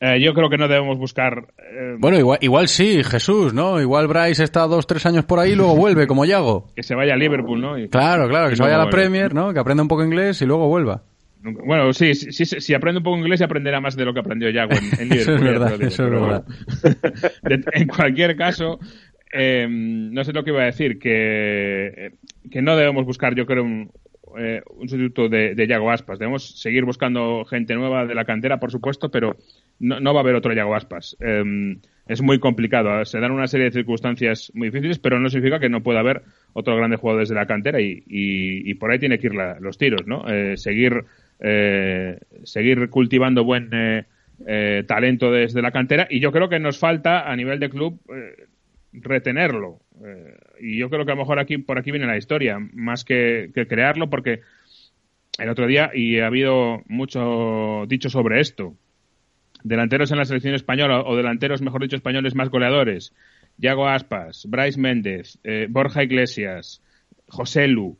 eh, 0.00 0.20
yo 0.20 0.34
creo 0.34 0.48
que 0.48 0.58
no 0.58 0.68
debemos 0.68 0.98
buscar... 0.98 1.46
Eh, 1.58 1.96
bueno, 1.98 2.18
igual, 2.18 2.38
igual 2.40 2.68
sí, 2.68 3.02
Jesús, 3.04 3.52
¿no? 3.52 3.80
Igual 3.80 4.06
Bryce 4.08 4.44
está 4.44 4.66
dos, 4.66 4.86
tres 4.86 5.04
años 5.06 5.24
por 5.24 5.38
ahí 5.38 5.52
y 5.52 5.56
luego 5.56 5.76
vuelve, 5.76 6.06
como 6.06 6.24
Yago. 6.24 6.68
que 6.74 6.82
se 6.82 6.94
vaya 6.94 7.14
a 7.14 7.16
Liverpool, 7.16 7.60
¿no? 7.60 7.74
claro, 7.90 8.28
claro, 8.28 8.48
que 8.50 8.56
se 8.56 8.62
vaya 8.62 8.76
a 8.76 8.84
la 8.84 8.90
Premier, 8.90 9.34
¿no? 9.34 9.52
Que 9.52 9.60
aprenda 9.60 9.82
un 9.82 9.88
poco 9.88 10.04
inglés 10.04 10.40
y 10.42 10.46
luego 10.46 10.68
vuelva. 10.68 11.02
Bueno, 11.42 11.90
sí, 11.94 12.14
sí, 12.14 12.44
si 12.44 12.74
aprende 12.74 12.98
un 12.98 13.04
poco 13.04 13.16
inglés 13.16 13.40
aprenderá 13.40 13.80
más 13.80 13.96
de 13.96 14.04
lo 14.04 14.12
que 14.12 14.20
aprendió 14.20 14.50
Yago 14.50 14.72
en, 14.72 15.08
Liverpool. 15.08 15.12
eso 15.18 15.34
es 15.34 15.40
verdad, 15.40 15.82
eso 15.82 16.04
es 16.04 16.10
verdad. 16.10 16.44
en 17.72 17.86
cualquier 17.88 18.36
caso, 18.36 18.78
eh, 19.32 19.66
no 19.68 20.24
sé 20.24 20.32
lo 20.32 20.44
que 20.44 20.50
iba 20.50 20.62
a 20.62 20.66
decir, 20.66 20.98
que, 20.98 22.12
que 22.50 22.62
no 22.62 22.76
debemos 22.76 23.04
buscar, 23.04 23.34
yo 23.34 23.46
creo, 23.46 23.64
un, 23.64 23.90
eh, 24.38 24.62
un 24.70 24.88
sustituto 24.88 25.28
de, 25.28 25.54
de, 25.54 25.66
Yago 25.66 25.90
Aspas. 25.90 26.18
Debemos 26.18 26.60
seguir 26.60 26.84
buscando 26.84 27.44
gente 27.44 27.74
nueva 27.74 28.06
de 28.06 28.14
la 28.14 28.24
cantera, 28.24 28.60
por 28.60 28.70
supuesto, 28.70 29.10
pero 29.10 29.36
no, 29.78 30.00
no 30.00 30.14
va 30.14 30.20
a 30.20 30.22
haber 30.22 30.34
otro 30.34 30.52
Yago 30.52 30.74
Aspas. 30.74 31.16
Eh, 31.20 31.76
es 32.10 32.22
muy 32.22 32.40
complicado. 32.40 33.04
Se 33.04 33.20
dan 33.20 33.30
una 33.30 33.46
serie 33.46 33.66
de 33.66 33.70
circunstancias 33.70 34.50
muy 34.52 34.68
difíciles, 34.68 34.98
pero 34.98 35.20
no 35.20 35.30
significa 35.30 35.60
que 35.60 35.68
no 35.68 35.84
pueda 35.84 36.00
haber 36.00 36.22
otro 36.54 36.76
grande 36.76 36.96
jugador 36.96 37.20
desde 37.20 37.36
la 37.36 37.46
cantera 37.46 37.80
y, 37.80 38.02
y, 38.04 38.74
por 38.74 38.90
ahí 38.90 38.98
tiene 38.98 39.20
que 39.20 39.28
ir 39.28 39.34
los 39.60 39.78
tiros, 39.78 40.08
¿no? 40.08 40.28
Eh, 40.28 40.56
seguir, 40.56 41.04
eh, 41.38 42.18
seguir 42.42 42.90
cultivando 42.90 43.44
buen 43.44 43.70
eh, 43.72 44.84
talento 44.88 45.30
desde 45.30 45.62
la 45.62 45.70
cantera 45.70 46.08
y 46.10 46.18
yo 46.18 46.32
creo 46.32 46.48
que 46.48 46.58
nos 46.58 46.80
falta 46.80 47.30
a 47.30 47.36
nivel 47.36 47.60
de 47.60 47.70
club 47.70 48.00
retenerlo. 48.92 49.80
Eh, 50.04 50.36
y 50.60 50.78
yo 50.78 50.90
creo 50.90 51.04
que 51.04 51.12
a 51.12 51.14
lo 51.14 51.20
mejor 51.20 51.38
aquí 51.38 51.58
por 51.58 51.78
aquí 51.78 51.90
viene 51.90 52.06
la 52.06 52.16
historia, 52.16 52.58
más 52.72 53.04
que, 53.04 53.50
crearlo, 53.68 54.10
porque 54.10 54.40
el 55.38 55.48
otro 55.48 55.66
día, 55.66 55.90
y 55.94 56.18
ha 56.18 56.26
habido 56.26 56.82
mucho 56.86 57.84
dicho 57.88 58.10
sobre 58.10 58.40
esto, 58.40 58.74
delanteros 59.62 60.10
en 60.10 60.18
la 60.18 60.24
selección 60.24 60.54
española, 60.54 61.02
o 61.02 61.16
delanteros, 61.16 61.62
mejor 61.62 61.82
dicho, 61.82 61.96
españoles 61.96 62.34
más 62.34 62.50
goleadores, 62.50 63.14
Yago 63.58 63.88
Aspas, 63.88 64.46
Bryce 64.48 64.80
Méndez, 64.80 65.38
eh, 65.44 65.66
Borja 65.68 66.02
Iglesias, 66.02 66.82
José 67.28 67.68
Lu, 67.68 67.98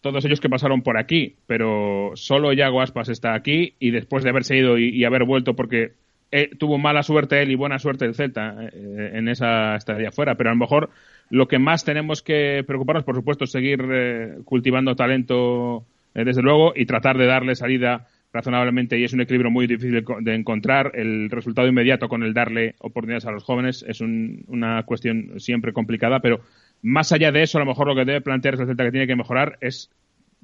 todos 0.00 0.24
ellos 0.24 0.40
que 0.40 0.50
pasaron 0.50 0.82
por 0.82 0.98
aquí, 0.98 1.36
pero 1.46 2.12
solo 2.14 2.52
Yago 2.52 2.82
Aspas 2.82 3.08
está 3.08 3.34
aquí 3.34 3.74
y 3.78 3.90
después 3.90 4.22
de 4.22 4.30
haberse 4.30 4.56
ido 4.56 4.78
y 4.78 5.02
haber 5.04 5.24
vuelto 5.24 5.56
porque 5.56 5.92
eh, 6.36 6.50
tuvo 6.58 6.78
mala 6.78 7.04
suerte 7.04 7.40
él 7.40 7.52
y 7.52 7.54
buena 7.54 7.78
suerte 7.78 8.06
el 8.06 8.16
Celta 8.16 8.56
eh, 8.60 9.12
en 9.14 9.28
esa 9.28 9.76
estadía 9.76 10.10
fuera, 10.10 10.34
pero 10.34 10.50
a 10.50 10.52
lo 10.52 10.58
mejor 10.58 10.90
lo 11.30 11.46
que 11.46 11.60
más 11.60 11.84
tenemos 11.84 12.22
que 12.22 12.64
preocuparnos, 12.66 13.04
por 13.04 13.14
supuesto, 13.14 13.44
es 13.44 13.52
seguir 13.52 13.80
eh, 13.88 14.38
cultivando 14.44 14.96
talento 14.96 15.86
desde 16.12 16.42
luego 16.42 16.72
y 16.74 16.86
tratar 16.86 17.18
de 17.18 17.26
darle 17.26 17.54
salida 17.54 18.08
razonablemente 18.32 18.98
y 18.98 19.04
es 19.04 19.12
un 19.12 19.20
equilibrio 19.20 19.52
muy 19.52 19.68
difícil 19.68 20.04
de 20.20 20.34
encontrar. 20.34 20.90
El 20.94 21.30
resultado 21.30 21.68
inmediato 21.68 22.08
con 22.08 22.24
el 22.24 22.34
darle 22.34 22.74
oportunidades 22.80 23.26
a 23.26 23.30
los 23.30 23.44
jóvenes 23.44 23.84
es 23.86 24.00
una 24.00 24.82
cuestión 24.82 25.38
siempre 25.38 25.72
complicada, 25.72 26.18
pero 26.18 26.40
más 26.82 27.12
allá 27.12 27.30
de 27.30 27.42
eso, 27.42 27.58
a 27.58 27.60
lo 27.60 27.66
mejor 27.66 27.86
lo 27.86 27.94
que 27.94 28.04
debe 28.04 28.20
plantearse 28.20 28.62
el 28.62 28.68
Celta 28.68 28.84
que 28.84 28.90
tiene 28.90 29.06
que 29.06 29.14
mejorar 29.14 29.56
es 29.60 29.88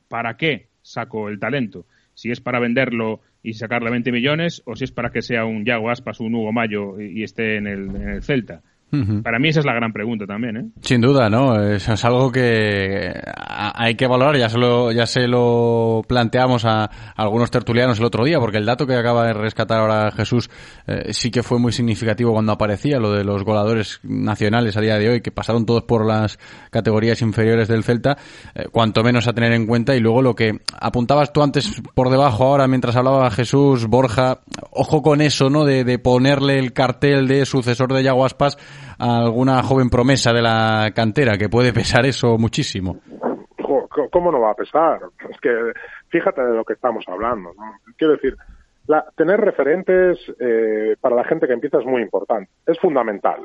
para 0.09 0.37
qué 0.37 0.69
saco 0.83 1.29
el 1.29 1.41
talento. 1.41 1.85
Si 2.15 2.31
es 2.31 2.41
para 2.41 2.61
venderlo 2.61 3.21
y 3.43 3.55
sacarle 3.55 3.91
20 3.91 4.13
millones 4.13 4.63
o 4.67 4.77
si 4.77 4.85
es 4.85 4.93
para 4.93 5.11
que 5.11 5.23
sea 5.23 5.45
un 5.45 5.65
Yago 5.65 5.91
Aspas, 5.91 6.21
un 6.21 6.35
Hugo 6.35 6.53
Mayo 6.53 7.01
y, 7.01 7.23
esté 7.23 7.57
en 7.57 7.67
el, 7.67 7.97
en 7.97 8.09
el 8.09 8.23
Celta. 8.23 8.63
Para 9.23 9.39
mí 9.39 9.49
esa 9.49 9.61
es 9.61 9.67
la 9.67 9.75
gran 9.75 9.93
pregunta 9.93 10.27
también, 10.27 10.57
¿eh? 10.57 10.65
Sin 10.81 11.01
duda, 11.01 11.31
¿no? 11.31 11.63
Eso 11.63 11.93
es 11.93 12.05
algo 12.05 12.33
que 12.33 13.13
hay 13.37 13.95
que 13.95 14.07
valorar. 14.09 14.37
Ya 14.37 14.49
se 14.49 14.59
lo, 14.59 14.91
ya 14.91 15.07
se 15.07 15.29
lo 15.29 16.03
planteamos 16.09 16.65
a, 16.65 16.91
algunos 17.15 17.51
tertulianos 17.53 18.01
el 18.01 18.07
otro 18.07 18.25
día, 18.25 18.41
porque 18.41 18.57
el 18.57 18.67
dato 18.67 18.87
que 18.87 18.95
acaba 18.95 19.27
de 19.27 19.33
rescatar 19.33 19.79
ahora 19.79 20.11
Jesús 20.11 20.51
eh, 20.89 21.13
sí 21.13 21.31
que 21.31 21.45
fue 21.45 21.61
muy 21.61 21.73
significativo 21.73 22.33
cuando 22.33 22.53
aparecía, 22.53 22.99
lo 22.99 23.13
de 23.13 23.23
los 23.23 23.45
goleadores 23.45 24.01
nacionales 24.03 24.77
a 24.77 24.81
día 24.81 24.99
de 24.99 25.09
hoy, 25.09 25.21
que 25.21 25.31
pasaron 25.31 25.67
todos 25.67 25.85
por 25.85 26.05
las 26.05 26.39
categorías 26.71 27.23
inferiores 27.23 27.69
del 27.69 27.85
Celta, 27.85 28.19
eh, 28.55 28.67
cuanto 28.73 29.05
menos 29.05 29.29
a 29.29 29.33
tener 29.33 29.53
en 29.53 29.67
cuenta. 29.67 29.95
Y 29.95 30.01
luego 30.01 30.21
lo 30.21 30.35
que 30.35 30.63
apuntabas 30.81 31.33
tú 31.33 31.43
antes 31.43 31.81
por 31.95 32.11
debajo 32.11 32.45
ahora, 32.45 32.67
mientras 32.67 32.97
hablaba 32.97 33.31
Jesús, 33.31 33.87
Borja, 33.87 34.41
ojo 34.73 35.01
con 35.01 35.21
eso, 35.21 35.49
¿no? 35.49 35.65
De, 35.65 35.85
de 35.85 35.99
ponerle 36.01 36.59
el 36.59 36.73
cartel 36.73 37.29
de 37.29 37.47
sucesor 37.47 37.93
de 37.93 38.03
Yaguaspas 38.03 38.59
alguna 38.99 39.63
joven 39.63 39.91
promesa 39.91 40.33
de 40.33 40.43
la 40.43 40.93
cantera, 40.95 41.37
que 41.37 41.49
puede 41.49 41.73
pesar 41.73 42.07
eso 42.07 42.39
muchísimo. 42.39 43.01
¿Cómo 44.11 44.33
no 44.33 44.41
va 44.41 44.53
a 44.53 44.55
pesar? 44.55 45.01
Es 45.29 45.41
que 45.41 45.73
fíjate 46.09 46.43
de 46.43 46.55
lo 46.55 46.65
que 46.65 46.75
estamos 46.75 47.05
hablando. 47.09 47.53
Quiero 47.97 48.15
decir, 48.15 48.37
la, 48.87 49.05
tener 49.17 49.41
referentes 49.41 50.19
eh, 50.39 50.97
para 51.01 51.17
la 51.17 51.25
gente 51.25 51.47
que 51.47 51.53
empieza 51.53 51.79
es 51.79 51.87
muy 51.87 52.03
importante. 52.03 52.51
Es 52.67 52.79
fundamental, 52.79 53.41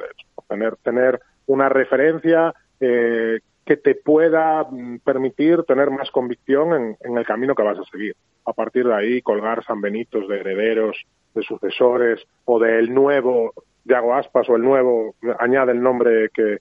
tener, 0.47 0.75
tener 0.77 1.19
una 1.47 1.69
referencia 1.69 2.53
eh, 2.79 3.39
que 3.65 3.77
te 3.77 3.95
pueda 3.95 4.63
mm, 4.63 4.99
permitir 4.99 5.63
tener 5.63 5.89
más 5.89 6.11
convicción 6.11 6.97
en, 6.99 7.17
el 7.17 7.25
camino 7.25 7.55
que 7.55 7.63
vas 7.63 7.79
a 7.79 7.91
seguir. 7.91 8.15
A 8.45 8.53
partir 8.53 8.85
de 8.85 8.93
ahí, 8.93 9.21
colgar 9.21 9.63
San 9.65 9.81
Benitos 9.81 10.27
de 10.27 10.39
herederos, 10.39 10.95
de 11.33 11.41
sucesores 11.43 12.21
o 12.45 12.59
del 12.59 12.93
nuevo 12.93 13.53
Yago 13.85 14.13
Aspas 14.15 14.49
o 14.49 14.55
el 14.55 14.63
nuevo, 14.63 15.15
añade 15.39 15.71
el 15.71 15.81
nombre 15.81 16.29
que, 16.29 16.59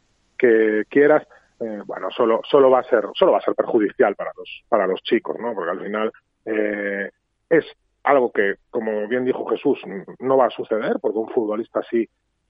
quieras, 0.89 1.27
eh, 1.59 1.81
bueno, 1.87 2.11
solo, 2.11 2.43
solo 2.45 2.70
va 2.70 2.81
a 2.81 2.85
ser, 2.85 3.07
solo 3.14 3.33
va 3.33 3.39
a 3.39 3.43
ser 3.43 3.55
perjudicial 3.55 4.14
para 4.14 4.31
los, 4.37 4.62
para 4.68 4.87
los 4.87 5.03
chicos, 5.03 5.37
¿no? 5.41 5.55
Porque 5.55 5.70
al 5.70 5.81
final 5.81 6.12
eh, 6.45 7.11
es 7.49 7.64
algo 8.03 8.31
que, 8.31 8.57
como 8.70 9.09
bien 9.09 9.25
dijo 9.25 9.47
Jesús, 9.47 9.81
no 10.18 10.37
va 10.37 10.47
a 10.47 10.51
suceder, 10.51 10.97
porque 11.01 11.18
un 11.18 11.31
futbolista 11.31 11.81
así 11.81 12.07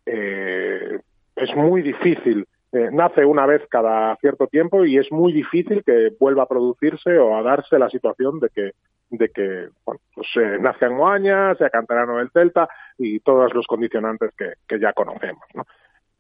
eh, 0.07 0.99
es 1.37 1.57
muy 1.57 1.83
difícil. 1.83 2.47
Eh, 2.75 2.91
nace 2.93 3.25
una 3.25 3.47
vez 3.47 3.62
cada 3.70 4.16
cierto 4.16 4.49
tiempo 4.49 4.85
y 4.85 4.99
es 4.99 5.12
muy 5.12 5.33
difícil 5.33 5.85
que 5.85 6.11
vuelva 6.18 6.43
a 6.43 6.49
producirse 6.49 7.16
o 7.18 7.37
a 7.37 7.43
darse 7.43 7.79
la 7.79 7.89
situación 7.89 8.41
de 8.41 8.49
que 8.49 8.72
de 9.11 9.29
que 9.29 9.68
bueno, 9.85 10.01
pues, 10.12 10.27
eh, 10.37 10.59
nace 10.61 10.87
en 10.87 10.97
Moaña, 10.97 11.55
sea 11.55 11.70
canterano 11.70 12.16
del 12.16 12.31
Celta 12.31 12.68
y 12.99 13.20
todos 13.20 13.55
los 13.55 13.64
condicionantes 13.68 14.33
que, 14.37 14.55
que 14.66 14.81
ya 14.81 14.93
conocemos. 14.93 15.45
¿no? 15.55 15.64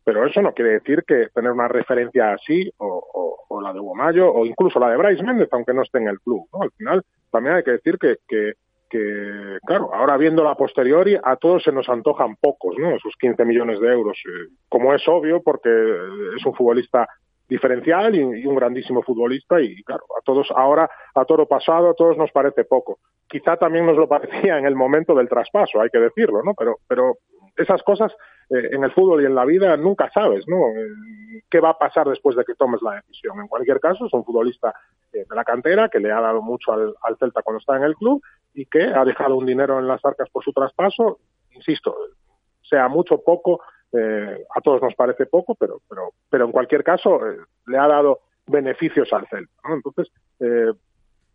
Pero 0.04 0.24
eso 0.26 0.42
no 0.42 0.52
quiere 0.52 0.74
decir 0.74 1.02
que 1.04 1.28
tener 1.34 1.50
una 1.50 1.66
referencia 1.66 2.34
así, 2.34 2.70
o, 2.76 3.46
o, 3.48 3.60
la 3.60 3.72
de 3.72 3.80
Hugo 3.80 3.96
Mayo, 3.96 4.30
o 4.30 4.44
incluso 4.44 4.78
la 4.78 4.90
de 4.90 4.96
Bryce 4.96 5.24
Méndez, 5.24 5.48
aunque 5.50 5.72
no 5.72 5.82
esté 5.82 5.98
en 5.98 6.08
el 6.08 6.20
club. 6.20 6.46
¿no? 6.52 6.62
Al 6.62 6.70
final, 6.72 7.02
también 7.32 7.56
hay 7.56 7.62
que 7.64 7.72
decir 7.72 7.98
que, 7.98 8.18
que, 8.28 8.52
que, 8.88 9.58
claro, 9.66 9.92
ahora 9.94 10.16
viendo 10.16 10.42
la 10.44 10.54
posteriori, 10.54 11.16
a 11.22 11.36
todos 11.36 11.62
se 11.62 11.72
nos 11.72 11.88
antojan 11.88 12.36
pocos, 12.36 12.76
¿no? 12.78 12.90
Esos 12.90 13.14
15 13.18 13.44
millones 13.44 13.80
de 13.80 13.88
euros. 13.88 14.18
Eh, 14.26 14.54
como 14.68 14.94
es 14.94 15.06
obvio, 15.08 15.42
porque 15.42 15.70
es 16.36 16.44
un 16.44 16.54
futbolista 16.54 17.06
diferencial 17.48 18.14
y, 18.14 18.46
un 18.46 18.54
grandísimo 18.54 19.02
futbolista 19.02 19.60
y 19.60 19.82
claro, 19.82 20.04
a 20.18 20.22
todos 20.24 20.50
ahora, 20.56 20.88
a 21.14 21.24
toro 21.24 21.46
pasado, 21.46 21.90
a 21.90 21.94
todos 21.94 22.16
nos 22.16 22.30
parece 22.32 22.64
poco. 22.64 22.98
Quizá 23.28 23.56
también 23.56 23.86
nos 23.86 23.96
lo 23.96 24.08
parecía 24.08 24.58
en 24.58 24.66
el 24.66 24.76
momento 24.76 25.14
del 25.14 25.28
traspaso, 25.28 25.80
hay 25.80 25.90
que 25.90 25.98
decirlo, 25.98 26.42
¿no? 26.42 26.54
Pero, 26.54 26.76
pero 26.88 27.14
esas 27.56 27.82
cosas 27.82 28.14
eh, 28.50 28.70
en 28.72 28.84
el 28.84 28.92
fútbol 28.92 29.22
y 29.22 29.26
en 29.26 29.34
la 29.34 29.44
vida 29.44 29.76
nunca 29.76 30.10
sabes, 30.12 30.46
¿no? 30.46 30.68
Eh, 30.68 31.42
¿Qué 31.50 31.60
va 31.60 31.70
a 31.70 31.78
pasar 31.78 32.08
después 32.08 32.36
de 32.36 32.44
que 32.44 32.54
tomes 32.54 32.82
la 32.82 32.96
decisión? 32.96 33.40
En 33.40 33.48
cualquier 33.48 33.80
caso, 33.80 34.06
es 34.06 34.12
un 34.12 34.24
futbolista 34.24 34.74
eh, 35.12 35.24
de 35.28 35.36
la 35.36 35.44
cantera 35.44 35.88
que 35.88 36.00
le 36.00 36.12
ha 36.12 36.20
dado 36.20 36.42
mucho 36.42 36.72
al, 36.72 37.16
Celta 37.18 37.42
cuando 37.42 37.60
está 37.60 37.76
en 37.76 37.84
el 37.84 37.94
club 37.96 38.22
y 38.52 38.66
que 38.66 38.82
ha 38.82 39.04
dejado 39.04 39.36
un 39.36 39.46
dinero 39.46 39.78
en 39.78 39.88
las 39.88 40.04
arcas 40.04 40.28
por 40.30 40.44
su 40.44 40.52
traspaso, 40.52 41.18
insisto, 41.52 41.96
sea 42.62 42.88
mucho 42.88 43.22
poco, 43.22 43.60
eh, 43.92 44.44
a 44.54 44.60
todos 44.60 44.82
nos 44.82 44.94
parece 44.94 45.26
poco, 45.26 45.54
pero, 45.54 45.80
pero, 45.88 46.12
pero 46.28 46.44
en 46.46 46.52
cualquier 46.52 46.82
caso 46.82 47.24
eh, 47.26 47.36
le 47.66 47.78
ha 47.78 47.86
dado 47.86 48.20
beneficios 48.46 49.12
al 49.12 49.26
Celta. 49.28 49.52
¿no? 49.68 49.74
Entonces, 49.74 50.08
eh, 50.40 50.72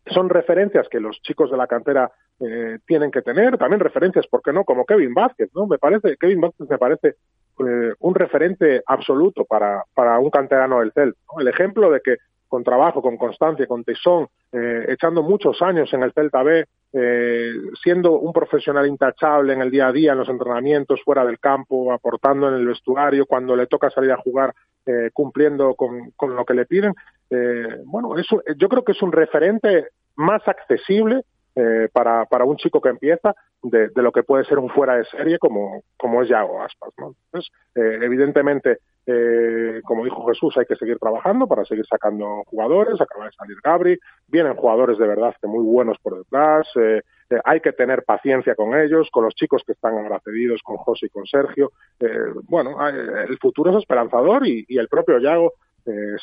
son 0.07 0.29
referencias 0.29 0.87
que 0.89 0.99
los 0.99 1.21
chicos 1.21 1.51
de 1.51 1.57
la 1.57 1.67
cantera 1.67 2.11
eh, 2.39 2.79
tienen 2.85 3.11
que 3.11 3.21
tener, 3.21 3.57
también 3.57 3.79
referencias, 3.79 4.27
¿por 4.27 4.41
qué 4.41 4.53
no? 4.53 4.63
Como 4.63 4.85
Kevin 4.85 5.13
Vázquez, 5.13 5.49
¿no? 5.53 5.67
Me 5.67 5.77
parece, 5.77 6.17
Kevin 6.17 6.41
Vázquez 6.41 6.69
me 6.69 6.77
parece 6.77 7.15
eh, 7.59 7.93
un 7.99 8.15
referente 8.15 8.81
absoluto 8.85 9.45
para, 9.45 9.83
para 9.93 10.19
un 10.19 10.29
canterano 10.29 10.79
del 10.79 10.93
Celta. 10.93 11.19
¿no? 11.33 11.41
El 11.41 11.47
ejemplo 11.47 11.91
de 11.91 12.01
que 12.01 12.17
con 12.49 12.63
trabajo, 12.63 13.01
con 13.01 13.15
constancia, 13.15 13.67
con 13.67 13.83
tesón, 13.83 14.27
eh, 14.51 14.85
echando 14.89 15.23
muchos 15.23 15.61
años 15.61 15.93
en 15.93 16.03
el 16.03 16.11
Celta 16.11 16.43
B, 16.43 16.65
eh, 16.91 17.51
siendo 17.81 18.13
un 18.19 18.33
profesional 18.33 18.87
intachable 18.87 19.53
en 19.53 19.61
el 19.61 19.71
día 19.71 19.87
a 19.87 19.91
día, 19.91 20.11
en 20.11 20.17
los 20.17 20.29
entrenamientos, 20.29 21.01
fuera 21.05 21.23
del 21.23 21.39
campo, 21.39 21.93
aportando 21.93 22.49
en 22.49 22.55
el 22.55 22.65
vestuario, 22.65 23.25
cuando 23.25 23.55
le 23.55 23.67
toca 23.67 23.89
salir 23.91 24.11
a 24.11 24.17
jugar, 24.17 24.53
eh, 24.85 25.11
cumpliendo 25.13 25.75
con, 25.75 26.11
lo 26.35 26.45
que 26.45 26.53
le 26.55 26.65
piden. 26.65 26.93
Eh, 27.29 27.83
bueno, 27.85 28.17
eso, 28.17 28.41
yo 28.57 28.67
creo 28.67 28.83
que 28.83 28.93
es 28.93 29.01
un 29.01 29.11
referente 29.11 29.87
más 30.15 30.45
accesible 30.47 31.23
eh, 31.55 31.89
para, 31.91 32.25
para 32.25 32.45
un 32.45 32.57
chico 32.57 32.79
que 32.79 32.89
empieza 32.89 33.35
de, 33.61 33.89
de, 33.89 34.01
lo 34.01 34.11
que 34.11 34.23
puede 34.23 34.45
ser 34.45 34.59
un 34.59 34.69
fuera 34.69 34.95
de 34.95 35.03
serie 35.05 35.37
como, 35.39 35.83
como 35.97 36.21
es 36.21 36.29
Yago 36.29 36.61
Aspas. 36.61 36.93
¿no? 36.97 37.15
Entonces, 37.25 37.51
eh, 37.75 37.99
evidentemente, 38.01 38.79
eh, 39.05 39.81
como 39.85 40.03
dijo 40.03 40.25
Jesús, 40.27 40.55
hay 40.57 40.65
que 40.65 40.75
seguir 40.75 40.99
trabajando 40.99 41.47
para 41.47 41.65
seguir 41.65 41.85
sacando 41.85 42.43
jugadores, 42.45 42.99
acaba 43.01 43.25
de 43.25 43.31
salir 43.31 43.57
Gabri, 43.63 43.99
vienen 44.27 44.55
jugadores 44.55 44.97
de 44.97 45.07
verdad 45.07 45.35
que 45.41 45.47
muy 45.47 45.63
buenos 45.63 45.97
por 45.99 46.17
detrás, 46.17 46.67
eh, 46.75 47.01
eh, 47.29 47.39
hay 47.43 47.59
que 47.61 47.73
tener 47.73 48.03
paciencia 48.03 48.55
con 48.55 48.77
ellos, 48.77 49.09
con 49.11 49.23
los 49.25 49.35
chicos 49.35 49.63
que 49.65 49.73
están 49.73 49.97
ahora 49.97 50.19
cedidos, 50.23 50.61
con 50.63 50.77
José 50.77 51.07
y 51.07 51.09
con 51.09 51.25
Sergio. 51.25 51.71
Eh, 51.99 52.07
bueno, 52.43 52.75
el 52.87 53.37
futuro 53.39 53.71
es 53.71 53.77
esperanzador 53.77 54.45
y, 54.47 54.65
el 54.69 54.87
propio 54.87 55.19
Yago 55.19 55.53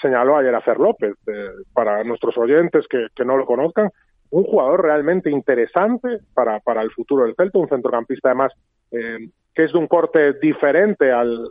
señaló 0.00 0.36
ayer 0.36 0.54
a 0.54 0.60
Fer 0.60 0.78
López, 0.78 1.14
para 1.72 2.04
nuestros 2.04 2.38
oyentes 2.38 2.86
que, 2.86 3.24
no 3.24 3.36
lo 3.36 3.46
conozcan, 3.46 3.90
un 4.30 4.44
jugador 4.44 4.84
realmente 4.84 5.28
interesante 5.28 6.20
para, 6.34 6.60
el 6.82 6.92
futuro 6.92 7.24
del 7.24 7.34
Celta, 7.34 7.58
un 7.58 7.68
centrocampista 7.68 8.28
además 8.28 8.52
que 8.90 9.64
es 9.64 9.72
de 9.72 9.78
un 9.78 9.88
corte 9.88 10.34
diferente 10.34 11.10
al, 11.10 11.48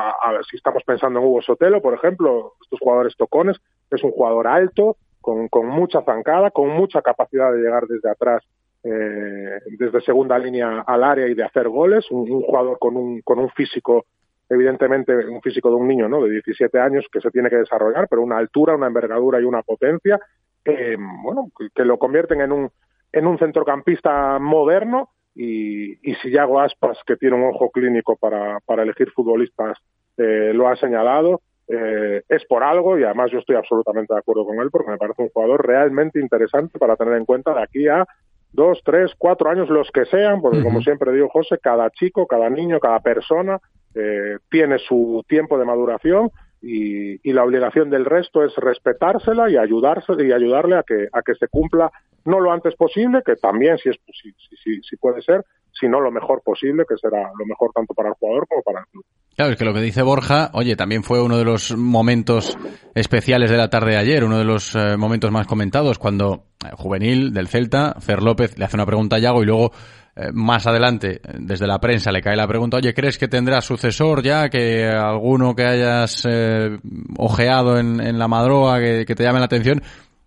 a, 0.00 0.10
a, 0.10 0.42
si 0.48 0.56
estamos 0.56 0.82
pensando 0.84 1.18
en 1.18 1.26
Hugo 1.26 1.42
Sotelo, 1.42 1.80
por 1.82 1.94
ejemplo, 1.94 2.54
estos 2.62 2.80
jugadores 2.80 3.16
tocones, 3.16 3.58
es 3.90 4.02
un 4.02 4.12
jugador 4.12 4.46
alto, 4.46 4.96
con, 5.20 5.66
mucha 5.66 6.02
zancada, 6.02 6.50
con 6.50 6.68
mucha 6.68 7.02
capacidad 7.02 7.52
de 7.52 7.58
llegar 7.58 7.86
desde 7.86 8.10
atrás, 8.10 8.42
eh, 8.82 9.60
desde 9.78 10.00
segunda 10.00 10.38
línea 10.38 10.80
al 10.80 11.04
área 11.04 11.26
y 11.26 11.34
de 11.34 11.44
hacer 11.44 11.68
goles, 11.68 12.10
un, 12.10 12.26
jugador 12.42 12.78
con 12.78 12.96
un, 12.96 13.20
con 13.22 13.38
un 13.38 13.50
físico 13.50 14.06
evidentemente 14.48 15.14
un 15.28 15.40
físico 15.40 15.68
de 15.68 15.76
un 15.76 15.86
niño 15.86 16.08
¿no? 16.08 16.24
de 16.24 16.30
17 16.30 16.76
años 16.80 17.06
que 17.12 17.20
se 17.20 17.30
tiene 17.30 17.48
que 17.48 17.58
desarrollar, 17.58 18.08
pero 18.08 18.22
una 18.22 18.36
altura, 18.36 18.74
una 18.74 18.88
envergadura 18.88 19.40
y 19.40 19.44
una 19.44 19.62
potencia 19.62 20.18
que, 20.64 20.96
bueno, 21.22 21.52
que 21.72 21.84
lo 21.84 21.98
convierten 21.98 22.40
en 22.40 22.50
un, 22.50 22.70
en 23.12 23.28
un 23.28 23.38
centrocampista 23.38 24.40
moderno 24.40 25.10
y, 25.34 25.92
y 26.08 26.14
si 26.16 26.30
Yago 26.30 26.60
Aspas, 26.60 26.98
que 27.06 27.16
tiene 27.16 27.36
un 27.36 27.44
ojo 27.44 27.70
clínico 27.70 28.16
para, 28.16 28.58
para 28.66 28.82
elegir 28.82 29.10
futbolistas, 29.12 29.78
eh, 30.16 30.52
lo 30.54 30.68
ha 30.68 30.76
señalado, 30.76 31.40
eh, 31.68 32.22
es 32.28 32.44
por 32.46 32.64
algo 32.64 32.98
y 32.98 33.04
además 33.04 33.30
yo 33.30 33.38
estoy 33.38 33.56
absolutamente 33.56 34.12
de 34.12 34.18
acuerdo 34.18 34.44
con 34.44 34.58
él 34.60 34.70
porque 34.72 34.90
me 34.90 34.98
parece 34.98 35.22
un 35.22 35.28
jugador 35.28 35.64
realmente 35.64 36.18
interesante 36.20 36.78
para 36.78 36.96
tener 36.96 37.14
en 37.14 37.24
cuenta 37.24 37.54
de 37.54 37.62
aquí 37.62 37.86
a 37.86 38.04
dos, 38.52 38.80
tres, 38.84 39.12
cuatro 39.16 39.48
años, 39.48 39.68
los 39.68 39.88
que 39.92 40.04
sean, 40.06 40.40
porque 40.40 40.58
uh 40.58 40.60
-huh. 40.60 40.64
como 40.64 40.80
siempre 40.82 41.12
digo, 41.12 41.28
José, 41.28 41.58
cada 41.62 41.88
chico, 41.90 42.26
cada 42.26 42.50
niño, 42.50 42.80
cada 42.80 42.98
persona 42.98 43.60
eh, 43.94 44.38
tiene 44.50 44.78
su 44.78 45.24
tiempo 45.28 45.58
de 45.58 45.64
maduración 45.64 46.30
y, 46.62 47.28
y, 47.28 47.32
la 47.32 47.44
obligación 47.44 47.88
del 47.90 48.04
resto 48.04 48.44
es 48.44 48.54
respetársela 48.56 49.48
y 49.48 49.56
ayudarse 49.56 50.12
y 50.18 50.32
ayudarle 50.32 50.76
a 50.76 50.82
que 50.82 51.08
a 51.12 51.22
que 51.22 51.34
se 51.34 51.48
cumpla 51.48 51.90
no 52.24 52.38
lo 52.40 52.52
antes 52.52 52.74
posible, 52.76 53.22
que 53.24 53.36
también 53.36 53.78
si 53.78 53.88
es 53.88 53.96
si, 54.12 54.32
si, 54.62 54.82
si 54.82 54.96
puede 54.96 55.22
ser, 55.22 55.44
sino 55.72 56.00
lo 56.00 56.10
mejor 56.10 56.42
posible, 56.42 56.84
que 56.88 56.96
será 56.96 57.30
lo 57.38 57.46
mejor 57.46 57.70
tanto 57.74 57.94
para 57.94 58.10
el 58.10 58.14
jugador 58.14 58.46
como 58.48 58.62
para 58.62 58.80
el 58.80 58.86
club. 58.86 59.04
Claro, 59.36 59.52
es 59.52 59.58
que 59.58 59.64
lo 59.64 59.72
que 59.72 59.80
dice 59.80 60.02
Borja, 60.02 60.50
oye, 60.52 60.76
también 60.76 61.02
fue 61.02 61.22
uno 61.22 61.38
de 61.38 61.44
los 61.44 61.76
momentos 61.76 62.58
especiales 62.94 63.50
de 63.50 63.56
la 63.56 63.70
tarde 63.70 63.92
de 63.92 63.98
ayer, 63.98 64.24
uno 64.24 64.38
de 64.38 64.44
los 64.44 64.74
eh, 64.74 64.96
momentos 64.96 65.30
más 65.30 65.46
comentados, 65.46 65.98
cuando 65.98 66.44
eh, 66.64 66.68
juvenil 66.74 67.32
del 67.32 67.48
Celta, 67.48 67.96
Fer 68.00 68.22
López 68.22 68.58
le 68.58 68.64
hace 68.66 68.76
una 68.76 68.84
pregunta 68.86 69.16
a 69.16 69.18
Yago 69.18 69.42
y 69.42 69.46
luego 69.46 69.72
eh, 70.16 70.32
más 70.32 70.66
adelante, 70.66 71.20
desde 71.38 71.66
la 71.66 71.78
prensa, 71.78 72.10
le 72.10 72.20
cae 72.20 72.36
la 72.36 72.48
pregunta, 72.48 72.76
oye, 72.76 72.92
¿crees 72.92 73.16
que 73.16 73.28
tendrá 73.28 73.60
sucesor 73.60 74.22
ya? 74.22 74.48
Que 74.48 74.86
alguno 74.86 75.54
que 75.54 75.64
hayas 75.64 76.26
eh, 76.28 76.78
ojeado 77.16 77.78
en, 77.78 78.00
en, 78.00 78.18
la 78.18 78.26
madroa 78.26 78.80
que, 78.80 79.04
que, 79.06 79.14
te 79.14 79.22
llame 79.22 79.38
la 79.38 79.44
atención. 79.44 79.82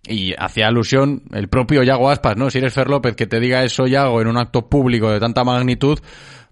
Y 0.06 0.34
hacía 0.38 0.68
alusión 0.68 1.24
el 1.32 1.48
propio 1.48 1.84
Yago 1.84 2.10
Aspas, 2.10 2.38
¿no? 2.38 2.50
Si 2.50 2.58
eres 2.58 2.74
Fer 2.74 2.90
López, 2.90 3.16
que 3.16 3.28
te 3.28 3.40
diga 3.40 3.64
eso 3.64 3.86
Yago 3.86 4.22
en 4.22 4.28
un 4.28 4.38
acto 4.38 4.68
público 4.68 5.12
de 5.12 5.20
tanta 5.20 5.44
magnitud, 5.44 6.00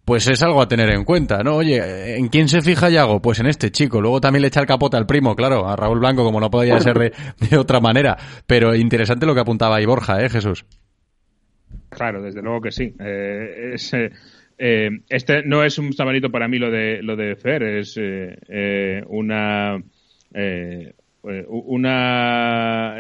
pues 0.06 0.28
es 0.28 0.42
algo 0.42 0.62
a 0.62 0.68
tener 0.68 0.90
en 0.90 1.04
cuenta, 1.04 1.44
¿no? 1.44 1.58
Oye, 1.58 2.18
¿en 2.18 2.28
quién 2.30 2.48
se 2.48 2.62
fija 2.62 2.90
Yago? 2.90 3.22
Pues 3.22 3.40
en 3.40 3.46
este 3.46 3.72
chico. 3.72 4.02
Luego 4.02 4.20
también 4.20 4.42
le 4.42 4.48
echa 4.48 4.60
el 4.60 4.66
capote 4.66 4.98
al 4.98 5.06
primo, 5.06 5.36
claro, 5.36 5.68
a 5.68 5.76
Raúl 5.76 6.00
Blanco, 6.00 6.24
como 6.24 6.40
no 6.40 6.50
podía 6.50 6.80
ser 6.80 6.98
de, 6.98 7.58
otra 7.58 7.80
manera. 7.80 8.18
Pero 8.48 8.76
interesante 8.76 9.26
lo 9.26 9.34
que 9.34 9.42
apuntaba 9.42 9.76
ahí 9.76 9.86
Borja, 9.86 10.24
¿eh, 10.24 10.30
Jesús? 10.30 10.66
Claro, 11.90 12.22
desde 12.22 12.42
luego 12.42 12.62
que 12.62 12.72
sí. 12.72 12.96
Eh, 13.00 13.72
es, 13.74 13.94
eh, 13.94 14.90
este 15.10 15.44
no 15.44 15.64
es 15.64 15.78
un 15.78 15.92
sabanito 15.94 16.32
para 16.32 16.48
mí 16.48 16.58
lo 16.58 16.72
de 16.72 17.02
lo 17.02 17.16
de 17.16 17.36
Fer, 17.36 17.64
es 17.64 17.96
eh, 17.98 19.04
una 19.08 19.78
una 21.24 22.96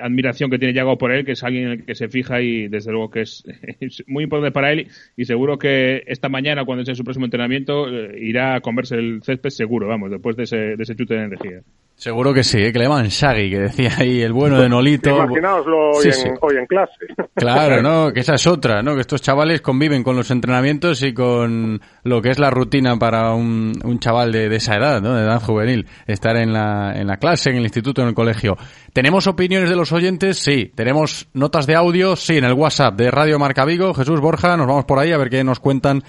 admiración 0.00 0.50
que 0.50 0.58
tiene 0.58 0.74
Yago 0.74 0.98
por 0.98 1.12
él, 1.12 1.24
que 1.24 1.32
es 1.32 1.44
alguien 1.44 1.66
en 1.66 1.70
el 1.72 1.84
que 1.84 1.94
se 1.94 2.08
fija 2.08 2.40
y 2.40 2.68
desde 2.68 2.90
luego 2.90 3.10
que 3.10 3.20
es, 3.20 3.44
muy 4.06 4.24
importante 4.24 4.52
para 4.52 4.72
él 4.72 4.88
y 5.16 5.24
seguro 5.24 5.58
que 5.58 6.02
esta 6.06 6.28
mañana 6.28 6.64
cuando 6.64 6.84
sea 6.84 6.94
su 6.94 7.04
próximo 7.04 7.26
entrenamiento 7.26 7.88
irá 7.88 8.56
a 8.56 8.60
comerse 8.60 8.96
el 8.96 9.22
césped 9.22 9.50
seguro, 9.50 9.86
vamos, 9.86 10.10
después 10.10 10.36
de 10.36 10.42
ese, 10.44 10.56
de 10.56 10.82
ese 10.82 10.96
chute 10.96 11.14
de 11.14 11.24
energía. 11.24 11.62
Seguro 12.00 12.32
que 12.32 12.42
sí, 12.42 12.56
¿eh? 12.56 12.72
que 12.72 12.78
le 12.78 12.86
llaman 12.86 13.08
Shaggy, 13.08 13.50
que 13.50 13.58
decía 13.58 13.92
ahí 13.98 14.22
el 14.22 14.32
bueno 14.32 14.58
de 14.58 14.70
Nolito. 14.70 15.10
Imaginaoslo 15.10 15.90
hoy, 15.90 16.02
sí, 16.04 16.08
en, 16.08 16.14
sí. 16.14 16.28
hoy 16.40 16.56
en 16.56 16.64
clase. 16.64 16.94
Claro, 17.34 17.82
¿no? 17.82 18.10
Que 18.14 18.20
esa 18.20 18.36
es 18.36 18.46
otra, 18.46 18.82
¿no? 18.82 18.94
Que 18.94 19.02
estos 19.02 19.20
chavales 19.20 19.60
conviven 19.60 20.02
con 20.02 20.16
los 20.16 20.30
entrenamientos 20.30 21.02
y 21.02 21.12
con 21.12 21.78
lo 22.04 22.22
que 22.22 22.30
es 22.30 22.38
la 22.38 22.48
rutina 22.48 22.98
para 22.98 23.34
un, 23.34 23.74
un 23.84 23.98
chaval 23.98 24.32
de, 24.32 24.48
de, 24.48 24.56
esa 24.56 24.76
edad, 24.76 25.02
¿no? 25.02 25.14
De 25.14 25.24
edad 25.24 25.42
juvenil. 25.42 25.86
Estar 26.06 26.38
en 26.38 26.54
la, 26.54 26.94
en 26.98 27.06
la 27.06 27.18
clase, 27.18 27.50
en 27.50 27.56
el 27.56 27.64
instituto, 27.64 28.00
en 28.00 28.08
el 28.08 28.14
colegio. 28.14 28.56
¿Tenemos 28.94 29.26
opiniones 29.26 29.68
de 29.68 29.76
los 29.76 29.92
oyentes? 29.92 30.38
Sí. 30.38 30.72
¿Tenemos 30.74 31.28
notas 31.34 31.66
de 31.66 31.74
audio? 31.74 32.16
Sí, 32.16 32.38
en 32.38 32.44
el 32.44 32.54
WhatsApp 32.54 32.94
de 32.94 33.10
Radio 33.10 33.38
Marca 33.38 33.66
Vigo. 33.66 33.92
Jesús 33.92 34.22
Borja, 34.22 34.56
nos 34.56 34.68
vamos 34.68 34.86
por 34.86 34.98
ahí 35.00 35.12
a 35.12 35.18
ver 35.18 35.28
qué 35.28 35.44
nos 35.44 35.60
cuentan 35.60 36.02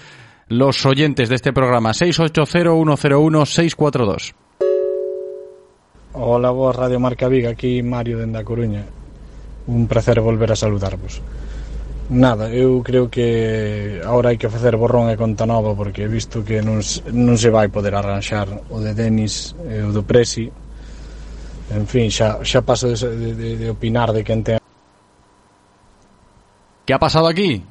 los 0.48 0.86
oyentes 0.86 1.28
de 1.28 1.34
este 1.34 1.52
programa. 1.52 1.92
680 1.92 2.70
Ola, 6.14 6.50
boa 6.50 6.72
Radio 6.72 7.00
Marca 7.00 7.26
Viga, 7.26 7.50
aquí 7.50 7.82
Mario 7.82 8.18
dende 8.18 8.38
a 8.38 8.44
Coruña. 8.44 8.84
Un 9.66 9.86
placer 9.88 10.20
volver 10.20 10.52
a 10.52 10.56
saludarvos. 10.56 11.22
Nada, 12.10 12.52
eu 12.52 12.82
creo 12.84 13.08
que 13.08 14.02
agora 14.04 14.28
hai 14.28 14.36
que 14.36 14.52
facer 14.52 14.76
borrón 14.76 15.08
e 15.08 15.16
conta 15.16 15.48
nova 15.48 15.72
porque 15.72 16.04
visto 16.04 16.44
que 16.44 16.60
non, 16.60 16.84
non 17.16 17.40
se 17.40 17.48
vai 17.48 17.72
poder 17.72 17.96
arranxar 17.96 18.44
o 18.68 18.76
de 18.84 18.92
Denis 18.92 19.56
e 19.64 19.80
o 19.80 19.88
do 19.88 20.04
Presi 20.04 20.52
en 21.72 21.88
fin, 21.88 22.12
xa, 22.12 22.44
xa 22.44 22.60
paso 22.60 22.92
de, 22.92 23.32
de, 23.32 23.56
de 23.56 23.66
opinar 23.72 24.12
de 24.12 24.20
quen 24.20 24.44
ten 24.44 24.60
Que 26.84 26.92
ha 26.92 27.00
pasado 27.00 27.32
aquí? 27.32 27.64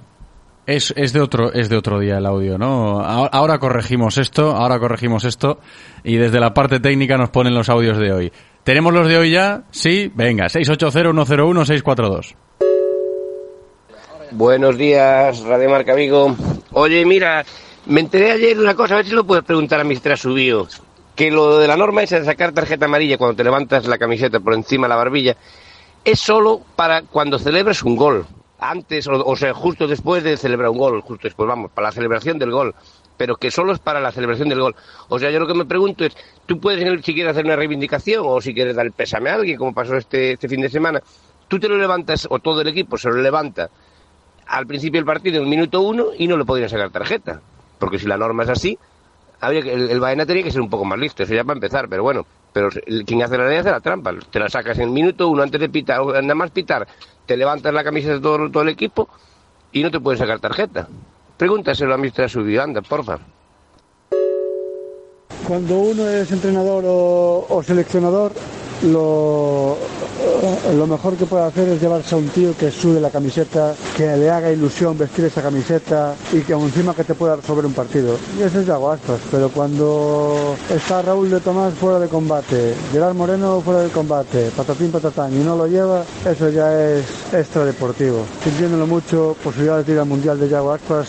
Es, 0.66 0.94
es, 0.96 1.12
de 1.12 1.22
otro, 1.22 1.52
es 1.54 1.70
de 1.70 1.78
otro 1.78 2.00
día 2.00 2.18
el 2.20 2.26
audio, 2.26 2.58
¿no? 2.58 3.02
Ahora 3.02 3.58
corregimos 3.58 4.18
esto, 4.18 4.56
ahora 4.56 4.80
corregimos 4.80 5.24
esto 5.24 5.60
y 6.04 6.18
desde 6.18 6.40
la 6.40 6.54
parte 6.54 6.80
técnica 6.80 7.18
nos 7.18 7.32
ponen 7.32 7.56
los 7.56 7.68
audios 7.70 7.98
de 7.98 8.14
hoy. 8.14 8.32
¿Tenemos 8.64 8.94
los 8.94 9.08
de 9.08 9.18
hoy 9.18 9.32
ya? 9.32 9.64
Sí, 9.72 10.12
venga, 10.14 10.46
680-101-642. 10.46 12.36
Buenos 14.32 14.78
días, 14.78 15.40
Radio 15.42 15.70
Marca 15.70 15.96
Vigo. 15.96 16.36
Oye, 16.74 17.06
mira, 17.06 17.44
me 17.88 18.02
enteré 18.02 18.32
ayer 18.32 18.56
de 18.56 18.64
una 18.64 18.76
cosa, 18.76 18.94
a 18.94 18.98
ver 18.98 19.08
si 19.08 19.14
lo 19.14 19.26
puedes 19.26 19.44
preguntar 19.44 19.80
a 19.80 19.84
Mr. 19.84 20.16
Subío. 20.16 20.68
Que 21.16 21.32
lo 21.32 21.58
de 21.58 21.68
la 21.68 21.76
norma 21.76 22.04
esa 22.04 22.20
de 22.20 22.26
sacar 22.26 22.54
tarjeta 22.54 22.86
amarilla 22.86 23.18
cuando 23.18 23.36
te 23.36 23.44
levantas 23.44 23.88
la 23.88 23.98
camiseta 23.98 24.40
por 24.40 24.54
encima 24.54 24.86
de 24.86 24.90
la 24.90 24.96
barbilla 24.96 25.36
es 26.06 26.20
solo 26.20 26.62
para 26.76 27.02
cuando 27.02 27.38
celebres 27.38 27.84
un 27.84 27.96
gol 27.96 28.26
antes, 28.62 29.08
o, 29.08 29.14
o, 29.26 29.36
sea, 29.36 29.54
justo 29.54 29.88
después 29.88 30.24
de 30.24 30.38
celebrar 30.38 30.70
un 30.70 30.78
gol, 30.78 31.02
justo 31.02 31.28
después, 31.28 31.48
vamos, 31.48 31.72
para 31.72 31.88
la 31.88 31.92
celebración 31.92 32.38
del 32.38 32.52
gol, 32.52 32.74
pero 33.18 33.36
que 33.36 33.52
solo 33.52 33.74
es 33.74 33.80
para 33.80 34.00
la 34.00 34.12
celebración 34.12 34.50
del 34.50 34.62
gol. 34.62 34.76
O 35.10 35.20
sea, 35.20 35.32
yo 35.32 35.40
lo 35.40 35.48
que 35.48 35.56
me 35.56 35.66
pregunto 35.66 36.06
es, 36.06 36.16
tú 36.46 36.60
puedes, 36.60 37.04
si 37.04 37.14
quieres 37.14 37.32
hacer 37.32 37.44
una 37.44 37.56
reivindicación 37.56 38.24
o 38.26 38.40
si 38.40 38.54
quieres 38.54 38.76
dar 38.76 38.86
el 38.86 38.92
pésame 38.92 39.32
a 39.32 39.36
alguien, 39.36 39.58
como 39.58 39.74
pasó 39.74 39.98
este, 39.98 40.34
este 40.34 40.48
fin 40.48 40.62
de 40.62 40.70
semana, 40.70 41.02
tú 41.48 41.60
te 41.60 41.68
lo 41.68 41.78
levantas, 41.78 42.28
o 42.30 42.40
todo 42.40 42.62
el 42.62 42.68
equipo 42.68 42.98
se 42.98 43.10
lo 43.10 43.16
levanta 43.16 43.70
al 44.48 44.68
principio 44.68 45.00
del 45.00 45.06
partido, 45.06 45.38
en 45.38 45.44
el 45.44 45.50
minuto 45.50 45.82
uno, 45.82 46.08
y 46.18 46.28
no 46.28 46.38
le 46.38 46.46
podrían 46.46 46.70
sacar 46.70 46.92
tarjeta. 46.92 47.42
Porque 47.80 47.98
si 47.98 48.06
la 48.06 48.18
norma 48.18 48.44
es 48.44 48.50
así, 48.50 48.78
habría 49.42 49.62
que, 49.64 49.74
el, 49.74 49.90
el 49.90 50.00
Baena 50.00 50.26
tenía 50.26 50.44
que 50.44 50.52
ser 50.52 50.62
un 50.62 50.70
poco 50.70 50.86
más 50.86 50.98
listo, 51.00 51.24
eso 51.24 51.34
ya 51.34 51.44
para 51.44 51.58
empezar, 51.58 51.90
pero 51.90 52.04
bueno, 52.04 52.26
pero 52.54 52.70
el- 52.86 53.04
quien 53.06 53.22
hace 53.24 53.38
la 53.38 53.48
ley 53.48 53.58
hace 53.58 53.72
la 53.72 53.82
trampa, 53.82 54.14
te 54.30 54.40
la 54.40 54.50
sacas 54.50 54.78
en 54.80 54.94
minuto, 54.94 55.28
uno 55.28 55.42
antes 55.44 55.60
de 55.60 55.70
pitar, 55.70 56.02
nada 56.06 56.36
más 56.36 56.52
pitar, 56.52 56.88
te 57.26 57.36
levantas 57.36 57.74
la 57.74 57.84
camisa 57.84 58.10
de 58.14 58.20
todo, 58.20 58.62
el 58.62 58.70
equipo 58.70 59.10
y 59.72 59.84
no 59.84 59.92
te 59.92 60.00
pueden 60.00 60.20
sacar 60.20 60.40
tarjeta. 60.40 60.88
Pregúntaselo 61.38 61.94
a 61.94 61.98
Mr. 61.98 62.30
Subió, 62.30 62.62
anda, 62.62 62.82
porfa. 62.82 63.20
Cuando 65.48 65.76
uno 65.80 66.08
es 66.08 66.32
entrenador 66.32 66.84
o 66.88 67.64
seleccionador, 67.66 68.32
lo, 68.84 69.78
lo 70.76 70.88
mejor 70.88 71.16
que 71.16 71.26
puede 71.26 71.44
hacer 71.44 71.70
es 71.70 71.82
llevarse 71.82 72.16
a 72.16 72.18
un 72.18 72.30
tío 72.30 72.56
que 72.58 72.72
sude 72.72 73.00
la 73.00 73.10
camiseta, 73.10 73.74
que 73.96 74.16
le 74.18 74.30
haga 74.30 74.52
ilusión 74.52 74.98
vestir 74.98 75.26
esa 75.26 75.42
camiseta 75.42 76.16
y 76.32 76.40
que 76.42 76.54
encima 76.54 76.94
que 76.94 77.04
te 77.04 77.14
pueda 77.14 77.36
resolver 77.36 77.66
un 77.66 77.74
partido. 77.74 78.18
Y 78.38 78.44
eso 78.44 78.60
es 78.60 78.68
de 78.68 78.74
Aspas, 78.74 79.20
pero 79.30 79.50
cuando 79.50 80.56
está 80.70 81.02
Raúl 81.02 81.30
de 81.30 81.40
Tomás 81.40 81.74
fuera 81.74 82.00
de 82.00 82.08
combate, 82.08 82.74
Gerard 82.92 83.16
Moreno 83.16 83.62
fuera 83.62 83.82
de 83.82 83.90
combate, 83.90 84.52
patatín 84.56 84.92
patatán 84.92 85.34
y 85.34 85.44
no 85.44 85.56
lo 85.56 85.68
lleva, 85.68 86.04
eso 86.26 86.50
ya 86.50 86.74
es 86.92 87.06
extradeportivo. 87.34 88.26
Sintiéndolo 88.44 88.88
mucho, 88.88 89.36
posibilidades 89.44 89.86
de 89.86 89.94
ir 89.94 90.00
al 90.00 90.08
Mundial 90.08 90.40
de 90.40 90.50
Yago 90.50 90.72
Aspas, 90.72 91.08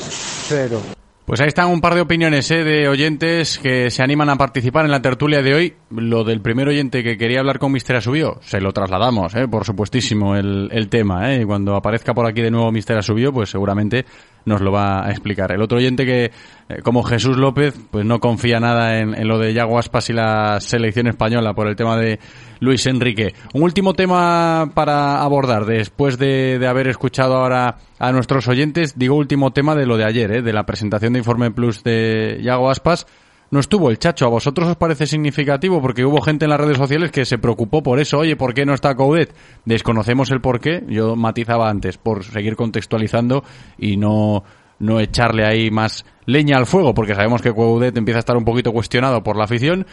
cero. 0.49 1.02
Pues 1.25 1.41
ahí 1.41 1.47
están 1.47 1.69
un 1.71 1.81
par 1.81 1.95
de 1.95 2.01
opiniones 2.01 2.51
¿eh? 2.51 2.65
de 2.65 2.89
oyentes 2.89 3.59
que 3.59 3.91
se 3.91 4.03
animan 4.03 4.29
a 4.29 4.37
participar 4.37 4.85
en 4.85 4.91
la 4.91 5.01
tertulia 5.01 5.41
de 5.41 5.55
hoy. 5.55 5.75
Lo 5.91 6.25
del 6.25 6.41
primer 6.41 6.67
oyente 6.69 7.05
que 7.05 7.17
quería 7.17 7.39
hablar 7.39 7.61
con 7.61 7.71
Mister 7.71 7.97
Asubio, 7.97 8.39
se 8.43 8.61
lo 8.61 8.73
trasladamos, 8.73 9.35
¿eh? 9.37 9.47
por 9.47 9.65
supuestísimo, 9.65 10.35
el, 10.35 10.69
el 10.73 10.89
tema. 10.89 11.33
¿eh? 11.33 11.43
Y 11.43 11.45
cuando 11.45 11.77
aparezca 11.77 12.13
por 12.13 12.27
aquí 12.27 12.43
de 12.43 12.51
nuevo 12.51 12.73
Mister 12.73 12.99
Asubio, 12.99 13.33
pues 13.33 13.51
seguramente 13.51 14.05
nos 14.45 14.61
lo 14.61 14.73
va 14.73 15.07
a 15.07 15.11
explicar. 15.11 15.53
El 15.53 15.63
otro 15.63 15.79
oyente 15.79 16.05
que, 16.05 16.25
eh, 16.25 16.83
como 16.83 17.03
Jesús 17.03 17.37
López, 17.37 17.75
pues 17.91 18.05
no 18.05 18.21
confía 18.21 18.61
nada 18.61 18.99
en, 18.99 19.15
en 19.15 19.29
lo 19.29 19.39
de 19.39 19.53
Yago 19.53 19.79
Aspas 19.79 20.11
y 20.11 20.13
la 20.13 20.61
selección 20.61 21.07
española 21.07 21.55
por 21.55 21.69
el 21.69 21.77
tema 21.77 21.97
de 21.97 22.19
Luis 22.61 22.87
Enrique. 22.87 23.35
Un 23.55 23.63
último 23.63 23.95
tema 23.95 24.71
para 24.75 25.23
abordar 25.23 25.67
después 25.67 26.19
de, 26.19 26.59
de 26.59 26.67
haber 26.67 26.89
escuchado 26.89 27.37
ahora 27.37 27.77
a 27.99 28.13
nuestros 28.13 28.49
oyentes. 28.49 28.99
Digo 28.99 29.17
último 29.17 29.53
tema 29.53 29.75
de 29.75 29.87
lo 29.87 29.97
de 29.97 30.05
ayer, 30.05 30.31
¿eh? 30.33 30.43
de 30.43 30.53
la 30.53 30.65
presentación 30.65 31.13
de 31.13 31.21
Informe 31.21 31.51
Plus 31.51 31.83
de 31.83 32.41
Yago 32.43 32.71
Aspas. 32.71 33.07
No 33.53 33.61
estuvo 33.61 33.91
el 33.91 33.99
Chacho. 33.99 34.25
¿A 34.25 34.31
vosotros 34.31 34.67
os 34.67 34.77
parece 34.77 35.07
significativo? 35.07 35.83
Porque 35.83 36.07
hubo 36.07 36.23
gente 36.23 36.47
en 36.47 36.51
las 36.51 36.59
redes 36.59 36.79
sociales 36.79 37.11
que 37.11 37.27
se 37.27 37.37
preocupó 37.37 37.83
por 37.83 38.01
eso. 38.01 38.19
Oye, 38.19 38.35
¿por 38.35 38.55
qué 38.55 38.65
no 38.65 38.73
está 38.73 38.95
Coudet? 38.95 39.35
Desconocemos 39.67 40.31
el 40.31 40.41
por 40.41 40.59
qué. 40.59 40.83
Yo 40.89 41.17
matizaba 41.17 41.69
antes 41.69 41.99
por 41.99 42.25
seguir 42.25 42.57
contextualizando 42.57 43.45
y 43.77 43.99
no, 43.99 44.43
no 44.79 45.01
echarle 45.01 45.45
ahí 45.45 45.71
más 45.71 46.07
leña 46.25 46.57
al 46.57 46.65
fuego, 46.65 46.95
porque 46.95 47.15
sabemos 47.15 47.43
que 47.43 47.53
Coudet 47.53 47.95
empieza 47.95 48.21
a 48.21 48.25
estar 48.25 48.39
un 48.39 48.47
poquito 48.47 48.73
cuestionado 48.73 49.23
por 49.23 49.37
la 49.37 49.45
afición. 49.45 49.87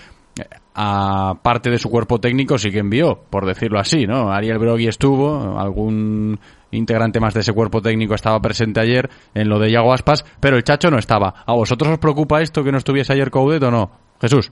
A 0.73 1.33
parte 1.43 1.69
de 1.69 1.79
su 1.79 1.89
cuerpo 1.89 2.21
técnico 2.21 2.57
sí 2.57 2.71
que 2.71 2.79
envió, 2.79 3.23
por 3.29 3.45
decirlo 3.45 3.77
así, 3.77 4.07
¿no? 4.07 4.31
Ariel 4.31 4.57
Brogui 4.57 4.87
estuvo, 4.87 5.59
algún 5.59 6.39
integrante 6.71 7.19
más 7.19 7.33
de 7.33 7.41
ese 7.41 7.53
cuerpo 7.53 7.81
técnico 7.81 8.13
estaba 8.13 8.39
presente 8.39 8.79
ayer 8.79 9.09
en 9.33 9.49
lo 9.49 9.59
de 9.59 9.71
Yago 9.71 9.93
Aspas, 9.93 10.25
pero 10.39 10.57
el 10.57 10.63
Chacho 10.63 10.89
no 10.89 10.97
estaba. 10.97 11.43
¿A 11.45 11.53
vosotros 11.53 11.91
os 11.91 11.99
preocupa 11.99 12.41
esto 12.41 12.63
que 12.63 12.71
no 12.71 12.77
estuviese 12.77 13.13
ayer 13.13 13.31
Coudet 13.31 13.63
o 13.63 13.71
no? 13.71 13.91
Jesús. 14.21 14.51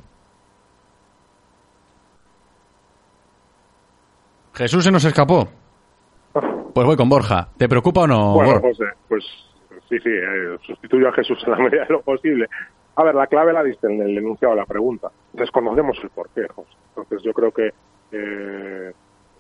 Jesús 4.54 4.84
se 4.84 4.92
nos 4.92 5.06
escapó. 5.06 5.48
Pues 6.74 6.86
voy 6.86 6.96
con 6.96 7.10
Borja. 7.10 7.50
¿Te 7.58 7.68
preocupa 7.68 8.02
o 8.02 8.08
no? 8.08 8.34
Bueno, 8.34 8.54
Bor? 8.54 8.62
José, 8.62 8.86
pues 9.08 9.24
sí, 9.88 9.98
sí, 10.00 10.10
eh, 10.10 10.58
sustituyo 10.66 11.10
a 11.10 11.14
Jesús 11.14 11.38
en 11.46 11.52
la 11.52 11.58
medida 11.60 11.86
de 11.86 11.94
lo 11.94 12.02
posible. 12.02 12.48
A 12.96 13.04
ver, 13.04 13.14
la 13.14 13.28
clave 13.28 13.54
la 13.54 13.64
diste 13.64 13.86
en 13.86 14.02
el 14.02 14.18
enunciado 14.18 14.56
de 14.56 14.62
la 14.62 14.66
pregunta. 14.66 15.10
Desconocemos 15.34 15.98
el 16.02 16.10
porqué, 16.10 16.48
José. 16.48 16.72
Entonces 16.90 17.22
yo 17.24 17.34
creo 17.34 17.52
que 17.52 17.70
eh, 18.12 18.94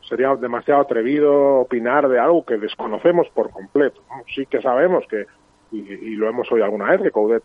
sería 0.07 0.35
demasiado 0.35 0.81
atrevido 0.81 1.59
opinar 1.59 2.07
de 2.07 2.19
algo 2.19 2.45
que 2.45 2.57
desconocemos 2.57 3.27
por 3.29 3.51
completo. 3.51 4.01
Sí 4.33 4.45
que 4.45 4.61
sabemos 4.61 5.05
que, 5.09 5.25
y, 5.71 6.15
lo 6.15 6.29
hemos 6.29 6.51
oído 6.51 6.65
alguna 6.65 6.89
vez, 6.91 7.01
que 7.01 7.11
Coudet 7.11 7.43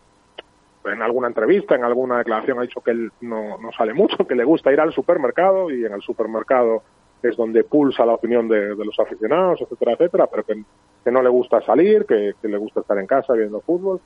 en 0.85 1.01
alguna 1.01 1.27
entrevista, 1.27 1.75
en 1.75 1.83
alguna 1.83 2.17
declaración 2.17 2.59
ha 2.59 2.63
dicho 2.63 2.81
que 2.81 2.91
él 2.91 3.11
no, 3.21 3.57
no 3.57 3.71
sale 3.71 3.93
mucho, 3.93 4.27
que 4.27 4.35
le 4.35 4.43
gusta 4.43 4.71
ir 4.71 4.81
al 4.81 4.93
supermercado 4.93 5.71
y 5.71 5.85
en 5.85 5.93
el 5.93 6.01
supermercado 6.01 6.83
es 7.21 7.37
donde 7.37 7.63
pulsa 7.63 8.05
la 8.05 8.15
opinión 8.15 8.49
de, 8.49 8.75
los 8.75 8.99
aficionados, 8.99 9.61
etcétera, 9.61 9.93
etcétera, 9.93 10.27
pero 10.27 10.43
que, 10.43 10.61
que 11.03 11.11
no 11.11 11.21
le 11.21 11.29
gusta 11.29 11.61
salir, 11.61 12.05
que, 12.05 12.33
que 12.41 12.47
le 12.49 12.57
gusta 12.57 12.81
estar 12.81 12.97
en 12.97 13.07
casa 13.07 13.33
viendo 13.33 13.61
fútbol. 13.61 14.01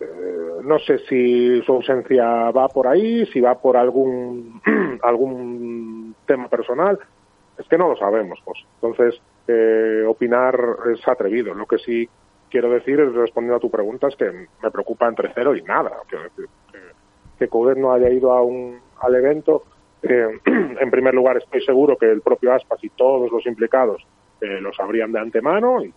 Eh, 0.00 0.60
no 0.62 0.78
sé 0.78 0.98
si 1.08 1.60
su 1.62 1.72
ausencia 1.72 2.50
va 2.50 2.68
por 2.68 2.86
ahí, 2.86 3.26
si 3.26 3.40
va 3.40 3.58
por 3.60 3.76
algún 3.76 4.60
algún 5.02 6.14
tema 6.26 6.48
personal. 6.48 6.98
Es 7.60 7.68
que 7.68 7.76
no 7.76 7.88
lo 7.88 7.96
sabemos, 7.96 8.40
José. 8.42 8.62
Entonces, 8.80 9.20
eh, 9.46 10.02
opinar 10.08 10.58
es 10.92 11.06
atrevido. 11.06 11.52
Lo 11.54 11.66
que 11.66 11.78
sí 11.78 12.08
quiero 12.48 12.70
decir, 12.70 12.98
es, 13.00 13.12
respondiendo 13.12 13.56
a 13.56 13.60
tu 13.60 13.70
pregunta, 13.70 14.08
es 14.08 14.16
que 14.16 14.48
me 14.62 14.70
preocupa 14.70 15.06
entre 15.06 15.30
cero 15.34 15.54
y 15.54 15.62
nada. 15.62 15.92
Que, 16.08 17.48
Coudet 17.48 17.78
no 17.78 17.92
haya 17.92 18.10
ido 18.10 18.32
a 18.32 18.42
un, 18.42 18.80
al 19.00 19.14
evento. 19.14 19.64
eh, 20.02 20.40
en 20.44 20.90
primer 20.90 21.14
lugar, 21.14 21.36
estoy 21.36 21.62
seguro 21.62 21.96
que 21.96 22.10
el 22.10 22.22
propio 22.22 22.52
Aspas 22.52 22.82
y 22.82 22.90
todos 22.90 23.30
los 23.30 23.44
implicados 23.46 24.06
eh, 24.40 24.60
lo 24.60 24.72
sabrían 24.72 25.12
de 25.12 25.20
antemano 25.20 25.84
y, 25.84 25.92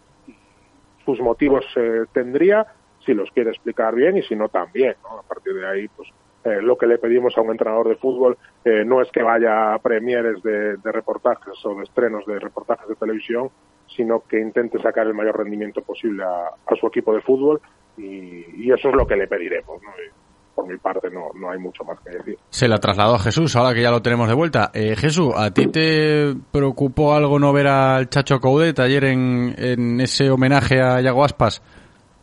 sus 1.05 1.19
motivos 1.19 1.65
tendría 2.13 2.65
si 3.05 3.13
los 3.13 3.29
quiere 3.31 3.49
explicar 3.49 3.93
bien 3.93 4.15
y 4.17 4.23
si 4.23 4.37
no 4.37 4.47
también. 4.47 4.95
¿no? 5.03 5.19
A 5.19 5.23
partir 5.23 5.53
de 5.53 5.67
ahí, 5.67 5.89
pues 5.89 6.07
eh, 6.45 6.61
lo 6.61 6.77
que 6.77 6.87
le 6.87 6.97
pedimos 6.97 7.37
a 7.37 7.41
un 7.41 7.51
entrenador 7.51 7.89
de 7.89 7.95
fútbol 7.95 8.37
eh, 8.65 8.83
no 8.85 9.01
es 9.01 9.09
que 9.11 9.23
vaya 9.23 9.73
a 9.73 9.79
premieres 9.79 10.41
de, 10.43 10.77
de 10.77 10.91
reportajes 10.91 11.53
o 11.65 11.75
de 11.75 11.83
estrenos 11.83 12.25
de 12.25 12.39
reportajes 12.39 12.87
de 12.87 12.95
televisión, 12.95 13.49
sino 13.95 14.21
que 14.27 14.39
intente 14.39 14.81
sacar 14.81 15.07
el 15.07 15.13
mayor 15.13 15.37
rendimiento 15.37 15.81
posible 15.81 16.23
a, 16.23 16.47
a 16.47 16.75
su 16.75 16.87
equipo 16.87 17.13
de 17.13 17.21
fútbol 17.21 17.61
y, 17.97 18.65
y 18.65 18.71
eso 18.71 18.89
es 18.89 18.95
lo 18.95 19.05
que 19.05 19.15
le 19.15 19.27
pediremos. 19.27 19.81
¿no? 19.81 19.89
Y 19.89 20.09
por 20.55 20.67
mi 20.67 20.77
parte 20.77 21.09
no, 21.09 21.31
no 21.33 21.49
hay 21.49 21.59
mucho 21.59 21.83
más 21.83 21.99
que 22.01 22.11
decir. 22.11 22.37
Se 22.49 22.67
la 22.67 22.77
trasladó 22.77 23.15
a 23.15 23.19
Jesús, 23.19 23.55
ahora 23.55 23.73
que 23.73 23.81
ya 23.81 23.91
lo 23.91 24.01
tenemos 24.01 24.27
de 24.27 24.35
vuelta. 24.35 24.71
Eh, 24.73 24.95
Jesús, 24.95 25.33
¿a 25.35 25.51
ti 25.51 25.67
te 25.67 26.35
preocupó 26.51 27.13
algo 27.15 27.39
no 27.39 27.53
ver 27.53 27.67
al 27.67 28.09
Chacho 28.09 28.39
Coudet 28.39 28.79
ayer 28.79 29.05
en, 29.05 29.55
en 29.57 30.01
ese 30.01 30.29
homenaje 30.29 30.81
a 30.81 31.01
Yago 31.01 31.23
Aspas? 31.23 31.61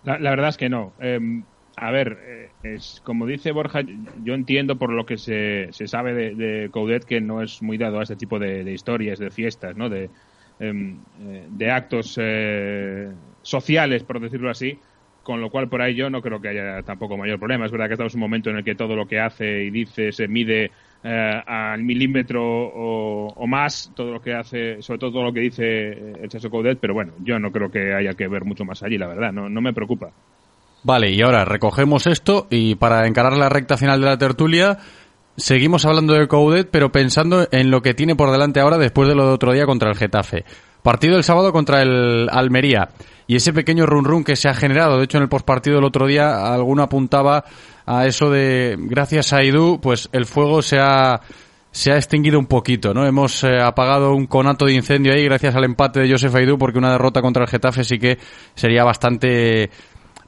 La, 0.05 0.19
la 0.19 0.31
verdad 0.31 0.51
es 0.51 0.57
que 0.57 0.69
no. 0.69 0.93
Eh, 1.01 1.19
a 1.81 1.91
ver, 1.91 2.19
eh, 2.23 2.51
es 2.63 3.01
como 3.03 3.27
dice 3.27 3.53
Borja, 3.53 3.81
yo 4.23 4.35
entiendo 4.35 4.79
por 4.79 4.91
lo 4.93 5.07
que 5.07 5.17
se, 5.17 5.69
se 5.73 5.89
sabe 5.89 6.13
de, 6.13 6.35
de 6.35 6.71
Coudet 6.71 7.05
que 7.05 7.23
no 7.23 7.43
es 7.43 7.63
muy 7.63 7.79
dado 7.79 8.01
a 8.01 8.03
este 8.03 8.17
tipo 8.17 8.39
de, 8.39 8.71
historias, 8.71 9.19
de 9.19 9.31
fiestas, 9.31 9.77
¿no? 9.77 9.89
De, 9.89 10.11
em, 10.59 10.99
eh, 11.23 11.47
de 11.49 11.71
actos 11.71 12.19
eh, 12.21 13.11
sociales, 13.43 14.05
por 14.05 14.21
decirlo 14.21 14.51
así. 14.51 14.79
Con 15.23 15.41
lo 15.41 15.51
cual, 15.51 15.69
por 15.69 15.81
ahí 15.83 15.95
yo 15.95 16.11
no 16.11 16.23
creo 16.23 16.41
que 16.41 16.49
haya 16.49 16.83
tampoco 16.83 17.17
mayor 17.17 17.39
problema. 17.39 17.65
Es 17.67 17.73
verdad 17.73 17.87
que 17.89 17.95
estamos 17.95 18.15
en 18.15 18.19
un 18.19 18.23
momento 18.23 18.51
en 18.51 18.57
el 18.57 18.65
que 18.65 18.75
todo 18.75 18.95
lo 18.97 19.07
que 19.07 19.21
hace 19.21 19.65
y 19.65 19.71
dice 19.71 20.13
se 20.13 20.29
mide 20.29 20.73
eh, 21.03 21.43
al 21.47 21.83
milímetro 21.83 22.43
o, 22.45 23.33
o 23.35 23.47
más, 23.47 23.91
todo 23.95 24.13
lo 24.13 24.21
que 24.21 24.35
hace, 24.35 24.83
sobre 24.83 24.99
todo 24.99 25.13
todo 25.13 25.23
lo 25.25 25.33
que 25.33 25.41
dice 25.41 25.65
eh, 25.65 26.13
el 26.23 26.29
Chacho 26.29 26.51
Coudet, 26.51 26.79
pero 26.79 26.93
bueno, 26.95 27.15
yo 27.23 27.39
no 27.39 27.53
creo 27.53 27.71
que 27.71 27.95
haya 27.95 28.15
que 28.15 28.29
ver 28.29 28.45
mucho 28.45 28.65
más 28.67 28.83
allí, 28.83 28.99
la 28.99 29.07
verdad, 29.09 29.33
no, 29.33 29.49
no 29.49 29.61
me 29.63 29.73
preocupa. 29.73 30.13
Vale, 30.83 31.11
y 31.11 31.21
ahora 31.21 31.45
recogemos 31.45 32.07
esto 32.07 32.47
y 32.51 32.75
para 32.75 33.07
encarar 33.07 33.37
la 33.37 33.49
recta 33.49 33.77
final 33.77 34.01
de 34.01 34.07
la 34.07 34.19
tertulia, 34.19 34.79
seguimos 35.37 35.85
hablando 35.85 36.15
de 36.15 36.27
Coudet, 36.27 36.69
pero 36.71 36.91
pensando 36.91 37.47
en 37.51 37.71
lo 37.71 37.83
que 37.83 37.95
tiene 37.95 38.17
por 38.17 38.31
delante 38.31 38.61
ahora 38.61 38.79
después 38.79 39.09
de 39.09 39.15
lo 39.15 39.27
de 39.27 39.33
otro 39.33 39.53
día 39.53 39.67
contra 39.67 39.91
el 39.91 39.97
Getafe. 39.97 40.45
Partido 40.83 41.17
el 41.17 41.25
sábado 41.25 41.53
contra 41.53 41.83
el 41.83 42.29
Almería. 42.31 42.89
Y 43.27 43.37
ese 43.37 43.53
pequeño 43.53 43.85
run 43.85 44.05
run 44.05 44.25
que 44.25 44.37
se 44.37 44.49
ha 44.49 44.55
generado, 44.55 44.97
de 44.97 45.05
hecho 45.05 45.19
en 45.19 45.25
el 45.25 45.29
postpartido 45.29 45.77
del 45.77 45.85
otro 45.85 46.07
día 46.07 46.53
alguno 46.53 46.83
apuntaba 46.83 47.45
a 47.85 48.07
eso 48.07 48.31
de 48.31 48.77
gracias 48.79 49.33
a 49.33 49.45
Idu, 49.45 49.81
pues 49.81 50.09
el 50.13 50.25
fuego 50.25 50.63
se 50.63 50.79
ha 50.81 51.21
se 51.73 51.93
ha 51.93 51.97
extinguido 51.97 52.39
un 52.39 52.47
poquito, 52.47 52.93
¿no? 52.93 53.07
Hemos 53.07 53.45
eh, 53.45 53.61
apagado 53.61 54.15
un 54.15 54.27
conato 54.27 54.65
de 54.67 54.75
incendio 54.75 55.13
ahí 55.13 55.25
gracias 55.25 55.55
al 55.55 55.65
empate 55.65 56.01
de 56.01 56.11
Josef 56.11 56.35
Aidú 56.35 56.59
porque 56.59 56.79
una 56.79 56.91
derrota 56.91 57.23
contra 57.23 57.45
el 57.45 57.49
Getafe 57.49 57.85
sí 57.85 57.99
que 57.99 58.19
sería 58.55 58.83
bastante 58.83 59.71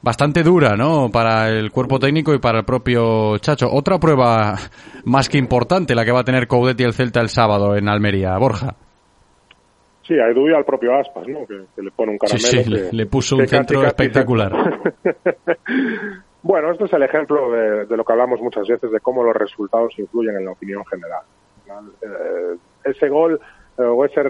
bastante 0.03 0.43
dura, 0.43 0.75
¿no? 0.75 1.09
Para 1.09 1.49
el 1.49 1.71
cuerpo 1.71 1.97
técnico 1.97 2.33
y 2.33 2.37
para 2.39 2.59
el 2.59 2.65
propio 2.65 3.37
Chacho. 3.39 3.67
Otra 3.71 3.97
prueba 3.97 4.55
más 5.05 5.27
que 5.29 5.39
importante 5.39 5.95
la 5.95 6.05
que 6.05 6.11
va 6.11 6.19
a 6.19 6.23
tener 6.23 6.47
Coudet 6.47 6.79
y 6.79 6.83
el 6.83 6.93
Celta 6.93 7.21
el 7.21 7.29
sábado 7.29 7.75
en 7.75 7.89
Almería, 7.89 8.37
Borja. 8.37 8.75
Sí, 10.05 10.15
a 10.19 10.27
Edu 10.27 10.49
y 10.49 10.53
al 10.53 10.65
propio 10.65 10.93
Aspas, 10.99 11.25
¿no? 11.27 11.47
Que, 11.47 11.63
que 11.75 11.81
le 11.81 11.89
pone 11.91 12.11
un 12.11 12.19
Sí, 12.27 12.35
caramelo. 12.37 12.47
sí, 12.49 12.63
que- 12.63 12.69
le, 12.69 12.91
le 12.91 13.05
puso 13.07 13.37
un 13.37 13.47
centro 13.47 13.77
casi, 13.79 13.87
espectacular. 13.87 14.51
Bueno, 16.45 16.71
esto 16.73 16.83
es 16.85 16.91
el 16.93 17.03
ejemplo 17.03 17.49
de, 17.51 17.85
de 17.85 17.95
lo 17.95 18.03
que 18.03 18.11
hablamos 18.11 18.41
muchas 18.41 18.67
veces, 18.67 18.91
de 18.91 18.99
cómo 18.99 19.23
los 19.23 19.33
resultados 19.33 19.97
influyen 19.97 20.35
en 20.35 20.43
la 20.43 20.51
opinión 20.51 20.83
general. 20.85 21.21
Eh, 22.01 22.57
ese 22.83 23.07
gol 23.07 23.39
eh, 23.77 23.81
o 23.81 24.03
ese 24.03 24.21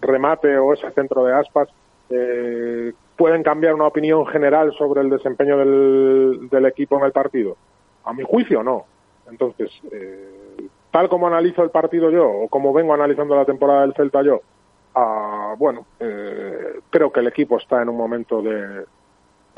remate 0.00 0.56
o 0.56 0.72
ese 0.72 0.90
centro 0.92 1.24
de 1.26 1.34
aspas 1.34 1.68
eh, 2.08 2.92
pueden 3.16 3.42
cambiar 3.42 3.74
una 3.74 3.86
opinión 3.86 4.26
general 4.26 4.72
sobre 4.76 5.00
el 5.00 5.10
desempeño 5.10 5.56
del, 5.56 6.48
del 6.50 6.66
equipo 6.66 6.98
en 6.98 7.04
el 7.04 7.12
partido. 7.12 7.56
A 8.04 8.12
mi 8.12 8.22
juicio, 8.22 8.62
no. 8.62 8.84
Entonces, 9.30 9.70
eh, 9.90 10.68
tal 10.90 11.08
como 11.08 11.26
analizo 11.26 11.62
el 11.62 11.70
partido 11.70 12.10
yo, 12.10 12.28
o 12.28 12.48
como 12.48 12.72
vengo 12.72 12.94
analizando 12.94 13.34
la 13.34 13.44
temporada 13.44 13.82
del 13.82 13.94
Celta 13.94 14.22
yo, 14.22 14.40
ah, 14.94 15.54
bueno, 15.58 15.86
eh, 15.98 16.80
creo 16.90 17.10
que 17.10 17.20
el 17.20 17.26
equipo 17.26 17.58
está 17.58 17.82
en 17.82 17.88
un 17.88 17.96
momento 17.96 18.42
de, 18.42 18.84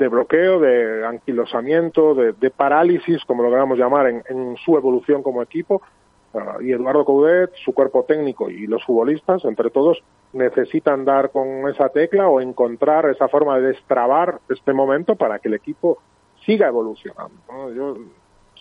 bloqueo, 0.07 0.59
de 0.59 1.05
anquilosamiento, 1.05 2.15
de, 2.15 2.33
de 2.33 2.49
parálisis, 2.49 3.23
como 3.25 3.43
lo 3.43 3.49
queramos 3.49 3.77
llamar, 3.77 4.07
en, 4.07 4.23
en 4.29 4.57
su 4.57 4.77
evolución 4.77 5.21
como 5.21 5.41
equipo. 5.41 5.81
Ah, 6.33 6.57
y 6.61 6.71
Eduardo 6.71 7.05
Coudet, 7.05 7.51
su 7.63 7.73
cuerpo 7.73 8.03
técnico 8.03 8.49
y 8.49 8.67
los 8.67 8.83
futbolistas, 8.85 9.43
entre 9.45 9.71
todos, 9.71 10.03
necesitan 10.33 11.03
dar 11.03 11.31
con 11.31 11.67
esa 11.69 11.89
tecla 11.89 12.27
o 12.27 12.39
encontrar 12.39 13.09
esa 13.09 13.27
forma 13.27 13.57
de 13.57 13.69
destrabar 13.69 14.39
este 14.49 14.73
momento 14.73 15.15
para 15.15 15.39
que 15.39 15.47
el 15.47 15.55
equipo 15.55 15.97
siga 16.45 16.67
evolucionando. 16.67 17.33
Yo 17.75 17.97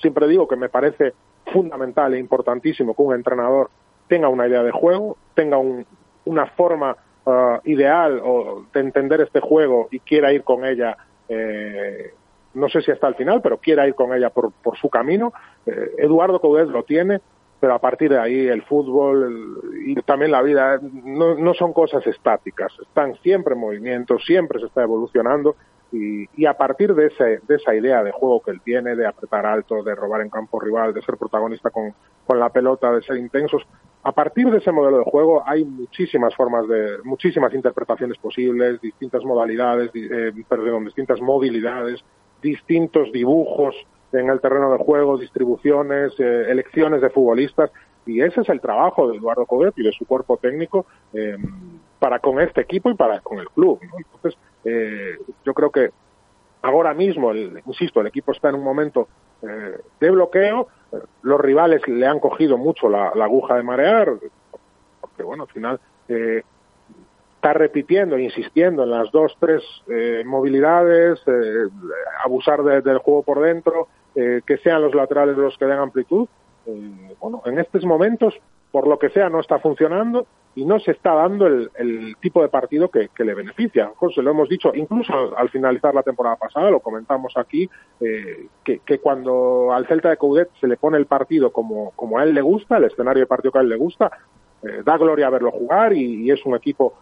siempre 0.00 0.26
digo 0.28 0.48
que 0.48 0.56
me 0.56 0.70
parece 0.70 1.12
fundamental 1.52 2.14
e 2.14 2.18
importantísimo 2.18 2.94
que 2.94 3.02
un 3.02 3.14
entrenador 3.14 3.70
tenga 4.06 4.28
una 4.28 4.48
idea 4.48 4.62
de 4.62 4.70
juego, 4.70 5.18
tenga 5.34 5.58
un, 5.58 5.84
una 6.24 6.46
forma 6.46 6.96
uh, 7.26 7.58
ideal 7.64 8.20
o 8.24 8.64
de 8.72 8.80
entender 8.80 9.20
este 9.20 9.40
juego 9.40 9.88
y 9.90 10.00
quiera 10.00 10.32
ir 10.32 10.42
con 10.42 10.64
ella, 10.64 10.96
eh, 11.28 12.14
no 12.54 12.68
sé 12.68 12.80
si 12.80 12.90
hasta 12.90 13.08
el 13.08 13.14
final, 13.14 13.42
pero 13.42 13.58
quiera 13.58 13.86
ir 13.86 13.94
con 13.94 14.14
ella 14.14 14.30
por, 14.30 14.52
por 14.52 14.76
su 14.78 14.88
camino. 14.88 15.32
Eh, 15.66 15.92
Eduardo 15.98 16.40
Coudet 16.40 16.68
lo 16.68 16.82
tiene, 16.84 17.20
pero 17.60 17.74
a 17.74 17.78
partir 17.78 18.10
de 18.10 18.18
ahí 18.18 18.46
el 18.46 18.62
fútbol 18.62 19.60
y 19.84 19.94
también 20.02 20.30
la 20.30 20.42
vida 20.42 20.78
no, 20.82 21.34
no, 21.34 21.54
son 21.54 21.72
cosas 21.72 22.06
estáticas, 22.06 22.72
están 22.80 23.14
siempre 23.16 23.54
en 23.54 23.60
movimiento, 23.60 24.18
siempre 24.18 24.60
se 24.60 24.66
está 24.66 24.82
evolucionando 24.82 25.56
y, 25.90 26.26
y, 26.36 26.46
a 26.46 26.54
partir 26.54 26.94
de, 26.94 27.06
ese, 27.06 27.40
de 27.48 27.56
esa 27.56 27.74
idea 27.74 28.02
de 28.04 28.12
juego 28.12 28.42
que 28.42 28.50
él 28.50 28.60
tiene, 28.62 28.94
de 28.94 29.06
apretar 29.06 29.46
alto, 29.46 29.82
de 29.82 29.94
robar 29.94 30.20
en 30.20 30.28
campo 30.28 30.60
rival, 30.60 30.92
de 30.92 31.00
ser 31.00 31.16
protagonista 31.16 31.70
con, 31.70 31.94
con 32.26 32.38
la 32.38 32.50
pelota, 32.50 32.92
de 32.92 33.02
ser 33.02 33.16
intensos, 33.16 33.66
a 34.02 34.12
partir 34.12 34.50
de 34.50 34.58
ese 34.58 34.72
modelo 34.72 34.98
de 34.98 35.04
juego 35.04 35.42
hay 35.46 35.64
muchísimas 35.64 36.34
formas 36.34 36.68
de, 36.68 36.98
muchísimas 37.04 37.52
interpretaciones 37.52 38.16
posibles, 38.18 38.80
distintas 38.80 39.24
modalidades, 39.24 39.90
eh, 39.94 40.32
perdón, 40.48 40.84
distintas 40.84 41.20
movilidades, 41.20 42.02
distintos 42.40 43.10
dibujos, 43.12 43.74
en 44.12 44.30
el 44.30 44.40
terreno 44.40 44.72
de 44.72 44.78
juego, 44.78 45.18
distribuciones, 45.18 46.12
eh, 46.18 46.46
elecciones 46.48 47.00
de 47.00 47.10
futbolistas, 47.10 47.70
y 48.06 48.22
ese 48.22 48.40
es 48.40 48.48
el 48.48 48.60
trabajo 48.60 49.08
de 49.08 49.16
Eduardo 49.16 49.44
Codet 49.44 49.74
y 49.76 49.82
de 49.82 49.92
su 49.92 50.06
cuerpo 50.06 50.38
técnico 50.38 50.86
eh, 51.12 51.36
para 51.98 52.18
con 52.20 52.40
este 52.40 52.62
equipo 52.62 52.90
y 52.90 52.94
para 52.94 53.20
con 53.20 53.38
el 53.38 53.48
club. 53.50 53.80
¿no? 53.82 53.98
Entonces, 53.98 54.40
eh, 54.64 55.18
yo 55.44 55.52
creo 55.52 55.70
que 55.70 55.90
ahora 56.62 56.94
mismo, 56.94 57.30
el, 57.30 57.62
insisto, 57.66 58.00
el 58.00 58.06
equipo 58.06 58.32
está 58.32 58.48
en 58.48 58.56
un 58.56 58.64
momento 58.64 59.08
eh, 59.42 59.78
de 60.00 60.10
bloqueo, 60.10 60.68
los 61.22 61.40
rivales 61.40 61.86
le 61.86 62.06
han 62.06 62.18
cogido 62.18 62.56
mucho 62.56 62.88
la, 62.88 63.12
la 63.14 63.26
aguja 63.26 63.56
de 63.56 63.62
marear, 63.62 64.14
porque 65.00 65.22
bueno, 65.22 65.44
al 65.44 65.50
final 65.50 65.80
eh, 66.08 66.42
está 67.38 67.52
repitiendo 67.52 68.18
insistiendo 68.18 68.82
en 68.82 68.90
las 68.90 69.12
dos, 69.12 69.36
tres 69.38 69.62
eh, 69.88 70.24
movilidades, 70.26 71.20
eh, 71.28 71.68
abusar 72.24 72.64
de, 72.64 72.82
del 72.82 72.98
juego 72.98 73.22
por 73.22 73.40
dentro, 73.40 73.86
eh, 74.16 74.40
que 74.44 74.56
sean 74.58 74.82
los 74.82 74.92
laterales 74.92 75.36
los 75.36 75.56
que 75.56 75.66
den 75.66 75.78
amplitud. 75.78 76.26
Eh, 76.66 77.14
bueno, 77.20 77.40
en 77.46 77.60
estos 77.60 77.84
momentos, 77.84 78.34
por 78.72 78.88
lo 78.88 78.98
que 78.98 79.10
sea, 79.10 79.28
no 79.28 79.38
está 79.38 79.60
funcionando 79.60 80.26
y 80.56 80.64
no 80.64 80.80
se 80.80 80.90
está 80.90 81.14
dando 81.14 81.46
el, 81.46 81.70
el 81.76 82.16
tipo 82.20 82.42
de 82.42 82.48
partido 82.48 82.90
que, 82.90 83.08
le 83.16 83.34
beneficia. 83.34 83.92
José, 83.94 84.20
lo 84.20 84.32
hemos 84.32 84.48
dicho, 84.48 84.72
incluso 84.74 85.12
al, 85.12 85.30
al, 85.36 85.48
finalizar 85.50 85.94
la 85.94 86.02
temporada 86.02 86.34
pasada, 86.34 86.72
lo 86.72 86.80
comentamos 86.80 87.36
aquí, 87.36 87.70
eh, 88.00 88.48
que, 88.64 88.98
cuando 88.98 89.72
al 89.72 89.86
Celta 89.86 90.10
de 90.10 90.16
Coudet 90.16 90.50
se 90.60 90.66
le 90.66 90.76
pone 90.76 90.98
el 90.98 91.06
partido 91.06 91.52
como, 91.52 91.92
como 91.92 92.18
a 92.18 92.24
él 92.24 92.34
le 92.34 92.42
gusta, 92.42 92.78
el 92.78 92.84
escenario 92.84 93.20
de 93.20 93.26
partido 93.26 93.52
que 93.52 93.58
a 93.58 93.62
él 93.62 93.68
le 93.68 93.76
gusta, 93.76 94.10
da 94.84 94.96
gloria 94.96 95.30
verlo 95.30 95.52
jugar 95.52 95.92
y 95.92 96.28
es 96.32 96.44
un 96.44 96.56
equipo 96.56 96.94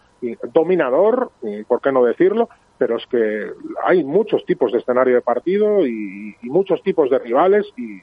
dominador, 0.53 1.31
por 1.67 1.81
qué 1.81 1.91
no 1.91 2.03
decirlo, 2.03 2.49
pero 2.77 2.97
es 2.97 3.05
que 3.07 3.51
hay 3.83 4.03
muchos 4.03 4.45
tipos 4.45 4.71
de 4.71 4.79
escenario 4.79 5.15
de 5.15 5.21
partido 5.21 5.85
y, 5.85 6.35
y 6.41 6.49
muchos 6.49 6.81
tipos 6.83 7.09
de 7.09 7.19
rivales 7.19 7.65
y 7.75 8.01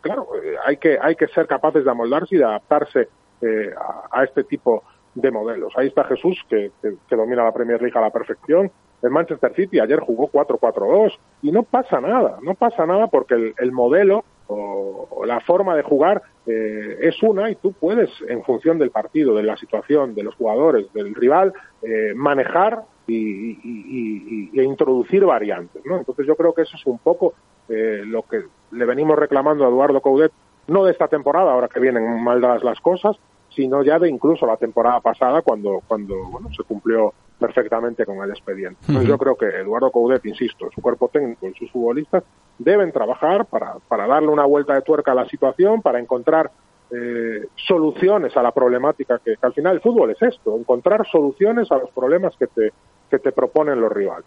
claro, 0.00 0.28
eh, 0.42 0.56
hay 0.64 0.76
que, 0.76 0.98
hay 1.00 1.16
que 1.16 1.28
ser 1.28 1.46
capaces 1.46 1.84
de 1.84 1.90
amoldarse 1.90 2.34
y 2.34 2.38
de 2.38 2.44
adaptarse 2.44 3.08
eh, 3.40 3.70
a, 4.10 4.24
este 4.24 4.44
tipo 4.44 4.82
de 5.14 5.30
modelos. 5.30 5.72
Ahí 5.76 5.88
está 5.88 6.04
Jesús, 6.04 6.38
que, 6.48 6.72
que, 6.82 6.94
que, 7.08 7.16
domina 7.16 7.44
la 7.44 7.52
Premier 7.52 7.80
League 7.80 7.96
a 7.96 8.02
la 8.02 8.10
perfección. 8.10 8.70
El 9.02 9.10
Manchester 9.10 9.54
City 9.54 9.80
ayer 9.80 9.98
jugó 10.00 10.30
4-4-2 10.30 11.18
y 11.42 11.52
no 11.52 11.62
pasa 11.62 12.00
nada, 12.00 12.38
no 12.42 12.54
pasa 12.54 12.84
nada 12.86 13.06
porque 13.06 13.34
el, 13.34 13.54
el 13.58 13.72
modelo 13.72 14.24
o, 14.50 15.24
la 15.24 15.40
forma 15.40 15.76
de 15.76 15.82
jugar 15.82 16.22
eh, 16.46 16.98
es 17.00 17.22
una 17.22 17.50
y 17.50 17.54
tú 17.54 17.72
puedes, 17.72 18.10
en 18.28 18.42
función 18.42 18.78
del 18.78 18.90
partido, 18.90 19.34
de 19.34 19.42
la 19.42 19.56
situación, 19.56 20.14
de 20.14 20.24
los 20.24 20.34
jugadores, 20.34 20.92
del 20.92 21.14
rival, 21.14 21.52
eh, 21.82 22.12
manejar 22.14 22.82
y, 23.06 23.50
y, 23.52 24.50
y, 24.52 24.60
introducir 24.60 25.24
variantes. 25.24 25.82
¿no? 25.84 25.98
Entonces 25.98 26.26
yo 26.26 26.36
creo 26.36 26.52
que 26.52 26.62
eso 26.62 26.76
es 26.76 26.86
un 26.86 26.98
poco 26.98 27.34
eh, 27.68 28.02
lo 28.04 28.22
que 28.22 28.42
le 28.72 28.84
venimos 28.84 29.18
reclamando 29.18 29.64
a 29.64 29.68
Eduardo 29.68 30.00
Coudet, 30.00 30.32
no 30.66 30.84
de 30.84 30.92
esta 30.92 31.08
temporada, 31.08 31.52
ahora 31.52 31.68
que 31.68 31.80
vienen 31.80 32.22
mal 32.22 32.40
dadas 32.40 32.62
las 32.64 32.80
cosas, 32.80 33.16
sino 33.54 33.82
ya 33.82 33.98
de 33.98 34.08
incluso 34.08 34.46
la 34.46 34.56
temporada 34.56 35.00
pasada 35.00 35.42
cuando, 35.42 35.82
cuando 35.86 36.14
bueno, 36.30 36.48
se 36.56 36.62
cumplió 36.62 37.12
perfectamente 37.38 38.04
con 38.04 38.18
el 38.22 38.30
expediente. 38.30 38.78
Entonces 38.82 39.08
yo 39.08 39.18
creo 39.18 39.34
que 39.34 39.46
Eduardo 39.46 39.90
Coudet, 39.90 40.24
insisto, 40.26 40.68
su 40.74 40.80
cuerpo 40.82 41.08
técnico 41.08 41.48
y 41.48 41.54
sus 41.54 41.70
futbolistas 41.70 42.22
deben 42.58 42.92
trabajar 42.92 43.46
para, 43.46 43.76
para 43.88 44.06
darle 44.06 44.28
una 44.28 44.44
vuelta 44.44 44.74
de 44.74 44.82
tuerca 44.82 45.12
a 45.12 45.14
la 45.14 45.26
situación, 45.26 45.80
para 45.80 45.98
encontrar 45.98 46.50
eh, 46.90 47.46
soluciones 47.54 48.36
a 48.36 48.42
la 48.42 48.52
problemática 48.52 49.18
que, 49.24 49.36
que, 49.36 49.46
al 49.46 49.54
final 49.54 49.76
el 49.76 49.80
fútbol 49.80 50.10
es 50.10 50.20
esto, 50.20 50.56
encontrar 50.56 51.06
soluciones 51.06 51.70
a 51.72 51.78
los 51.78 51.90
problemas 51.90 52.36
que 52.36 52.46
te, 52.46 52.72
que 53.10 53.18
te 53.18 53.32
proponen 53.32 53.80
los 53.80 53.90
rivales. 53.90 54.26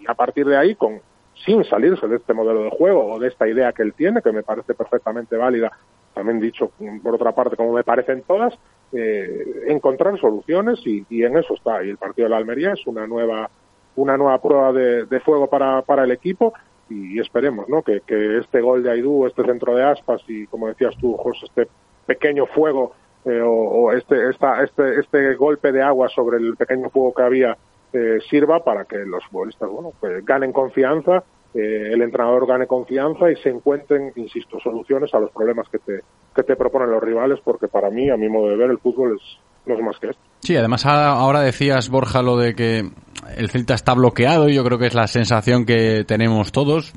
Y 0.00 0.08
a 0.08 0.14
partir 0.14 0.46
de 0.46 0.56
ahí, 0.56 0.74
con, 0.74 1.00
sin 1.46 1.64
salirse 1.64 2.06
de 2.06 2.16
este 2.16 2.34
modelo 2.34 2.62
de 2.62 2.70
juego 2.70 3.14
o 3.14 3.18
de 3.18 3.28
esta 3.28 3.48
idea 3.48 3.72
que 3.72 3.82
él 3.82 3.94
tiene, 3.94 4.22
que 4.22 4.32
me 4.32 4.42
parece 4.42 4.74
perfectamente 4.74 5.36
válida, 5.36 5.72
también 6.18 6.40
dicho 6.40 6.72
por 7.00 7.14
otra 7.14 7.30
parte, 7.30 7.54
como 7.54 7.72
me 7.72 7.84
parecen 7.84 8.24
todas, 8.26 8.52
eh, 8.92 9.66
encontrar 9.68 10.18
soluciones 10.18 10.80
y, 10.84 11.04
en 11.22 11.36
eso 11.36 11.54
está. 11.54 11.84
Y 11.84 11.90
el 11.90 11.96
partido 11.96 12.26
de 12.26 12.30
la 12.30 12.38
Almería 12.38 12.72
es 12.72 12.84
una 12.88 13.06
nueva, 13.06 13.48
una 13.94 14.16
nueva 14.16 14.42
prueba 14.42 14.72
de, 14.72 15.04
de 15.04 15.20
fuego 15.20 15.46
para, 15.46 15.82
para 15.82 16.02
el 16.02 16.10
equipo 16.10 16.54
y 16.90 17.20
esperemos 17.20 17.68
¿no? 17.68 17.82
que, 17.82 18.00
que 18.04 18.38
este 18.38 18.60
gol 18.60 18.82
de 18.82 18.90
Aidú, 18.90 19.28
este 19.28 19.44
centro 19.44 19.76
de 19.76 19.84
aspas 19.84 20.20
y 20.26 20.48
como 20.48 20.66
decías 20.66 20.96
tú, 21.00 21.16
José, 21.16 21.46
este 21.46 21.68
pequeño 22.04 22.46
fuego 22.46 22.94
eh, 23.24 23.40
o, 23.40 23.52
o, 23.52 23.92
este, 23.92 24.30
esta, 24.30 24.64
este, 24.64 24.98
este 24.98 25.36
golpe 25.36 25.70
de 25.70 25.82
agua 25.82 26.08
sobre 26.08 26.38
el 26.38 26.56
pequeño 26.56 26.90
fuego 26.90 27.14
que 27.14 27.22
había 27.22 27.56
eh, 27.92 28.18
sirva 28.28 28.64
para 28.64 28.86
que 28.86 28.96
los 29.04 29.24
futbolistas 29.26 29.70
bueno, 29.70 29.92
pues 30.00 30.24
ganen 30.24 30.52
confianza, 30.52 31.22
eh, 31.54 31.90
el 31.92 32.02
entrenador 32.02 32.46
gane 32.46 32.66
confianza 32.66 33.30
y 33.30 33.36
se 33.36 33.48
encuentren, 33.48 34.12
insisto, 34.16 34.58
soluciones 34.60 35.12
a 35.14 35.18
los 35.18 35.30
problemas 35.30 35.66
que 35.68 35.78
te, 35.78 36.00
que 36.34 36.42
te 36.42 36.56
proponen 36.56 36.90
los 36.90 37.02
rivales, 37.02 37.40
porque 37.42 37.68
para 37.68 37.90
mí, 37.90 38.10
a 38.10 38.16
mi 38.16 38.28
modo 38.28 38.48
de 38.48 38.56
ver, 38.56 38.70
el 38.70 38.78
fútbol 38.78 39.16
es, 39.16 39.38
no 39.66 39.74
es 39.74 39.80
más 39.80 39.98
que 39.98 40.10
esto. 40.10 40.22
Sí, 40.40 40.56
además 40.56 40.84
ahora 40.86 41.40
decías, 41.40 41.88
Borja, 41.88 42.22
lo 42.22 42.36
de 42.36 42.54
que 42.54 42.90
el 43.36 43.50
Celta 43.50 43.74
está 43.74 43.94
bloqueado 43.94 44.48
y 44.48 44.54
yo 44.54 44.64
creo 44.64 44.78
que 44.78 44.86
es 44.86 44.94
la 44.94 45.06
sensación 45.06 45.64
que 45.64 46.04
tenemos 46.04 46.52
todos. 46.52 46.92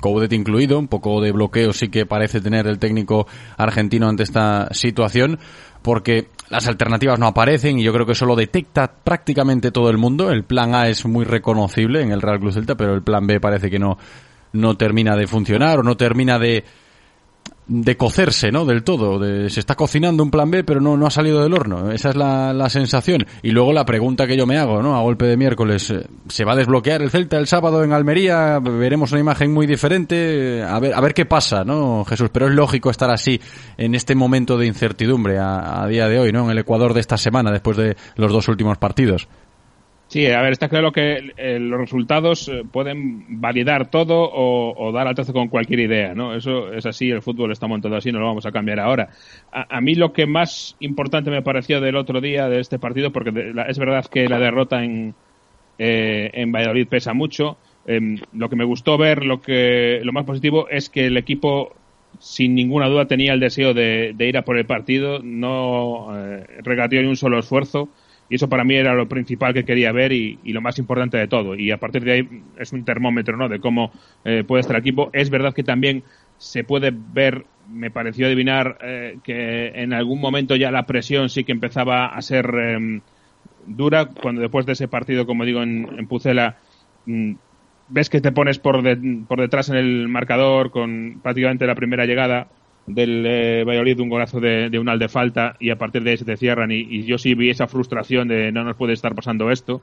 Coudet 0.00 0.32
incluido, 0.32 0.78
un 0.78 0.88
poco 0.88 1.20
de 1.20 1.32
bloqueo 1.32 1.72
sí 1.72 1.88
que 1.88 2.06
parece 2.06 2.40
tener 2.40 2.66
el 2.66 2.78
técnico 2.78 3.26
argentino 3.56 4.08
ante 4.08 4.22
esta 4.22 4.68
situación, 4.72 5.38
porque 5.82 6.28
las 6.48 6.66
alternativas 6.66 7.18
no 7.18 7.26
aparecen 7.26 7.78
y 7.78 7.84
yo 7.84 7.92
creo 7.92 8.06
que 8.06 8.12
eso 8.12 8.26
lo 8.26 8.36
detecta 8.36 8.90
prácticamente 8.92 9.70
todo 9.70 9.90
el 9.90 9.98
mundo. 9.98 10.30
El 10.30 10.44
plan 10.44 10.74
A 10.74 10.88
es 10.88 11.04
muy 11.04 11.24
reconocible 11.24 12.02
en 12.02 12.12
el 12.12 12.22
Real 12.22 12.40
Club 12.40 12.52
Celta, 12.52 12.74
pero 12.74 12.94
el 12.94 13.02
plan 13.02 13.26
B 13.26 13.38
parece 13.40 13.70
que 13.70 13.78
no, 13.78 13.98
no 14.52 14.76
termina 14.76 15.14
de 15.16 15.26
funcionar 15.26 15.80
o 15.80 15.82
no 15.82 15.96
termina 15.96 16.38
de, 16.38 16.64
de 17.68 17.96
cocerse, 17.96 18.52
¿no? 18.52 18.64
Del 18.64 18.82
todo. 18.82 19.18
De, 19.18 19.50
se 19.50 19.60
está 19.60 19.74
cocinando 19.74 20.22
un 20.22 20.30
plan 20.30 20.50
B, 20.50 20.64
pero 20.64 20.80
no, 20.80 20.96
no 20.96 21.06
ha 21.06 21.10
salido 21.10 21.42
del 21.42 21.52
horno. 21.52 21.90
Esa 21.90 22.10
es 22.10 22.16
la, 22.16 22.52
la, 22.52 22.70
sensación. 22.70 23.26
Y 23.42 23.50
luego 23.50 23.72
la 23.72 23.84
pregunta 23.84 24.26
que 24.26 24.36
yo 24.36 24.46
me 24.46 24.58
hago, 24.58 24.82
¿no? 24.82 24.96
A 24.96 25.02
golpe 25.02 25.26
de 25.26 25.36
miércoles, 25.36 25.92
¿se 26.28 26.44
va 26.44 26.52
a 26.52 26.56
desbloquear 26.56 27.02
el 27.02 27.10
Celta 27.10 27.38
el 27.38 27.46
sábado 27.46 27.82
en 27.82 27.92
Almería? 27.92 28.58
Veremos 28.60 29.12
una 29.12 29.20
imagen 29.20 29.52
muy 29.52 29.66
diferente. 29.66 30.62
A 30.62 30.78
ver, 30.78 30.94
a 30.94 31.00
ver 31.00 31.14
qué 31.14 31.26
pasa, 31.26 31.64
¿no, 31.64 32.04
Jesús? 32.04 32.30
Pero 32.32 32.46
es 32.46 32.54
lógico 32.54 32.90
estar 32.90 33.10
así 33.10 33.40
en 33.76 33.94
este 33.94 34.14
momento 34.14 34.56
de 34.56 34.66
incertidumbre 34.66 35.38
a 35.38 35.86
día 35.88 36.08
de 36.08 36.18
hoy, 36.18 36.32
¿no? 36.32 36.44
En 36.44 36.50
el 36.50 36.58
Ecuador 36.58 36.94
de 36.94 37.00
esta 37.00 37.16
semana, 37.16 37.50
después 37.50 37.76
de 37.76 37.96
los 38.16 38.32
dos 38.32 38.48
últimos 38.48 38.78
partidos. 38.78 39.28
Sí, 40.16 40.26
a 40.28 40.40
ver, 40.40 40.52
está 40.52 40.70
claro 40.70 40.92
que 40.92 41.34
eh, 41.36 41.58
los 41.60 41.78
resultados 41.78 42.48
eh, 42.48 42.62
pueden 42.72 43.38
validar 43.38 43.90
todo 43.90 44.30
o, 44.32 44.90
dar 44.90 45.06
al 45.06 45.14
trazo 45.14 45.34
con 45.34 45.48
cualquier 45.48 45.80
idea, 45.80 46.14
¿no? 46.14 46.34
Eso 46.34 46.72
es 46.72 46.86
así, 46.86 47.10
el 47.10 47.20
fútbol 47.20 47.52
está 47.52 47.66
montado 47.66 47.96
así, 47.96 48.10
no 48.10 48.20
lo 48.20 48.24
vamos 48.24 48.46
a 48.46 48.50
cambiar 48.50 48.80
ahora. 48.80 49.10
A, 49.52 49.76
a 49.76 49.80
mí 49.82 49.94
lo 49.94 50.14
que 50.14 50.24
más 50.24 50.74
importante 50.80 51.30
me 51.30 51.42
pareció 51.42 51.82
del 51.82 51.96
otro 51.96 52.22
día 52.22 52.48
de 52.48 52.60
este 52.60 52.78
partido, 52.78 53.12
porque 53.12 53.30
de, 53.30 53.52
la, 53.52 53.64
es 53.64 53.78
verdad 53.78 54.06
que 54.06 54.26
la 54.26 54.38
derrota 54.38 54.82
en, 54.82 55.14
eh, 55.78 56.30
en 56.32 56.50
Valladolid 56.50 56.88
pesa 56.88 57.12
mucho, 57.12 57.58
em, 57.86 58.16
lo 58.32 58.48
que 58.48 58.56
me 58.56 58.64
gustó 58.64 58.96
ver, 58.96 59.22
lo 59.22 59.42
que 59.42 60.00
lo 60.02 60.14
más 60.14 60.24
positivo 60.24 60.66
es 60.70 60.88
que 60.88 61.08
el 61.08 61.18
equipo 61.18 61.74
sin 62.20 62.54
ninguna 62.54 62.88
duda 62.88 63.04
tenía 63.04 63.34
el 63.34 63.40
deseo 63.40 63.74
de, 63.74 64.14
ir 64.18 64.38
a 64.38 64.46
por 64.46 64.56
el 64.56 64.64
partido, 64.64 65.18
no 65.22 66.08
eh, 66.16 66.46
regateó 66.62 67.02
ni 67.02 67.08
un 67.08 67.16
solo 67.16 67.38
esfuerzo 67.38 67.90
y 68.28 68.36
eso 68.36 68.48
para 68.48 68.64
mí 68.64 68.74
era 68.74 68.94
lo 68.94 69.08
principal 69.08 69.54
que 69.54 69.64
quería 69.64 69.92
ver 69.92 70.12
y, 70.12 70.38
lo 70.44 70.60
más 70.60 70.78
importante 70.78 71.16
de 71.16 71.28
todo. 71.28 71.54
Y 71.54 71.70
a 71.70 71.78
partir 71.78 72.02
de 72.04 72.12
ahí 72.12 72.42
es 72.58 72.72
un 72.72 72.84
termómetro 72.84 73.36
¿no? 73.36 73.48
de 73.48 73.60
cómo 73.60 73.92
eh, 74.24 74.44
puede 74.46 74.60
estar 74.60 74.76
el 74.76 74.80
equipo. 74.80 75.10
Es 75.12 75.30
verdad 75.30 75.54
que 75.54 75.62
también 75.62 76.02
se 76.38 76.64
puede 76.64 76.92
ver, 76.92 77.44
me 77.68 77.90
pareció 77.90 78.26
adivinar 78.26 78.78
eh, 78.82 79.18
que 79.22 79.68
en 79.68 79.92
algún 79.92 80.20
momento 80.20 80.56
ya 80.56 80.70
la 80.70 80.86
presión 80.86 81.28
sí 81.28 81.44
que 81.44 81.52
empezaba 81.52 82.06
a 82.06 82.20
ser 82.22 82.46
em, 82.54 83.00
dura, 83.66 84.06
cuando 84.06 84.40
después 84.40 84.66
de 84.66 84.72
ese 84.72 84.88
partido, 84.88 85.26
como 85.26 85.44
digo, 85.44 85.62
en, 85.62 86.06
Pucela, 86.08 86.56
mm, 87.06 87.34
ves 87.88 88.10
que 88.10 88.20
te 88.20 88.32
pones 88.32 88.58
por, 88.58 88.82
por 89.28 89.40
detrás 89.40 89.68
en 89.68 89.76
el 89.76 90.08
marcador 90.08 90.70
con 90.70 91.20
prácticamente 91.22 91.66
la 91.66 91.74
primera 91.74 92.06
llegada 92.06 92.48
del 92.86 93.24
eh, 93.26 93.64
Valladolid, 93.64 94.00
un 94.00 94.08
golazo 94.08 94.40
de, 94.40 94.70
de 94.70 94.78
un 94.78 94.86
de 94.98 95.08
falta 95.08 95.56
y 95.58 95.70
a 95.70 95.76
partir 95.76 96.02
de 96.02 96.10
ahí 96.10 96.16
se 96.16 96.24
te 96.24 96.36
cierran 96.36 96.70
y, 96.70 97.02
yo 97.04 97.18
sí 97.18 97.34
vi 97.34 97.50
esa 97.50 97.66
frustración 97.66 98.28
de 98.28 98.52
no 98.52 98.64
nos 98.64 98.76
puede 98.76 98.92
estar 98.92 99.14
pasando 99.14 99.50
esto. 99.50 99.82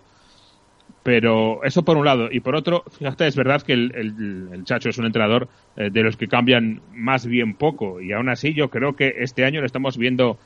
Pero 1.04 1.62
eso 1.66 1.84
por 1.84 1.98
un 1.98 2.06
lado. 2.06 2.30
Y 2.32 2.40
por 2.40 2.56
otro, 2.56 2.86
fíjate, 2.98 3.28
es 3.28 3.36
verdad 3.36 3.62
que 3.62 3.74
el, 3.74 4.50
el, 4.54 4.64
Chacho 4.64 4.90
es 4.90 4.98
un 4.98 5.06
entrenador 5.06 5.50
eh, 5.76 5.90
de 5.92 6.02
los 6.02 6.16
que 6.16 6.30
cambian 6.30 6.82
más 6.94 7.26
bien 7.26 7.56
poco. 7.56 8.00
Y 8.00 8.14
aún 8.14 8.30
así 8.30 8.54
yo 8.54 8.70
creo 8.70 8.96
que 8.96 9.16
este 9.18 9.44
año 9.44 9.60
le 9.60 9.66
estamos 9.66 9.98
viendo 9.98 10.38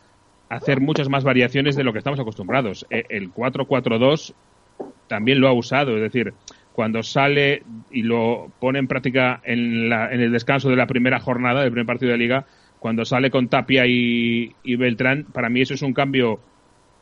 hacer 0.50 0.82
muchas 0.82 1.10
más 1.10 1.24
variaciones 1.24 1.76
de 1.76 1.84
lo 1.84 1.94
que 1.94 2.00
estamos 2.00 2.20
acostumbrados. 2.20 2.88
E, 2.90 3.06
el 3.10 3.32
4-4-2 3.32 4.34
también 5.08 5.40
lo 5.40 5.48
ha 5.48 5.54
usado. 5.54 5.96
Es 5.96 6.02
decir, 6.02 6.34
cuando 6.78 7.02
sale 7.02 7.64
y 7.90 8.04
lo 8.04 8.52
pone 8.60 8.78
en 8.78 8.88
práctica 8.88 9.42
en, 9.44 9.92
el 9.92 10.32
descanso 10.32 10.70
de 10.70 10.76
la 10.76 10.86
primera 10.86 11.20
jornada 11.20 11.62
del 11.62 11.72
primer 11.72 11.88
partido 11.88 12.12
de 12.12 12.20
liga, 12.20 12.46
cuando 12.78 13.04
sale 13.04 13.32
con 13.32 13.48
Tapia 13.48 13.88
y, 13.88 14.54
Beltrán, 14.64 15.26
para 15.34 15.50
mí 15.50 15.62
eso 15.62 15.74
es 15.74 15.82
un 15.82 15.96
cambio 15.96 16.40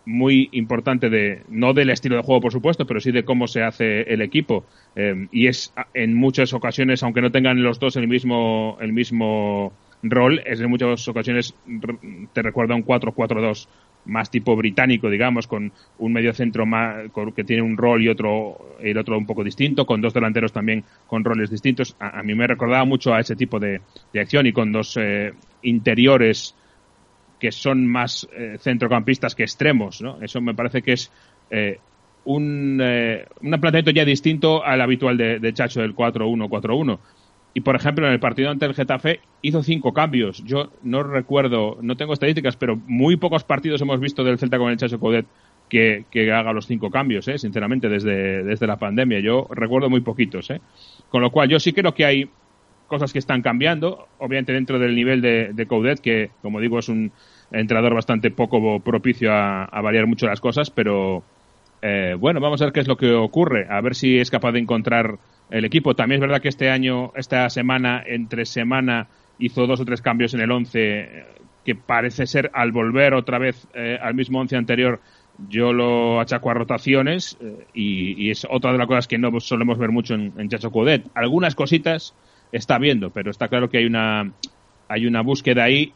muy 0.05 0.47
importante 0.53 1.09
de 1.09 1.41
no 1.49 1.73
del 1.73 1.89
estilo 1.89 2.15
de 2.15 2.21
juego 2.21 2.39
por 2.39 2.53
supuesto 2.53 2.86
pero 2.86 3.01
sí 3.01 3.11
de 3.11 3.26
cómo 3.26 3.47
se 3.47 3.63
hace 3.63 4.03
el 4.03 4.21
equipo. 4.21 4.63
Eh, 4.95 5.28
y 5.34 5.47
es 5.47 5.73
en 5.93 6.15
muchas 6.15 6.53
ocasiones 6.53 7.03
aunque 7.03 7.19
no 7.19 7.32
tengan 7.32 7.61
los 7.61 7.78
dos 7.78 7.97
el 7.97 8.07
mismo 8.07 8.78
el 8.80 8.93
mismo 8.93 9.73
rol 10.03 10.41
es 10.45 10.61
en 10.61 10.69
muchas 10.69 11.05
ocasiones 11.09 11.53
te 12.32 12.41
recuerda 12.41 12.76
un 12.76 12.86
4-4-2 12.86 13.67
más 14.06 14.30
tipo 14.30 14.56
británico, 14.56 15.10
digamos, 15.10 15.47
con 15.47 15.72
un 15.99 16.14
medio 16.14 16.34
centro 16.34 16.66
más, 16.66 17.06
que 17.36 17.43
tiene 17.43 17.62
un 17.62 17.78
rol 17.78 18.03
y 18.03 18.10
otro, 18.10 18.78
el 18.80 18.97
otro 18.97 19.18
un 19.18 19.26
poco 19.26 19.43
distinto, 19.43 19.86
con 19.86 20.01
dos 20.01 20.14
delanteros 20.14 20.51
también 20.51 20.84
con 21.08 21.24
roles 21.24 21.49
distintos. 21.49 21.95
A, 21.99 22.24
mí 22.24 22.36
me 22.36 22.47
recordaba 22.47 22.86
mucho 22.86 23.14
a 23.14 23.20
ese 23.20 23.36
tipo 23.36 23.60
de, 23.60 23.82
acción 24.14 24.45
y 24.47 24.53
con 24.53 24.72
dos 24.72 24.97
eh, 24.97 25.34
interiores 25.64 26.56
que 27.39 27.51
son 27.51 27.86
más 27.86 28.28
eh, 28.36 28.58
centrocampistas 28.60 29.36
que 29.36 29.43
extremos, 29.43 30.01
¿no? 30.01 30.22
Eso 30.22 30.39
me 30.41 30.53
parece 30.53 30.82
que 30.82 30.93
es 30.93 31.12
eh, 31.49 31.80
un, 32.24 32.82
un 32.82 33.49
planteamiento 33.49 33.91
ya 33.91 34.06
distinto 34.06 34.64
al 34.64 34.82
habitual 34.82 35.18
de, 35.18 35.39
de 35.39 35.53
Chacho 35.53 35.82
del 35.82 35.95
4-1-4-1. 35.95 36.99
Y 37.58 37.62
por 37.62 37.78
ejemplo, 37.78 38.06
en 38.06 38.12
el 38.12 38.20
partido 38.20 38.49
ante 38.49 38.66
el 38.66 38.74
Getafe 38.74 39.22
hizo 39.41 39.64
cinco 39.64 39.93
cambios. 39.93 40.43
Yo 40.43 40.74
no 40.84 41.03
recuerdo, 41.03 41.78
no 41.82 41.95
tengo 41.95 42.12
estadísticas, 42.12 42.58
pero 42.58 42.76
muy 42.76 43.16
pocos 43.16 43.45
partidos 43.45 43.82
hemos 43.82 44.01
visto 44.01 44.26
del 44.26 44.38
Celta 44.38 44.58
con 44.58 44.72
el 44.72 44.78
Chacho 44.78 44.99
Coudet 44.99 45.26
que, 45.70 46.06
haga 46.34 46.51
los 46.51 46.68
cinco 46.68 46.91
cambios, 46.91 47.30
¿eh? 47.30 47.38
sinceramente, 47.38 47.88
desde, 47.88 48.43
desde 48.43 48.68
la 48.68 48.76
pandemia. 48.76 49.22
Yo 49.22 49.47
recuerdo 49.49 49.89
muy 49.89 50.01
poquitos. 50.01 50.49
¿eh? 50.49 50.60
Con 51.10 51.22
lo 51.22 51.32
cual, 51.32 51.47
yo 51.47 51.58
sí 51.58 51.72
creo 51.72 51.93
que 51.93 52.03
hay 52.03 52.30
cosas 52.88 53.14
que 53.14 53.20
están 53.20 53.41
cambiando, 53.41 54.10
obviamente 54.20 54.51
dentro 54.51 54.78
del 54.78 54.93
nivel 54.93 55.22
de, 55.22 55.53
de 55.53 55.66
Coudet, 55.66 56.01
que 56.01 56.32
como 56.41 56.60
digo 56.60 56.78
es 56.78 56.89
un 56.89 57.14
entrenador 57.51 57.93
bastante 57.93 58.32
poco 58.32 58.82
propicio 58.82 59.32
a, 59.34 59.82
variar 59.82 60.08
mucho 60.08 60.28
las 60.28 60.41
cosas, 60.41 60.70
pero 60.70 61.24
eh, 61.82 62.16
bueno, 62.20 62.41
vamos 62.41 62.62
a 62.62 62.66
ver 62.66 62.74
qué 62.74 62.82
es 62.82 62.88
lo 62.88 62.97
que 62.97 63.14
ocurre, 63.14 63.66
a 63.70 63.80
ver 63.80 63.95
si 63.95 64.20
es 64.20 64.30
capaz 64.30 64.51
de 64.51 64.60
encontrar 64.60 65.18
el 65.50 65.66
equipo. 65.66 65.96
También 65.96 66.20
es 66.20 66.28
verdad 66.28 66.41
que 66.41 66.50
este 66.50 66.70
año, 66.70 67.12
esta 67.16 67.50
semana, 67.50 68.04
entre 68.06 68.46
semana, 68.46 69.08
hizo 69.39 69.68
dos 69.68 69.80
o 69.80 69.86
tres 69.86 70.02
cambios 70.02 70.34
en 70.34 70.41
el 70.41 70.52
11 70.52 71.26
que 71.66 71.76
parece 71.76 72.28
ser 72.28 72.52
al 72.54 72.72
volver 72.72 73.14
otra 73.16 73.39
vez 73.39 73.68
eh, 73.74 73.98
al 74.00 74.14
mismo 74.14 74.39
11 74.39 74.56
anterior 74.56 75.02
yo 75.50 75.74
lo 75.74 76.20
achaco 76.20 76.50
a 76.50 76.54
rotaciones 76.54 77.38
eh, 77.41 77.66
y, 77.74 78.30
es 78.30 78.48
otra 78.50 78.72
de 78.72 78.78
las 78.78 78.88
cosas 78.88 79.08
que 79.08 79.18
no 79.18 79.38
solemos 79.39 79.78
ver 79.78 79.91
mucho 79.91 80.14
en, 80.14 80.32
en 80.38 80.48
Chacho 80.50 80.72
Codet. 80.72 81.06
Algunas 81.14 81.56
cositas 81.56 82.14
está 82.52 82.78
viendo, 82.78 83.10
pero 83.10 83.32
está 83.32 83.48
claro 83.48 83.70
que 83.70 83.80
hay 83.80 83.86
una 83.86 84.32
hay 84.88 85.08
una 85.08 85.22
búsqueda 85.22 85.64
ahí 85.64 85.93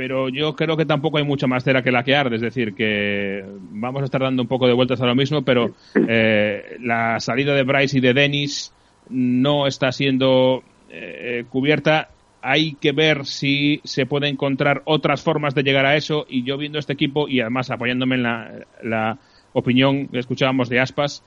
pero 0.00 0.30
yo 0.30 0.56
creo 0.56 0.78
que 0.78 0.86
tampoco 0.86 1.18
hay 1.18 1.24
mucha 1.24 1.46
más 1.46 1.62
cera 1.62 1.82
que 1.82 1.92
la 1.92 2.02
que 2.02 2.16
arde, 2.16 2.36
es 2.36 2.40
decir, 2.40 2.72
que 2.72 3.44
vamos 3.70 4.00
a 4.00 4.06
estar 4.06 4.22
dando 4.22 4.40
un 4.40 4.48
poco 4.48 4.66
de 4.66 4.72
vueltas 4.72 5.02
a 5.02 5.04
lo 5.04 5.14
mismo, 5.14 5.42
pero 5.42 5.74
eh, 5.94 6.78
la 6.80 7.20
salida 7.20 7.54
de 7.54 7.64
Bryce 7.64 7.98
y 7.98 8.00
de 8.00 8.14
Dennis 8.14 8.72
no 9.10 9.66
está 9.66 9.92
siendo 9.92 10.62
eh, 10.88 11.44
cubierta. 11.50 12.08
Hay 12.40 12.76
que 12.80 12.92
ver 12.92 13.26
si 13.26 13.82
se 13.84 14.06
puede 14.06 14.28
encontrar 14.28 14.80
otras 14.86 15.20
formas 15.20 15.54
de 15.54 15.64
llegar 15.64 15.84
a 15.84 15.96
eso 15.96 16.24
y 16.30 16.44
yo 16.44 16.56
viendo 16.56 16.78
este 16.78 16.94
equipo 16.94 17.28
y 17.28 17.42
además 17.42 17.70
apoyándome 17.70 18.14
en 18.14 18.22
la, 18.22 18.52
la 18.82 19.18
opinión 19.52 20.08
que 20.08 20.18
escuchábamos 20.18 20.70
de 20.70 20.80
Aspas, 20.80 21.22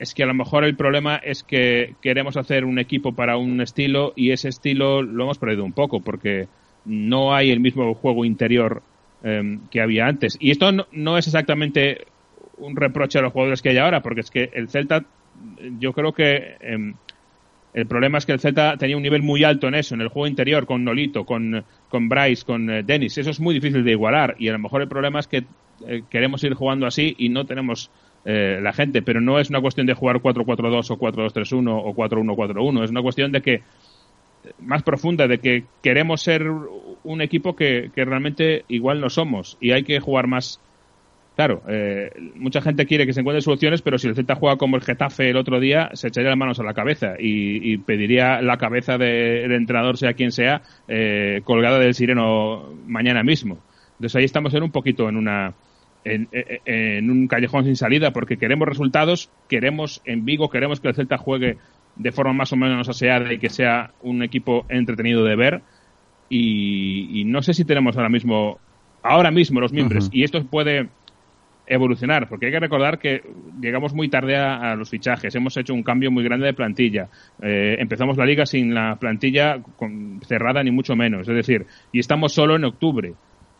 es 0.00 0.14
que 0.14 0.24
a 0.24 0.26
lo 0.26 0.34
mejor 0.34 0.64
el 0.64 0.74
problema 0.74 1.14
es 1.14 1.44
que 1.44 1.94
queremos 2.02 2.36
hacer 2.36 2.64
un 2.64 2.80
equipo 2.80 3.12
para 3.12 3.36
un 3.36 3.60
estilo 3.60 4.14
y 4.16 4.32
ese 4.32 4.48
estilo 4.48 5.00
lo 5.00 5.22
hemos 5.22 5.38
perdido 5.38 5.64
un 5.64 5.72
poco 5.72 6.00
porque 6.00 6.48
no 6.84 7.34
hay 7.34 7.50
el 7.50 7.60
mismo 7.60 7.94
juego 7.94 8.24
interior 8.24 8.82
em, 9.22 9.60
que 9.70 9.80
había 9.80 10.06
antes. 10.06 10.36
Y 10.40 10.50
esto 10.50 10.70
no, 10.92 11.18
es 11.18 11.26
exactamente 11.26 12.06
un 12.58 12.76
reproche 12.76 13.18
a 13.18 13.22
los 13.22 13.32
jugadores 13.32 13.62
que 13.62 13.70
hay 13.70 13.78
ahora, 13.78 14.02
porque 14.02 14.20
es 14.20 14.30
que 14.30 14.50
el 14.52 14.68
Celta, 14.68 15.04
yo 15.78 15.92
creo 15.92 16.12
que 16.12 16.56
em, 16.60 16.94
el 17.72 17.86
problema 17.86 18.18
es 18.18 18.26
que 18.26 18.32
el 18.32 18.40
Celta 18.40 18.76
tenía 18.76 18.96
un 18.96 19.02
nivel 19.02 19.22
muy 19.22 19.44
alto 19.44 19.68
en 19.68 19.74
eso, 19.74 19.94
en 19.94 20.00
el 20.00 20.08
juego 20.08 20.26
interior, 20.26 20.66
con 20.66 20.82
Nolito, 20.82 21.24
con, 21.24 21.64
con 21.88 22.08
Bryce, 22.08 22.44
con 22.44 22.68
eh, 22.68 22.82
Dennis. 22.82 23.18
Eso 23.18 23.30
es 23.30 23.40
muy 23.40 23.54
difícil 23.54 23.84
de 23.84 23.92
igualar. 23.92 24.34
Y 24.38 24.48
a 24.48 24.52
lo 24.52 24.58
mejor 24.58 24.82
el 24.82 24.88
problema 24.88 25.20
es 25.20 25.28
que 25.28 25.44
eh, 25.86 26.02
queremos 26.10 26.42
ir 26.42 26.54
jugando 26.54 26.86
así 26.86 27.14
y 27.16 27.28
no 27.28 27.46
tenemos 27.46 27.90
eh, 28.24 28.58
la 28.60 28.72
gente. 28.72 29.02
Pero 29.02 29.20
no 29.20 29.38
es 29.38 29.50
una 29.50 29.60
cuestión 29.60 29.86
de 29.86 29.94
jugar 29.94 30.16
4-4-2 30.16 30.90
o 30.90 30.98
4-2-3-1 30.98 31.82
o 31.84 31.94
4-1-4-1. 31.94 32.84
Es 32.84 32.90
una 32.90 33.02
cuestión 33.02 33.30
de 33.30 33.40
que 33.40 33.62
más 34.58 34.82
profunda 34.82 35.26
de 35.26 35.38
que 35.38 35.64
queremos 35.82 36.22
ser 36.22 36.46
un 37.02 37.22
equipo 37.22 37.56
que, 37.56 37.90
realmente 37.94 38.64
igual 38.68 39.00
no 39.00 39.10
somos 39.10 39.56
y 39.60 39.72
hay 39.72 39.84
que 39.84 40.00
jugar 40.00 40.26
más. 40.26 40.60
Claro, 41.36 41.62
eh, 41.68 42.10
mucha 42.34 42.60
gente 42.60 42.84
quiere 42.84 43.06
que 43.06 43.14
se 43.14 43.20
encuentren 43.20 43.42
soluciones, 43.42 43.80
pero 43.80 43.98
si 43.98 44.08
el 44.08 44.14
Celta 44.14 44.34
juega 44.34 44.56
como 44.56 44.76
el 44.76 44.82
Getafe 44.82 45.30
el 45.30 45.36
otro 45.36 45.58
día, 45.58 45.90
se 45.94 46.08
echaría 46.08 46.30
las 46.30 46.38
manos 46.38 46.60
a 46.60 46.64
la 46.64 46.74
cabeza 46.74 47.14
y, 47.18 47.78
pediría 47.78 48.42
la 48.42 48.58
cabeza 48.58 48.98
del 48.98 49.52
entrenador, 49.52 49.96
sea 49.96 50.12
quien 50.12 50.32
sea, 50.32 50.62
eh, 50.88 51.40
colgada 51.44 51.78
del 51.78 51.94
sireno 51.94 52.74
mañana 52.86 53.22
mismo. 53.22 53.58
Entonces 53.92 54.16
ahí 54.16 54.24
estamos 54.24 54.52
en 54.54 54.64
un 54.64 54.70
poquito 54.70 55.08
en 55.08 55.16
una, 55.16 55.54
en, 56.04 56.28
en, 56.32 57.10
un 57.10 57.26
callejón 57.26 57.64
sin 57.64 57.76
salida 57.76 58.12
porque 58.12 58.36
queremos 58.36 58.68
resultados, 58.68 59.30
queremos 59.48 60.02
en 60.04 60.26
Vigo, 60.26 60.50
queremos 60.50 60.80
que 60.80 60.88
el 60.88 60.94
Celta 60.94 61.16
juegue 61.16 61.56
de 62.00 62.12
forma 62.12 62.32
más 62.32 62.52
o 62.52 62.56
menos 62.56 62.88
aseada 62.88 63.32
y 63.32 63.38
que 63.38 63.50
sea 63.50 63.92
un 64.02 64.22
equipo 64.22 64.64
entretenido 64.68 65.22
de 65.24 65.36
ver. 65.36 65.62
Y, 66.30 67.24
no 67.26 67.42
sé 67.42 67.52
si 67.52 67.64
tenemos 67.64 67.96
ahora 67.96 68.08
mismo, 68.08 68.58
ahora 69.02 69.30
mismo 69.30 69.60
los 69.60 69.72
miembros, 69.72 70.08
y 70.12 70.22
esto 70.22 70.42
puede 70.46 70.88
evolucionar, 71.66 72.28
porque 72.28 72.46
hay 72.46 72.52
que 72.52 72.60
recordar 72.60 72.98
que 72.98 73.22
llegamos 73.60 73.94
muy 73.94 74.08
tarde 74.08 74.36
a, 74.36 74.74
los 74.76 74.90
fichajes, 74.90 75.34
hemos 75.34 75.56
hecho 75.56 75.74
un 75.74 75.82
cambio 75.82 76.10
muy 76.10 76.24
grande 76.24 76.46
de 76.46 76.54
plantilla, 76.54 77.08
eh, 77.42 77.76
empezamos 77.78 78.16
la 78.16 78.26
liga 78.26 78.46
sin 78.46 78.74
la 78.74 78.96
plantilla 78.96 79.60
cerrada 80.26 80.62
ni 80.62 80.70
mucho 80.70 80.96
menos, 80.96 81.28
es 81.28 81.34
decir, 81.34 81.66
y 81.92 81.98
estamos 81.98 82.32
solo 82.32 82.56
en 82.56 82.64
octubre. 82.64 83.14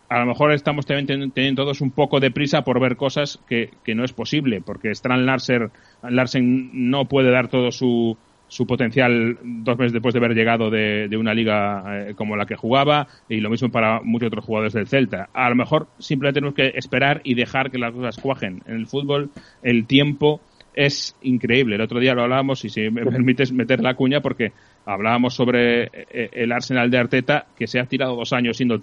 A 0.08 0.18
lo 0.18 0.26
mejor 0.26 0.52
estamos 0.52 0.86
teniendo, 0.86 1.30
todos 1.54 1.80
un 1.80 1.92
poco 1.92 2.18
de 2.18 2.32
prisa 2.32 2.62
por 2.62 2.80
ver 2.80 2.96
cosas 2.96 3.40
que, 3.48 3.70
que 3.84 3.94
no 3.94 4.04
es 4.04 4.12
posible, 4.12 4.60
porque 4.60 4.90
Strand 4.90 5.24
Larsen, 5.24 5.70
Larsen 6.02 6.90
no 6.90 7.04
puede 7.04 7.30
dar 7.30 7.46
todo 7.46 7.70
su, 7.70 8.18
su 8.50 8.66
potencial 8.66 9.38
dos 9.42 9.78
meses 9.78 9.92
después 9.92 10.12
de 10.12 10.18
haber 10.18 10.34
llegado 10.34 10.70
de, 10.70 11.08
una 11.16 11.32
liga 11.32 12.08
eh, 12.08 12.14
como 12.16 12.36
la 12.36 12.46
que 12.46 12.56
jugaba 12.56 13.06
y 13.28 13.40
lo 13.40 13.48
mismo 13.48 13.70
para 13.70 14.00
muchos 14.02 14.26
otros 14.26 14.44
jugadores 14.44 14.72
del 14.72 14.88
Celta. 14.88 15.30
A 15.32 15.48
lo 15.48 15.54
mejor 15.54 15.86
simplemente 15.98 16.40
tenemos 16.40 16.56
que 16.56 16.76
esperar 16.76 17.20
y 17.22 17.34
dejar 17.34 17.70
que 17.70 17.78
las 17.78 17.94
cosas 17.94 18.18
cuajen. 18.18 18.62
En 18.66 18.74
el 18.74 18.86
fútbol 18.88 19.30
el 19.62 19.86
tiempo 19.86 20.40
es 20.74 21.16
increíble. 21.22 21.76
El 21.76 21.80
otro 21.80 22.00
día 22.00 22.12
lo 22.12 22.22
hablábamos 22.22 22.64
y 22.64 22.70
si 22.70 22.90
me 22.90 23.04
permites 23.06 23.52
meter 23.52 23.80
la 23.80 23.94
cuña 23.94 24.20
porque 24.20 24.52
hablábamos 24.84 25.34
sobre 25.34 25.84
eh, 25.84 26.30
el 26.32 26.50
Arsenal 26.50 26.90
de 26.90 26.98
Arteta 26.98 27.46
que 27.56 27.68
se 27.68 27.78
ha 27.78 27.86
tirado 27.86 28.16
dos 28.16 28.32
años 28.32 28.56
siendo 28.56 28.82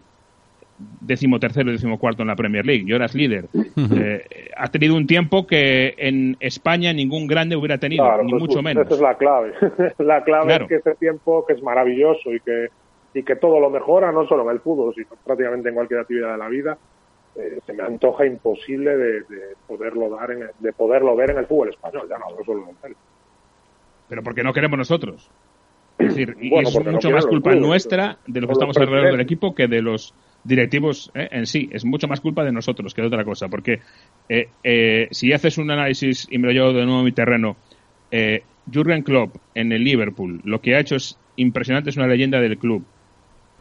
décimo 0.77 1.39
tercero 1.39 1.69
y 1.69 1.73
décimo 1.73 1.97
cuarto 1.97 2.21
en 2.21 2.27
la 2.27 2.35
Premier 2.35 2.65
League, 2.65 2.83
y 2.85 2.91
ahora 2.91 3.05
es 3.05 3.15
líder. 3.15 3.49
Eh, 3.95 4.49
ha 4.55 4.67
tenido 4.69 4.95
un 4.95 5.07
tiempo 5.07 5.47
que 5.47 5.95
en 5.97 6.37
España 6.39 6.93
ningún 6.93 7.25
grande 7.27 7.55
hubiera 7.55 7.77
tenido, 7.79 8.03
Claro, 8.05 8.23
ni 8.23 8.31
pues, 8.31 8.41
mucho 8.41 8.53
pues, 8.61 8.63
menos. 8.63 8.85
Esa 8.85 8.95
es 8.95 9.01
la 9.01 9.15
clave. 9.17 9.53
la 9.99 10.23
clave 10.23 10.45
Claro. 10.45 10.65
es 10.65 10.69
que 10.69 10.75
ese 10.75 10.95
tiempo, 10.95 11.45
que 11.47 11.53
es 11.53 11.63
maravilloso 11.63 12.31
y 12.33 12.39
que, 12.41 12.67
y 13.13 13.23
que 13.23 13.35
todo 13.35 13.59
lo 13.59 13.69
mejora, 13.69 14.11
no 14.11 14.27
solo 14.27 14.43
en 14.43 14.51
el 14.51 14.59
fútbol, 14.61 14.93
sino 14.93 15.07
prácticamente 15.25 15.69
en 15.69 15.75
cualquier 15.75 16.01
actividad 16.01 16.33
de 16.33 16.37
la 16.37 16.47
vida, 16.49 16.77
eh, 17.35 17.59
se 17.65 17.73
me 17.73 17.83
antoja 17.83 18.25
imposible 18.25 18.95
de, 18.97 19.11
de 19.21 19.55
poderlo 19.67 20.09
dar 20.09 20.31
en 20.31 20.41
el- 20.43 20.49
de 20.59 20.73
poderlo 20.73 21.15
ver 21.15 21.31
en 21.31 21.37
el 21.39 21.45
fútbol 21.47 21.69
español, 21.69 22.07
ya 22.09 22.17
no 22.19 22.25
hablo 22.25 22.43
solo 22.45 22.63
en 22.69 22.89
el. 22.91 22.95
Pero 24.09 24.23
porque 24.23 24.43
no 24.43 24.53
queremos 24.53 24.77
nosotros. 24.77 25.29
Es 25.97 26.09
decir, 26.09 26.35
Bueno, 26.49 26.69
es 26.69 26.79
no 26.85 26.91
mucho 26.91 27.09
más 27.09 27.25
culpa 27.25 27.49
clubes, 27.51 27.67
nuestra 27.67 28.17
de 28.27 28.41
los 28.41 28.47
que 28.49 28.53
estamos 28.53 28.77
alrededor 28.77 29.11
del 29.11 29.21
equipo 29.21 29.55
que 29.55 29.67
de 29.67 29.81
los 29.81 30.13
directivos 30.43 31.11
¿eh? 31.13 31.27
en 31.31 31.45
sí. 31.45 31.69
Es 31.71 31.85
mucho 31.85 32.07
más 32.07 32.21
culpa 32.21 32.43
de 32.43 32.51
nosotros 32.51 32.93
que 32.93 33.01
de 33.01 33.07
otra 33.07 33.23
cosa. 33.23 33.47
Porque 33.47 33.79
eh, 34.29 34.49
eh, 34.63 35.07
si 35.11 35.33
haces 35.33 35.57
un 35.57 35.71
análisis, 35.71 36.27
y 36.29 36.37
me 36.37 36.47
lo 36.47 36.53
llevo 36.53 36.73
de 36.73 36.85
nuevo 36.85 37.01
a 37.01 37.03
mi 37.03 37.11
terreno, 37.11 37.57
eh, 38.11 38.43
Jurgen 38.71 39.03
Klopp 39.03 39.35
en 39.55 39.71
el 39.71 39.83
Liverpool, 39.83 40.41
lo 40.43 40.61
que 40.61 40.75
ha 40.75 40.79
hecho 40.79 40.95
es 40.95 41.17
impresionante, 41.35 41.89
es 41.89 41.97
una 41.97 42.07
leyenda 42.07 42.39
del 42.39 42.57
club. 42.57 42.85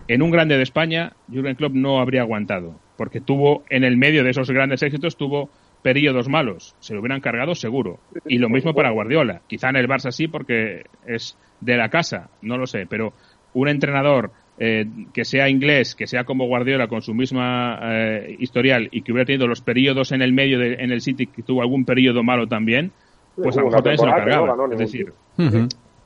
En 0.09 0.23
un 0.23 0.31
grande 0.31 0.57
de 0.57 0.63
España, 0.63 1.13
Jurgen 1.33 1.57
Klopp 1.57 1.75
no 1.75 2.01
habría 2.01 2.23
aguantado, 2.23 2.79
porque 2.97 3.21
tuvo, 3.21 3.65
en 3.71 3.83
el 3.83 3.97
medio 3.97 4.23
de 4.23 4.31
esos 4.31 4.51
grandes 4.51 4.83
éxitos, 4.83 5.17
tuvo 5.17 5.51
periodos 5.83 6.29
malos. 6.29 6.75
Se 6.81 6.95
lo 6.95 7.01
hubieran 7.01 7.21
cargado 7.21 7.55
seguro. 7.55 8.01
Y 8.27 8.39
lo 8.39 8.49
mismo 8.49 8.75
para 8.75 8.91
Guardiola. 8.91 9.43
Quizá 9.47 9.69
en 9.71 9.77
el 9.77 9.89
Barça 9.89 10.11
sí, 10.11 10.27
porque 10.27 10.85
es 11.07 11.37
de 11.61 11.77
la 11.77 11.89
casa, 11.89 12.31
no 12.43 12.57
lo 12.57 12.67
sé, 12.67 12.87
pero 12.87 13.13
un 13.55 13.69
entrenador 13.69 14.33
eh, 14.59 14.87
que 15.13 15.25
sea 15.25 15.49
inglés, 15.49 15.95
que 15.95 16.07
sea 16.07 16.25
como 16.25 16.47
Guardiola 16.47 16.89
con 16.89 17.03
su 17.03 17.15
misma 17.15 17.79
eh, 17.83 18.37
historial 18.39 18.89
y 18.91 19.03
que 19.03 19.13
hubiera 19.13 19.27
tenido 19.27 19.47
los 19.47 19.61
periodos 19.61 20.13
en 20.13 20.23
el 20.23 20.33
medio 20.33 20.59
de, 20.59 20.75
en 20.75 20.91
el 20.91 21.01
City, 21.01 21.27
que 21.27 21.43
tuvo 21.43 21.63
algún 21.63 21.85
periodo 21.85 22.23
malo 22.23 22.47
también, 22.47 22.93
pues 23.35 23.57
a 23.57 23.61
lo 23.61 23.67
mejor 23.67 23.83
también 23.83 23.99
se 23.99 24.07
lo 24.07 24.13
no 24.13 24.17
cargaba. 24.17 24.47
ganó 24.49 24.73
es 24.73 24.79
decir. 24.79 25.13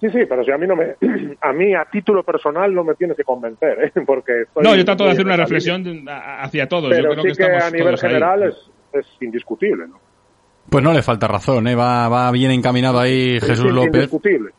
Sí, 0.01 0.09
sí, 0.09 0.21
pero 0.27 0.43
si 0.43 0.51
a 0.51 0.57
mí 0.57 0.67
no 0.67 0.77
me, 0.77 0.97
a 1.41 1.53
mí 1.53 1.75
a 1.75 1.85
título 1.85 2.23
personal 2.23 2.75
no 2.75 2.83
me 2.83 2.95
tienes 2.95 3.17
que 3.17 3.25
convencer, 3.25 3.85
¿eh? 3.85 4.01
porque 4.07 4.43
estoy 4.43 4.65
no, 4.65 4.75
yo 4.75 4.85
trato 4.85 5.05
de 5.05 5.11
hacer 5.11 5.27
una 5.27 5.37
reflexión 5.37 6.07
hacia 6.09 6.67
todos. 6.67 6.91
Pero 6.91 7.15
yo 7.15 7.23
creo 7.23 7.35
sí 7.35 7.43
que 7.43 7.51
a 7.51 7.71
nivel 7.71 7.99
general 7.99 8.43
es, 8.45 8.71
es 8.93 9.07
indiscutible, 9.21 9.87
¿no? 9.87 10.01
Pues 10.71 10.85
no 10.85 10.93
le 10.93 11.03
falta 11.03 11.27
razón, 11.27 11.67
¿eh? 11.67 11.75
va, 11.75 12.09
va 12.09 12.31
bien 12.31 12.53
encaminado 12.53 13.01
ahí 13.01 13.41
Jesús 13.41 13.67
es 13.67 13.73
López. 13.73 14.09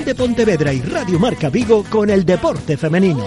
de 0.00 0.14
Pontevedra 0.14 0.72
y 0.72 0.80
Radio 0.80 1.18
Marca 1.18 1.50
Vigo 1.50 1.84
con 1.84 2.08
el 2.08 2.24
deporte 2.24 2.76
femenino. 2.76 3.24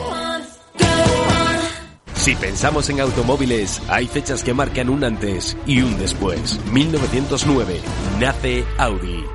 Si 2.16 2.36
pensamos 2.36 2.90
en 2.90 3.02
automóviles, 3.02 3.82
hay 3.88 4.08
fechas 4.08 4.44
que 4.44 4.54
marcan 4.54 4.90
un 4.90 5.04
antes 5.04 5.56
y 5.68 5.82
un 5.82 5.98
después. 6.00 6.60
1909 6.72 7.80
nace 8.20 8.66
Audi. 8.80 9.35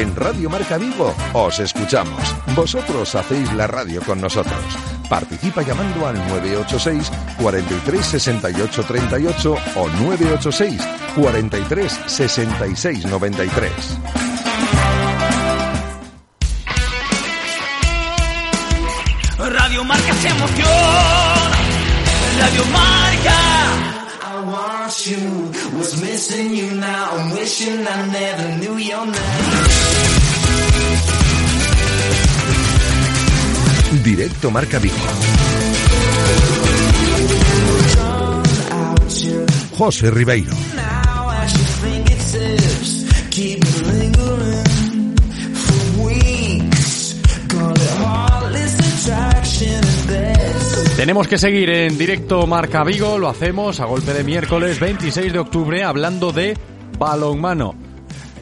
En 0.00 0.16
Radio 0.16 0.48
Marca 0.48 0.78
Vigo 0.78 1.14
os 1.34 1.60
escuchamos. 1.60 2.34
Vosotros 2.56 3.14
hacéis 3.14 3.52
la 3.52 3.66
radio 3.66 4.00
con 4.00 4.18
nosotros. 4.18 4.58
Participa 5.10 5.60
llamando 5.60 6.06
al 6.06 6.14
986 6.26 7.12
43 7.38 8.06
68 8.06 8.82
38 8.84 9.56
o 9.76 9.88
986 9.90 10.80
43 11.14 12.00
66 12.06 13.04
93. 13.04 13.72
Radio 19.36 19.84
Marca 19.84 20.14
se 20.14 20.28
emoción. 20.28 20.66
Radio 22.38 22.64
Marca. 22.72 23.09
I 24.90 24.92
want 24.92 25.06
you, 25.06 25.78
was 25.78 26.00
missing 26.02 26.52
you 26.52 26.72
now. 26.72 27.10
I'm 27.12 27.30
wishing 27.30 27.86
I 27.86 28.10
never 28.10 28.56
knew 28.58 28.76
your 28.76 29.06
name. 29.06 29.14
Directo 34.02 34.50
Marca 34.50 34.80
Vigo. 34.80 34.96
José 39.78 40.10
Ribeiro. 40.10 40.56
Now 40.74 41.30
at 41.30 41.52
your 41.52 41.66
fingertips, 41.82 43.28
keep 43.30 43.62
lingering 43.86 44.59
Tenemos 51.00 51.28
que 51.28 51.38
seguir 51.38 51.70
en 51.70 51.96
directo 51.96 52.46
Marca 52.46 52.84
Vigo, 52.84 53.16
lo 53.16 53.30
hacemos 53.30 53.80
a 53.80 53.86
golpe 53.86 54.12
de 54.12 54.22
miércoles 54.22 54.78
26 54.78 55.32
de 55.32 55.38
octubre 55.38 55.82
hablando 55.82 56.30
de 56.30 56.54
balonmano. 56.98 57.74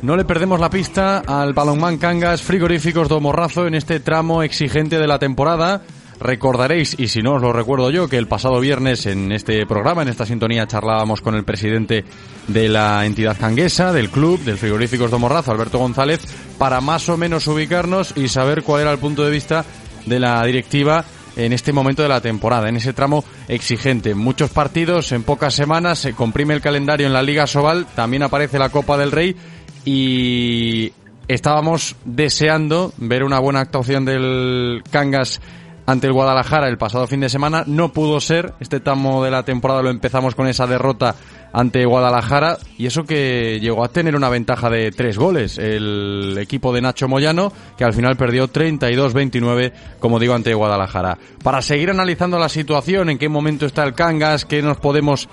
No 0.02 0.16
le 0.16 0.24
perdemos 0.24 0.58
la 0.58 0.68
pista 0.68 1.22
al 1.24 1.52
balonmán 1.52 1.98
Cangas 1.98 2.42
Frigoríficos 2.42 3.08
do 3.08 3.20
Morrazo 3.20 3.68
en 3.68 3.76
este 3.76 4.00
tramo 4.00 4.42
exigente 4.42 4.98
de 4.98 5.06
la 5.06 5.20
temporada. 5.20 5.82
Recordaréis, 6.18 6.98
y 6.98 7.06
si 7.06 7.22
no 7.22 7.34
os 7.34 7.42
lo 7.42 7.52
recuerdo 7.52 7.92
yo, 7.92 8.08
que 8.08 8.18
el 8.18 8.26
pasado 8.26 8.58
viernes 8.58 9.06
en 9.06 9.30
este 9.30 9.64
programa, 9.64 10.02
en 10.02 10.08
esta 10.08 10.26
sintonía, 10.26 10.66
charlábamos 10.66 11.20
con 11.20 11.36
el 11.36 11.44
presidente 11.44 12.04
de 12.48 12.68
la 12.68 13.06
entidad 13.06 13.38
canguesa, 13.38 13.92
del 13.92 14.10
club, 14.10 14.40
del 14.40 14.58
Frigoríficos 14.58 15.12
de 15.12 15.18
Morrazo, 15.18 15.52
Alberto 15.52 15.78
González, 15.78 16.22
para 16.58 16.80
más 16.80 17.08
o 17.08 17.16
menos 17.16 17.46
ubicarnos 17.46 18.16
y 18.16 18.26
saber 18.26 18.64
cuál 18.64 18.80
era 18.80 18.90
el 18.90 18.98
punto 18.98 19.24
de 19.24 19.30
vista 19.30 19.64
de 20.06 20.18
la 20.18 20.44
directiva 20.44 21.04
en 21.38 21.52
este 21.52 21.72
momento 21.72 22.02
de 22.02 22.08
la 22.08 22.20
temporada, 22.20 22.68
en 22.68 22.76
ese 22.76 22.92
tramo 22.92 23.24
exigente. 23.46 24.14
Muchos 24.14 24.50
partidos 24.50 25.12
en 25.12 25.22
pocas 25.22 25.54
semanas, 25.54 26.00
se 26.00 26.12
comprime 26.12 26.52
el 26.52 26.60
calendario 26.60 27.06
en 27.06 27.12
la 27.12 27.22
Liga 27.22 27.46
Sobal, 27.46 27.86
también 27.94 28.24
aparece 28.24 28.58
la 28.58 28.70
Copa 28.70 28.98
del 28.98 29.12
Rey 29.12 29.36
y 29.84 30.92
estábamos 31.28 31.94
deseando 32.04 32.92
ver 32.96 33.22
una 33.22 33.38
buena 33.38 33.60
actuación 33.60 34.04
del 34.04 34.82
Cangas 34.90 35.40
ante 35.88 36.06
el 36.06 36.12
Guadalajara 36.12 36.68
el 36.68 36.76
pasado 36.76 37.06
fin 37.06 37.20
de 37.20 37.30
semana. 37.30 37.64
No 37.66 37.94
pudo 37.94 38.20
ser. 38.20 38.52
Este 38.60 38.78
tramo 38.78 39.24
de 39.24 39.30
la 39.30 39.42
temporada 39.42 39.80
lo 39.80 39.88
empezamos 39.88 40.34
con 40.34 40.46
esa 40.46 40.66
derrota 40.66 41.14
ante 41.50 41.86
Guadalajara 41.86 42.58
y 42.76 42.84
eso 42.84 43.04
que 43.04 43.58
llegó 43.58 43.82
a 43.82 43.88
tener 43.88 44.14
una 44.14 44.28
ventaja 44.28 44.68
de 44.68 44.90
tres 44.90 45.16
goles 45.16 45.56
el 45.56 46.36
equipo 46.38 46.74
de 46.74 46.82
Nacho 46.82 47.08
Moyano 47.08 47.50
que 47.78 47.84
al 47.84 47.94
final 47.94 48.18
perdió 48.18 48.52
32-29 48.52 49.72
como 49.98 50.18
digo 50.18 50.34
ante 50.34 50.52
Guadalajara. 50.52 51.16
Para 51.42 51.62
seguir 51.62 51.88
analizando 51.88 52.38
la 52.38 52.50
situación, 52.50 53.08
en 53.08 53.16
qué 53.16 53.30
momento 53.30 53.64
está 53.64 53.82
el 53.84 53.94
Cangas, 53.94 54.44
qué 54.44 54.60
nos 54.60 54.76
podemos 54.76 55.26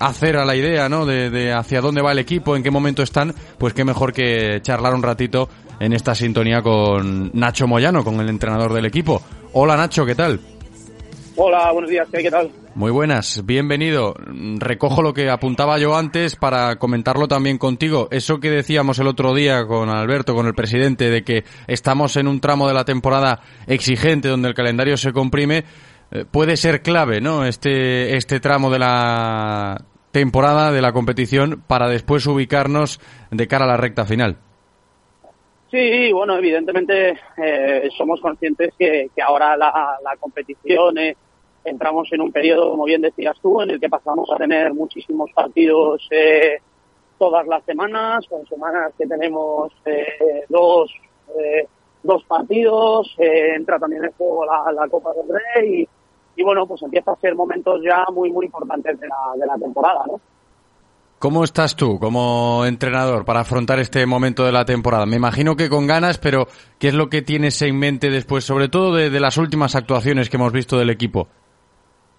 hacer 0.00 0.38
a 0.38 0.46
la 0.46 0.56
idea, 0.56 0.88
¿no? 0.88 1.04
De, 1.04 1.28
de 1.28 1.52
hacia 1.52 1.82
dónde 1.82 2.00
va 2.00 2.12
el 2.12 2.18
equipo, 2.18 2.56
en 2.56 2.62
qué 2.62 2.70
momento 2.70 3.02
están, 3.02 3.34
pues 3.58 3.74
qué 3.74 3.84
mejor 3.84 4.14
que 4.14 4.60
charlar 4.62 4.94
un 4.94 5.02
ratito 5.02 5.50
en 5.80 5.92
esta 5.92 6.14
sintonía 6.14 6.62
con 6.62 7.30
Nacho 7.34 7.66
Moyano, 7.66 8.04
con 8.04 8.20
el 8.20 8.28
entrenador 8.28 8.72
del 8.72 8.86
equipo. 8.86 9.22
Hola 9.52 9.76
Nacho, 9.76 10.04
¿qué 10.04 10.14
tal? 10.14 10.40
Hola, 11.36 11.70
buenos 11.70 11.88
días, 11.88 12.08
¿qué 12.10 12.30
tal? 12.30 12.50
Muy 12.74 12.90
buenas, 12.90 13.46
bienvenido. 13.46 14.14
Recojo 14.58 15.02
lo 15.02 15.14
que 15.14 15.30
apuntaba 15.30 15.78
yo 15.78 15.96
antes 15.96 16.34
para 16.34 16.76
comentarlo 16.80 17.28
también 17.28 17.58
contigo. 17.58 18.08
Eso 18.10 18.40
que 18.40 18.50
decíamos 18.50 18.98
el 18.98 19.06
otro 19.06 19.34
día 19.34 19.64
con 19.64 19.88
Alberto, 19.88 20.34
con 20.34 20.46
el 20.46 20.54
presidente, 20.54 21.10
de 21.10 21.22
que 21.22 21.44
estamos 21.68 22.16
en 22.16 22.26
un 22.26 22.40
tramo 22.40 22.66
de 22.66 22.74
la 22.74 22.84
temporada 22.84 23.40
exigente 23.68 24.28
donde 24.28 24.48
el 24.48 24.54
calendario 24.54 24.96
se 24.96 25.12
comprime, 25.12 25.64
eh, 26.10 26.24
puede 26.28 26.56
ser 26.56 26.82
clave, 26.82 27.20
¿no? 27.20 27.44
Este, 27.44 28.16
este 28.16 28.40
tramo 28.40 28.70
de 28.70 28.80
la 28.80 29.84
temporada, 30.10 30.72
de 30.72 30.82
la 30.82 30.92
competición, 30.92 31.62
para 31.66 31.88
después 31.88 32.26
ubicarnos 32.26 33.00
de 33.30 33.46
cara 33.46 33.64
a 33.64 33.68
la 33.68 33.76
recta 33.76 34.04
final. 34.04 34.38
Sí, 35.70 36.12
bueno, 36.12 36.36
evidentemente 36.36 37.18
eh, 37.36 37.90
somos 37.96 38.20
conscientes 38.22 38.72
que, 38.78 39.10
ahora 39.22 39.54
la, 39.54 39.98
competición 40.18 40.96
eh, 40.96 41.14
entramos 41.62 42.08
en 42.12 42.22
un 42.22 42.32
periodo, 42.32 42.70
como 42.70 42.84
bien 42.84 43.02
decías 43.02 43.38
tú, 43.42 43.60
en 43.60 43.70
el 43.70 43.80
que 43.80 43.90
pasamos 43.90 44.30
a 44.32 44.36
tener 44.36 44.72
muchísimos 44.72 45.30
partidos 45.32 46.08
eh, 46.10 46.58
todas 47.18 47.46
las 47.46 47.62
semanas, 47.64 48.24
con 48.28 48.46
semanas 48.46 48.92
que 48.96 49.06
tenemos 49.06 49.72
eh, 49.84 50.44
dos, 50.48 50.90
eh, 51.38 51.66
dos 52.02 52.24
partidos, 52.24 53.14
eh, 53.18 53.54
entra 53.56 53.78
también 53.78 54.04
en 54.04 54.12
juego 54.12 54.46
la, 54.46 54.72
la 54.72 54.88
Copa 54.88 55.12
del 55.12 55.28
Rey 55.28 55.82
y, 55.82 55.88
y, 56.40 56.44
bueno, 56.44 56.66
pues 56.66 56.80
empieza 56.82 57.12
a 57.12 57.20
ser 57.20 57.34
momentos 57.34 57.82
ya 57.82 58.06
muy, 58.10 58.30
muy 58.30 58.46
importantes 58.46 58.98
de 58.98 59.06
la, 59.06 59.36
de 59.36 59.46
la 59.46 59.58
temporada, 59.58 60.04
¿no? 60.06 60.20
¿Cómo 61.18 61.42
estás 61.42 61.74
tú 61.74 61.98
como 61.98 62.64
entrenador 62.64 63.24
para 63.24 63.40
afrontar 63.40 63.80
este 63.80 64.06
momento 64.06 64.44
de 64.44 64.52
la 64.52 64.64
temporada? 64.64 65.04
Me 65.04 65.16
imagino 65.16 65.56
que 65.56 65.68
con 65.68 65.88
ganas, 65.88 66.16
pero 66.16 66.46
¿qué 66.78 66.88
es 66.88 66.94
lo 66.94 67.08
que 67.08 67.22
tienes 67.22 67.60
en 67.62 67.76
mente 67.76 68.08
después, 68.08 68.44
sobre 68.44 68.68
todo 68.68 68.94
de, 68.94 69.10
las 69.18 69.36
últimas 69.36 69.74
actuaciones 69.74 70.30
que 70.30 70.36
hemos 70.36 70.52
visto 70.52 70.78
del 70.78 70.90
equipo? 70.90 71.26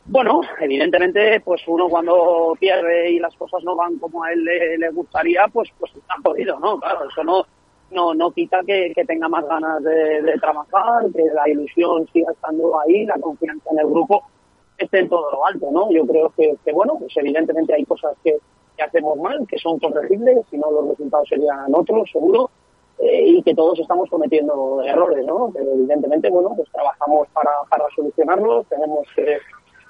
Bueno, 0.03 0.41
evidentemente, 0.59 1.39
pues 1.39 1.61
uno 1.67 1.87
cuando 1.87 2.57
pierde 2.59 3.11
y 3.11 3.19
las 3.19 3.33
cosas 3.37 3.63
no 3.63 3.73
van 3.73 3.97
como 3.99 4.21
a 4.21 4.33
él 4.33 4.43
le, 4.43 4.77
le 4.77 4.89
gustaría, 4.89 5.45
pues 5.47 5.69
pues 5.79 5.95
está 5.95 6.15
jodido, 6.21 6.59
¿no? 6.59 6.77
Claro, 6.79 7.07
eso 7.09 7.23
no 7.23 7.45
no 7.91 8.13
no 8.13 8.31
quita 8.31 8.59
que, 8.67 8.91
que 8.93 9.05
tenga 9.05 9.29
más 9.29 9.45
ganas 9.47 9.81
de, 9.81 10.21
de, 10.23 10.37
trabajar, 10.39 11.05
que 11.15 11.23
la 11.33 11.47
ilusión 11.47 12.05
siga 12.11 12.33
estando 12.33 12.77
ahí, 12.81 13.05
la 13.05 13.17
confianza 13.21 13.69
en 13.71 13.79
el 13.79 13.87
grupo 13.87 14.25
esté 14.77 14.99
en 14.99 15.09
todo 15.09 15.31
lo 15.31 15.45
alto, 15.45 15.69
¿no? 15.71 15.89
Yo 15.91 16.05
creo 16.05 16.33
que, 16.35 16.55
que 16.65 16.71
bueno, 16.73 16.97
pues 16.99 17.15
evidentemente 17.17 17.73
hay 17.73 17.85
cosas 17.85 18.13
que, 18.23 18.37
que 18.79 18.85
hacemos 18.85 19.17
mal, 19.17 19.45
que 19.47 19.57
son 19.57 19.77
corregibles, 19.79 20.37
si 20.49 20.57
no 20.57 20.71
los 20.71 20.89
resultados 20.89 21.27
serían 21.27 21.73
otros, 21.73 22.09
seguro, 22.09 22.49
eh, 22.97 23.23
y 23.27 23.43
que 23.43 23.53
todos 23.53 23.77
estamos 23.79 24.09
cometiendo 24.09 24.81
errores, 24.83 25.25
¿no? 25.25 25.51
Pero 25.53 25.73
evidentemente, 25.73 26.29
bueno, 26.29 26.53
pues 26.55 26.69
trabajamos 26.71 27.27
para, 27.33 27.85
solucionarlos, 27.95 28.67
tenemos 28.67 29.05
que 29.15 29.37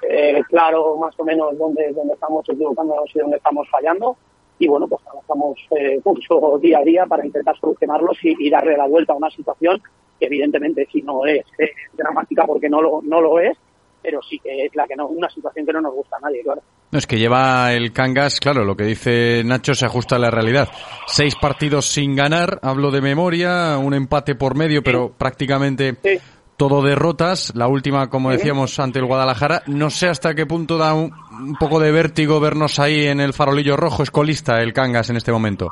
eh, 0.10 0.42
claro 0.48 0.98
más 0.98 1.14
o 1.20 1.24
menos 1.24 1.58
dónde, 1.58 1.94
estamos 2.12 2.50
equivocándonos 2.50 3.16
y 3.16 3.20
dónde 3.20 3.38
estamos 3.38 3.68
fallando. 3.70 4.18
Y 4.58 4.68
bueno, 4.68 4.88
pues 4.88 5.02
trabajamos 5.04 5.58
eh, 5.78 6.02
mucho 6.04 6.58
día 6.60 6.80
a 6.80 6.84
día 6.84 7.06
para 7.06 7.26
intentar 7.26 7.58
solucionarlos 7.60 8.18
y, 8.24 8.36
y, 8.40 8.50
darle 8.50 8.76
la 8.76 8.88
vuelta 8.88 9.14
a 9.14 9.18
una 9.18 9.30
situación 9.30 9.82
que 10.20 10.26
evidentemente 10.26 10.86
si 10.92 11.02
no 11.02 11.26
es 11.26 11.46
eh, 11.58 11.72
dramática 11.94 12.46
porque 12.46 12.70
no 12.70 12.82
lo, 12.82 13.02
no 13.02 13.22
lo 13.22 13.40
es, 13.40 13.58
pero 14.02 14.22
sí 14.22 14.40
que 14.40 14.66
es 14.66 14.76
la 14.76 14.88
que 14.88 14.96
no, 14.96 15.08
una 15.08 15.30
situación 15.30 15.66
que 15.66 15.74
no 15.74 15.82
nos 15.82 15.94
gusta 15.94 16.18
a 16.18 16.20
nadie, 16.22 16.42
claro. 16.44 16.62
No, 16.92 16.98
es 16.98 17.06
que 17.06 17.20
lleva 17.20 17.72
el 17.74 17.94
Cangas, 17.94 18.40
claro, 18.40 18.66
lo 18.66 18.76
que 18.76 18.84
dice 18.84 19.44
Nacho 19.46 19.76
se 19.76 19.86
ajusta 19.86 20.16
a 20.16 20.20
la 20.20 20.32
realidad. 20.32 20.70
Seis 21.08 21.36
partidos 21.36 21.86
sin 21.88 22.16
ganar, 22.16 22.60
hablo 22.64 22.90
de 22.90 23.02
memoria, 23.02 23.78
un 23.78 23.94
empate 23.94 24.36
por 24.36 24.56
medio, 24.56 24.82
pero 24.84 25.08
sí. 25.08 25.14
prácticamente 25.18 25.96
sí 26.02 26.20
todo 26.60 26.82
derrotas, 26.82 27.54
la 27.56 27.70
última, 27.70 28.10
como 28.10 28.32
decíamos, 28.32 28.78
ante 28.82 29.00
el 29.00 29.06
Guadalajara. 29.06 29.62
No 29.68 29.90
sé 29.90 30.10
hasta 30.10 30.36
qué 30.36 30.46
punto 30.46 30.78
da 30.78 30.94
un, 30.94 31.10
un, 31.32 31.56
poco 31.58 31.80
de 31.80 31.90
vértigo 31.90 32.42
vernos 32.42 32.80
ahí 32.80 33.08
en 33.08 33.22
el 33.22 33.32
farolillo 33.32 33.78
rojo, 33.78 34.04
escolista 34.04 34.62
el 34.62 34.74
Cangas 34.74 35.10
en 35.10 35.16
este 35.16 35.32
momento. 35.32 35.72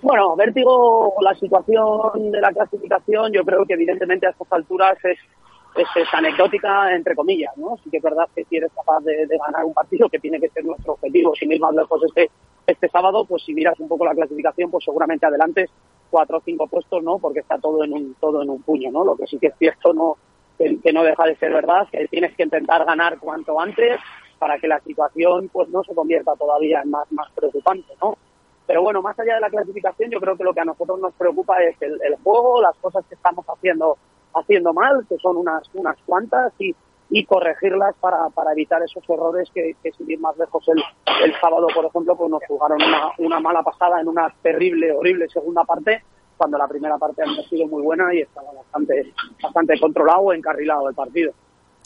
Bueno, 0.00 0.36
vértigo, 0.36 1.14
la 1.22 1.34
situación 1.34 2.30
de 2.30 2.40
la 2.40 2.52
clasificación, 2.52 3.32
yo 3.32 3.42
creo 3.42 3.64
que 3.64 3.72
evidentemente 3.72 4.26
a 4.28 4.30
estas 4.30 4.52
alturas 4.52 4.96
es, 5.02 5.18
es, 5.76 5.88
es 5.96 6.08
anecdótica, 6.12 6.94
entre 6.94 7.14
comillas, 7.14 7.56
¿no? 7.56 7.76
Sí 7.82 7.90
que 7.90 7.96
es 7.96 8.02
verdad 8.02 8.28
que 8.34 8.44
si 8.44 8.56
eres 8.56 8.70
capaz 8.72 9.00
de, 9.00 9.26
ganar 9.26 9.64
un 9.64 9.74
partido, 9.74 10.08
que 10.08 10.18
tiene 10.18 10.40
que 10.40 10.48
ser 10.50 10.64
nuestro 10.64 10.92
objetivo, 10.94 11.34
sin 11.34 11.52
ir 11.52 11.60
más 11.60 11.74
lejos 11.74 12.02
este, 12.04 12.30
este 12.66 12.88
sábado, 12.88 13.24
pues 13.24 13.42
si 13.44 13.54
miras 13.54 13.78
un 13.80 13.88
poco 13.88 14.04
la 14.04 14.14
clasificación, 14.14 14.70
pues 14.70 14.84
seguramente 14.84 15.26
adelante 15.26 15.68
cuatro 16.10 16.38
o 16.38 16.42
cinco 16.44 16.68
puestos, 16.68 17.02
¿no? 17.02 17.18
Porque 17.18 17.40
está 17.40 17.58
todo 17.58 17.82
en 17.82 17.92
un 17.92 18.14
todo 18.14 18.42
en 18.42 18.50
un 18.50 18.62
puño, 18.62 18.90
¿no? 18.92 19.04
Lo 19.04 19.16
que 19.16 19.26
sí 19.26 19.38
que 19.38 19.48
es 19.48 19.58
cierto, 19.58 19.92
no 19.92 20.16
que, 20.56 20.92
no 20.92 21.02
deja 21.02 21.24
de 21.24 21.34
ser 21.36 21.52
verdad, 21.52 21.88
que 21.90 22.06
tienes 22.06 22.34
que 22.36 22.44
intentar 22.44 22.84
ganar 22.84 23.18
cuanto 23.18 23.60
antes 23.60 23.98
para 24.38 24.58
que 24.58 24.68
la 24.68 24.78
situación 24.80 25.48
pues 25.52 25.68
no 25.70 25.82
se 25.82 25.94
convierta 25.94 26.36
todavía 26.36 26.82
en 26.82 26.90
más 26.90 27.10
más 27.10 27.30
preocupante, 27.32 27.92
¿no? 28.00 28.16
Pero 28.66 28.82
bueno, 28.82 29.02
más 29.02 29.18
allá 29.18 29.34
de 29.34 29.40
la 29.40 29.50
clasificación, 29.50 30.10
yo 30.10 30.20
creo 30.20 30.36
que 30.36 30.44
lo 30.44 30.54
que 30.54 30.60
a 30.60 30.64
nosotros 30.64 30.98
nos 30.98 31.12
preocupa 31.14 31.62
es 31.62 31.76
el 31.82 32.16
juego, 32.22 32.62
las 32.62 32.76
cosas 32.76 33.04
que 33.06 33.14
estamos 33.14 33.44
haciendo 33.46 33.98
haciendo 34.34 34.72
mal, 34.72 35.06
que 35.08 35.16
son 35.18 35.36
unas 35.36 35.62
unas 35.74 35.96
cuantas 36.06 36.52
y 36.58 36.74
y 37.10 37.24
corregirlas 37.26 37.94
para, 38.00 38.28
para 38.34 38.52
evitar 38.52 38.82
esos 38.82 39.02
errores 39.08 39.48
que, 39.54 39.76
que 39.82 39.92
sin 39.92 40.10
ir 40.10 40.18
más 40.18 40.36
lejos 40.36 40.64
el, 40.68 40.82
el 41.22 41.32
sábado, 41.40 41.66
por 41.74 41.84
ejemplo, 41.84 42.16
pues 42.16 42.30
nos 42.30 42.40
jugaron 42.48 42.78
una, 42.82 43.10
una 43.18 43.40
mala 43.40 43.62
pasada 43.62 44.00
en 44.00 44.08
una 44.08 44.26
terrible, 44.42 44.90
horrible 44.92 45.28
segunda 45.28 45.62
parte, 45.64 46.02
cuando 46.36 46.58
la 46.58 46.66
primera 46.66 46.96
parte 46.98 47.22
ha 47.22 47.48
sido 47.48 47.66
muy 47.68 47.82
buena 47.82 48.12
y 48.12 48.20
estaba 48.20 48.52
bastante, 48.52 49.12
bastante 49.40 49.78
controlado, 49.78 50.32
encarrilado 50.32 50.88
el 50.88 50.94
partido. 50.94 51.32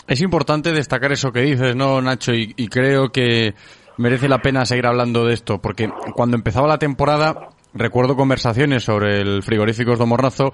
Es 0.06 0.22
importante 0.22 0.72
destacar 0.72 1.12
eso 1.12 1.30
que 1.32 1.40
dices, 1.40 1.76
¿no, 1.76 2.00
Nacho? 2.00 2.32
Y, 2.32 2.68
creo 2.68 3.10
que 3.10 3.54
merece 3.98 4.28
la 4.28 4.38
pena 4.38 4.64
seguir 4.64 4.86
hablando 4.86 5.26
de 5.26 5.34
esto, 5.34 5.58
porque 5.58 5.90
cuando 6.14 6.36
empezaba 6.36 6.66
la 6.66 6.78
temporada, 6.78 7.50
recuerdo 7.74 8.16
conversaciones 8.16 8.84
sobre 8.84 9.20
el 9.20 9.42
frigoríficos 9.42 9.98
de 9.98 10.06
Morrazo, 10.06 10.52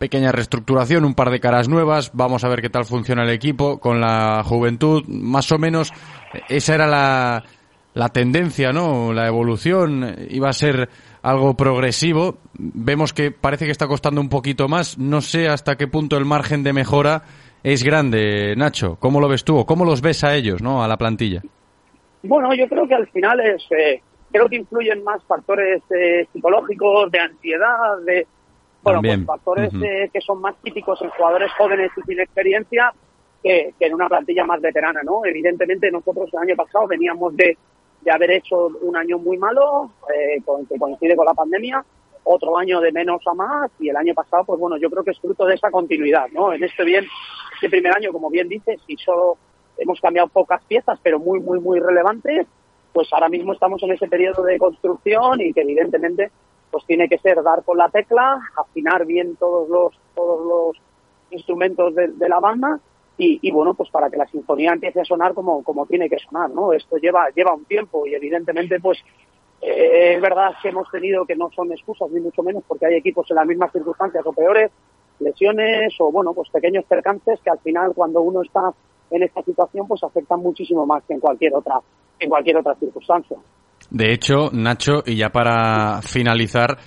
pequeña 0.00 0.32
reestructuración, 0.32 1.04
un 1.04 1.14
par 1.14 1.28
de 1.28 1.40
caras 1.40 1.68
nuevas, 1.68 2.10
vamos 2.14 2.42
a 2.42 2.48
ver 2.48 2.62
qué 2.62 2.70
tal 2.70 2.86
funciona 2.86 3.22
el 3.22 3.28
equipo 3.28 3.78
con 3.80 4.00
la 4.00 4.42
juventud, 4.42 5.04
más 5.06 5.52
o 5.52 5.58
menos 5.58 5.92
esa 6.48 6.74
era 6.74 6.86
la, 6.86 7.44
la 7.92 8.08
tendencia, 8.08 8.72
¿no? 8.72 9.12
La 9.12 9.26
evolución 9.26 10.16
iba 10.30 10.48
a 10.48 10.54
ser 10.54 10.88
algo 11.20 11.54
progresivo. 11.54 12.38
Vemos 12.54 13.12
que 13.12 13.30
parece 13.30 13.66
que 13.66 13.72
está 13.72 13.86
costando 13.88 14.22
un 14.22 14.30
poquito 14.30 14.68
más. 14.68 14.96
No 14.96 15.20
sé 15.20 15.48
hasta 15.48 15.76
qué 15.76 15.86
punto 15.86 16.16
el 16.16 16.24
margen 16.24 16.62
de 16.62 16.72
mejora 16.72 17.24
es 17.62 17.84
grande, 17.84 18.54
Nacho. 18.56 18.96
¿Cómo 18.98 19.20
lo 19.20 19.28
ves 19.28 19.44
tú? 19.44 19.66
¿Cómo 19.66 19.84
los 19.84 20.00
ves 20.00 20.24
a 20.24 20.34
ellos, 20.34 20.62
no? 20.62 20.82
A 20.82 20.88
la 20.88 20.96
plantilla. 20.96 21.42
Bueno, 22.22 22.54
yo 22.54 22.66
creo 22.68 22.88
que 22.88 22.94
al 22.94 23.06
final 23.08 23.38
es, 23.40 23.62
eh, 23.70 24.00
creo 24.32 24.48
que 24.48 24.56
influyen 24.56 25.04
más 25.04 25.22
factores 25.24 25.82
eh, 25.90 26.26
psicológicos, 26.32 27.10
de 27.10 27.20
ansiedad, 27.20 27.98
de, 28.06 28.26
bueno, 28.82 29.00
pues 29.02 29.24
factores 29.26 29.72
uh 29.72 29.76
-huh. 29.76 29.86
eh, 29.86 30.10
que 30.12 30.20
son 30.20 30.40
más 30.40 30.56
típicos 30.62 31.00
en 31.02 31.10
jugadores 31.10 31.50
jóvenes 31.58 31.90
y 31.96 32.02
sin 32.02 32.20
experiencia 32.20 32.92
que, 33.42 33.74
que, 33.78 33.86
en 33.86 33.94
una 33.94 34.08
plantilla 34.08 34.44
más 34.44 34.60
veterana, 34.60 35.02
¿no? 35.02 35.24
Evidentemente 35.24 35.90
nosotros 35.90 36.30
el 36.32 36.38
año 36.38 36.56
pasado 36.56 36.86
veníamos 36.86 37.36
de, 37.36 37.56
de 38.00 38.10
haber 38.10 38.30
hecho 38.32 38.68
un 38.82 38.96
año 38.96 39.18
muy 39.18 39.36
malo, 39.38 39.90
eh, 40.14 40.40
con, 40.44 40.66
que 40.66 40.78
coincide 40.78 41.16
con 41.16 41.26
la 41.26 41.34
pandemia, 41.34 41.84
otro 42.24 42.56
año 42.56 42.80
de 42.80 42.92
menos 42.92 43.22
a 43.26 43.34
más 43.34 43.70
y 43.78 43.88
el 43.88 43.96
año 43.96 44.14
pasado, 44.14 44.44
pues 44.44 44.60
bueno, 44.60 44.76
yo 44.76 44.90
creo 44.90 45.02
que 45.04 45.12
es 45.12 45.20
fruto 45.20 45.46
de 45.46 45.54
esa 45.54 45.70
continuidad, 45.70 46.28
¿no? 46.32 46.52
En 46.52 46.62
este 46.62 46.84
bien 46.84 47.06
este 47.54 47.68
primer 47.68 47.94
año, 47.94 48.10
como 48.10 48.30
bien 48.30 48.48
dices, 48.48 48.80
y 48.86 48.96
solo 48.96 49.36
hemos 49.76 50.00
cambiado 50.00 50.28
pocas 50.28 50.62
piezas, 50.64 50.98
pero 51.02 51.18
muy, 51.18 51.40
muy, 51.40 51.60
muy 51.60 51.78
relevantes, 51.78 52.46
pues 52.92 53.08
ahora 53.12 53.28
mismo 53.28 53.52
estamos 53.52 53.82
en 53.82 53.92
ese 53.92 54.08
periodo 54.08 54.42
de 54.44 54.58
construcción 54.58 55.40
y 55.40 55.52
que 55.52 55.60
evidentemente 55.60 56.30
pues 56.70 56.84
tiene 56.86 57.08
que 57.08 57.18
ser 57.18 57.42
dar 57.42 57.64
con 57.64 57.78
la 57.78 57.88
tecla, 57.88 58.40
afinar 58.56 59.04
bien 59.06 59.36
todos 59.36 59.68
los, 59.68 59.92
todos 60.14 60.46
los 60.46 60.82
instrumentos 61.30 61.94
de, 61.94 62.28
la 62.28 62.40
banda 62.40 62.80
y, 63.16 63.38
y, 63.42 63.50
bueno, 63.50 63.74
pues 63.74 63.90
para 63.90 64.08
que 64.10 64.16
la 64.16 64.26
sinfonía 64.26 64.72
empiece 64.72 65.00
a 65.00 65.04
sonar 65.04 65.34
como, 65.34 65.62
como 65.62 65.86
tiene 65.86 66.08
que 66.08 66.18
sonar, 66.18 66.50
¿no? 66.50 66.72
Esto 66.72 66.96
lleva, 66.96 67.30
lleva 67.30 67.54
un 67.54 67.64
tiempo 67.64 68.06
y 68.06 68.14
evidentemente 68.14 68.80
pues 68.80 68.98
eh, 69.60 70.14
es 70.14 70.20
verdad 70.22 70.52
que 70.62 70.68
hemos 70.70 70.90
tenido 70.90 71.26
que 71.26 71.36
no 71.36 71.50
son 71.54 71.70
excusas 71.72 72.10
ni 72.10 72.20
mucho 72.20 72.42
menos 72.42 72.64
porque 72.66 72.86
hay 72.86 72.94
equipos 72.94 73.30
en 73.30 73.36
las 73.36 73.46
mismas 73.46 73.72
circunstancias 73.72 74.24
o 74.24 74.32
peores, 74.32 74.70
lesiones 75.18 75.94
o 76.00 76.10
bueno, 76.10 76.32
pues 76.32 76.48
pequeños 76.50 76.84
percances 76.86 77.40
que 77.40 77.50
al 77.50 77.58
final 77.58 77.92
cuando 77.94 78.22
uno 78.22 78.42
está 78.42 78.72
en 79.10 79.22
esta 79.22 79.42
situación 79.42 79.86
pues 79.86 80.02
afectan 80.02 80.40
muchísimo 80.40 80.86
más 80.86 81.04
que 81.04 81.14
en 81.14 81.20
cualquier 81.20 81.54
otra, 81.54 81.80
en 82.18 82.30
cualquier 82.30 82.56
otra 82.56 82.74
circunstancia. 82.76 83.36
De 83.88 84.12
hecho, 84.12 84.50
Nacho, 84.52 85.02
y 85.06 85.16
ya 85.16 85.30
para 85.30 86.00
finalizar, 86.02 86.78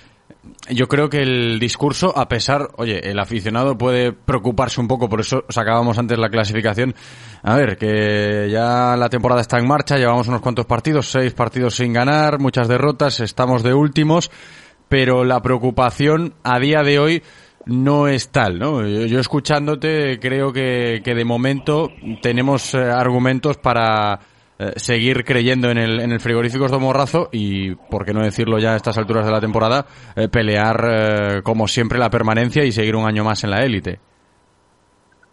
yo 0.70 0.86
creo 0.88 1.08
que 1.10 1.18
el 1.18 1.58
discurso, 1.58 2.16
a 2.16 2.28
pesar, 2.28 2.68
oye, 2.76 3.10
el 3.10 3.18
aficionado 3.18 3.76
puede 3.76 4.12
preocuparse 4.12 4.80
un 4.80 4.88
poco, 4.88 5.08
por 5.08 5.20
eso 5.20 5.44
sacábamos 5.48 5.98
antes 5.98 6.18
la 6.18 6.30
clasificación. 6.30 6.94
A 7.42 7.56
ver, 7.56 7.76
que 7.76 8.48
ya 8.50 8.96
la 8.96 9.08
temporada 9.08 9.42
está 9.42 9.58
en 9.58 9.66
marcha, 9.66 9.98
llevamos 9.98 10.28
unos 10.28 10.40
cuantos 10.40 10.66
partidos, 10.66 11.10
seis 11.10 11.34
partidos 11.34 11.76
sin 11.76 11.92
ganar, 11.92 12.38
muchas 12.38 12.68
derrotas, 12.68 13.20
estamos 13.20 13.62
de 13.62 13.74
últimos, 13.74 14.30
pero 14.88 15.24
la 15.24 15.42
preocupación 15.42 16.34
a 16.42 16.58
día 16.58 16.82
de 16.82 16.98
hoy 16.98 17.22
no 17.66 18.08
es 18.08 18.30
tal, 18.30 18.58
¿no? 18.58 18.86
Yo, 18.86 19.18
escuchándote 19.18 20.18
creo 20.20 20.52
que, 20.52 21.00
que 21.04 21.14
de 21.14 21.24
momento 21.24 21.90
tenemos 22.22 22.74
eh, 22.74 22.78
argumentos 22.78 23.56
para 23.56 24.20
eh, 24.56 24.72
seguir 24.76 25.24
creyendo 25.24 25.68
en 25.68 25.78
el, 25.78 26.00
en 26.00 26.12
el 26.12 26.20
frigoríficos 26.20 26.70
de 26.70 26.78
Morrazo 26.78 27.28
y, 27.32 27.74
por 27.74 28.04
qué 28.04 28.12
no 28.12 28.22
decirlo 28.22 28.60
ya 28.60 28.74
a 28.74 28.76
estas 28.76 28.96
alturas 28.96 29.26
de 29.26 29.32
la 29.32 29.40
temporada, 29.40 29.84
eh, 30.14 30.28
pelear 30.28 30.84
eh, 30.88 31.42
como 31.42 31.66
siempre 31.66 31.98
la 31.98 32.08
permanencia 32.08 32.64
y 32.64 32.70
seguir 32.70 32.94
un 32.94 33.04
año 33.04 33.24
más 33.24 33.42
en 33.42 33.50
la 33.50 33.64
élite. 33.64 33.98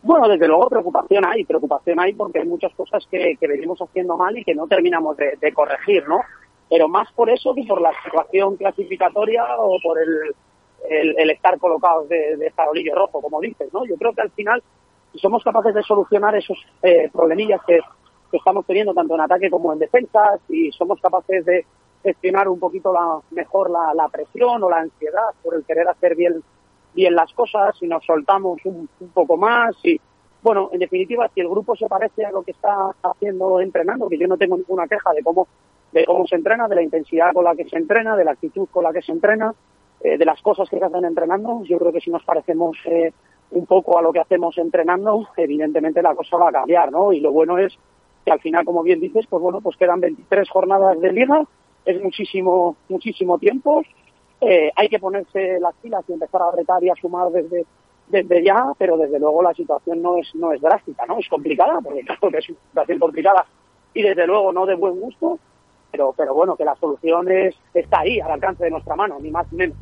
Bueno, 0.01 0.27
desde 0.27 0.47
luego 0.47 0.67
preocupación 0.69 1.23
hay, 1.27 1.45
preocupación 1.45 1.99
hay 1.99 2.13
porque 2.13 2.39
hay 2.39 2.47
muchas 2.47 2.73
cosas 2.73 3.05
que, 3.11 3.35
que 3.39 3.47
venimos 3.47 3.79
haciendo 3.79 4.17
mal 4.17 4.35
y 4.35 4.43
que 4.43 4.55
no 4.55 4.65
terminamos 4.65 5.15
de, 5.17 5.53
corregir, 5.53 6.07
¿no? 6.07 6.21
Pero 6.67 6.87
más 6.87 7.11
por 7.11 7.29
eso 7.29 7.53
que 7.53 7.63
por 7.65 7.79
la 7.79 7.91
situación 8.03 8.55
clasificatoria 8.57 9.43
o 9.59 9.77
por 9.83 9.99
el 9.99 11.29
estar 11.29 11.59
colocados 11.59 12.09
de, 12.09 12.37
de 12.37 12.49
farolillo 12.49 12.95
rojo, 12.95 13.21
como 13.21 13.39
dices, 13.39 13.71
¿no? 13.71 13.85
Yo 13.85 13.95
creo 13.97 14.13
que 14.13 14.21
al 14.21 14.31
final, 14.31 14.63
si 15.11 15.19
somos 15.19 15.43
capaces 15.43 15.75
de 15.75 15.83
solucionar 15.83 16.35
esos 16.35 16.57
eh, 16.81 17.07
problemillas 17.13 17.61
que 17.67 17.79
que 18.31 18.37
estamos 18.37 18.65
teniendo 18.65 18.93
tanto 18.93 19.13
en 19.15 19.21
ataque 19.21 19.49
como 19.49 19.73
en 19.73 19.79
defensa, 19.79 20.39
si 20.47 20.71
somos 20.71 20.99
capaces 21.01 21.45
de 21.45 21.65
gestionar 22.01 22.47
un 22.47 22.59
poquito 22.59 22.91
la, 22.91 23.19
mejor 23.31 23.69
la, 23.69 23.93
la, 23.93 24.07
presión 24.07 24.63
o 24.63 24.69
la 24.69 24.79
ansiedad 24.79 25.29
por 25.43 25.53
el 25.53 25.63
querer 25.65 25.87
hacer 25.87 26.15
bien, 26.15 26.41
las 26.95 27.31
cosas, 27.33 27.77
si 27.77 27.87
nos 27.87 28.03
soltamos 28.05 28.59
un, 28.65 28.89
un 28.99 29.09
poco 29.09 29.37
más, 29.37 29.75
y 29.83 29.99
bueno, 30.41 30.69
en 30.71 30.79
definitiva, 30.79 31.29
si 31.33 31.41
el 31.41 31.49
grupo 31.49 31.75
se 31.75 31.87
parece 31.87 32.25
a 32.25 32.31
lo 32.31 32.41
que 32.41 32.51
está 32.51 32.91
haciendo 33.03 33.61
entrenando, 33.61 34.09
que 34.09 34.17
yo 34.17 34.27
no 34.27 34.37
tengo 34.37 34.57
ninguna 34.57 34.87
queja 34.87 35.13
de 35.13 35.21
cómo, 35.21 35.47
de 35.91 36.03
cómo 36.05 36.25
se 36.25 36.35
entrena, 36.35 36.67
de 36.67 36.75
la 36.75 36.81
intensidad 36.81 37.31
con 37.33 37.43
la 37.43 37.55
que 37.55 37.69
se 37.69 37.77
entrena, 37.77 38.15
de 38.15 38.25
la 38.25 38.31
actitud 38.31 38.67
con 38.71 38.83
la 38.83 38.91
que 38.91 39.03
se 39.03 39.11
entrena, 39.11 39.53
eh, 40.01 40.17
de 40.17 40.25
las 40.25 40.41
cosas 40.41 40.67
que 40.67 40.79
se 40.79 40.85
hacen 40.85 41.05
entrenando, 41.05 41.63
yo 41.63 41.77
creo 41.77 41.93
que 41.93 42.01
si 42.01 42.09
nos 42.09 42.23
parecemos 42.23 42.75
eh, 42.85 43.13
un 43.51 43.67
poco 43.67 43.99
a 43.99 44.01
lo 44.01 44.11
que 44.11 44.19
hacemos 44.19 44.57
entrenando, 44.57 45.27
evidentemente 45.37 46.01
la 46.01 46.15
cosa 46.15 46.37
va 46.37 46.49
a 46.49 46.53
cambiar, 46.53 46.91
¿no? 46.91 47.13
Y 47.13 47.19
lo 47.19 47.31
bueno 47.31 47.59
es 47.59 47.77
que 48.25 48.31
al 48.31 48.39
final, 48.39 48.65
como 48.65 48.83
bien 48.83 48.99
dices, 48.99 49.25
pues 49.29 49.41
bueno, 49.41 49.61
pues 49.61 49.77
quedan 49.77 49.99
23 49.99 50.49
jornadas 50.49 50.99
de 50.99 51.11
liga, 51.11 51.43
es 51.85 52.01
muchísimo, 52.01 52.75
muchísimo 52.89 53.39
tiempo, 53.39 53.83
eh, 54.41 54.71
hay 54.75 54.89
que 54.89 54.99
ponerse 54.99 55.59
las 55.59 55.75
pilas 55.75 56.03
y 56.07 56.13
empezar 56.13 56.41
a 56.41 56.51
retar 56.51 56.83
y 56.83 56.89
a 56.89 56.95
sumar 56.95 57.31
desde, 57.31 57.65
desde 58.07 58.43
ya, 58.43 58.73
pero 58.77 58.97
desde 58.97 59.19
luego 59.19 59.41
la 59.41 59.53
situación 59.53 60.01
no 60.01 60.17
es, 60.17 60.33
no 60.35 60.51
es 60.51 60.61
drástica, 60.61 61.05
¿no? 61.05 61.19
Es 61.19 61.27
complicada, 61.29 61.79
porque 61.81 62.01
claro 62.01 62.29
que 62.31 62.37
es 62.37 62.49
una 62.49 62.59
situación 62.59 62.99
complicada 62.99 63.45
y 63.93 64.01
desde 64.01 64.27
luego 64.27 64.51
no 64.51 64.65
de 64.65 64.75
buen 64.75 64.99
gusto, 64.99 65.39
pero, 65.91 66.13
pero 66.15 66.33
bueno, 66.33 66.55
que 66.55 66.65
la 66.65 66.75
solución 66.75 67.29
es, 67.31 67.55
está 67.73 67.99
ahí, 67.99 68.19
al 68.19 68.31
alcance 68.31 68.63
de 68.63 68.71
nuestra 68.71 68.95
mano, 68.95 69.19
ni 69.19 69.29
más 69.29 69.51
ni 69.51 69.57
menos. 69.59 69.77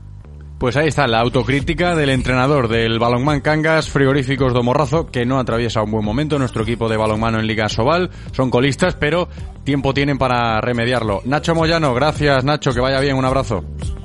Pues 0.59 0.75
ahí 0.75 0.89
está 0.89 1.07
la 1.07 1.21
autocrítica 1.21 1.95
del 1.95 2.09
entrenador 2.09 2.67
del 2.67 2.99
Balonmán 2.99 3.39
Cangas 3.39 3.89
Frigoríficos 3.89 4.53
de 4.53 4.61
Morrazo, 4.61 5.07
que 5.07 5.25
no 5.25 5.39
atraviesa 5.39 5.81
un 5.81 5.91
buen 5.91 6.03
momento. 6.03 6.37
Nuestro 6.37 6.63
equipo 6.63 6.89
de 6.89 6.97
balonmano 6.97 7.39
en 7.39 7.47
Liga 7.47 7.69
Sobal 7.69 8.09
son 8.33 8.49
colistas, 8.49 8.95
pero 8.95 9.29
tiempo 9.63 9.93
tienen 9.93 10.17
para 10.17 10.59
remediarlo. 10.59 11.21
Nacho 11.23 11.55
Moyano, 11.55 11.93
gracias 11.93 12.43
Nacho, 12.43 12.73
que 12.73 12.81
vaya 12.81 12.99
bien, 12.99 13.15
un 13.15 13.23
abrazo. 13.23 13.63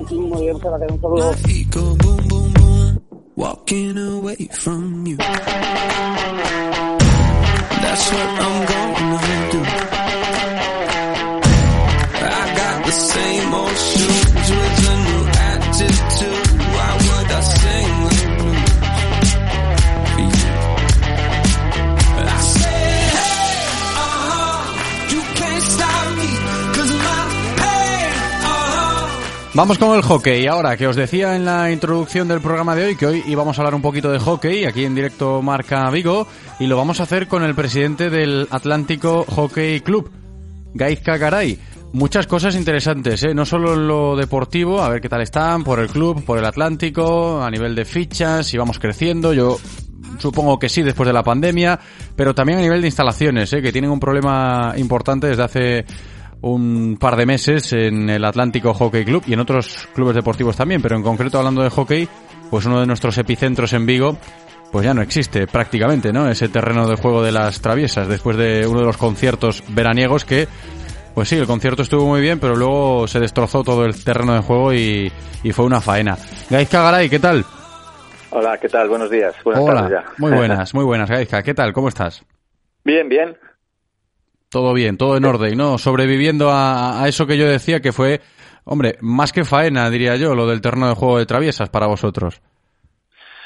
Muy 0.09 0.43
bien, 0.43 0.57
gracias, 0.57 0.91
un 0.91 1.01
saludo. 1.01 1.33
Vamos 29.55 29.77
con 29.77 29.95
el 29.95 30.01
hockey. 30.01 30.47
Ahora, 30.47 30.75
que 30.75 30.85
os 30.85 30.97
decía 30.97 31.33
en 31.33 31.45
la 31.45 31.71
introducción 31.71 32.27
del 32.27 32.41
programa 32.41 32.75
de 32.75 32.87
hoy 32.87 32.97
que 32.97 33.05
hoy 33.05 33.23
íbamos 33.25 33.57
a 33.57 33.61
hablar 33.61 33.73
un 33.73 33.81
poquito 33.81 34.11
de 34.11 34.19
hockey 34.19 34.65
aquí 34.65 34.83
en 34.83 34.93
directo 34.93 35.41
Marca 35.41 35.89
Vigo 35.89 36.27
y 36.59 36.67
lo 36.67 36.75
vamos 36.75 36.99
a 36.99 37.03
hacer 37.03 37.29
con 37.29 37.41
el 37.41 37.55
presidente 37.55 38.09
del 38.09 38.49
Atlántico 38.51 39.23
Hockey 39.23 39.79
Club, 39.79 40.11
Gaizka 40.73 41.15
Garay. 41.15 41.57
Muchas 41.93 42.27
cosas 42.27 42.53
interesantes, 42.57 43.23
¿eh? 43.23 43.33
no 43.33 43.45
solo 43.45 43.75
en 43.75 43.87
lo 43.87 44.17
deportivo, 44.17 44.81
a 44.81 44.89
ver 44.89 44.99
qué 44.99 45.07
tal 45.07 45.21
están, 45.21 45.63
por 45.63 45.79
el 45.79 45.87
club, 45.87 46.25
por 46.25 46.37
el 46.37 46.43
Atlántico, 46.43 47.41
a 47.41 47.49
nivel 47.49 47.75
de 47.75 47.85
fichas, 47.85 48.47
si 48.47 48.57
vamos 48.57 48.77
creciendo, 48.77 49.33
yo 49.33 49.57
supongo 50.19 50.59
que 50.59 50.67
sí 50.67 50.81
después 50.81 51.07
de 51.07 51.13
la 51.13 51.23
pandemia, 51.23 51.79
pero 52.17 52.35
también 52.35 52.59
a 52.59 52.61
nivel 52.61 52.81
de 52.81 52.87
instalaciones, 52.87 53.53
¿eh? 53.53 53.61
que 53.61 53.71
tienen 53.71 53.89
un 53.89 54.01
problema 54.01 54.73
importante 54.75 55.27
desde 55.27 55.43
hace 55.43 55.85
un 56.41 56.97
par 56.99 57.15
de 57.15 57.25
meses 57.25 57.73
en 57.73 58.09
el 58.09 58.23
Atlántico 58.25 58.73
Hockey 58.73 59.03
Club 59.05 59.23
y 59.27 59.33
en 59.33 59.39
otros 59.39 59.87
clubes 59.93 60.15
deportivos 60.15 60.55
también, 60.55 60.81
pero 60.81 60.95
en 60.95 61.03
concreto 61.03 61.37
hablando 61.37 61.61
de 61.63 61.69
hockey, 61.69 62.07
pues 62.49 62.65
uno 62.65 62.79
de 62.79 62.85
nuestros 62.85 63.17
epicentros 63.17 63.73
en 63.73 63.85
Vigo, 63.85 64.17
pues 64.71 64.85
ya 64.85 64.93
no 64.93 65.01
existe 65.01 65.47
prácticamente, 65.47 66.11
¿no? 66.13 66.29
Ese 66.29 66.49
terreno 66.49 66.87
de 66.87 66.95
juego 66.97 67.23
de 67.23 67.31
las 67.31 67.61
traviesas, 67.61 68.07
después 68.07 68.37
de 68.37 68.67
uno 68.67 68.81
de 68.81 68.85
los 68.85 68.97
conciertos 68.97 69.63
veraniegos 69.69 70.25
que, 70.25 70.47
pues 71.13 71.29
sí, 71.29 71.37
el 71.37 71.47
concierto 71.47 71.81
estuvo 71.81 72.05
muy 72.05 72.21
bien, 72.21 72.39
pero 72.39 72.55
luego 72.55 73.07
se 73.07 73.19
destrozó 73.19 73.63
todo 73.63 73.85
el 73.85 74.03
terreno 74.03 74.33
de 74.33 74.41
juego 74.41 74.73
y, 74.73 75.11
y 75.43 75.51
fue 75.51 75.65
una 75.65 75.81
faena. 75.81 76.17
Gaizka 76.49 76.83
Garay, 76.83 77.09
¿qué 77.09 77.19
tal? 77.19 77.45
Hola, 78.31 78.57
¿qué 78.57 78.67
tal? 78.67 78.89
Buenos 78.89 79.09
días. 79.09 79.33
Buenas 79.45 79.63
Hola, 79.63 79.81
tardes 79.81 79.91
ya. 80.03 80.11
muy 80.17 80.31
buenas, 80.35 80.73
muy 80.73 80.83
buenas, 80.83 81.09
Gaizka. 81.09 81.41
¿Qué 81.41 81.53
tal? 81.53 81.71
¿Cómo 81.71 81.87
estás? 81.87 82.23
Bien, 82.83 83.07
bien. 83.07 83.37
Todo 84.49 84.73
bien, 84.73 84.97
todo 84.97 85.17
en 85.17 85.25
orden, 85.25 85.57
¿no? 85.57 85.77
Sobreviviendo 85.77 86.49
a, 86.49 87.01
a 87.03 87.07
eso 87.07 87.25
que 87.25 87.37
yo 87.37 87.45
decía 87.47 87.81
que 87.81 87.91
fue, 87.91 88.21
hombre, 88.63 88.97
más 89.01 89.31
que 89.31 89.43
faena, 89.43 89.89
diría 89.89 90.15
yo, 90.15 90.35
lo 90.35 90.47
del 90.47 90.61
terreno 90.61 90.87
de 90.87 90.95
juego 90.95 91.17
de 91.17 91.25
traviesas 91.25 91.69
para 91.69 91.87
vosotros. 91.87 92.41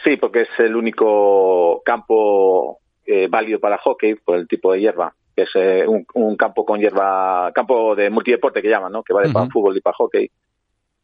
Sí, 0.04 0.18
porque 0.18 0.42
es 0.42 0.50
el 0.60 0.76
único 0.76 1.82
campo 1.84 2.80
eh, 3.06 3.28
válido 3.30 3.60
para 3.60 3.78
hockey 3.78 4.16
por 4.16 4.38
el 4.38 4.48
tipo 4.48 4.72
de 4.72 4.82
hierba, 4.82 5.14
que 5.36 5.44
es 5.44 5.50
eh, 5.56 5.86
un, 5.88 6.06
un, 6.14 6.38
campo 6.38 6.66
con 6.66 6.80
hierba, 6.80 7.52
campo 7.54 7.96
de 7.96 8.10
multideporte 8.10 8.62
que 8.62 8.70
llaman, 8.70 8.92
¿no? 8.92 9.04
Que 9.04 9.14
vale 9.14 9.28
uh 9.28 9.32
-huh. 9.32 9.34
para 9.34 9.50
fútbol 9.50 9.78
y 9.78 9.82
para 9.82 9.96
hockey. 9.96 10.30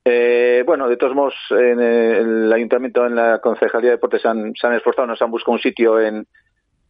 Eh, 0.06 0.64
bueno, 0.66 0.88
de 0.88 0.98
todos 0.98 1.16
modos, 1.16 1.34
en 1.50 1.82
el 1.82 2.54
ayuntamiento, 2.54 3.06
en 3.06 3.16
la 3.16 3.40
concejalía 3.40 3.90
de 3.90 3.96
deportes 3.96 4.22
se 4.22 4.28
han, 4.28 4.54
se 4.54 4.68
han 4.68 4.74
esforzado, 4.74 5.08
nos 5.08 5.22
han 5.22 5.32
buscado 5.32 5.54
un 5.54 5.60
sitio 5.62 6.00
en, 6.00 6.28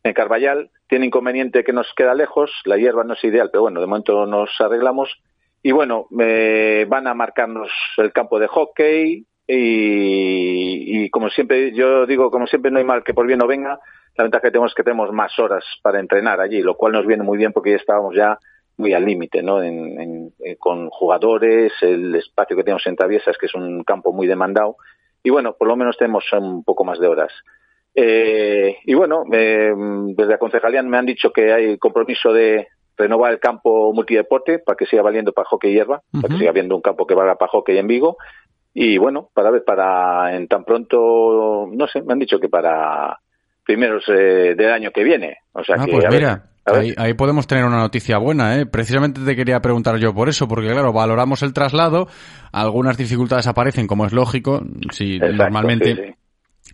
en 0.06 0.14
Carballal. 0.14 0.70
Tiene 0.88 1.08
inconveniente 1.08 1.64
que 1.64 1.74
nos 1.74 1.92
queda 1.96 2.14
lejos, 2.14 2.52
la 2.66 2.78
hierba 2.78 3.04
no 3.04 3.14
es 3.14 3.24
ideal, 3.24 3.50
pero 3.52 3.64
bueno, 3.64 3.82
de 3.82 3.88
momento 3.88 4.26
nos 4.26 4.50
arreglamos. 4.60 5.10
Y 5.64 5.72
bueno, 5.72 6.06
eh, 6.20 6.86
van 6.88 7.08
a 7.08 7.16
marcarnos 7.16 7.72
el 7.98 8.14
campo 8.14 8.40
de 8.40 8.48
hockey 8.48 9.26
y, 9.48 11.10
como 11.10 11.30
siempre, 11.30 11.74
yo 11.74 12.06
digo, 12.06 12.30
como 12.30 12.46
siempre 12.46 12.72
no 12.72 12.78
hay 12.78 12.84
mal 12.84 13.04
que 13.04 13.16
por 13.16 13.26
bien 13.26 13.40
no 13.40 13.48
venga, 13.48 13.80
la 14.16 14.24
ventaja 14.24 14.44
que 14.44 14.52
tenemos 14.52 14.72
es 14.72 14.76
que 14.76 14.84
tenemos 14.84 15.12
más 15.12 15.38
horas 15.40 15.64
para 15.82 16.00
entrenar 16.00 16.40
allí, 16.40 16.62
lo 16.62 16.76
cual 16.76 16.94
nos 16.94 17.08
viene 17.08 17.24
muy 17.24 17.38
bien 17.38 17.52
porque 17.52 17.72
ya 17.72 17.78
estábamos 17.78 18.16
ya 18.16 18.38
muy 18.78 18.94
al 18.94 19.06
límite, 19.06 19.42
¿no? 19.42 19.64
En, 19.64 20.00
en, 20.00 20.56
con 20.60 20.90
jugadores, 20.90 21.74
el 21.82 22.14
espacio 22.16 22.56
que 22.56 22.64
tenemos 22.64 22.86
en 22.86 22.96
Traviesas, 22.96 23.38
que 23.38 23.48
es 23.48 23.56
un 23.56 23.84
campo 23.84 24.14
muy 24.14 24.28
demandado, 24.28 24.78
y 25.24 25.32
bueno, 25.32 25.56
por 25.58 25.68
lo 25.68 25.76
menos 25.76 25.98
tenemos 25.98 26.26
un 26.34 26.64
poco 26.64 26.84
más 26.84 27.00
de 27.00 27.08
horas. 27.08 27.32
Eh, 27.96 28.78
y 28.84 28.94
bueno, 28.94 29.24
eh, 29.32 29.74
desde 29.76 30.32
la 30.32 30.38
concejalía 30.38 30.84
me 30.84 30.98
han 30.98 31.06
dicho 31.06 31.32
que 31.32 31.54
hay 31.54 31.78
compromiso 31.78 32.34
de 32.34 32.68
renovar 32.98 33.32
el 33.32 33.40
campo 33.40 33.94
multideporte 33.94 34.60
para 34.60 34.76
que 34.76 34.86
siga 34.86 35.02
valiendo 35.02 35.32
para 35.32 35.48
hockey 35.48 35.72
y 35.72 35.76
hierba, 35.76 36.02
para 36.12 36.28
que 36.28 36.38
siga 36.40 36.50
habiendo 36.50 36.76
un 36.76 36.82
campo 36.82 37.06
que 37.08 37.16
valga 37.16 37.36
para 37.36 37.52
hockey 37.52 37.78
en 37.78 37.88
Vigo. 37.88 38.18
Y 38.74 38.98
bueno, 38.98 39.30
para 39.34 39.52
ver, 39.52 39.64
para 39.64 40.36
en 40.36 40.48
tan 40.50 40.66
pronto, 40.66 41.68
no 41.72 41.88
sé, 41.88 42.02
me 42.02 42.14
han 42.14 42.20
dicho 42.20 42.40
que 42.40 42.50
para 42.50 43.18
primeros 43.66 44.04
eh, 44.10 44.54
del 44.56 44.72
año 44.72 44.92
que 44.92 45.04
viene. 45.04 45.38
O 45.54 45.64
sea 45.64 45.76
Ah, 45.80 45.86
que, 45.86 45.92
pues 45.94 46.06
a 46.06 46.10
mira, 46.10 46.44
ver. 46.66 46.76
ahí, 46.80 46.94
ahí 46.98 47.14
podemos 47.14 47.48
tener 47.48 47.64
una 47.66 47.80
noticia 47.80 48.18
buena, 48.18 48.58
¿eh? 48.60 48.66
Precisamente 48.66 49.22
te 49.26 49.36
quería 49.36 49.62
preguntar 49.62 49.98
yo 49.98 50.14
por 50.14 50.28
eso, 50.30 50.48
porque 50.48 50.70
claro, 50.70 50.92
valoramos 50.94 51.42
el 51.44 51.54
traslado, 51.54 52.08
algunas 52.52 52.98
dificultades 52.98 53.48
aparecen, 53.48 53.88
como 53.88 54.06
es 54.06 54.14
lógico, 54.14 54.62
si 54.92 55.16
Exacto, 55.16 55.36
normalmente 55.38 55.96
sí, 55.96 56.02
sí. 56.08 56.14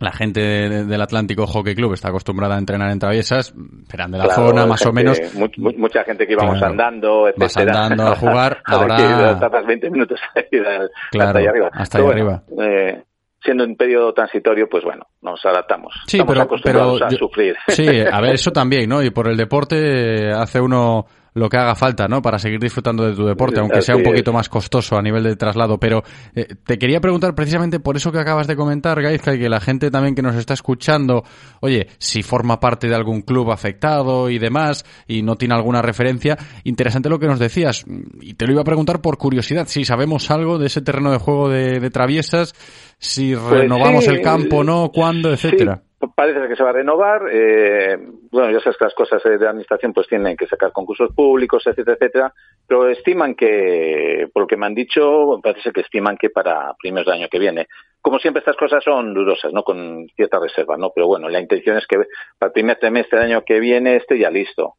La 0.01 0.11
gente 0.11 0.41
de- 0.41 0.85
del 0.85 1.01
Atlántico 1.01 1.47
Hockey 1.47 1.75
Club 1.75 1.93
está 1.93 2.09
acostumbrada 2.09 2.55
a 2.55 2.59
entrenar 2.59 2.91
en 2.91 2.99
traviesas, 2.99 3.53
serán 3.89 4.11
de 4.11 4.17
la 4.17 4.25
Claro, 4.25 4.47
zona 4.49 4.65
más 4.65 4.81
o 4.81 4.91
gente- 4.93 5.03
menos, 5.03 5.35
mu- 5.35 5.47
mu- 5.57 5.77
mucha 5.77 6.03
gente 6.03 6.27
que 6.27 6.33
íbamos 6.33 6.57
Claro. 6.57 6.71
andando, 6.71 7.27
etcétera. 7.29 7.71
Vas 7.73 7.81
andando 7.91 8.07
a 8.11 8.15
jugar, 8.15 8.57
Ahora 8.65 9.39
tardas 9.39 9.65
20 9.65 9.89
minutos 9.89 10.19
Claro, 10.51 10.89
hasta 11.29 11.39
allá 11.39 11.49
arriba. 11.49 11.69
hasta 11.71 11.97
allá 11.99 12.07
bueno, 12.07 12.43
eh, 12.61 13.03
siendo 13.43 13.63
un 13.63 13.75
periodo 13.75 14.13
transitorio, 14.13 14.67
pues 14.69 14.83
bueno, 14.83 15.05
nos 15.21 15.43
adaptamos. 15.45 15.93
Sí, 16.07 16.17
Estamos 16.17 16.33
pero, 16.33 16.43
acostumbrados 16.43 16.93
pero 16.99 17.05
a 17.05 17.09
yo- 17.09 17.17
sufrir. 17.17 17.55
Sí, 17.69 17.87
a 18.11 18.21
ver, 18.21 18.33
eso 18.35 18.51
también, 18.51 18.89
¿no? 18.89 19.01
Y 19.01 19.09
por 19.09 19.27
el 19.27 19.37
deporte 19.37 20.29
eh, 20.29 20.31
hace 20.31 20.59
uno 20.61 21.05
lo 21.33 21.49
que 21.49 21.57
haga 21.57 21.75
falta, 21.75 22.07
¿no? 22.07 22.21
Para 22.21 22.39
seguir 22.39 22.59
disfrutando 22.59 23.05
de 23.05 23.15
tu 23.15 23.25
deporte, 23.25 23.59
aunque 23.59 23.81
sea 23.81 23.95
un 23.95 24.03
poquito 24.03 24.33
más 24.33 24.49
costoso 24.49 24.97
a 24.97 25.01
nivel 25.01 25.23
de 25.23 25.35
traslado. 25.35 25.79
Pero 25.79 26.03
eh, 26.35 26.47
te 26.65 26.77
quería 26.77 26.99
preguntar 26.99 27.35
precisamente 27.35 27.79
por 27.79 27.95
eso 27.95 28.11
que 28.11 28.19
acabas 28.19 28.47
de 28.47 28.55
comentar, 28.55 29.01
Gaizka, 29.01 29.33
y 29.33 29.39
que 29.39 29.49
la 29.49 29.61
gente 29.61 29.91
también 29.91 30.15
que 30.15 30.21
nos 30.21 30.35
está 30.35 30.53
escuchando, 30.53 31.23
oye, 31.61 31.87
si 31.99 32.21
forma 32.23 32.59
parte 32.59 32.87
de 32.87 32.95
algún 32.95 33.21
club 33.21 33.51
afectado 33.51 34.29
y 34.29 34.39
demás, 34.39 34.85
y 35.07 35.21
no 35.21 35.35
tiene 35.35 35.55
alguna 35.55 35.81
referencia, 35.81 36.37
interesante 36.63 37.09
lo 37.09 37.19
que 37.19 37.27
nos 37.27 37.39
decías. 37.39 37.85
Y 38.19 38.33
te 38.33 38.45
lo 38.45 38.53
iba 38.53 38.61
a 38.61 38.65
preguntar 38.65 39.01
por 39.01 39.17
curiosidad, 39.17 39.67
si 39.67 39.85
sabemos 39.85 40.29
algo 40.31 40.57
de 40.57 40.67
ese 40.67 40.81
terreno 40.81 41.11
de 41.11 41.17
juego 41.17 41.49
de, 41.49 41.79
de 41.79 41.89
traviesas, 41.89 42.53
si 42.97 43.35
Pues 43.35 43.49
renovamos 43.49 44.03
sí, 44.03 44.09
el 44.11 44.21
campo, 44.21 44.63
no, 44.63 44.91
cuándo, 44.93 45.31
etcétera. 45.33 45.81
Sí, 45.83 45.90
parece 46.15 46.47
que 46.47 46.55
se 46.55 46.63
va 46.63 46.69
a 46.69 46.73
renovar. 46.73 47.23
eh, 47.31 47.97
bueno, 48.31 48.51
ya 48.51 48.59
sabes 48.59 48.77
que 48.77 48.85
las 48.85 48.93
cosas 48.93 49.25
eh, 49.25 49.37
de 49.37 49.47
administración 49.47 49.93
pues 49.93 50.07
tienen 50.07 50.35
que 50.35 50.47
sacar 50.47 50.71
concursos 50.71 51.13
públicos, 51.15 51.65
etcétera, 51.65 51.97
etcétera. 51.99 52.33
Pero 52.67 52.89
estiman 52.89 53.35
que, 53.35 54.27
por 54.33 54.43
lo 54.43 54.47
que 54.47 54.57
me 54.57 54.65
han 54.65 54.75
dicho, 54.75 55.39
parece 55.41 55.71
que 55.71 55.81
estiman 55.81 56.17
que 56.17 56.29
para 56.29 56.73
primeros 56.79 57.05
del 57.05 57.21
año 57.21 57.29
que 57.29 57.39
viene. 57.39 57.67
Como 58.01 58.19
siempre, 58.19 58.39
estas 58.39 58.57
cosas 58.57 58.83
son 58.83 59.13
dudosas, 59.13 59.53
¿no? 59.53 59.63
Con 59.63 60.07
cierta 60.15 60.39
reserva, 60.39 60.77
¿no? 60.77 60.91
Pero 60.93 61.07
bueno, 61.07 61.29
la 61.29 61.39
intención 61.39 61.77
es 61.77 61.85
que 61.85 61.97
para 62.37 62.49
el 62.49 62.53
primer 62.53 62.77
trimestre 62.79 63.19
del 63.19 63.31
año 63.31 63.43
que 63.45 63.59
viene 63.59 63.97
esté 63.97 64.17
ya 64.17 64.29
listo. 64.29 64.75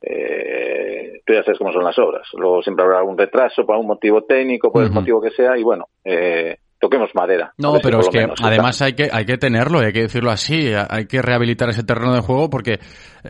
Eh, 0.00 1.20
tú 1.24 1.32
ya 1.32 1.42
sabes 1.42 1.58
cómo 1.58 1.72
son 1.72 1.84
las 1.84 1.98
obras. 1.98 2.28
Luego 2.34 2.62
siempre 2.62 2.84
habrá 2.84 2.98
algún 2.98 3.18
retraso 3.18 3.66
por 3.66 3.76
un 3.76 3.86
motivo 3.86 4.24
técnico, 4.24 4.72
por 4.72 4.84
el 4.84 4.90
motivo 4.90 5.20
que 5.20 5.30
sea, 5.30 5.58
y 5.58 5.62
bueno, 5.62 5.86
eh, 6.04 6.58
toquemos 6.78 7.10
madera. 7.14 7.52
No, 7.58 7.76
si 7.76 7.80
pero 7.82 8.00
es 8.00 8.08
que 8.08 8.18
menos 8.20 8.38
además 8.42 8.80
hay 8.82 8.92
que, 8.94 9.08
hay 9.12 9.24
que 9.24 9.38
tenerlo, 9.38 9.80
hay 9.80 9.92
que 9.92 10.02
decirlo 10.02 10.30
así, 10.30 10.72
hay 10.88 11.06
que 11.06 11.22
rehabilitar 11.22 11.68
ese 11.70 11.82
terreno 11.84 12.14
de 12.14 12.20
juego 12.20 12.50
porque 12.50 12.78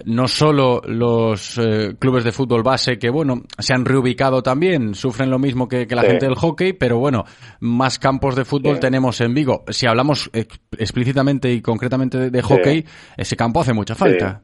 no 0.05 0.27
solo 0.28 0.81
los 0.85 1.56
eh, 1.59 1.94
clubes 1.98 2.24
de 2.24 2.32
fútbol 2.32 2.62
base 2.62 2.98
que, 2.98 3.09
bueno, 3.09 3.43
se 3.59 3.73
han 3.74 3.85
reubicado 3.85 4.43
también, 4.43 4.94
sufren 4.94 5.31
lo 5.31 5.39
mismo 5.39 5.68
que, 5.68 5.86
que 5.86 5.94
la 5.94 6.02
Sí. 6.02 6.09
gente 6.09 6.27
del 6.27 6.35
hockey, 6.35 6.73
pero 6.73 6.98
bueno, 6.98 7.24
más 7.60 7.98
campos 7.98 8.35
de 8.36 8.44
fútbol 8.44 8.74
Sí. 8.74 8.81
tenemos 8.81 9.20
en 9.20 9.32
Vigo. 9.35 9.64
Si 9.68 9.86
hablamos 9.86 10.28
ex- 10.32 10.60
explícitamente 10.78 11.51
y 11.52 11.62
concretamente 11.62 12.18
de, 12.18 12.31
de 12.31 12.43
Sí. 12.43 12.48
hockey, 12.48 12.85
ese 13.16 13.36
campo 13.36 13.60
hace 13.60 13.73
mucha 13.73 13.94
falta. 13.94 14.43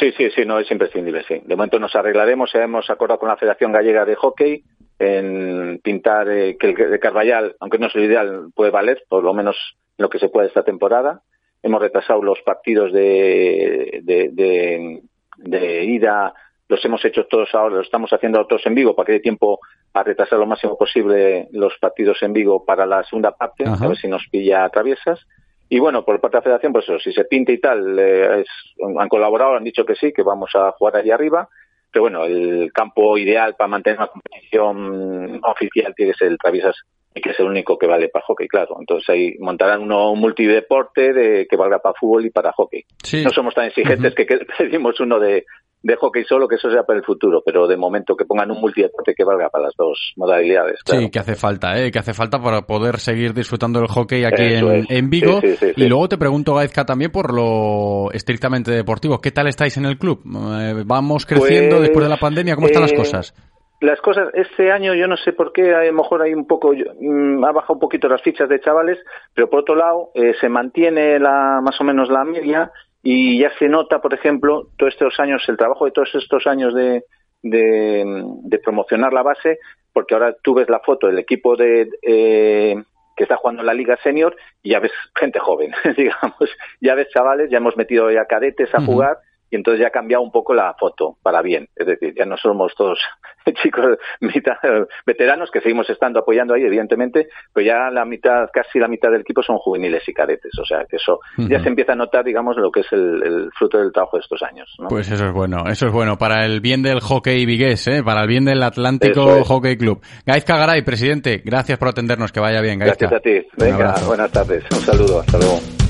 Sí, 0.00 0.10
sí, 0.16 0.30
sí, 0.34 0.42
no 0.46 0.58
es 0.58 0.70
imprescindible, 0.70 1.22
sí. 1.28 1.34
De 1.44 1.54
momento 1.54 1.78
nos 1.78 1.94
arreglaremos, 1.94 2.50
hemos 2.54 2.88
acordado 2.88 3.20
con 3.20 3.28
la 3.28 3.36
Federación 3.36 3.72
Gallega 3.72 4.06
de 4.06 4.16
Hockey 4.16 4.64
en 5.02 5.80
pintar 5.82 6.28
eh, 6.30 6.56
que 6.58 6.68
el 6.70 6.90
de 6.90 6.98
Carballal, 7.00 7.56
aunque 7.60 7.78
no 7.78 7.86
es 7.86 7.94
lo 7.94 8.02
ideal, 8.04 8.46
puede 8.54 8.70
valer, 8.70 9.02
por 9.08 9.22
lo 9.24 9.34
menos 9.34 9.56
lo 9.98 10.08
que 10.08 10.18
se 10.18 10.28
puede 10.28 10.48
esta 10.48 10.62
temporada. 10.64 11.22
Hemos 11.62 11.80
retrasado 11.80 12.22
los 12.22 12.40
partidos 12.42 12.92
de, 12.92 14.00
de, 14.02 14.30
de, 14.32 15.02
de 15.36 15.84
ida, 15.84 16.34
los 16.68 16.84
hemos 16.84 17.04
hecho 17.04 17.26
todos 17.26 17.54
ahora, 17.54 17.76
los 17.76 17.86
estamos 17.86 18.12
haciendo 18.12 18.46
todos 18.46 18.64
en 18.66 18.74
Vigo 18.74 18.96
para 18.96 19.06
que 19.06 19.12
dé 19.12 19.20
tiempo 19.20 19.60
a 19.94 20.02
retrasar 20.02 20.38
lo 20.38 20.46
máximo 20.46 20.76
posible 20.78 21.48
los 21.52 21.76
partidos 21.78 22.22
en 22.22 22.32
Vigo 22.32 22.64
para 22.64 22.86
la 22.86 23.04
segunda 23.04 23.32
parte, 23.32 23.64
Ajá. 23.66 23.84
a 23.84 23.88
ver 23.88 23.96
si 23.96 24.08
nos 24.08 24.26
pilla 24.30 24.64
a 24.64 24.70
traviesas. 24.70 25.20
Y 25.68 25.78
bueno, 25.78 26.04
por 26.04 26.20
parte 26.20 26.36
de 26.36 26.38
la 26.40 26.42
federación, 26.42 26.72
pues 26.72 26.84
eso, 26.84 26.98
si 26.98 27.12
se 27.12 27.24
pinta 27.24 27.52
y 27.52 27.58
tal, 27.58 27.98
eh, 27.98 28.40
es- 28.40 28.74
han 28.98 29.08
colaborado, 29.08 29.54
han 29.56 29.64
dicho 29.64 29.84
que 29.86 29.94
sí, 29.94 30.12
que 30.12 30.22
vamos 30.22 30.50
a 30.54 30.72
jugar 30.72 30.96
allí 30.96 31.10
arriba. 31.10 31.48
Pero 31.92 32.04
bueno, 32.04 32.24
el 32.24 32.72
campo 32.72 33.18
ideal 33.18 33.54
para 33.56 33.68
mantener 33.68 33.98
una 33.98 34.08
competición 34.08 35.40
oficial 35.44 35.92
tiene 35.94 36.12
que 36.12 36.18
ser 36.18 36.28
el 36.28 36.38
Traviesas, 36.38 36.76
y 37.14 37.20
que 37.20 37.30
es 37.30 37.40
el 37.40 37.46
único 37.46 37.76
que 37.78 37.86
vale 37.86 38.08
para 38.08 38.24
hockey, 38.24 38.48
claro. 38.48 38.76
Entonces 38.80 39.08
ahí 39.10 39.34
montarán 39.38 39.82
uno 39.82 40.12
un 40.12 40.20
multideporte 40.20 41.12
de, 41.12 41.46
que 41.46 41.56
valga 41.56 41.78
para 41.78 41.94
fútbol 41.98 42.26
y 42.26 42.30
para 42.30 42.52
hockey. 42.52 42.84
Sí. 43.02 43.22
No 43.22 43.30
somos 43.30 43.54
tan 43.54 43.66
exigentes 43.66 44.14
que, 44.14 44.24
que 44.26 44.38
pedimos 44.58 44.98
uno 45.00 45.18
de, 45.18 45.44
de 45.82 45.96
hockey 45.96 46.24
solo, 46.24 46.46
que 46.46 46.56
eso 46.56 46.70
sea 46.70 46.84
para 46.84 46.98
el 46.98 47.04
futuro, 47.04 47.42
pero 47.44 47.66
de 47.66 47.76
momento 47.76 48.16
que 48.16 48.24
pongan 48.24 48.50
un 48.50 48.60
multideporte 48.60 49.14
que 49.14 49.24
valga 49.24 49.48
para 49.48 49.64
las 49.64 49.74
dos 49.76 50.12
modalidades. 50.16 50.82
Claro. 50.84 51.02
Sí, 51.02 51.10
que 51.10 51.18
hace 51.18 51.34
falta, 51.34 51.76
¿eh? 51.78 51.90
que 51.90 51.98
hace 51.98 52.14
falta 52.14 52.40
para 52.40 52.62
poder 52.62 52.98
seguir 52.98 53.34
disfrutando 53.34 53.80
del 53.80 53.88
hockey 53.88 54.24
aquí 54.24 54.42
en, 54.42 54.86
en 54.88 55.10
Vigo. 55.10 55.40
Sí, 55.40 55.56
sí, 55.56 55.72
sí, 55.74 55.84
y 55.84 55.88
luego 55.88 56.08
te 56.08 56.18
pregunto, 56.18 56.54
Gaizka, 56.54 56.84
también 56.84 57.10
por 57.10 57.34
lo 57.34 58.12
estrictamente 58.12 58.70
deportivo. 58.70 59.20
¿Qué 59.20 59.32
tal 59.32 59.48
estáis 59.48 59.76
en 59.76 59.86
el 59.86 59.98
club? 59.98 60.22
Eh, 60.24 60.84
¿Vamos 60.86 61.26
creciendo 61.26 61.76
Pues, 61.76 61.88
después 61.88 62.04
de 62.04 62.10
la 62.10 62.18
pandemia? 62.18 62.54
¿Cómo 62.54 62.68
están 62.68 62.82
las 62.82 62.92
eh, 62.92 62.96
cosas? 62.96 63.34
Las 63.80 64.00
cosas, 64.00 64.28
este 64.34 64.70
año 64.70 64.94
yo 64.94 65.08
no 65.08 65.16
sé 65.16 65.32
por 65.32 65.52
qué, 65.52 65.74
a 65.74 65.82
lo 65.82 65.92
mejor 65.92 66.22
hay 66.22 66.34
un 66.34 66.46
poco, 66.46 66.72
mm, 66.72 67.44
ha 67.44 67.50
bajado 67.50 67.74
un 67.74 67.80
poquito 67.80 68.08
las 68.08 68.22
fichas 68.22 68.48
de 68.48 68.60
chavales, 68.60 68.98
pero 69.34 69.50
por 69.50 69.60
otro 69.60 69.74
lado 69.74 70.10
eh, 70.14 70.34
se 70.40 70.48
mantiene 70.48 71.18
la, 71.18 71.60
más 71.60 71.80
o 71.80 71.84
menos 71.84 72.08
la 72.08 72.22
media 72.22 72.70
y 73.02 73.40
ya 73.40 73.50
se 73.58 73.68
nota, 73.68 74.00
por 74.00 74.14
ejemplo, 74.14 74.68
todos 74.76 74.92
estos 74.92 75.18
años, 75.18 75.42
el 75.48 75.56
trabajo 75.56 75.84
de 75.84 75.90
todos 75.90 76.14
estos 76.14 76.46
años 76.46 76.74
de, 76.74 77.04
de, 77.42 78.24
de 78.44 78.58
promocionar 78.58 79.12
la 79.12 79.22
base, 79.22 79.58
porque 79.92 80.14
ahora 80.14 80.36
tú 80.42 80.54
ves 80.54 80.68
la 80.68 80.80
foto 80.80 81.08
del 81.08 81.18
equipo 81.18 81.56
de, 81.56 81.88
eh, 82.02 82.76
que 83.16 83.24
está 83.24 83.36
jugando 83.36 83.62
en 83.62 83.66
la 83.66 83.74
Liga 83.74 83.98
Senior 84.02 84.36
y 84.62 84.70
ya 84.70 84.80
ves 84.80 84.92
gente 85.14 85.38
joven, 85.38 85.72
digamos, 85.96 86.50
ya 86.80 86.94
ves 86.94 87.08
chavales, 87.10 87.50
ya 87.50 87.58
hemos 87.58 87.76
metido 87.76 88.10
ya 88.10 88.24
cadetes 88.26 88.74
a 88.74 88.80
jugar 88.80 89.18
y 89.52 89.56
entonces 89.56 89.82
ya 89.82 89.88
ha 89.88 89.90
cambiado 89.90 90.22
un 90.22 90.32
poco 90.32 90.54
la 90.54 90.74
foto 90.80 91.18
para 91.22 91.42
bien. 91.42 91.68
Es 91.76 91.86
decir, 91.86 92.14
ya 92.16 92.24
no 92.24 92.38
somos 92.38 92.74
todos 92.74 92.98
chicos 93.62 93.98
mitad, 94.20 94.56
veteranos 95.04 95.50
que 95.50 95.60
seguimos 95.60 95.88
estando 95.90 96.20
apoyando 96.20 96.54
ahí, 96.54 96.62
evidentemente, 96.62 97.28
pero 97.52 97.66
ya 97.66 97.90
la 97.90 98.06
mitad, 98.06 98.48
casi 98.50 98.78
la 98.78 98.88
mitad 98.88 99.10
del 99.10 99.20
equipo 99.20 99.42
son 99.42 99.58
juveniles 99.58 100.08
y 100.08 100.14
cadetes. 100.14 100.58
O 100.58 100.64
sea, 100.64 100.86
que 100.88 100.96
eso 100.96 101.20
ya 101.36 101.62
se 101.62 101.68
empieza 101.68 101.92
a 101.92 101.96
notar, 101.96 102.24
digamos, 102.24 102.56
lo 102.56 102.70
que 102.70 102.80
es 102.80 102.90
el, 102.92 103.22
el 103.22 103.50
fruto 103.52 103.78
del 103.78 103.92
trabajo 103.92 104.16
de 104.16 104.22
estos 104.22 104.42
años. 104.42 104.74
¿no? 104.78 104.88
Pues 104.88 105.10
eso 105.10 105.26
es 105.26 105.32
bueno, 105.32 105.64
eso 105.68 105.86
es 105.86 105.92
bueno 105.92 106.16
para 106.16 106.46
el 106.46 106.62
bien 106.62 106.82
del 106.82 107.00
hockey 107.00 107.44
vigués, 107.44 107.86
¿eh? 107.88 108.02
para 108.02 108.22
el 108.22 108.28
bien 108.28 108.46
del 108.46 108.62
Atlántico 108.62 109.36
es. 109.36 109.46
Hockey 109.46 109.76
Club. 109.76 110.00
Gaizka 110.24 110.56
Garay, 110.56 110.80
presidente, 110.80 111.42
gracias 111.44 111.78
por 111.78 111.88
atendernos, 111.88 112.32
que 112.32 112.40
vaya 112.40 112.62
bien, 112.62 112.78
Gaizka. 112.78 113.06
Gracias 113.06 113.20
a 113.20 113.22
ti. 113.22 113.46
Venga, 113.58 113.94
buenas 114.06 114.32
tardes. 114.32 114.64
Un 114.70 114.78
saludo. 114.78 115.20
Hasta 115.20 115.36
luego. 115.36 115.81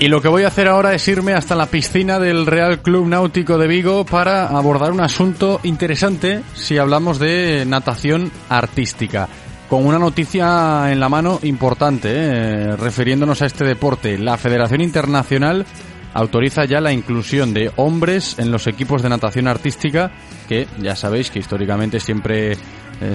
Y 0.00 0.08
lo 0.08 0.22
que 0.22 0.28
voy 0.28 0.44
a 0.44 0.48
hacer 0.48 0.66
ahora 0.66 0.94
es 0.94 1.06
irme 1.08 1.34
hasta 1.34 1.54
la 1.54 1.66
piscina 1.66 2.18
del 2.18 2.46
Real 2.46 2.80
Club 2.80 3.06
Náutico 3.06 3.58
de 3.58 3.68
Vigo 3.68 4.06
para 4.06 4.46
abordar 4.46 4.92
un 4.92 5.02
asunto 5.02 5.60
interesante 5.62 6.40
si 6.54 6.78
hablamos 6.78 7.18
de 7.18 7.66
natación 7.66 8.32
artística. 8.48 9.28
Con 9.68 9.84
una 9.84 9.98
noticia 9.98 10.90
en 10.90 11.00
la 11.00 11.10
mano 11.10 11.38
importante, 11.42 12.08
eh, 12.12 12.76
refiriéndonos 12.76 13.42
a 13.42 13.46
este 13.46 13.66
deporte. 13.66 14.16
La 14.16 14.38
Federación 14.38 14.80
Internacional 14.80 15.66
autoriza 16.14 16.64
ya 16.64 16.80
la 16.80 16.92
inclusión 16.92 17.52
de 17.52 17.70
hombres 17.76 18.38
en 18.38 18.50
los 18.50 18.66
equipos 18.68 19.02
de 19.02 19.10
natación 19.10 19.48
artística, 19.48 20.12
que 20.48 20.66
ya 20.78 20.96
sabéis 20.96 21.30
que 21.30 21.40
históricamente 21.40 22.00
siempre 22.00 22.52
eh, 22.52 22.56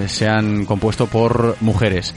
se 0.06 0.28
han 0.28 0.64
compuesto 0.64 1.08
por 1.08 1.56
mujeres. 1.60 2.14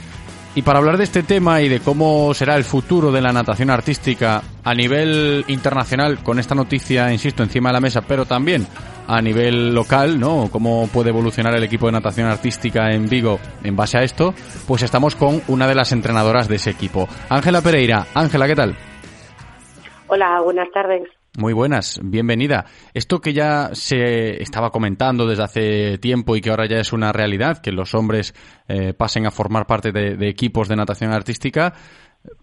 Y 0.52 0.62
para 0.62 0.80
hablar 0.80 0.96
de 0.96 1.04
este 1.04 1.22
tema 1.22 1.60
y 1.62 1.68
de 1.68 1.78
cómo 1.78 2.34
será 2.34 2.56
el 2.56 2.64
futuro 2.64 3.12
de 3.12 3.20
la 3.20 3.32
natación 3.32 3.70
artística 3.70 4.42
a 4.64 4.74
nivel 4.74 5.44
internacional, 5.46 6.24
con 6.24 6.40
esta 6.40 6.56
noticia, 6.56 7.12
insisto, 7.12 7.44
encima 7.44 7.68
de 7.68 7.74
la 7.74 7.80
mesa, 7.80 8.00
pero 8.00 8.26
también 8.26 8.66
a 9.06 9.22
nivel 9.22 9.72
local, 9.72 10.18
¿no? 10.18 10.48
Cómo 10.50 10.88
puede 10.88 11.10
evolucionar 11.10 11.54
el 11.54 11.62
equipo 11.62 11.86
de 11.86 11.92
natación 11.92 12.26
artística 12.26 12.90
en 12.90 13.08
Vigo 13.08 13.38
en 13.62 13.76
base 13.76 13.98
a 13.98 14.02
esto, 14.02 14.34
pues 14.66 14.82
estamos 14.82 15.14
con 15.14 15.40
una 15.46 15.68
de 15.68 15.76
las 15.76 15.92
entrenadoras 15.92 16.48
de 16.48 16.56
ese 16.56 16.70
equipo. 16.70 17.08
Ángela 17.28 17.60
Pereira. 17.60 18.06
Ángela, 18.14 18.48
¿qué 18.48 18.56
tal? 18.56 18.76
Hola, 20.08 20.40
buenas 20.40 20.68
tardes. 20.72 21.19
Muy 21.38 21.52
buenas, 21.52 22.00
bienvenida. 22.02 22.64
Esto 22.92 23.20
que 23.20 23.32
ya 23.32 23.70
se 23.72 24.42
estaba 24.42 24.70
comentando 24.70 25.26
desde 25.26 25.44
hace 25.44 25.98
tiempo 25.98 26.34
y 26.34 26.40
que 26.40 26.50
ahora 26.50 26.66
ya 26.66 26.78
es 26.78 26.92
una 26.92 27.12
realidad, 27.12 27.58
que 27.62 27.70
los 27.70 27.94
hombres 27.94 28.34
eh, 28.68 28.94
pasen 28.94 29.26
a 29.26 29.30
formar 29.30 29.64
parte 29.66 29.92
de, 29.92 30.28
equipos 30.28 30.68
de 30.68 30.74
natación 30.74 31.12
artística, 31.12 31.72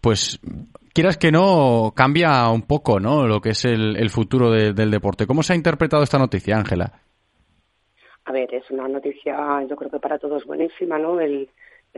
pues 0.02 0.40
quieras 0.94 1.18
que 1.18 1.32
no, 1.32 1.92
cambia 1.96 2.48
un 2.50 2.62
poco, 2.62 3.00
¿no? 3.02 3.28
Lo 3.28 3.42
que 3.42 3.50
es 3.50 3.66
el, 3.66 3.98
el 3.98 4.10
futuro 4.10 4.50
de- 4.52 4.72
del 4.74 4.90
deporte. 4.90 5.28
¿Cómo 5.28 5.44
se 5.44 5.52
ha 5.52 5.58
interpretado 5.58 6.02
esta 6.04 6.18
noticia, 6.18 6.56
Ángela? 6.56 7.02
A 8.24 8.32
ver, 8.32 8.54
es 8.54 8.72
una 8.72 8.88
noticia, 8.88 9.36
yo 9.70 9.76
creo 9.76 9.92
que 9.92 10.00
para 10.00 10.18
todos 10.18 10.46
buenísima, 10.46 10.98
¿no? 10.98 11.20
El, 11.20 11.50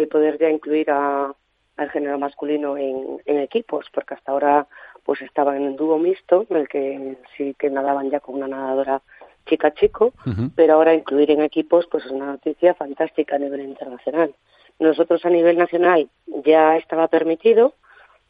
poder 0.09 0.39
ya 0.39 0.49
incluir 0.49 0.89
a, 0.89 1.31
al 1.77 1.89
género 1.91 2.17
masculino 2.17 2.77
en 2.77 3.39
equipos, 3.39 3.85
porque 3.93 4.15
hasta 4.15 4.31
ahora 4.31 4.67
pues 5.03 5.21
estaban 5.21 5.57
en 5.57 5.63
un 5.63 5.75
dúo 5.75 5.97
mixto, 5.97 6.45
en 6.49 6.57
el 6.57 6.67
que 6.67 7.17
sí 7.35 7.55
que 7.57 7.69
nadaban 7.69 8.09
ya 8.09 8.19
con 8.19 8.35
una 8.35 8.47
nadadora 8.47 9.01
chica-chico, 9.45 10.13
pero 10.55 10.73
ahora 10.75 10.93
incluir 10.93 11.31
en 11.31 11.41
equipos 11.41 11.87
pues 11.89 12.05
es 12.05 12.11
una 12.11 12.27
noticia 12.27 12.73
fantástica 12.75 13.35
a 13.35 13.39
nivel 13.39 13.61
internacional. 13.61 14.33
Nosotros 14.79 15.25
a 15.25 15.29
nivel 15.29 15.57
nacional 15.57 16.09
ya 16.45 16.77
estaba 16.77 17.07
permitido, 17.07 17.73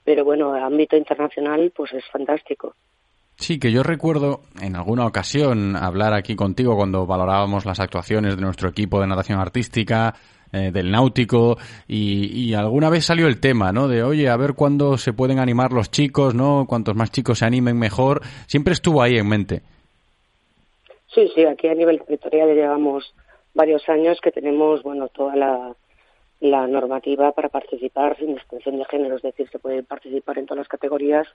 pero 0.03 0.23
bueno, 0.23 0.53
a 0.53 0.65
ámbito 0.65 0.95
internacional 0.95 1.71
pues 1.75 1.93
es 1.93 2.05
fantástico. 2.11 2.73
Sí, 3.35 3.57
que 3.57 3.71
yo 3.71 3.83
recuerdo 3.83 4.41
en 4.61 4.75
alguna 4.75 5.05
ocasión 5.05 5.77
hablar 5.77 6.13
aquí 6.13 6.35
contigo 6.35 6.75
cuando 6.75 7.05
valorábamos 7.05 7.65
las 7.65 7.79
actuaciones 7.79 8.35
de 8.35 8.41
nuestro 8.41 8.69
equipo 8.69 8.99
de 8.99 9.07
natación 9.07 9.39
artística, 9.39 10.13
eh, 10.51 10.71
del 10.71 10.91
náutico, 10.91 11.57
y, 11.87 12.53
alguna 12.53 12.89
vez 12.89 13.05
salió 13.05 13.27
el 13.27 13.39
tema, 13.39 13.71
¿no? 13.71 13.87
De, 13.87 14.03
oye, 14.03 14.29
a 14.29 14.37
ver 14.37 14.53
cuándo 14.53 14.97
se 14.97 15.13
pueden 15.13 15.39
animar 15.39 15.71
los 15.71 15.91
chicos, 15.91 16.33
¿no? 16.33 16.65
Cuantos 16.67 16.95
más 16.95 17.11
chicos 17.11 17.39
se 17.39 17.45
animen, 17.45 17.77
mejor. 17.77 18.21
Siempre 18.47 18.73
estuvo 18.73 19.01
ahí 19.01 19.17
en 19.17 19.27
mente. 19.27 19.61
Sí, 21.13 21.29
sí, 21.33 21.45
aquí 21.45 21.67
a 21.67 21.75
nivel 21.75 21.99
territorial 21.99 22.53
llevamos 22.53 23.13
varios 23.53 23.87
años 23.89 24.19
que 24.21 24.31
tenemos, 24.31 24.83
bueno, 24.83 25.07
toda 25.07 25.35
la, 25.35 25.75
la 26.39 26.67
normativa 26.67 27.31
para 27.31 27.49
participar 27.49 28.17
sin 28.17 28.35
distinción 28.35 28.77
de 28.77 28.85
género, 28.85 29.17
es 29.17 29.21
decir, 29.21 29.49
se 29.49 29.59
puede 29.59 29.83
participar 29.83 30.37
en 30.37 30.45
todas 30.45 30.59
las 30.59 30.67
categorías, 30.67 31.27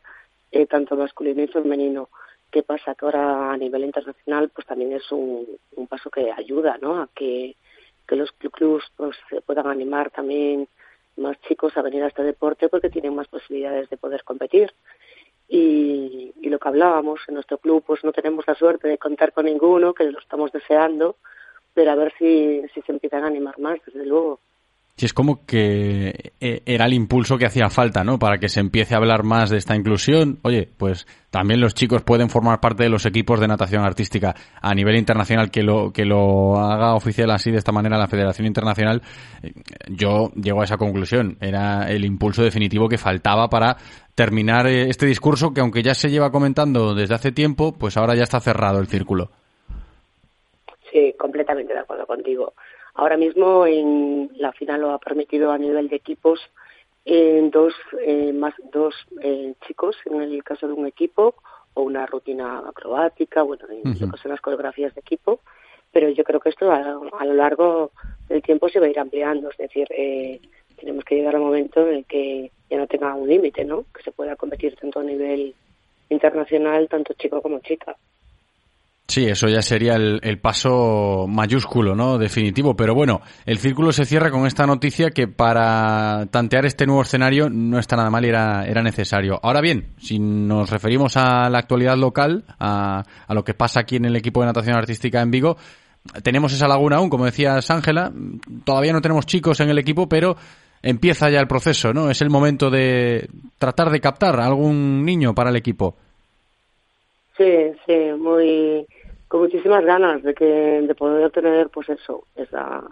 eh, 0.50 0.66
tanto 0.66 0.96
masculino 0.96 1.42
y 1.42 1.48
femenino. 1.48 2.08
¿Qué 2.50 2.62
pasa? 2.62 2.94
Que 2.94 3.04
ahora 3.04 3.52
a 3.52 3.56
nivel 3.56 3.84
internacional 3.84 4.50
pues 4.54 4.66
también 4.66 4.92
es 4.92 5.10
un, 5.10 5.46
un 5.76 5.86
paso 5.86 6.08
que 6.08 6.30
ayuda, 6.30 6.78
¿no? 6.80 7.02
A 7.02 7.08
que, 7.14 7.56
que 8.06 8.16
los 8.16 8.32
clubs 8.32 8.84
pues, 8.96 9.16
se 9.28 9.40
puedan 9.40 9.66
animar 9.66 10.10
también 10.10 10.68
más 11.16 11.40
chicos 11.42 11.76
a 11.76 11.82
venir 11.82 12.02
a 12.02 12.08
este 12.08 12.22
deporte 12.22 12.68
porque 12.68 12.90
tienen 12.90 13.14
más 13.14 13.28
posibilidades 13.28 13.88
de 13.88 13.96
poder 13.96 14.24
competir. 14.24 14.72
Y, 15.48 16.32
lo 16.48 16.58
que 16.58 16.68
hablábamos 16.68 17.20
en 17.26 17.34
nuestro 17.34 17.58
club 17.58 17.82
pues 17.84 18.04
no 18.04 18.12
tenemos 18.12 18.46
la 18.46 18.54
suerte 18.54 18.86
de 18.86 18.96
contar 18.96 19.32
con 19.32 19.46
ninguno 19.46 19.92
que 19.92 20.04
lo 20.04 20.20
estamos 20.20 20.52
deseando 20.52 21.16
pero 21.74 21.90
a 21.90 21.96
ver 21.96 22.14
si, 22.16 22.62
si 22.72 22.80
se 22.82 22.92
empiezan 22.92 23.24
a 23.24 23.26
animar 23.26 23.58
más 23.58 23.80
desde 23.84 24.06
luego 24.06 24.38
Sí, 24.96 25.06
es 25.06 25.12
como 25.12 25.44
que 25.44 26.32
eh, 26.40 26.62
era 26.66 26.84
el 26.84 26.92
impulso 26.92 27.36
que 27.36 27.46
hacía 27.46 27.68
falta, 27.68 28.04
¿no? 28.04 28.20
Para 28.20 28.38
que 28.38 28.48
se 28.48 28.60
empiece 28.60 28.94
a 28.94 28.98
hablar 28.98 29.24
más 29.24 29.50
de 29.50 29.56
esta 29.56 29.74
inclusión. 29.74 30.38
Oye, 30.42 30.68
pues 30.76 31.08
también 31.30 31.60
los 31.60 31.74
chicos 31.74 32.02
pueden 32.02 32.30
formar 32.30 32.60
parte 32.60 32.84
de 32.84 32.90
los 32.90 33.04
equipos 33.04 33.40
de 33.40 33.48
natación 33.48 33.84
artística 33.84 34.36
a 34.62 34.72
nivel 34.72 34.94
internacional 34.94 35.50
que 35.50 35.64
lo 35.64 35.92
que 35.92 36.04
lo 36.04 36.58
haga 36.60 36.94
oficial 36.94 37.32
así 37.32 37.50
de 37.50 37.58
esta 37.58 37.72
manera 37.72 37.98
la 37.98 38.06
Federación 38.06 38.46
Internacional. 38.46 39.02
eh, 39.42 39.52
Yo 39.88 40.30
llego 40.40 40.60
a 40.60 40.64
esa 40.64 40.76
conclusión. 40.76 41.38
Era 41.40 41.90
el 41.90 42.04
impulso 42.04 42.44
definitivo 42.44 42.88
que 42.88 42.96
faltaba 42.96 43.48
para 43.48 43.76
terminar 44.14 44.68
eh, 44.68 44.88
este 44.90 45.06
discurso 45.06 45.52
que 45.52 45.60
aunque 45.60 45.82
ya 45.82 45.94
se 45.94 46.08
lleva 46.08 46.30
comentando 46.30 46.94
desde 46.94 47.16
hace 47.16 47.32
tiempo, 47.32 47.72
pues 47.76 47.96
ahora 47.96 48.14
ya 48.14 48.22
está 48.22 48.38
cerrado 48.38 48.78
el 48.78 48.86
círculo. 48.86 49.30
sí 50.92 51.12
completamente 51.18 51.72
de 51.72 51.80
acuerdo 51.80 52.06
contigo 52.06 52.52
ahora 52.94 53.16
mismo 53.16 53.66
en 53.66 54.30
la 54.36 54.52
final 54.52 54.80
lo 54.80 54.90
ha 54.92 54.98
permitido 54.98 55.50
a 55.52 55.58
nivel 55.58 55.88
de 55.88 55.96
equipos 55.96 56.40
en 57.04 57.50
dos 57.50 57.74
eh, 58.00 58.32
más 58.32 58.54
dos 58.72 58.94
eh, 59.20 59.54
chicos 59.66 59.96
en 60.06 60.22
el 60.22 60.42
caso 60.42 60.66
de 60.66 60.72
un 60.72 60.86
equipo 60.86 61.34
o 61.74 61.82
una 61.82 62.06
rutina 62.06 62.60
acrobática 62.66 63.42
bueno 63.42 63.66
en 63.68 63.98
lo 64.00 64.10
que 64.10 64.18
son 64.18 64.30
las 64.30 64.40
coreografías 64.40 64.94
de 64.94 65.00
equipo. 65.00 65.40
Pero 65.92 66.08
yo 66.08 66.24
creo 66.24 66.40
que 66.40 66.48
esto 66.48 66.72
a, 66.72 66.98
a 67.18 67.24
lo 67.24 67.34
largo 67.34 67.92
del 68.28 68.42
tiempo 68.42 68.68
se 68.68 68.80
va 68.80 68.86
a 68.86 68.88
ir 68.88 68.98
ampliando. 68.98 69.50
Es 69.50 69.56
decir 69.58 69.86
eh, 69.90 70.40
tenemos 70.76 71.04
que 71.04 71.16
llegar 71.16 71.36
al 71.36 71.42
momento 71.42 71.86
en 71.86 71.96
el 71.98 72.04
que 72.04 72.50
ya 72.70 72.78
no 72.78 72.86
tenga 72.86 73.14
un 73.14 73.28
límite 73.28 73.64
no 73.64 73.84
que 73.94 74.02
se 74.02 74.12
pueda 74.12 74.36
competir 74.36 74.76
tanto 74.76 75.00
a 75.00 75.04
nivel 75.04 75.54
internacional 76.08 76.88
tanto 76.88 77.14
chico 77.14 77.40
como 77.42 77.60
chica 77.60 77.96
Sí, 79.06 79.26
eso 79.26 79.48
ya 79.48 79.60
sería 79.60 79.96
el, 79.96 80.18
el 80.22 80.38
paso 80.38 81.26
mayúsculo, 81.28 81.94
¿no? 81.94 82.16
Definitivo. 82.16 82.74
Pero 82.74 82.94
bueno, 82.94 83.20
el 83.44 83.58
círculo 83.58 83.92
se 83.92 84.06
cierra 84.06 84.30
con 84.30 84.46
esta 84.46 84.66
noticia 84.66 85.10
que 85.10 85.28
para 85.28 86.26
tantear 86.30 86.64
este 86.64 86.86
nuevo 86.86 87.02
escenario 87.02 87.50
no 87.50 87.78
está 87.78 87.96
nada 87.96 88.08
mal 88.08 88.24
y 88.24 88.30
era, 88.30 88.64
era 88.66 88.82
necesario. 88.82 89.38
Ahora 89.42 89.60
bien, 89.60 89.88
si 89.98 90.18
nos 90.18 90.70
referimos 90.70 91.18
a 91.18 91.50
la 91.50 91.58
actualidad 91.58 91.96
local, 91.98 92.44
a, 92.58 93.04
a 93.26 93.34
lo 93.34 93.44
que 93.44 93.52
pasa 93.52 93.80
aquí 93.80 93.96
en 93.96 94.06
el 94.06 94.16
equipo 94.16 94.40
de 94.40 94.46
natación 94.46 94.74
artística 94.74 95.20
en 95.20 95.30
Vigo, 95.30 95.58
tenemos 96.22 96.52
esa 96.52 96.66
laguna 96.66 96.96
aún, 96.96 97.10
como 97.10 97.26
decías 97.26 97.70
Ángela, 97.70 98.10
todavía 98.64 98.92
no 98.92 99.02
tenemos 99.02 99.26
chicos 99.26 99.60
en 99.60 99.70
el 99.70 99.78
equipo, 99.78 100.08
pero 100.08 100.36
empieza 100.82 101.30
ya 101.30 101.40
el 101.40 101.46
proceso, 101.46 101.92
¿no? 101.92 102.10
Es 102.10 102.20
el 102.22 102.30
momento 102.30 102.70
de 102.70 103.28
tratar 103.58 103.90
de 103.90 104.00
captar 104.00 104.40
a 104.40 104.46
algún 104.46 105.04
niño 105.04 105.34
para 105.34 105.50
el 105.50 105.56
equipo. 105.56 105.96
Sí, 107.36 107.72
sí, 107.86 107.96
muy 108.18 108.86
con 109.34 109.42
muchísimas 109.42 109.84
ganas 109.84 110.22
de 110.22 110.32
que 110.32 110.44
de 110.44 110.94
poder 110.94 111.28
tener 111.32 111.68
pues 111.68 111.88
eso, 111.88 112.24
esa 112.36 112.84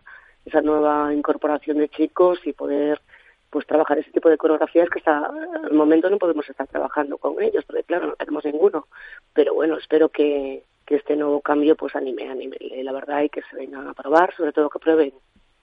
esa 0.44 0.60
nueva 0.60 1.14
incorporación 1.14 1.78
de 1.78 1.88
chicos 1.88 2.40
y 2.44 2.52
poder 2.52 3.00
pues 3.48 3.64
trabajar 3.64 4.00
ese 4.00 4.10
tipo 4.10 4.28
de 4.28 4.36
coreografías 4.36 4.90
que 4.90 4.98
hasta 4.98 5.30
el 5.62 5.72
momento 5.72 6.10
no 6.10 6.18
podemos 6.18 6.50
estar 6.50 6.66
trabajando 6.66 7.16
con 7.18 7.40
ellos, 7.40 7.64
porque 7.64 7.84
claro, 7.84 8.08
no 8.08 8.16
tenemos 8.16 8.44
ninguno. 8.44 8.88
Pero 9.32 9.54
bueno, 9.54 9.76
espero 9.76 10.08
que, 10.08 10.64
que 10.84 10.96
este 10.96 11.14
nuevo 11.14 11.40
cambio 11.42 11.76
pues 11.76 11.94
anime, 11.94 12.28
anime 12.28 12.56
la 12.82 12.90
verdad 12.90 13.22
y 13.22 13.28
que 13.28 13.42
se 13.42 13.54
vengan 13.54 13.86
a 13.86 13.94
probar, 13.94 14.34
sobre 14.34 14.50
todo 14.50 14.68
que 14.68 14.80
prueben, 14.80 15.12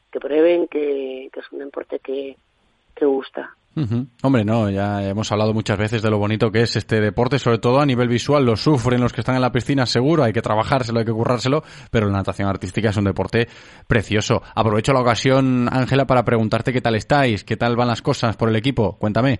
que 0.10 0.19
prueben 0.22 0.69
que, 0.69 1.30
que 1.34 1.39
es 1.41 1.51
un 1.51 1.60
deporte 1.60 1.99
que, 1.99 2.38
que 2.95 3.03
gusta. 3.03 3.53
Ujú. 3.76 4.08
Hombre, 4.24 4.44
no, 4.44 4.70
ya 4.70 5.08
hemos 5.08 5.32
hablado 5.32 5.54
muchas 5.54 5.78
veces 5.78 6.02
de 6.02 6.10
lo 6.10 6.18
bonito 6.18 6.52
que 6.52 6.62
es 6.62 6.76
este 6.76 7.00
deporte, 7.00 7.40
sobre 7.40 7.60
todo 7.60 7.80
a 7.80 7.86
nivel 7.86 8.08
visual. 8.10 8.46
Lo 8.46 8.56
sufren 8.56 9.00
los 9.00 9.14
que 9.14 9.22
están 9.22 9.36
en 9.36 9.41
la 9.41 9.52
piscina, 9.52 9.86
seguro, 9.86 10.24
hay 10.24 10.34
que 10.34 10.41
trabajárselo, 10.41 11.00
hay 11.00 11.06
que 11.06 11.14
currárselo, 11.14 11.64
pero 11.91 12.08
la 12.08 12.14
natación 12.14 12.50
artística 12.50 12.90
es 12.90 12.98
un 12.98 13.06
deporte 13.06 13.48
precioso. 13.88 14.41
Aprovecho 14.56 14.91
la 14.91 15.02
ocasión, 15.02 15.70
Ángela, 15.72 16.06
para 16.06 16.26
preguntarte 16.26 16.74
qué 16.74 16.82
tal 16.82 16.96
estáis, 16.96 17.44
qué 17.44 17.56
tal 17.58 17.76
van 17.76 17.88
las 17.88 18.02
cosas 18.02 18.36
por 18.36 18.50
el 18.50 18.56
equipo. 18.56 18.98
Cuéntame. 18.98 19.40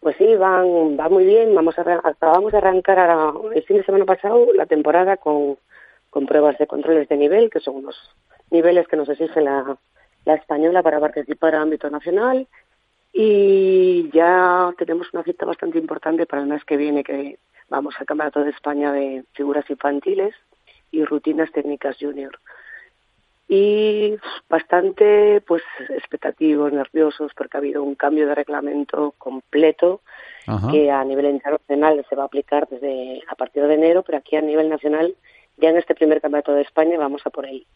Pues 0.00 0.16
sí, 0.18 0.34
van, 0.36 0.96
va 0.98 1.08
muy 1.08 1.24
bien. 1.24 1.54
Vamos 1.54 1.78
a, 1.78 1.82
acabamos 1.82 2.52
de 2.52 2.58
arrancar 2.58 2.98
ahora, 2.98 3.32
el 3.54 3.62
fin 3.64 3.78
de 3.78 3.84
semana 3.84 4.04
pasado 4.04 4.46
la 4.54 4.66
temporada 4.66 5.16
con, 5.16 5.56
con 6.10 6.26
pruebas 6.26 6.58
de 6.58 6.66
controles 6.66 7.08
de 7.08 7.16
nivel, 7.16 7.50
que 7.50 7.60
son 7.60 7.76
unos 7.76 7.96
niveles 8.50 8.86
que 8.88 8.96
nos 8.96 9.08
exige 9.08 9.40
la, 9.40 9.76
la 10.24 10.34
española 10.34 10.82
para 10.82 11.00
participar 11.00 11.54
a 11.54 11.62
ámbito 11.62 11.88
nacional. 11.88 12.46
Y 13.18 14.10
ya 14.10 14.74
tenemos 14.76 15.08
una 15.14 15.22
cita 15.22 15.46
bastante 15.46 15.78
importante 15.78 16.26
para 16.26 16.42
el 16.42 16.48
mes 16.48 16.62
que 16.66 16.76
viene, 16.76 17.02
que 17.02 17.38
vamos 17.70 17.94
al 17.98 18.04
Campeonato 18.04 18.44
de 18.44 18.50
España 18.50 18.92
de 18.92 19.24
Figuras 19.32 19.64
Infantiles 19.70 20.34
y 20.90 21.02
Rutinas 21.02 21.50
Técnicas 21.50 21.96
Junior. 21.98 22.38
Y 23.48 24.16
bastante, 24.50 25.40
pues, 25.46 25.62
expectativos, 25.88 26.74
nerviosos, 26.74 27.32
porque 27.34 27.56
ha 27.56 27.60
habido 27.60 27.82
un 27.82 27.94
cambio 27.94 28.26
de 28.26 28.34
reglamento 28.34 29.14
completo 29.16 30.02
Ajá. 30.46 30.70
que 30.70 30.90
a 30.90 31.02
nivel 31.02 31.24
internacional 31.24 32.04
se 32.10 32.16
va 32.16 32.24
a 32.24 32.26
aplicar 32.26 32.68
desde 32.68 33.22
a 33.28 33.34
partir 33.34 33.62
de 33.66 33.72
enero, 33.72 34.02
pero 34.02 34.18
aquí 34.18 34.36
a 34.36 34.42
nivel 34.42 34.68
nacional, 34.68 35.16
ya 35.56 35.70
en 35.70 35.78
este 35.78 35.94
primer 35.94 36.20
campeonato 36.20 36.52
de 36.52 36.60
España, 36.60 36.98
vamos 36.98 37.22
a 37.24 37.30
por 37.30 37.46
él. 37.46 37.66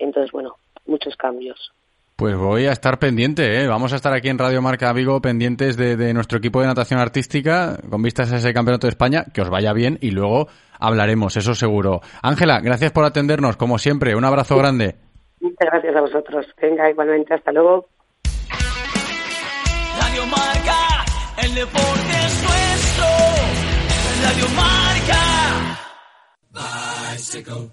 Entonces, 0.00 0.32
bueno, 0.32 0.56
muchos 0.84 1.16
cambios. 1.16 1.72
Pues 2.20 2.36
voy 2.36 2.66
a 2.66 2.72
estar 2.72 2.98
pendiente, 2.98 3.62
¿eh? 3.62 3.66
Vamos 3.66 3.94
a 3.94 3.96
estar 3.96 4.12
aquí 4.12 4.28
en 4.28 4.36
Radio 4.36 4.60
Marca 4.60 4.92
Vigo 4.92 5.22
pendientes 5.22 5.78
de, 5.78 5.96
de 5.96 6.12
nuestro 6.12 6.36
equipo 6.36 6.60
de 6.60 6.66
natación 6.66 7.00
artística 7.00 7.78
con 7.88 8.02
vistas 8.02 8.30
a 8.30 8.36
ese 8.36 8.52
campeonato 8.52 8.86
de 8.86 8.90
España. 8.90 9.24
Que 9.32 9.40
os 9.40 9.48
vaya 9.48 9.72
bien 9.72 9.96
y 10.02 10.10
luego 10.10 10.46
hablaremos, 10.78 11.38
eso 11.38 11.54
seguro. 11.54 12.02
Ángela, 12.22 12.60
gracias 12.60 12.92
por 12.92 13.06
atendernos, 13.06 13.56
como 13.56 13.78
siempre. 13.78 14.14
Un 14.14 14.26
abrazo 14.26 14.58
grande. 14.58 14.96
Muchas 15.40 15.70
gracias 15.72 15.96
a 15.96 16.00
vosotros. 16.02 16.44
Venga, 16.60 16.90
igualmente, 16.90 17.32
hasta 17.32 17.52
luego. 17.52 17.88
Radio 19.98 20.26
Marca, 20.26 21.04
el 21.42 21.54
deporte 21.54 22.16
es 22.26 22.42
nuestro. 22.42 23.06
Radio 24.24 24.46
Marca. 24.56 25.22
Bicycle, 27.14 27.70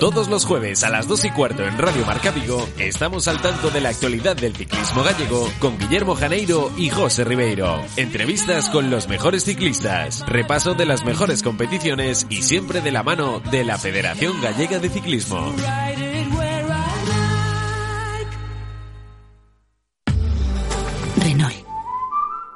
Todos 0.00 0.28
los 0.28 0.44
jueves 0.44 0.82
a 0.82 0.90
las 0.90 1.08
2 1.08 1.26
y 1.26 1.30
cuarto 1.30 1.64
en 1.64 1.76
Radio 1.78 2.06
Marca 2.06 2.30
Vigo 2.30 2.66
estamos 2.78 3.28
al 3.28 3.40
tanto 3.40 3.70
de 3.70 3.80
la 3.80 3.90
actualidad 3.90 4.36
del 4.36 4.56
ciclismo 4.56 5.02
gallego 5.02 5.48
con 5.58 5.78
Guillermo 5.78 6.14
Janeiro 6.14 6.70
y 6.76 6.90
José 6.90 7.24
Ribeiro. 7.24 7.82
Entrevistas 7.96 8.70
con 8.70 8.90
los 8.90 9.08
mejores 9.08 9.44
ciclistas, 9.44 10.24
repaso 10.26 10.74
de 10.74 10.86
las 10.86 11.04
mejores 11.04 11.42
competiciones 11.42 12.26
y 12.30 12.42
siempre 12.42 12.80
de 12.80 12.92
la 12.92 13.02
mano 13.02 13.40
de 13.50 13.64
la 13.64 13.78
Federación 13.78 14.40
Gallega 14.40 14.78
de 14.78 14.88
Ciclismo. 14.88 15.54
Renault. 21.16 21.54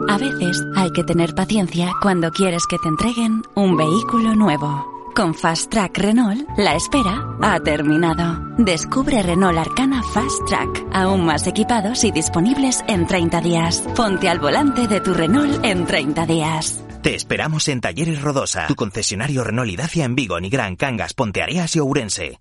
A 0.09 0.19
veces 0.19 0.63
hay 0.77 0.91
que 0.93 1.05
tener 1.05 1.35
paciencia 1.35 1.93
cuando 2.01 2.31
quieres 2.31 2.67
que 2.67 2.79
te 2.79 2.89
entreguen 2.89 3.43
un 3.55 3.77
vehículo 3.77 4.35
nuevo. 4.35 4.98
Con 5.15 5.35
Fast 5.35 5.71
Track 5.71 5.99
Renault, 5.99 6.49
la 6.57 6.75
espera 6.75 7.37
ha 7.43 7.61
terminado. 7.61 8.41
Descubre 8.59 9.23
Renault 9.23 9.59
Arcana 9.59 10.03
Fast 10.03 10.45
Track, 10.47 10.87
aún 10.93 11.25
más 11.25 11.47
equipados 11.47 12.05
y 12.05 12.13
disponibles 12.13 12.85
en 12.89 13.07
30 13.07 13.41
días. 13.41 13.85
Ponte 13.97 14.29
al 14.29 14.39
volante 14.39 14.87
de 14.87 15.01
tu 15.01 15.15
Renault 15.15 15.65
en 15.65 15.87
30 15.87 16.27
días. 16.27 16.85
Te 17.03 17.15
esperamos 17.15 17.69
en 17.69 17.81
Talleres 17.81 18.21
Rodosa, 18.21 18.67
tu 18.67 18.75
concesionario 18.75 19.45
Renault 19.45 19.71
y 19.71 19.77
Dacia 19.77 20.05
en 20.05 20.15
Vigo, 20.15 20.41
Nigrán, 20.41 20.77
Cangas, 20.77 21.15
Ponteareas 21.15 21.75
y 21.77 21.81
Ourense. 21.81 22.41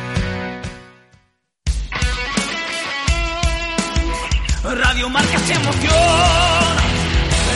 Radio 5.01 5.13
Marca 5.13 5.39
se. 5.39 5.53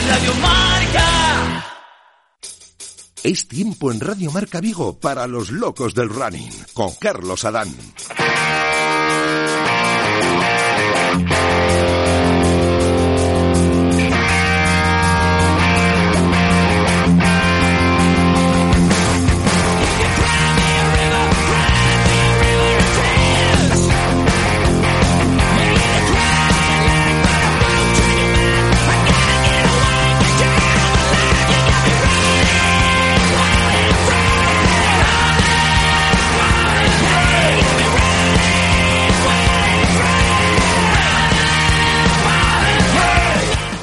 Radio 0.09 0.33
Marca. 0.41 1.65
Es 3.21 3.47
tiempo 3.47 3.91
en 3.91 3.99
Radio 3.99 4.31
Marca 4.31 4.59
Vigo 4.59 4.99
para 4.99 5.27
los 5.27 5.51
locos 5.51 5.93
del 5.93 6.09
running 6.09 6.51
con 6.73 6.95
Carlos 6.95 7.45
Adán. 7.45 7.71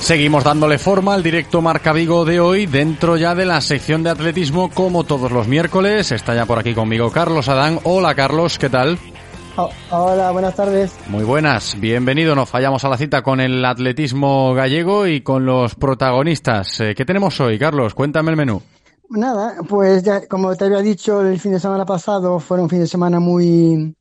Seguimos 0.02 0.42
dándole 0.42 0.78
forma 0.78 1.14
al 1.14 1.22
directo 1.22 1.62
Marca 1.62 1.92
Vigo 1.92 2.24
de 2.24 2.40
hoy 2.40 2.66
dentro 2.66 3.16
ya 3.16 3.36
de 3.36 3.46
la 3.46 3.60
sección 3.60 4.02
de 4.02 4.10
atletismo 4.10 4.68
como 4.68 5.04
todos 5.04 5.30
los 5.30 5.46
miércoles. 5.46 6.10
Está 6.10 6.34
ya 6.34 6.44
por 6.44 6.58
aquí 6.58 6.74
conmigo 6.74 7.12
Carlos 7.12 7.48
Adán. 7.48 7.78
Hola 7.84 8.16
Carlos, 8.16 8.58
¿qué 8.58 8.68
tal? 8.68 8.98
Oh, 9.56 9.70
hola, 9.90 10.32
buenas 10.32 10.56
tardes. 10.56 10.92
Muy 11.06 11.22
buenas, 11.22 11.78
bienvenido. 11.78 12.34
Nos 12.34 12.48
fallamos 12.48 12.84
a 12.84 12.88
la 12.88 12.98
cita 12.98 13.22
con 13.22 13.40
el 13.40 13.64
atletismo 13.64 14.52
gallego 14.54 15.06
y 15.06 15.20
con 15.20 15.46
los 15.46 15.76
protagonistas. 15.76 16.80
Eh, 16.80 16.94
¿Qué 16.96 17.04
tenemos 17.04 17.38
hoy, 17.40 17.56
Carlos? 17.56 17.94
Cuéntame 17.94 18.32
el 18.32 18.36
menú. 18.36 18.60
Nada, 19.08 19.54
pues 19.68 20.02
ya, 20.02 20.26
como 20.26 20.56
te 20.56 20.64
había 20.64 20.78
dicho 20.78 21.20
el 21.20 21.38
fin 21.38 21.52
de 21.52 21.60
semana 21.60 21.86
pasado, 21.86 22.40
fue 22.40 22.60
un 22.60 22.68
fin 22.68 22.80
de 22.80 22.88
semana 22.88 23.20
muy 23.20 23.94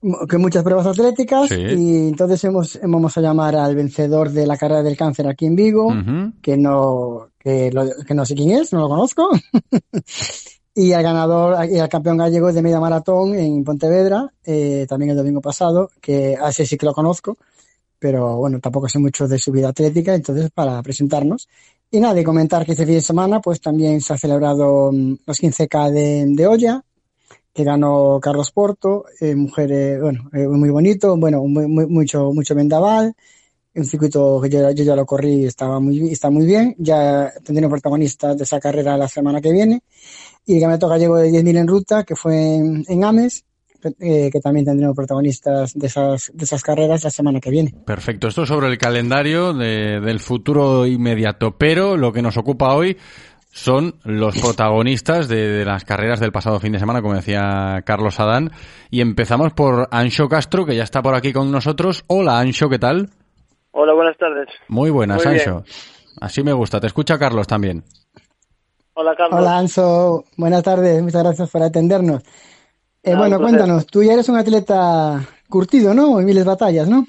con 0.00 0.40
muchas 0.40 0.62
pruebas 0.62 0.86
atléticas 0.86 1.48
Sí. 1.48 1.54
y 1.56 2.08
entonces 2.08 2.42
hemos, 2.44 2.78
vamos 2.82 3.16
a 3.18 3.20
llamar 3.20 3.56
al 3.56 3.74
vencedor 3.74 4.30
de 4.30 4.46
la 4.46 4.56
carrera 4.56 4.82
del 4.82 4.96
cáncer 4.96 5.26
aquí 5.26 5.46
en 5.46 5.56
Vigo, 5.56 5.92
que 6.40 6.56
no 6.56 7.28
que, 7.38 7.70
lo- 7.72 7.86
que 8.06 8.14
no 8.14 8.24
sé 8.26 8.34
quién 8.34 8.50
es, 8.50 8.72
no 8.72 8.80
lo 8.80 8.88
conozco, 8.88 9.28
y 10.74 10.92
al 10.92 11.02
ganador 11.02 11.68
y 11.70 11.78
al 11.78 11.88
campeón 11.88 12.18
gallego 12.18 12.52
de 12.52 12.62
media 12.62 12.80
maratón 12.80 13.34
en 13.34 13.64
Pontevedra, 13.64 14.32
eh, 14.44 14.86
también 14.88 15.10
el 15.10 15.16
domingo 15.16 15.40
pasado, 15.40 15.90
que 16.00 16.36
a 16.40 16.50
ese 16.50 16.66
sí 16.66 16.76
que 16.76 16.86
lo 16.86 16.92
conozco, 16.92 17.36
pero 17.98 18.36
bueno, 18.36 18.60
tampoco 18.60 18.88
sé 18.88 18.98
mucho 18.98 19.26
de 19.26 19.38
su 19.38 19.50
vida 19.50 19.68
atlética, 19.70 20.14
entonces 20.14 20.50
para 20.52 20.80
presentarnos. 20.82 21.48
Y 21.90 22.00
nada, 22.00 22.20
y 22.20 22.24
comentar 22.24 22.64
que 22.66 22.72
este 22.72 22.84
fin 22.84 22.96
de 22.96 23.00
semana 23.00 23.40
pues 23.40 23.60
también 23.60 24.00
se 24.02 24.12
ha 24.12 24.18
celebrado 24.18 24.92
mm, 24.92 25.14
los 25.26 25.40
15K 25.40 25.90
de, 25.90 26.26
de 26.28 26.46
olla, 26.46 26.84
que 27.58 27.64
ganó 27.64 28.20
Carlos 28.22 28.52
Porto, 28.52 29.06
eh, 29.20 29.34
mujeres, 29.34 30.00
bueno, 30.00 30.30
eh, 30.32 30.46
muy 30.46 30.70
bonito, 30.70 31.16
bueno, 31.16 31.42
muy, 31.42 31.66
mucho, 31.66 32.30
mucho 32.32 32.54
vendaval, 32.54 33.16
un 33.74 33.84
circuito 33.84 34.40
que 34.40 34.48
yo, 34.48 34.70
yo 34.70 34.84
ya 34.84 34.94
lo 34.94 35.04
corrí 35.04 35.44
estaba 35.44 35.80
muy, 35.80 36.12
está 36.12 36.30
muy 36.30 36.46
bien, 36.46 36.76
ya 36.78 37.32
tendremos 37.44 37.72
protagonistas 37.72 38.38
de 38.38 38.44
esa 38.44 38.60
carrera 38.60 38.96
la 38.96 39.08
semana 39.08 39.40
que 39.40 39.50
viene, 39.50 39.82
y 40.46 40.54
el 40.54 40.60
Campeonato 40.60 40.88
Gallego 40.88 41.16
de 41.16 41.32
10.000 41.32 41.56
en 41.56 41.66
ruta, 41.66 42.04
que 42.04 42.14
fue 42.14 42.54
en, 42.58 43.02
Ames, 43.04 43.44
eh, 43.98 44.30
que 44.30 44.40
también 44.40 44.64
tendremos 44.64 44.94
protagonistas 44.94 45.74
de 45.74 45.88
esas, 45.88 46.30
de 46.32 46.44
esas 46.44 46.62
carreras 46.62 47.02
la 47.02 47.10
semana 47.10 47.40
que 47.40 47.50
viene. 47.50 47.74
Perfecto, 47.84 48.28
esto 48.28 48.46
sobre 48.46 48.68
el 48.68 48.78
calendario 48.78 49.52
de- 49.52 50.00
del 50.00 50.20
futuro 50.20 50.86
inmediato, 50.86 51.56
pero 51.58 51.96
lo 51.96 52.12
que 52.12 52.22
nos 52.22 52.36
ocupa 52.36 52.74
hoy 52.74 52.96
son 53.50 53.94
los 54.04 54.36
protagonistas 54.40 55.28
de, 55.28 55.48
de 55.48 55.64
las 55.64 55.84
carreras 55.84 56.20
del 56.20 56.32
pasado 56.32 56.60
fin 56.60 56.72
de 56.72 56.78
semana, 56.78 57.02
como 57.02 57.14
decía 57.14 57.82
Carlos 57.84 58.20
Adán, 58.20 58.50
y 58.90 59.00
empezamos 59.00 59.52
por 59.52 59.88
Ancho 59.90 60.28
Castro, 60.28 60.66
que 60.66 60.76
ya 60.76 60.84
está 60.84 61.02
por 61.02 61.14
aquí 61.14 61.32
con 61.32 61.50
nosotros. 61.50 62.04
Hola 62.06 62.38
Ancho, 62.38 62.68
¿qué 62.68 62.78
tal? 62.78 63.10
Hola, 63.72 63.94
buenas 63.94 64.16
tardes. 64.18 64.48
Muy 64.68 64.90
buenas, 64.90 65.24
Muy 65.24 65.34
Ancho. 65.34 65.64
Así 66.20 66.42
me 66.42 66.52
gusta, 66.52 66.80
te 66.80 66.86
escucha 66.86 67.18
Carlos 67.18 67.46
también. 67.46 67.84
Hola, 68.94 69.14
Carlos. 69.16 69.40
Hola 69.40 69.58
Anso, 69.58 70.24
buenas 70.36 70.62
tardes, 70.62 71.00
muchas 71.02 71.22
gracias 71.22 71.50
por 71.50 71.62
atendernos. 71.62 72.22
Eh, 73.02 73.14
bueno, 73.14 73.38
cuéntanos, 73.38 73.86
tú 73.86 74.02
ya 74.02 74.14
eres 74.14 74.28
un 74.28 74.36
atleta 74.36 75.24
curtido, 75.48 75.94
¿no? 75.94 76.18
En 76.18 76.26
miles 76.26 76.44
de 76.44 76.50
batallas, 76.50 76.88
¿no? 76.88 77.06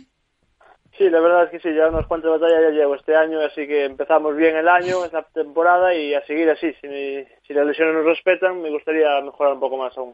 Sí, 0.99 1.09
la 1.09 1.21
verdad 1.21 1.45
es 1.45 1.49
que 1.51 1.59
sí, 1.61 1.73
ya 1.73 1.87
unas 1.87 2.05
cuantas 2.07 2.29
batallas 2.29 2.61
ya 2.61 2.69
llevo 2.71 2.93
este 2.93 3.15
año, 3.15 3.39
así 3.39 3.65
que 3.65 3.85
empezamos 3.85 4.35
bien 4.35 4.57
el 4.57 4.67
año, 4.67 5.05
esta 5.05 5.23
temporada 5.33 5.95
y 5.95 6.13
a 6.13 6.21
seguir 6.25 6.49
así. 6.49 6.73
Si, 6.81 6.87
mi- 6.89 7.23
si 7.47 7.53
las 7.53 7.65
lesiones 7.65 7.95
nos 7.95 8.03
respetan, 8.05 8.61
me 8.61 8.69
gustaría 8.69 9.21
mejorar 9.21 9.53
un 9.53 9.61
poco 9.61 9.77
más 9.77 9.97
aún. 9.97 10.13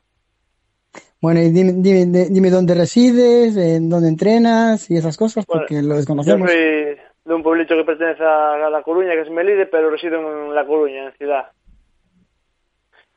Bueno, 1.19 1.39
y 1.41 1.49
dime, 1.49 1.73
dime, 1.77 2.27
dime 2.29 2.51
dónde 2.51 2.75
resides, 2.75 3.57
en 3.57 3.89
dónde 3.89 4.09
entrenas 4.09 4.91
y 4.91 4.95
esas 4.97 5.17
cosas, 5.17 5.43
porque 5.47 5.81
lo 5.81 5.89
Yo 5.89 5.95
desconocemos. 5.95 6.51
soy 6.51 6.97
de 7.25 7.33
un 7.33 7.41
pueblito 7.41 7.75
que 7.75 7.83
pertenece 7.83 8.23
a 8.23 8.69
La 8.69 8.83
Coruña, 8.83 9.13
que 9.13 9.21
es 9.21 9.29
Melide, 9.31 9.65
pero 9.65 9.89
resido 9.89 10.19
en 10.19 10.53
La 10.53 10.67
Coruña, 10.67 11.07
en 11.07 11.13
ciudad. 11.13 11.47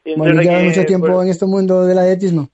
Y 0.06 0.16
Bueno, 0.16 0.40
llevas 0.40 0.62
mucho 0.62 0.86
tiempo 0.86 1.08
pues, 1.08 1.24
en 1.26 1.28
este 1.28 1.44
mundo 1.44 1.84
del 1.84 1.98
atletismo. 1.98 2.48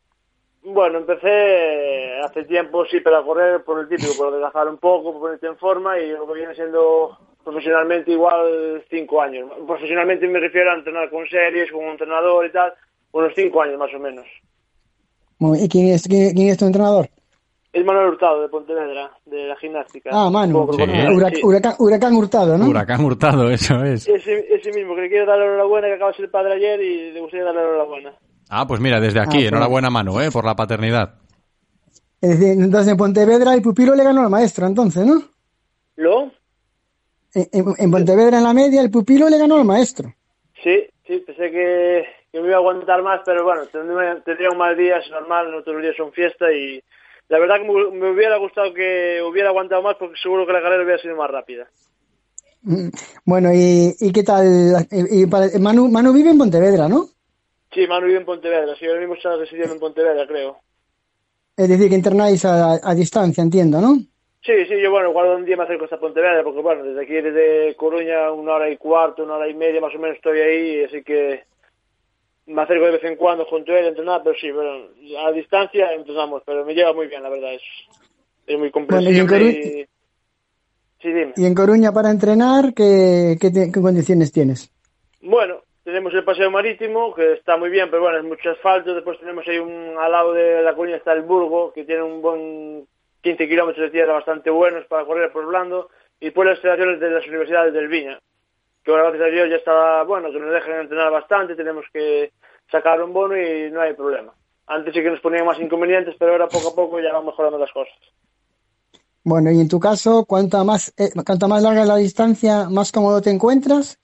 Bueno, 0.64 0.98
empecé 0.98 2.18
hace 2.24 2.44
tiempo 2.44 2.84
sí 2.86 3.00
para 3.00 3.22
correr 3.22 3.62
por 3.64 3.80
el 3.80 3.88
típico, 3.88 4.14
por 4.16 4.28
adelgazar 4.28 4.66
un 4.68 4.78
poco, 4.78 5.12
por 5.12 5.20
ponerte 5.20 5.46
en 5.46 5.58
forma 5.58 5.98
y 5.98 6.10
lo 6.10 6.26
que 6.26 6.34
viene 6.34 6.54
siendo 6.54 7.18
profesionalmente 7.44 8.10
igual 8.12 8.82
cinco 8.88 9.20
años. 9.20 9.50
Profesionalmente 9.66 10.26
me 10.26 10.40
refiero 10.40 10.70
a 10.70 10.74
entrenar 10.76 11.10
con 11.10 11.26
series, 11.28 11.70
con 11.70 11.84
un 11.84 11.90
entrenador 11.90 12.46
y 12.46 12.50
tal, 12.52 12.72
unos 13.12 13.32
cinco 13.36 13.60
años 13.62 13.78
más 13.78 13.92
o 13.94 13.98
menos. 13.98 14.24
¿Y 15.60 15.68
quién 15.68 15.88
es, 15.88 16.08
quién, 16.08 16.32
quién 16.34 16.48
es 16.48 16.56
tu 16.56 16.64
entrenador? 16.64 17.08
Es 17.70 17.84
Manuel 17.84 18.08
Hurtado, 18.10 18.40
de 18.40 18.48
Pontevedra, 18.48 19.10
de 19.26 19.48
la 19.48 19.56
gimnástica. 19.56 20.10
Ah, 20.12 20.30
Manu. 20.30 20.64
Hurac- 20.64 21.34
sí. 21.34 21.42
Huracán, 21.44 21.74
Huracán 21.78 22.14
Hurtado, 22.14 22.56
¿no? 22.56 22.66
Huracán 22.68 23.04
Hurtado, 23.04 23.50
eso 23.50 23.82
es. 23.84 24.08
Ese, 24.08 24.46
ese 24.54 24.70
mismo, 24.72 24.94
que 24.94 25.02
le 25.02 25.08
quiero 25.08 25.26
dar 25.26 25.38
la 25.40 25.44
enhorabuena, 25.44 25.88
que 25.88 25.94
acaba 25.94 26.12
de 26.12 26.16
ser 26.16 26.30
padre 26.30 26.54
ayer 26.54 26.80
y 26.80 27.10
le 27.12 27.20
gustaría 27.20 27.44
darle 27.44 27.62
la 27.62 27.68
enhorabuena. 27.68 28.12
Ah, 28.56 28.66
pues 28.66 28.80
mira, 28.80 29.00
desde 29.00 29.18
aquí, 29.20 29.30
Ah, 29.38 29.40
pues. 29.40 29.48
enhorabuena 29.48 29.90
mano, 29.90 30.20
¿eh? 30.20 30.30
Por 30.30 30.44
la 30.44 30.54
paternidad. 30.54 31.14
Es 32.20 32.38
decir, 32.38 32.62
entonces 32.62 32.92
en 32.92 32.96
Pontevedra 32.96 33.52
el 33.52 33.62
pupilo 33.62 33.94
le 33.94 34.04
ganó 34.04 34.22
al 34.22 34.30
maestro, 34.30 34.66
entonces, 34.66 35.04
¿no? 35.04 35.22
¿Lo? 35.96 36.30
En, 37.34 37.48
en- 37.52 37.74
en 37.78 37.90
Pontevedra 37.90 38.38
en 38.38 38.44
la 38.44 38.54
media 38.54 38.80
el 38.80 38.90
pupilo 38.90 39.28
le 39.28 39.38
ganó 39.38 39.56
al 39.56 39.64
maestro. 39.64 40.14
Sí, 40.62 40.86
sí, 41.06 41.18
pensé 41.26 41.50
que, 41.50 42.04
que 42.32 42.40
me 42.40 42.46
iba 42.46 42.56
a 42.56 42.58
aguantar 42.60 43.02
más, 43.02 43.20
pero 43.26 43.44
bueno, 43.44 43.62
tendría, 43.66 44.22
tendría 44.24 44.50
un 44.50 44.58
mal 44.58 44.76
día, 44.76 44.98
es 44.98 45.10
normal, 45.10 45.50
no 45.50 45.62
todos 45.62 45.74
los 45.76 45.82
días 45.82 45.96
son 45.96 46.12
fiesta 46.12 46.50
y 46.52 46.80
la 47.28 47.38
verdad 47.38 47.56
que 47.56 47.64
me, 47.70 47.90
me 47.90 48.10
hubiera 48.12 48.36
gustado 48.38 48.72
que 48.72 49.20
hubiera 49.28 49.48
aguantado 49.50 49.82
más 49.82 49.96
porque 49.98 50.14
seguro 50.22 50.46
que 50.46 50.52
la 50.52 50.62
carrera 50.62 50.84
hubiera 50.84 51.02
sido 51.02 51.16
más 51.16 51.30
rápida. 51.30 51.66
Mm, 52.62 52.88
Bueno, 53.26 53.52
¿y, 53.52 53.94
y 54.00 54.12
qué 54.12 54.22
tal? 54.22 54.86
Y, 54.90 55.22
y 55.22 55.26
para- 55.26 55.48
Manu, 55.60 55.88
Manu 55.90 56.12
vive 56.12 56.30
en 56.30 56.38
Pontevedra, 56.38 56.88
¿no? 56.88 57.08
Sí, 57.74 57.86
Manu 57.86 58.06
vive 58.06 58.18
en 58.18 58.24
Pontevedra, 58.24 58.74
sí, 58.78 58.86
ahora 58.86 59.00
mismo 59.00 59.14
está 59.14 59.34
residiendo 59.36 59.74
en 59.74 59.80
Pontevedra, 59.80 60.26
creo. 60.26 60.58
Es 61.56 61.68
decir, 61.68 61.88
que 61.88 61.94
internáis 61.96 62.44
a, 62.44 62.78
a 62.82 62.94
distancia, 62.94 63.42
entiendo, 63.42 63.80
¿no? 63.80 63.96
Sí, 64.42 64.52
sí, 64.68 64.74
yo 64.80 64.90
bueno, 64.90 65.10
igual 65.10 65.28
un 65.36 65.44
día 65.44 65.56
me 65.56 65.64
acerco 65.64 65.84
hasta 65.84 65.98
Pontevedra, 65.98 66.42
porque 66.44 66.60
bueno, 66.60 66.84
desde 66.84 67.02
aquí, 67.02 67.14
desde 67.14 67.74
Coruña, 67.76 68.30
una 68.30 68.54
hora 68.54 68.70
y 68.70 68.76
cuarto, 68.76 69.24
una 69.24 69.34
hora 69.36 69.48
y 69.48 69.54
media 69.54 69.80
más 69.80 69.94
o 69.94 69.98
menos 69.98 70.16
estoy 70.16 70.38
ahí, 70.40 70.84
así 70.84 71.02
que 71.02 71.44
me 72.46 72.62
acerco 72.62 72.84
de 72.84 72.92
vez 72.92 73.04
en 73.04 73.16
cuando 73.16 73.46
junto 73.46 73.72
a 73.72 73.78
él 73.78 73.86
a 73.86 73.88
entrenar, 73.88 74.20
pero 74.22 74.36
sí, 74.38 74.50
bueno, 74.50 74.88
a 75.26 75.32
distancia 75.32 75.92
entrenamos, 75.92 76.42
pero 76.44 76.64
me 76.64 76.74
lleva 76.74 76.92
muy 76.92 77.06
bien, 77.06 77.22
la 77.22 77.30
verdad, 77.30 77.54
es, 77.54 77.62
es 78.46 78.58
muy 78.58 78.70
Bueno, 78.70 79.10
y 79.10 79.18
en 79.18 79.26
comprensible 79.26 79.26
Coruña- 79.26 79.50
y... 79.80 79.86
Sí, 81.00 81.08
dime. 81.12 81.32
Y 81.36 81.44
en 81.46 81.54
Coruña 81.54 81.92
para 81.92 82.10
entrenar, 82.10 82.72
¿qué, 82.74 83.36
qué, 83.40 83.50
te- 83.50 83.72
qué 83.72 83.80
condiciones 83.80 84.30
tienes? 84.32 84.70
Bueno, 85.22 85.62
tenemos 85.84 86.14
el 86.14 86.24
paseo 86.24 86.50
marítimo, 86.50 87.14
que 87.14 87.34
está 87.34 87.58
muy 87.58 87.68
bien, 87.68 87.90
pero 87.90 88.02
bueno, 88.02 88.18
es 88.18 88.24
mucho 88.24 88.50
asfalto. 88.50 88.94
Después 88.94 89.20
tenemos 89.20 89.46
ahí 89.46 89.58
un, 89.58 89.96
al 89.98 90.10
lado 90.10 90.32
de 90.32 90.62
la 90.62 90.74
Coruña 90.74 90.96
está 90.96 91.12
el 91.12 91.22
Burgo, 91.22 91.72
que 91.74 91.84
tiene 91.84 92.02
un 92.02 92.22
buen 92.22 92.86
15 93.20 93.46
kilómetros 93.46 93.84
de 93.84 93.90
tierra 93.90 94.14
bastante 94.14 94.48
buenos 94.48 94.86
para 94.86 95.04
correr 95.04 95.30
por 95.30 95.46
Blando. 95.46 95.90
Y 96.20 96.26
después 96.26 96.46
las 96.46 96.56
instalaciones 96.56 97.00
de 97.00 97.10
las 97.10 97.26
universidades 97.26 97.74
del 97.74 97.88
Viña, 97.88 98.18
que 98.82 98.90
ahora 98.90 99.10
gracias 99.10 99.28
a 99.28 99.30
Dios 99.30 99.50
ya 99.50 99.56
está, 99.56 100.02
bueno, 100.04 100.32
que 100.32 100.40
nos 100.40 100.52
dejan 100.52 100.80
entrenar 100.80 101.12
bastante, 101.12 101.54
tenemos 101.54 101.84
que 101.92 102.32
sacar 102.70 103.02
un 103.02 103.12
bono 103.12 103.36
y 103.36 103.70
no 103.70 103.82
hay 103.82 103.92
problema. 103.92 104.32
Antes 104.66 104.94
sí 104.94 105.02
que 105.02 105.10
nos 105.10 105.20
ponían 105.20 105.44
más 105.44 105.60
inconvenientes, 105.60 106.14
pero 106.18 106.32
ahora 106.32 106.48
poco 106.48 106.68
a 106.68 106.74
poco 106.74 107.00
ya 107.00 107.12
van 107.12 107.26
mejorando 107.26 107.58
las 107.58 107.70
cosas. 107.72 107.94
Bueno, 109.22 109.50
y 109.50 109.60
en 109.60 109.68
tu 109.68 109.78
caso, 109.78 110.24
cuanta 110.24 110.64
más, 110.64 110.94
eh, 110.96 111.10
cuanta 111.26 111.46
más 111.46 111.62
larga 111.62 111.84
la 111.84 111.96
distancia, 111.96 112.70
más 112.70 112.90
cómodo 112.90 113.20
te 113.20 113.30
encuentras. 113.30 113.98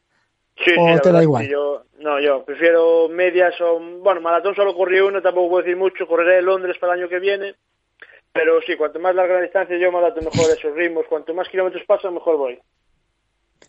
Sí, 0.64 0.72
¿O 0.78 0.94
sí, 0.94 1.00
te 1.02 1.12
da 1.12 1.22
igual? 1.22 1.44
sí, 1.44 1.50
yo, 1.50 1.84
no, 2.00 2.20
yo 2.20 2.44
prefiero 2.44 3.08
medias 3.08 3.54
o... 3.60 3.80
Bueno, 4.02 4.20
maratón 4.20 4.54
solo 4.54 4.74
corrí 4.74 5.00
uno, 5.00 5.22
tampoco 5.22 5.48
puedo 5.50 5.62
decir 5.64 5.76
mucho. 5.76 6.06
Correré 6.06 6.38
en 6.40 6.46
Londres 6.46 6.76
para 6.78 6.94
el 6.94 7.00
año 7.00 7.08
que 7.08 7.18
viene. 7.18 7.54
Pero 8.32 8.60
sí, 8.62 8.76
cuanto 8.76 8.98
más 9.00 9.14
larga 9.14 9.36
la 9.36 9.42
distancia, 9.42 9.76
yo 9.78 9.90
me 9.90 9.98
adapto 9.98 10.22
mejor 10.22 10.50
esos 10.50 10.74
ritmos. 10.74 11.06
Cuanto 11.08 11.34
más 11.34 11.48
kilómetros 11.48 11.82
paso, 11.86 12.10
mejor 12.12 12.36
voy. 12.36 12.58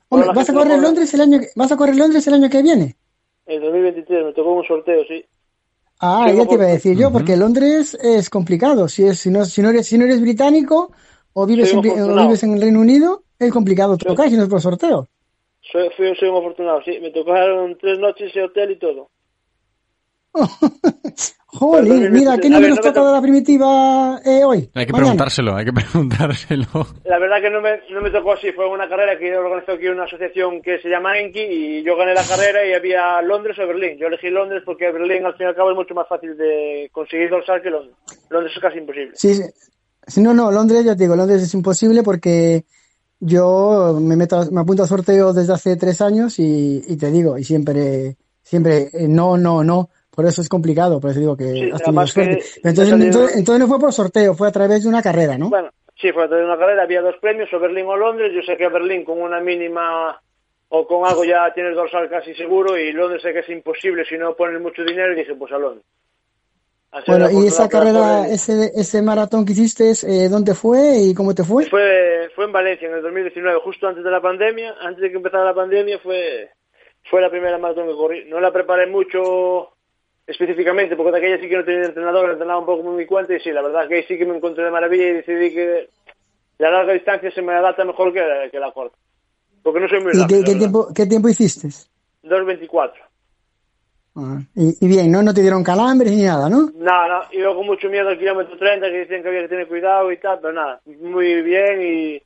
Hombre, 0.09 0.29
¿vas 0.33 0.49
a 0.49 0.53
correr 0.53 0.77
no- 0.77 0.83
Londres 0.83 1.13
el 1.13 1.21
año 1.21 1.39
que, 1.39 1.47
vas 1.55 1.71
a 1.71 1.77
correr 1.77 1.95
Londres 1.95 2.27
el 2.27 2.33
año 2.35 2.49
que 2.49 2.61
viene? 2.61 2.95
En 3.47 3.61
2023 3.61 4.25
me 4.25 4.33
tocó 4.33 4.53
un 4.53 4.65
sorteo, 4.65 5.03
sí. 5.05 5.25
Ah, 5.99 6.27
Sí, 6.29 6.37
ya 6.37 6.45
te 6.45 6.55
iba 6.55 6.63
a 6.65 6.67
decir 6.67 6.97
yo, 6.97 7.11
porque 7.11 7.37
Londres 7.37 7.97
es 8.01 8.29
complicado. 8.29 8.87
Si 8.87 9.05
es, 9.05 9.19
si 9.19 9.29
no, 9.29 9.45
si 9.45 9.61
no 9.61 9.69
eres, 9.69 9.87
si 9.87 9.97
no 9.97 10.05
eres 10.05 10.21
británico 10.21 10.91
o 11.33 11.45
vives, 11.45 11.73
en, 11.73 11.79
o 11.79 12.15
vives 12.23 12.43
en 12.43 12.53
el 12.53 12.61
Reino 12.61 12.79
Unido, 12.81 13.23
es 13.39 13.51
complicado 13.51 13.97
tocar 13.97 14.29
si 14.29 14.35
no 14.35 14.43
es 14.43 14.49
por 14.49 14.61
sorteo. 14.61 15.09
Soy, 15.71 15.89
fui, 15.95 16.15
soy 16.15 16.29
un 16.29 16.37
afortunado, 16.37 16.81
sí. 16.83 16.97
Me 17.01 17.11
tocaron 17.11 17.77
tres 17.79 17.99
noches 17.99 18.33
de 18.33 18.43
hotel 18.43 18.71
y 18.71 18.79
todo. 18.79 19.09
Jolín, 21.53 22.11
mira, 22.13 22.37
¿qué 22.37 22.49
número 22.49 22.75
no 22.75 22.81
toca 22.81 22.93
to- 22.93 23.05
de 23.07 23.11
la 23.11 23.21
primitiva 23.21 24.19
eh, 24.23 24.43
hoy? 24.45 24.69
Hay 24.73 24.85
que 24.85 24.91
Mañana. 24.93 24.97
preguntárselo, 25.09 25.55
hay 25.55 25.65
que 25.65 25.73
preguntárselo. 25.73 26.65
La 27.03 27.19
verdad 27.19 27.41
que 27.41 27.49
no 27.49 27.59
me, 27.61 27.81
no 27.89 28.01
me 28.01 28.09
tocó 28.09 28.33
así. 28.33 28.51
Fue 28.53 28.67
una 28.69 28.87
carrera 28.87 29.19
que 29.19 29.35
organizó 29.35 29.73
aquí 29.73 29.87
una 29.87 30.05
asociación 30.05 30.61
que 30.61 30.79
se 30.79 30.87
llama 30.89 31.19
Enki 31.19 31.41
y 31.41 31.83
yo 31.83 31.97
gané 31.97 32.13
la 32.13 32.23
carrera 32.23 32.65
y 32.65 32.73
había 32.73 33.21
Londres 33.21 33.59
o 33.59 33.67
Berlín. 33.67 33.97
Yo 33.97 34.07
elegí 34.07 34.29
Londres 34.29 34.63
porque 34.65 34.89
Berlín 34.91 35.25
al 35.25 35.35
fin 35.35 35.47
y 35.47 35.49
al 35.49 35.55
cabo 35.55 35.71
es 35.71 35.75
mucho 35.75 35.93
más 35.93 36.07
fácil 36.07 36.37
de 36.37 36.89
conseguir 36.93 37.29
dorsal 37.29 37.61
que 37.61 37.69
Londres. 37.69 37.97
Londres 38.29 38.53
es 38.55 38.61
casi 38.61 38.77
imposible. 38.77 39.11
Sí, 39.15 39.35
sí. 39.35 39.43
Sí, 40.07 40.21
no, 40.21 40.33
no, 40.33 40.49
Londres, 40.51 40.83
ya 40.85 40.95
te 40.95 41.03
digo, 41.03 41.15
Londres 41.15 41.43
es 41.43 41.53
imposible 41.53 42.01
porque 42.01 42.63
yo 43.21 43.97
me 44.01 44.15
meto, 44.15 44.37
a- 44.37 44.51
me 44.51 44.61
apunto 44.61 44.83
a 44.83 44.87
sorteo 44.87 45.31
desde 45.31 45.53
hace 45.53 45.77
tres 45.77 46.01
años 46.01 46.37
y, 46.39 46.81
y 46.87 46.97
te 46.97 47.11
digo, 47.11 47.37
y 47.37 47.43
siempre, 47.43 48.17
siempre, 48.41 48.89
eh, 48.93 49.07
no, 49.07 49.37
no, 49.37 49.63
no. 49.63 49.89
Por 50.09 50.25
eso 50.25 50.41
es 50.41 50.49
complicado, 50.49 50.99
por 50.99 51.11
eso 51.11 51.19
digo 51.21 51.37
que 51.37 51.45
Sí, 51.45 51.69
has 51.71 51.81
tenido 51.83 52.01
que 52.03 52.11
suerte. 52.11 52.37
Pero 52.61 52.69
entonces, 52.69 52.93
entonces, 52.93 53.37
entonces 53.37 53.59
no 53.61 53.67
fue 53.67 53.79
por 53.79 53.93
sorteo, 53.93 54.33
fue 54.33 54.49
a 54.49 54.51
través 54.51 54.83
de 54.83 54.89
una 54.89 55.01
carrera, 55.01 55.37
¿no? 55.37 55.49
Bueno, 55.49 55.69
sí, 55.95 56.11
fue 56.11 56.25
a 56.25 56.27
través 56.27 56.43
de 56.45 56.51
una 56.51 56.59
carrera, 56.59 56.83
había 56.83 57.01
dos 57.01 57.15
premios, 57.21 57.47
o 57.53 57.59
Berlín 57.59 57.85
o 57.85 57.95
Londres. 57.95 58.33
Yo 58.35 58.41
sé 58.41 58.57
que 58.57 58.67
Berlín 58.67 59.05
con 59.05 59.21
una 59.21 59.39
mínima 59.39 60.19
o 60.67 60.87
con 60.87 61.05
algo 61.05 61.23
ya 61.23 61.53
tienes 61.53 61.75
dorsal 61.75 62.09
casi 62.09 62.33
seguro 62.33 62.77
y 62.77 62.91
Londres 62.91 63.21
sé 63.21 63.31
que 63.31 63.39
es 63.39 63.49
imposible 63.49 64.03
si 64.05 64.17
no 64.17 64.35
pones 64.35 64.61
mucho 64.61 64.83
dinero 64.83 65.13
y 65.13 65.17
dije 65.17 65.35
pues 65.35 65.51
a 65.53 65.57
Londres. 65.57 65.85
Bueno, 67.07 67.31
y 67.31 67.47
esa 67.47 67.69
carrera, 67.69 68.27
ese, 68.27 68.71
ese 68.75 69.01
maratón 69.01 69.45
que 69.45 69.53
hiciste, 69.53 69.91
eh, 69.91 70.27
¿dónde 70.27 70.53
fue 70.53 70.97
y 70.97 71.13
cómo 71.13 71.33
te 71.33 71.43
fue? 71.43 71.65
Fue, 71.69 72.29
fue 72.35 72.45
en 72.45 72.51
Valencia 72.51 72.87
en 72.87 72.95
el 72.95 73.01
2019, 73.01 73.59
justo 73.63 73.87
antes 73.87 74.03
de 74.03 74.11
la 74.11 74.21
pandemia. 74.21 74.75
Antes 74.81 75.01
de 75.01 75.09
que 75.09 75.15
empezara 75.15 75.45
la 75.45 75.53
pandemia 75.53 75.99
fue, 75.99 76.49
fue 77.09 77.21
la 77.21 77.29
primera 77.29 77.57
maratón 77.57 77.87
que 77.87 77.93
corrí. 77.93 78.25
No 78.27 78.41
la 78.41 78.51
preparé 78.51 78.87
mucho 78.87 79.69
específicamente, 80.27 80.97
porque 80.97 81.11
de 81.13 81.17
aquella 81.17 81.41
sí 81.41 81.47
que 81.47 81.57
no 81.57 81.63
tenía 81.63 81.85
entrenador, 81.85 82.29
entrenaba 82.29 82.59
un 82.59 82.65
poco 82.65 82.83
por 82.83 82.93
mi 82.93 83.05
cuenta 83.05 83.33
y 83.35 83.39
sí, 83.39 83.51
la 83.51 83.61
verdad 83.61 83.87
que 83.87 83.95
ahí 83.95 84.03
sí 84.03 84.17
que 84.17 84.25
me 84.25 84.35
encontré 84.35 84.65
de 84.65 84.71
maravilla 84.71 85.07
y 85.07 85.13
decidí 85.13 85.53
que 85.53 85.89
la 86.57 86.71
larga 86.71 86.93
distancia 86.93 87.31
se 87.31 87.41
me 87.41 87.53
adapta 87.53 87.85
mejor 87.85 88.11
que 88.11 88.19
la, 88.19 88.49
que 88.49 88.59
la 88.59 88.71
corta. 88.71 88.97
Porque 89.63 89.79
no 89.79 89.87
soy 89.87 90.01
muy 90.01 90.11
¿Y 90.13 90.27
tiempo, 90.43 90.89
qué 90.93 91.05
tiempo 91.05 91.29
hiciste? 91.29 91.69
2.24. 92.23 92.91
Ah, 94.15 94.39
y, 94.55 94.85
y 94.85 94.87
bien, 94.87 95.11
¿no? 95.11 95.21
No 95.23 95.33
te 95.33 95.41
dieron 95.41 95.63
calambres 95.63 96.11
ni 96.11 96.23
nada, 96.23 96.49
¿no? 96.49 96.69
No, 96.75 97.07
no, 97.07 97.21
iba 97.31 97.55
con 97.55 97.65
mucho 97.65 97.89
miedo 97.89 98.09
al 98.09 98.19
kilómetro 98.19 98.57
30, 98.57 98.87
que 98.87 98.97
decían 98.97 99.21
que 99.21 99.29
había 99.29 99.41
que 99.41 99.47
tener 99.47 99.67
cuidado 99.67 100.11
y 100.11 100.17
tal, 100.17 100.39
pero 100.41 100.53
nada, 100.53 100.81
muy 100.85 101.41
bien 101.41 101.81
y 101.81 102.21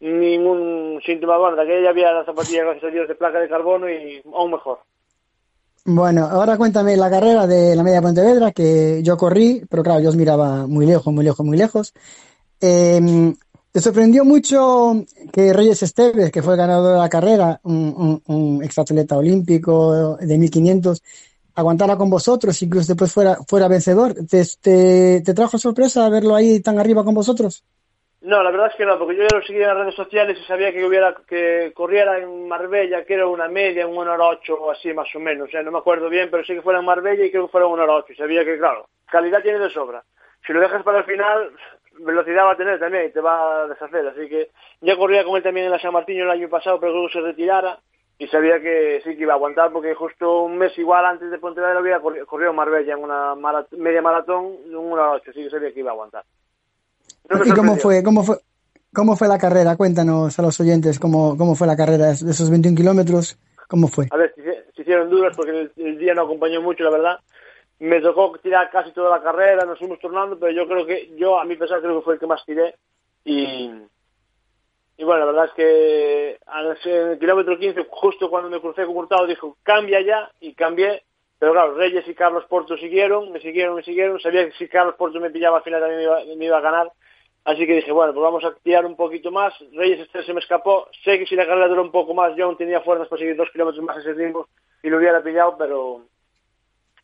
ningún 0.00 1.00
síntoma. 1.04 1.38
Bueno, 1.38 1.56
de 1.56 1.62
aquella 1.62 1.90
había 1.90 2.12
las 2.12 2.26
zapatillas, 2.26 2.64
gracias 2.64 2.84
a 2.84 2.94
Dios, 2.94 3.08
de 3.08 3.14
placa 3.14 3.38
de 3.38 3.48
carbono 3.48 3.88
y 3.88 4.22
aún 4.34 4.50
mejor. 4.50 4.80
Bueno, 5.86 6.26
ahora 6.30 6.58
cuéntame 6.58 6.94
la 6.96 7.08
carrera 7.08 7.46
de 7.46 7.74
la 7.74 7.82
media 7.82 8.02
Pontevedra 8.02 8.52
que 8.52 9.02
yo 9.02 9.16
corrí, 9.16 9.62
pero 9.68 9.82
claro, 9.82 10.00
yo 10.00 10.10
os 10.10 10.16
miraba 10.16 10.66
muy 10.66 10.84
lejos, 10.84 11.12
muy 11.12 11.24
lejos, 11.24 11.44
muy 11.44 11.56
lejos. 11.56 11.94
Eh, 12.60 13.32
¿Te 13.72 13.80
sorprendió 13.80 14.24
mucho 14.24 15.04
que 15.32 15.52
Reyes 15.52 15.84
Esteves, 15.84 16.32
que 16.32 16.42
fue 16.42 16.54
el 16.54 16.58
ganador 16.58 16.94
de 16.94 16.98
la 16.98 17.08
carrera, 17.08 17.60
un, 17.62 18.20
un, 18.26 18.34
un 18.34 18.64
exatleta 18.64 19.16
olímpico 19.16 20.16
de 20.16 20.38
1500, 20.38 21.00
aguantara 21.54 21.96
con 21.96 22.10
vosotros, 22.10 22.60
incluso 22.62 22.92
después 22.92 23.12
fuera, 23.12 23.36
fuera 23.46 23.68
vencedor? 23.68 24.14
¿Te, 24.28 24.44
te, 25.22 25.34
trajo 25.34 25.58
sorpresa 25.58 26.08
verlo 26.08 26.34
ahí 26.34 26.60
tan 26.60 26.78
arriba 26.78 27.04
con 27.04 27.14
vosotros? 27.14 27.64
No, 28.22 28.42
la 28.42 28.50
verdad 28.50 28.68
es 28.70 28.76
que 28.76 28.84
no, 28.84 28.98
porque 28.98 29.16
yo 29.16 29.22
ya 29.22 29.38
lo 29.38 29.42
seguía 29.42 29.62
en 29.62 29.68
las 29.68 29.78
redes 29.78 29.94
sociales 29.94 30.38
y 30.38 30.44
sabía 30.46 30.72
que 30.72 30.84
hubiera 30.84 31.14
que 31.26 31.72
corriera 31.74 32.18
en 32.18 32.48
Marbella, 32.48 33.04
que 33.04 33.14
era 33.14 33.26
una 33.26 33.48
media, 33.48 33.86
un 33.86 33.96
1 33.96 34.12
hora 34.12 34.28
8 34.28 34.54
o 34.54 34.70
así 34.70 34.92
más 34.92 35.08
o 35.14 35.20
menos, 35.20 35.48
o 35.48 35.50
sea, 35.50 35.62
no 35.62 35.70
me 35.70 35.78
acuerdo 35.78 36.10
bien, 36.10 36.28
pero 36.30 36.44
sí 36.44 36.54
que 36.54 36.62
fuera 36.62 36.80
en 36.80 36.84
Marbella 36.84 37.24
y 37.24 37.30
creo 37.30 37.46
que 37.46 37.52
fuera 37.52 37.66
un 37.66 37.74
1 37.74 37.82
hora 37.82 37.94
8. 37.94 38.12
Y 38.12 38.16
sabía 38.16 38.44
que, 38.44 38.58
claro, 38.58 38.88
calidad 39.06 39.40
tiene 39.42 39.58
de 39.58 39.70
sobra. 39.70 40.02
Si 40.46 40.52
lo 40.52 40.60
dejas 40.60 40.82
para 40.82 40.98
el 40.98 41.04
final, 41.04 41.50
velocidad 41.98 42.44
va 42.44 42.52
a 42.52 42.56
tener 42.56 42.78
también 42.78 43.06
y 43.06 43.12
te 43.12 43.20
va 43.20 43.62
a 43.62 43.66
deshacer. 43.66 44.06
Así 44.08 44.28
que 44.28 44.50
ya 44.80 44.96
corría 44.96 45.24
con 45.24 45.36
él 45.36 45.42
también 45.42 45.66
en 45.66 45.72
la 45.72 45.80
San 45.80 45.92
Martín 45.92 46.20
el 46.20 46.30
año 46.30 46.48
pasado, 46.48 46.78
pero 46.78 46.92
luego 46.92 47.08
se 47.08 47.20
retirara 47.20 47.78
y 48.20 48.28
sabía 48.28 48.60
que 48.60 49.00
sí 49.02 49.16
que 49.16 49.22
iba 49.22 49.32
a 49.32 49.36
aguantar 49.36 49.72
porque 49.72 49.94
justo 49.94 50.42
un 50.42 50.58
mes 50.58 50.76
igual 50.78 51.04
antes 51.06 51.30
de 51.30 51.38
Pontevedra 51.38 51.78
había 51.78 52.00
corri- 52.02 52.24
corrido 52.26 52.50
en 52.50 52.56
Marbella 52.56 52.92
en 52.94 53.02
una 53.02 53.34
marat- 53.34 53.72
media 53.72 54.02
maratón, 54.02 54.44
un 54.66 54.74
1 54.76 54.92
hora 54.92 55.10
8, 55.12 55.30
así 55.30 55.42
que 55.42 55.48
sabía 55.50 55.72
que 55.72 55.80
iba 55.80 55.90
a 55.90 55.94
aguantar. 55.94 56.24
No 57.30 57.44
¿Y 57.44 57.50
cómo 57.52 57.76
fue, 57.76 58.02
cómo 58.04 58.22
fue, 58.22 58.36
cómo 58.94 59.16
fue 59.16 59.26
la 59.26 59.38
carrera? 59.38 59.74
Cuéntanos 59.76 60.38
a 60.38 60.42
los 60.42 60.60
oyentes 60.60 60.98
cómo, 60.98 61.36
cómo 61.38 61.54
fue 61.54 61.66
la 61.66 61.76
carrera 61.76 62.08
de 62.08 62.12
esos 62.12 62.50
21 62.50 62.76
kilómetros, 62.76 63.38
cómo 63.68 63.88
fue. 63.88 64.06
A 64.10 64.16
ver, 64.18 64.34
se 64.34 64.42
hici- 64.42 64.64
se 64.76 64.82
hicieron 64.82 65.08
duras 65.08 65.34
porque 65.34 65.52
el, 65.52 65.72
el 65.76 65.98
día 65.98 66.12
no 66.14 66.22
acompañó 66.22 66.60
mucho, 66.60 66.84
la 66.84 66.90
verdad. 66.90 67.18
Me 67.78 68.02
tocó 68.02 68.36
tirar 68.42 68.68
casi 68.70 68.92
toda 68.92 69.16
la 69.16 69.22
carrera, 69.22 69.64
nos 69.64 69.78
fuimos 69.78 69.98
tornando, 69.98 70.38
pero 70.38 70.52
yo 70.52 70.68
creo 70.68 70.84
que, 70.84 71.10
yo 71.16 71.40
a 71.40 71.44
mi 71.46 71.56
pesar 71.56 71.80
creo 71.80 71.98
que 71.98 72.04
fue 72.04 72.14
el 72.14 72.20
que 72.20 72.26
más 72.26 72.44
tiré. 72.44 72.74
Y, 73.24 73.70
y 75.00 75.04
bueno, 75.04 75.20
la 75.20 75.32
verdad 75.32 75.44
es 75.46 75.52
que 75.52 76.38
al- 76.46 76.76
en 76.84 77.08
el 77.12 77.18
kilómetro 77.18 77.58
15, 77.58 77.86
justo 77.88 78.28
cuando 78.28 78.50
me 78.50 78.60
crucé 78.60 78.84
con 78.84 78.94
Hurtado, 78.98 79.26
dijo, 79.26 79.56
cambia 79.62 80.02
ya, 80.02 80.30
y 80.40 80.52
cambié. 80.52 81.02
Pero 81.38 81.52
claro, 81.52 81.72
Reyes 81.74 82.06
y 82.06 82.14
Carlos 82.14 82.44
Porto 82.44 82.76
siguieron, 82.76 83.32
me 83.32 83.40
siguieron, 83.40 83.76
me 83.76 83.82
siguieron. 83.82 84.20
Sabía 84.20 84.44
que 84.44 84.52
si 84.52 84.68
Carlos 84.68 84.96
Porto 84.96 85.18
me 85.18 85.30
pillaba 85.30 85.56
al 85.56 85.62
final 85.62 85.80
también 85.80 86.00
me 86.00 86.04
iba, 86.04 86.36
me 86.36 86.44
iba 86.44 86.58
a 86.58 86.60
ganar. 86.60 86.92
Así 87.46 87.66
que 87.66 87.76
dije, 87.76 87.90
bueno, 87.92 88.12
pues 88.12 88.22
vamos 88.22 88.44
a 88.44 88.52
tirar 88.62 88.84
un 88.84 88.94
poquito 88.94 89.30
más. 89.30 89.54
Reyes 89.72 90.00
este 90.00 90.22
se 90.22 90.34
me 90.34 90.40
escapó. 90.40 90.88
Sé 91.02 91.18
que 91.18 91.24
si 91.24 91.34
la 91.36 91.46
carrera 91.46 91.68
duró 91.68 91.80
un 91.80 91.90
poco 91.92 92.12
más, 92.12 92.36
yo 92.36 92.44
aún 92.44 92.58
tenía 92.58 92.82
fuerzas 92.82 93.08
para 93.08 93.20
seguir 93.20 93.36
dos 93.36 93.48
kilómetros 93.52 93.82
más 93.82 93.96
ese 93.96 94.12
tiempo 94.14 94.48
y 94.82 94.90
lo 94.90 94.98
hubiera 94.98 95.22
pillado, 95.22 95.56
pero 95.56 96.02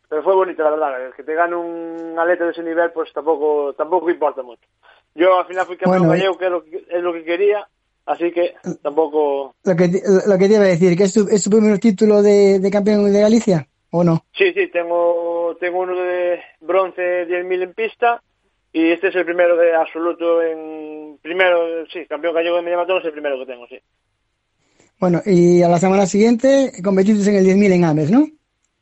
pero 0.07 0.21
fue 0.21 0.35
bonito, 0.35 0.61
la 0.63 0.69
verdad. 0.69 1.13
Que 1.15 1.23
te 1.23 1.33
gane 1.33 1.55
un 1.55 2.15
atleta 2.19 2.45
de 2.45 2.51
ese 2.51 2.61
nivel, 2.63 2.91
pues 2.91 3.11
tampoco 3.13 3.73
tampoco 3.73 4.07
importa 4.11 4.43
mucho. 4.43 4.61
Yo 5.15 5.39
al 5.39 5.47
final 5.47 5.65
fui 5.65 5.77
campeón 5.77 6.07
Bueno, 6.07 6.13
gallego, 6.13 6.37
que 6.37 6.45
es 6.45 6.51
lo 6.51 6.63
que, 6.63 6.85
es 6.89 7.01
lo 7.03 7.11
que 7.13 7.23
quería, 7.23 7.67
así 8.07 8.31
que 8.31 8.55
tampoco... 8.81 9.53
Lo 9.63 9.75
que, 9.75 9.87
te- 9.89 10.01
lo 10.27 10.37
que 10.37 10.47
te 10.47 10.53
iba 10.55 10.63
a 10.63 10.67
decir, 10.67 10.97
que 10.97 11.03
es 11.03 11.13
tu, 11.13 11.27
es 11.29 11.43
tu 11.43 11.49
primer 11.51 11.77
título 11.79 12.21
de, 12.23 12.59
de 12.59 12.71
campeón 12.71 13.11
de 13.13 13.21
Galicia, 13.21 13.67
¿o 13.91 14.03
no? 14.03 14.25
Sí, 14.35 14.51
sí, 14.53 14.67
tengo, 14.69 15.55
tengo 15.59 15.79
uno 15.81 15.95
de 15.95 16.39
bronce 16.61 17.25
10.000 17.27 17.61
en 17.63 17.73
pista 17.73 18.21
y 18.73 18.91
este 18.91 19.09
es 19.09 19.15
el 19.15 19.25
primero 19.25 19.55
de 19.57 19.75
absoluto 19.75 20.41
en... 20.41 21.17
Primero, 21.21 21.85
sí, 21.91 22.05
campeón 22.07 22.33
gallego 22.33 22.55
de 22.57 22.61
media 22.63 22.77
maratón 22.77 22.99
es 22.99 23.05
el 23.05 23.11
primero 23.11 23.37
que 23.39 23.45
tengo, 23.45 23.67
sí. 23.67 23.77
Bueno, 24.99 25.21
y 25.25 25.61
a 25.61 25.69
la 25.69 25.77
semana 25.77 26.05
siguiente 26.05 26.71
competiste 26.83 27.29
en 27.29 27.35
el 27.37 27.45
10.000 27.45 27.71
en 27.73 27.83
Ames, 27.85 28.09
¿no? 28.09 28.25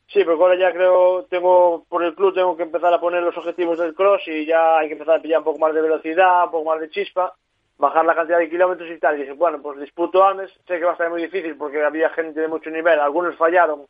Sí, 0.08 0.20
porque 0.24 0.42
ahora 0.42 0.58
ya 0.58 0.72
creo, 0.72 1.24
tengo, 1.28 1.84
por 1.88 2.02
el 2.04 2.14
club 2.14 2.32
tengo 2.34 2.56
que 2.56 2.62
empezar 2.62 2.94
a 2.94 3.00
poner 3.00 3.22
los 3.22 3.36
objetivos 3.36 3.78
del 3.78 3.94
cross 3.94 4.22
y 4.28 4.46
ya 4.46 4.78
hay 4.78 4.86
que 4.88 4.94
empezar 4.94 5.16
a 5.18 5.22
pillar 5.22 5.40
un 5.40 5.44
poco 5.44 5.58
más 5.58 5.74
de 5.74 5.82
velocidad, 5.82 6.44
un 6.44 6.50
poco 6.52 6.70
más 6.70 6.80
de 6.80 6.88
chispa, 6.90 7.34
bajar 7.78 8.04
la 8.04 8.14
cantidad 8.14 8.38
de 8.38 8.50
kilómetros 8.50 8.88
y 8.90 8.98
tal. 8.98 9.20
Y 9.20 9.30
bueno, 9.32 9.60
pues 9.62 9.80
disputo 9.80 10.24
Ames, 10.24 10.50
sé 10.66 10.78
que 10.78 10.84
va 10.84 10.90
a 10.90 10.92
estar 10.92 11.10
muy 11.10 11.22
difícil 11.22 11.56
porque 11.56 11.82
había 11.84 12.10
gente 12.10 12.40
de 12.40 12.48
mucho 12.48 12.70
nivel, 12.70 12.98
algunos 12.98 13.36
fallaron. 13.36 13.82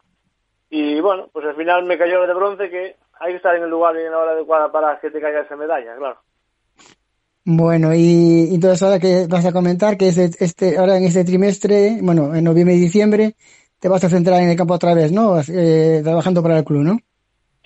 Y 0.69 1.01
bueno, 1.01 1.29
pues 1.33 1.47
al 1.47 1.55
final 1.55 1.85
me 1.85 1.97
cayó 1.97 2.23
el 2.23 2.29
de 2.29 2.35
bronce 2.35 2.71
que 2.71 2.97
hay 3.21 3.33
que 3.33 3.37
estar 3.37 3.55
en 3.55 3.63
el 3.63 3.71
lugar 3.71 3.95
y 3.97 4.05
en 4.05 4.11
la 4.11 4.19
hora 4.19 4.33
adecuada 4.33 4.71
para 4.71 4.99
que 4.99 5.11
te 5.11 5.21
caiga 5.21 5.43
esa 5.43 5.57
medalla, 5.57 5.97
claro. 5.97 6.19
Bueno, 7.45 7.95
y 7.95 8.55
entonces 8.55 8.83
ahora 8.83 8.99
que 8.99 9.29
vas 9.29 9.47
a 9.47 9.53
comentar 9.53 9.97
que 9.97 10.09
este, 10.09 10.31
este, 10.45 10.79
ahora 10.79 10.97
en 10.97 11.05
este 11.05 11.25
trimestre, 11.25 12.01
bueno, 12.03 12.35
en 12.35 12.43
noviembre 12.43 12.75
y 12.75 12.81
diciembre, 12.81 13.37
te 13.79 13.89
vas 13.89 14.03
a 14.03 14.09
centrar 14.09 14.43
en 14.43 14.49
el 14.49 14.57
campo 14.57 14.75
otra 14.75 14.95
vez, 14.95 15.13
¿no? 15.13 15.39
Eh, 15.41 16.01
trabajando 16.03 16.43
para 16.43 16.59
el 16.59 16.65
club, 16.65 16.83
¿no? 16.83 16.99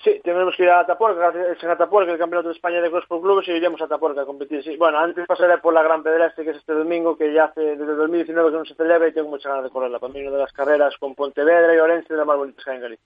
Sí, 0.03 0.19
tenemos 0.23 0.55
que 0.55 0.63
ir 0.63 0.69
a 0.69 0.79
Atapuerca, 0.79 1.31
es 1.51 1.61
en 1.63 1.69
Atapuerca 1.69 2.11
el 2.11 2.17
Campeonato 2.17 2.49
de 2.49 2.55
España 2.55 2.81
de 2.81 2.89
Cross 2.89 3.05
por 3.07 3.21
Clubes 3.21 3.47
y 3.47 3.51
iremos 3.51 3.79
a 3.81 3.85
Atapuerca 3.85 4.21
a 4.21 4.25
competir. 4.25 4.63
Sí. 4.63 4.75
Bueno, 4.77 4.97
antes 4.97 5.27
pasaré 5.27 5.59
por 5.59 5.73
la 5.75 5.83
Gran 5.83 6.01
Pedra 6.01 6.27
este 6.27 6.43
que 6.43 6.51
es 6.51 6.57
este 6.57 6.73
domingo, 6.73 7.15
que 7.15 7.31
ya 7.31 7.45
hace 7.45 7.61
desde 7.61 7.91
el 7.91 7.97
2019 7.97 8.49
que 8.51 8.57
no 8.57 8.65
se 8.65 8.73
celebra 8.75 9.07
y 9.09 9.13
tengo 9.13 9.29
muchas 9.29 9.49
ganas 9.51 9.65
de 9.65 9.69
correrla. 9.69 9.99
Para 9.99 10.11
mí 10.13 10.21
una 10.21 10.31
de 10.31 10.37
las 10.39 10.51
carreras 10.53 10.95
con 10.99 11.13
Pontevedra 11.13 11.75
y 11.75 11.77
Orense 11.77 12.13
de 12.13 12.17
las 12.17 12.25
más 12.25 12.37
bonitas 12.37 12.63
que 12.65 12.71
hay 12.71 12.77
en 12.77 12.81
Galicia. 12.83 13.05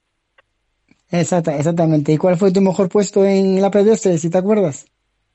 Exacta, 1.12 1.56
exactamente. 1.58 2.12
¿Y 2.14 2.18
cuál 2.18 2.38
fue 2.38 2.52
tu 2.54 2.62
mejor 2.62 2.88
puesto 2.90 3.26
en 3.26 3.62
la 3.62 3.70
pedestre, 3.70 4.18
si 4.18 4.30
te 4.30 4.38
acuerdas? 4.38 4.90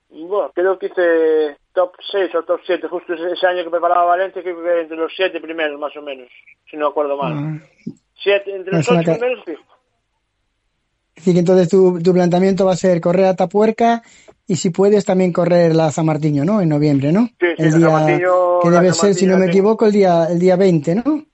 Bueno, 0.08 0.50
creo 0.54 0.78
que 0.78 0.86
hice 0.86 1.56
top 1.74 1.92
6 2.10 2.34
o 2.36 2.42
top 2.42 2.60
7, 2.66 2.88
justo 2.88 3.14
ese, 3.14 3.46
año 3.46 3.64
que 3.64 3.70
preparaba 3.70 4.04
Valencia, 4.06 4.42
creo 4.42 4.62
que 4.62 4.80
entre 4.80 4.96
los 4.96 5.12
7 5.14 5.40
primeros 5.40 5.78
más 5.78 5.94
o 5.96 6.02
menos, 6.02 6.28
si 6.70 6.76
no 6.76 6.88
acuerdo 6.88 7.16
mal. 7.16 7.32
Ah, 7.36 7.58
Siete, 8.22 8.54
entre 8.54 8.72
los 8.72 8.80
Es 8.80 8.88
una 8.88 9.00
8 9.00 9.06
ca- 9.12 9.18
primeros, 9.18 9.44
fijo. 9.44 9.62
Es 11.20 11.26
decir, 11.26 11.34
que 11.34 11.40
entonces 11.40 11.68
tu, 11.68 12.00
tu 12.02 12.14
planteamiento 12.14 12.64
va 12.64 12.72
a 12.72 12.76
ser 12.76 12.98
correr 12.98 13.26
a 13.26 13.36
Tapuerca 13.36 14.02
y 14.46 14.56
si 14.56 14.70
puedes 14.70 15.04
también 15.04 15.34
correr 15.34 15.74
la 15.76 15.90
San 15.90 16.06
Martiño, 16.06 16.46
¿no? 16.46 16.62
En 16.62 16.70
noviembre, 16.70 17.12
¿no? 17.12 17.26
Sí, 17.38 17.46
sí, 17.56 17.62
el 17.62 17.74
día 17.74 17.88
que 18.62 18.70
debe 18.70 18.92
ser, 18.94 19.14
si 19.14 19.26
no 19.26 19.34
me 19.34 19.40
tengo. 19.40 19.50
equivoco, 19.50 19.84
el 19.84 19.92
día 19.92 20.28
el 20.30 20.38
día 20.38 20.56
20, 20.56 20.94
¿no? 20.94 21.26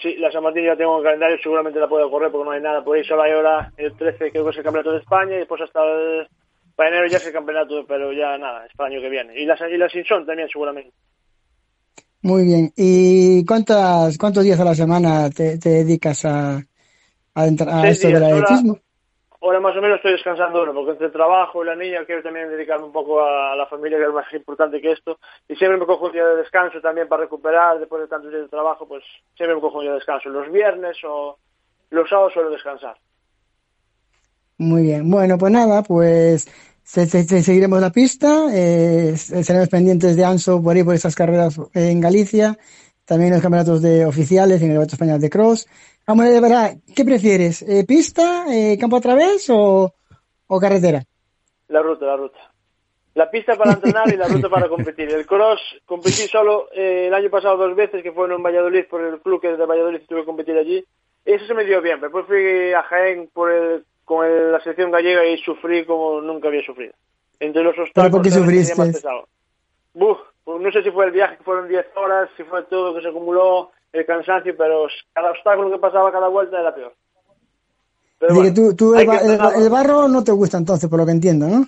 Sí, 0.00 0.14
la 0.16 0.32
San 0.32 0.42
Martín 0.42 0.64
ya 0.64 0.74
tengo 0.76 0.92
en 0.94 0.98
el 1.00 1.04
calendario, 1.04 1.36
seguramente 1.42 1.78
la 1.78 1.88
puedo 1.88 2.10
correr 2.10 2.32
porque 2.32 2.46
no 2.46 2.52
hay 2.52 2.62
nada. 2.62 2.82
Por 2.82 2.96
ahí 2.96 3.04
solo 3.04 3.22
hay 3.22 3.32
ahora 3.32 3.70
el 3.76 3.94
13, 3.94 4.30
creo 4.30 4.44
que 4.44 4.50
es 4.50 4.56
el 4.56 4.64
Campeonato 4.64 4.92
de 4.92 5.00
España, 5.00 5.34
y 5.34 5.38
después 5.40 5.60
hasta 5.60 5.80
el, 5.84 6.26
para 6.74 6.88
enero 6.88 7.06
ya 7.06 7.18
es 7.18 7.26
el 7.26 7.32
campeonato, 7.34 7.84
pero 7.86 8.14
ya 8.14 8.38
nada, 8.38 8.64
es 8.64 8.72
para 8.74 8.88
el 8.88 8.94
año 8.94 9.02
que 9.02 9.10
viene. 9.10 9.38
Y 9.38 9.44
la, 9.44 9.56
y 9.70 9.76
la 9.76 9.90
Sinson 9.90 10.24
también, 10.24 10.48
seguramente. 10.50 10.90
Muy 12.22 12.44
bien. 12.46 12.72
¿Y 12.76 13.44
cuántas, 13.44 14.16
cuántos 14.16 14.42
días 14.42 14.58
a 14.58 14.64
la 14.64 14.74
semana 14.74 15.28
te, 15.28 15.58
te 15.58 15.68
dedicas 15.68 16.24
a, 16.24 16.56
a, 17.34 17.46
entrar- 17.46 17.68
a 17.68 17.88
esto 17.88 18.08
días. 18.08 18.20
del 18.20 18.32
atletismo? 18.32 18.78
Ahora 19.44 19.60
más 19.60 19.76
o 19.76 19.82
menos 19.82 19.96
estoy 19.96 20.12
descansando 20.12 20.64
porque 20.72 20.92
entre 20.92 21.06
el 21.08 21.12
trabajo 21.12 21.62
y 21.62 21.66
la 21.66 21.76
niña 21.76 22.06
quiero 22.06 22.22
también 22.22 22.48
dedicarme 22.48 22.86
un 22.86 22.92
poco 22.92 23.22
a 23.22 23.54
la 23.54 23.66
familia, 23.66 23.98
que 23.98 24.04
es 24.04 24.10
más 24.12 24.32
importante 24.32 24.80
que 24.80 24.92
esto. 24.92 25.18
Y 25.46 25.54
siempre 25.56 25.76
me 25.78 25.84
cojo 25.84 26.06
un 26.06 26.12
día 26.12 26.24
de 26.24 26.36
descanso 26.36 26.80
también 26.80 27.08
para 27.08 27.24
recuperar 27.24 27.78
después 27.78 28.00
de 28.00 28.08
tantos 28.08 28.30
días 28.30 28.44
de 28.44 28.48
trabajo, 28.48 28.88
pues 28.88 29.04
siempre 29.36 29.54
me 29.54 29.60
cojo 29.60 29.76
un 29.78 29.82
día 29.84 29.90
de 29.90 29.96
descanso. 29.98 30.30
Los 30.30 30.50
viernes 30.50 30.96
o 31.06 31.38
los 31.90 32.08
sábados 32.08 32.32
suelo 32.32 32.48
descansar. 32.48 32.96
Muy 34.56 34.82
bien. 34.84 35.10
Bueno, 35.10 35.36
pues 35.36 35.52
nada, 35.52 35.82
pues 35.82 36.46
se- 36.82 37.06
se- 37.06 37.42
seguiremos 37.42 37.80
la 37.82 37.90
pista, 37.90 38.46
eh, 38.50 39.10
estaremos 39.12 39.68
pendientes 39.68 40.16
de 40.16 40.24
ANSO 40.24 40.62
por 40.62 40.74
ahí 40.74 40.84
por 40.84 40.94
esas 40.94 41.14
carreras 41.14 41.60
en 41.74 42.00
Galicia, 42.00 42.56
también 43.04 43.32
los 43.32 43.42
campeonatos 43.42 43.82
de 43.82 44.04
oficiales 44.06 44.60
en 44.60 44.68
el 44.70 44.74
Campeonato 44.76 44.94
Español 44.94 45.20
de 45.20 45.30
Cross. 45.30 45.66
Vamos 46.06 46.26
ver, 46.26 46.40
¿verdad? 46.40 46.76
¿qué 46.94 47.04
prefieres? 47.04 47.62
Eh, 47.62 47.84
¿Pista, 47.86 48.44
eh, 48.50 48.76
campo 48.78 48.96
a 48.96 49.00
través 49.00 49.48
o, 49.50 49.94
o 50.46 50.60
carretera? 50.60 51.02
La 51.68 51.80
ruta, 51.82 52.06
la 52.06 52.16
ruta. 52.16 52.38
La 53.14 53.30
pista 53.30 53.54
para 53.56 53.74
entrenar 53.74 54.12
y 54.12 54.16
la 54.16 54.26
ruta 54.26 54.48
para 54.48 54.68
competir. 54.68 55.08
El 55.08 55.24
cross 55.24 55.60
competí 55.86 56.26
solo 56.28 56.68
eh, 56.74 57.06
el 57.06 57.14
año 57.14 57.30
pasado 57.30 57.56
dos 57.56 57.76
veces, 57.76 58.02
que 58.02 58.10
fue 58.12 58.26
en 58.32 58.42
Valladolid 58.42 58.84
por 58.90 59.02
el 59.02 59.20
club 59.20 59.40
que 59.40 59.52
es 59.52 59.58
de 59.58 59.66
Valladolid 59.66 60.00
y 60.02 60.06
tuve 60.06 60.20
que 60.20 60.26
competir 60.26 60.56
allí. 60.56 60.84
Eso 61.24 61.46
se 61.46 61.54
me 61.54 61.64
dio 61.64 61.80
bien. 61.80 62.00
Después 62.00 62.26
fui 62.26 62.72
a 62.72 62.82
Jaén 62.82 63.30
por 63.32 63.50
el- 63.52 63.84
con 64.04 64.26
el- 64.26 64.52
la 64.52 64.60
selección 64.60 64.90
gallega 64.90 65.24
y 65.26 65.38
sufrí 65.38 65.86
como 65.86 66.20
nunca 66.20 66.48
había 66.48 66.64
sufrido. 66.66 66.92
Entre 67.40 67.62
los 67.62 67.78
obstáculos 67.78 68.10
por 68.10 68.22
qué 68.22 68.30
sufriste? 68.30 68.74
Buf, 69.94 70.18
no 70.46 70.70
sé 70.72 70.82
si 70.82 70.90
fue 70.90 71.06
el 71.06 71.12
viaje 71.12 71.36
que 71.38 71.44
fueron 71.44 71.68
10 71.68 71.86
horas, 71.96 72.28
si 72.36 72.42
fue 72.44 72.62
todo 72.64 72.94
que 72.94 73.02
se 73.02 73.08
acumuló, 73.08 73.70
el 73.92 74.04
cansancio, 74.06 74.54
pero 74.56 74.86
cada 75.12 75.30
obstáculo 75.30 75.70
que 75.70 75.78
pasaba 75.78 76.10
cada 76.12 76.28
vuelta 76.28 76.60
era 76.60 76.74
peor. 76.74 76.94
Pero 78.18 78.42
que 78.42 78.50
tú, 78.52 78.94
el, 78.94 79.08
que 79.08 79.16
el- 79.62 79.70
barro 79.70 80.08
no 80.08 80.22
te 80.24 80.32
gusta 80.32 80.58
entonces, 80.58 80.88
por 80.88 80.98
lo 80.98 81.06
que 81.06 81.12
entiendo, 81.12 81.46
¿no? 81.46 81.66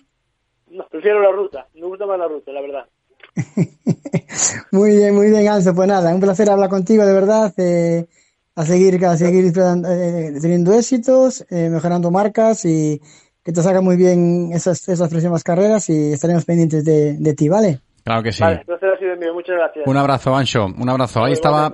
No, 0.71 0.87
prefiero 0.89 1.21
la 1.21 1.31
ruta, 1.31 1.67
me 1.75 1.87
gusta 1.87 2.07
más 2.07 2.19
la 2.19 2.29
ruta, 2.29 2.53
la 2.53 2.61
verdad. 2.61 2.87
Muy 4.73 4.97
bien, 4.97 5.15
muy 5.15 5.31
bien, 5.31 5.47
Anso. 5.49 5.75
Pues 5.75 5.89
nada, 5.89 6.15
un 6.15 6.21
placer 6.21 6.49
hablar 6.51 6.69
contigo, 6.71 7.05
de 7.05 7.13
verdad. 7.13 7.53
eh, 7.59 8.07
a 8.55 8.65
seguir, 8.65 9.05
a 9.05 9.17
seguir 9.17 9.53
eh, 9.55 10.39
teniendo 10.41 10.73
éxitos, 10.73 11.45
eh, 11.51 11.69
mejorando 11.69 12.11
marcas 12.11 12.65
y 12.65 13.01
que 13.43 13.53
te 13.53 13.63
salgan 13.63 13.85
muy 13.85 13.97
bien 13.97 14.51
esas, 14.53 14.89
esas 14.89 15.11
próximas 15.11 15.45
carreras 15.45 15.89
y 15.91 16.13
estaremos 16.15 16.47
pendientes 16.47 16.83
de, 16.85 17.19
de 17.19 17.35
ti, 17.35 17.49
¿vale? 17.51 17.81
Claro 18.07 18.23
que 18.23 18.31
sí. 18.33 18.41
Vale, 18.45 18.63
placer 18.65 18.89
ha 18.95 18.99
sido 19.01 19.17
mío, 19.17 19.35
muchas 19.35 19.57
gracias. 19.57 19.85
Un 19.85 19.97
abrazo, 19.97 20.37
Ancho. 20.37 20.67
Un 20.67 20.89
abrazo. 20.89 21.25
Ahí 21.25 21.33
estaba 21.33 21.73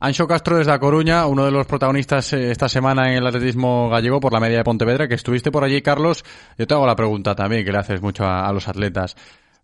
Ancho 0.00 0.26
Castro 0.26 0.56
desde 0.56 0.72
A 0.72 0.78
Coruña, 0.78 1.26
uno 1.26 1.44
de 1.44 1.50
los 1.50 1.66
protagonistas 1.66 2.32
eh, 2.32 2.50
esta 2.50 2.66
semana 2.66 3.10
en 3.10 3.18
el 3.18 3.26
atletismo 3.26 3.90
gallego 3.90 4.18
por 4.18 4.32
la 4.32 4.40
media 4.40 4.56
de 4.56 4.64
Pontevedra, 4.64 5.06
que 5.06 5.14
estuviste 5.16 5.50
por 5.52 5.64
allí, 5.64 5.82
Carlos. 5.82 6.24
Yo 6.56 6.66
te 6.66 6.72
hago 6.72 6.86
la 6.86 6.96
pregunta 6.96 7.34
también, 7.34 7.62
que 7.62 7.72
le 7.72 7.78
haces 7.78 8.00
mucho 8.00 8.24
a, 8.24 8.48
a 8.48 8.52
los 8.54 8.66
atletas. 8.68 9.16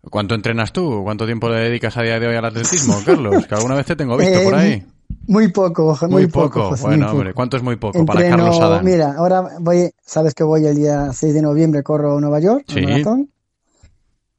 ¿Cuánto 0.07 0.35
entrenas 0.35 0.71
tú? 0.71 1.01
¿Cuánto 1.03 1.25
tiempo 1.25 1.49
le 1.49 1.61
dedicas 1.61 1.97
a 1.97 2.03
día 2.03 2.19
de 2.19 2.27
hoy 2.27 2.35
al 2.35 2.45
atletismo, 2.45 2.95
Carlos? 3.03 3.47
Que 3.47 3.55
alguna 3.55 3.73
vez 3.73 3.87
te 3.87 3.95
tengo 3.95 4.15
visto 4.15 4.37
Eh, 4.37 4.43
por 4.43 4.53
ahí. 4.53 4.83
Muy 5.27 5.51
poco, 5.51 5.97
muy, 6.03 6.09
Muy 6.11 6.27
poco. 6.27 6.49
poco. 6.49 6.69
José, 6.71 6.83
Bueno, 6.83 7.05
muy 7.05 7.11
hombre, 7.13 7.29
poco. 7.29 7.35
¿cuánto 7.37 7.57
es 7.57 7.63
muy 7.63 7.75
poco 7.77 8.05
para 8.05 8.29
Carlos 8.29 8.59
Adán? 8.59 8.85
Mira, 8.85 9.13
ahora 9.17 9.43
voy, 9.61 9.89
sabes 10.05 10.35
que 10.35 10.43
voy 10.43 10.65
el 10.65 10.75
día 10.75 11.11
6 11.11 11.33
de 11.33 11.41
noviembre, 11.41 11.81
corro 11.81 12.17
a 12.17 12.21
Nueva 12.21 12.39
York, 12.39 12.65
Sí. 12.67 12.81
maratón. 12.81 13.29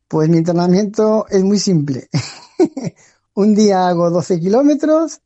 Pues 0.09 0.29
mi 0.29 0.39
entrenamiento 0.39 1.27
es 1.29 1.43
muy 1.43 1.59
simple. 1.59 2.09
un 3.35 3.55
día 3.55 3.89
hago 3.89 4.11
12 4.11 4.41
kilómetros, 4.41 5.21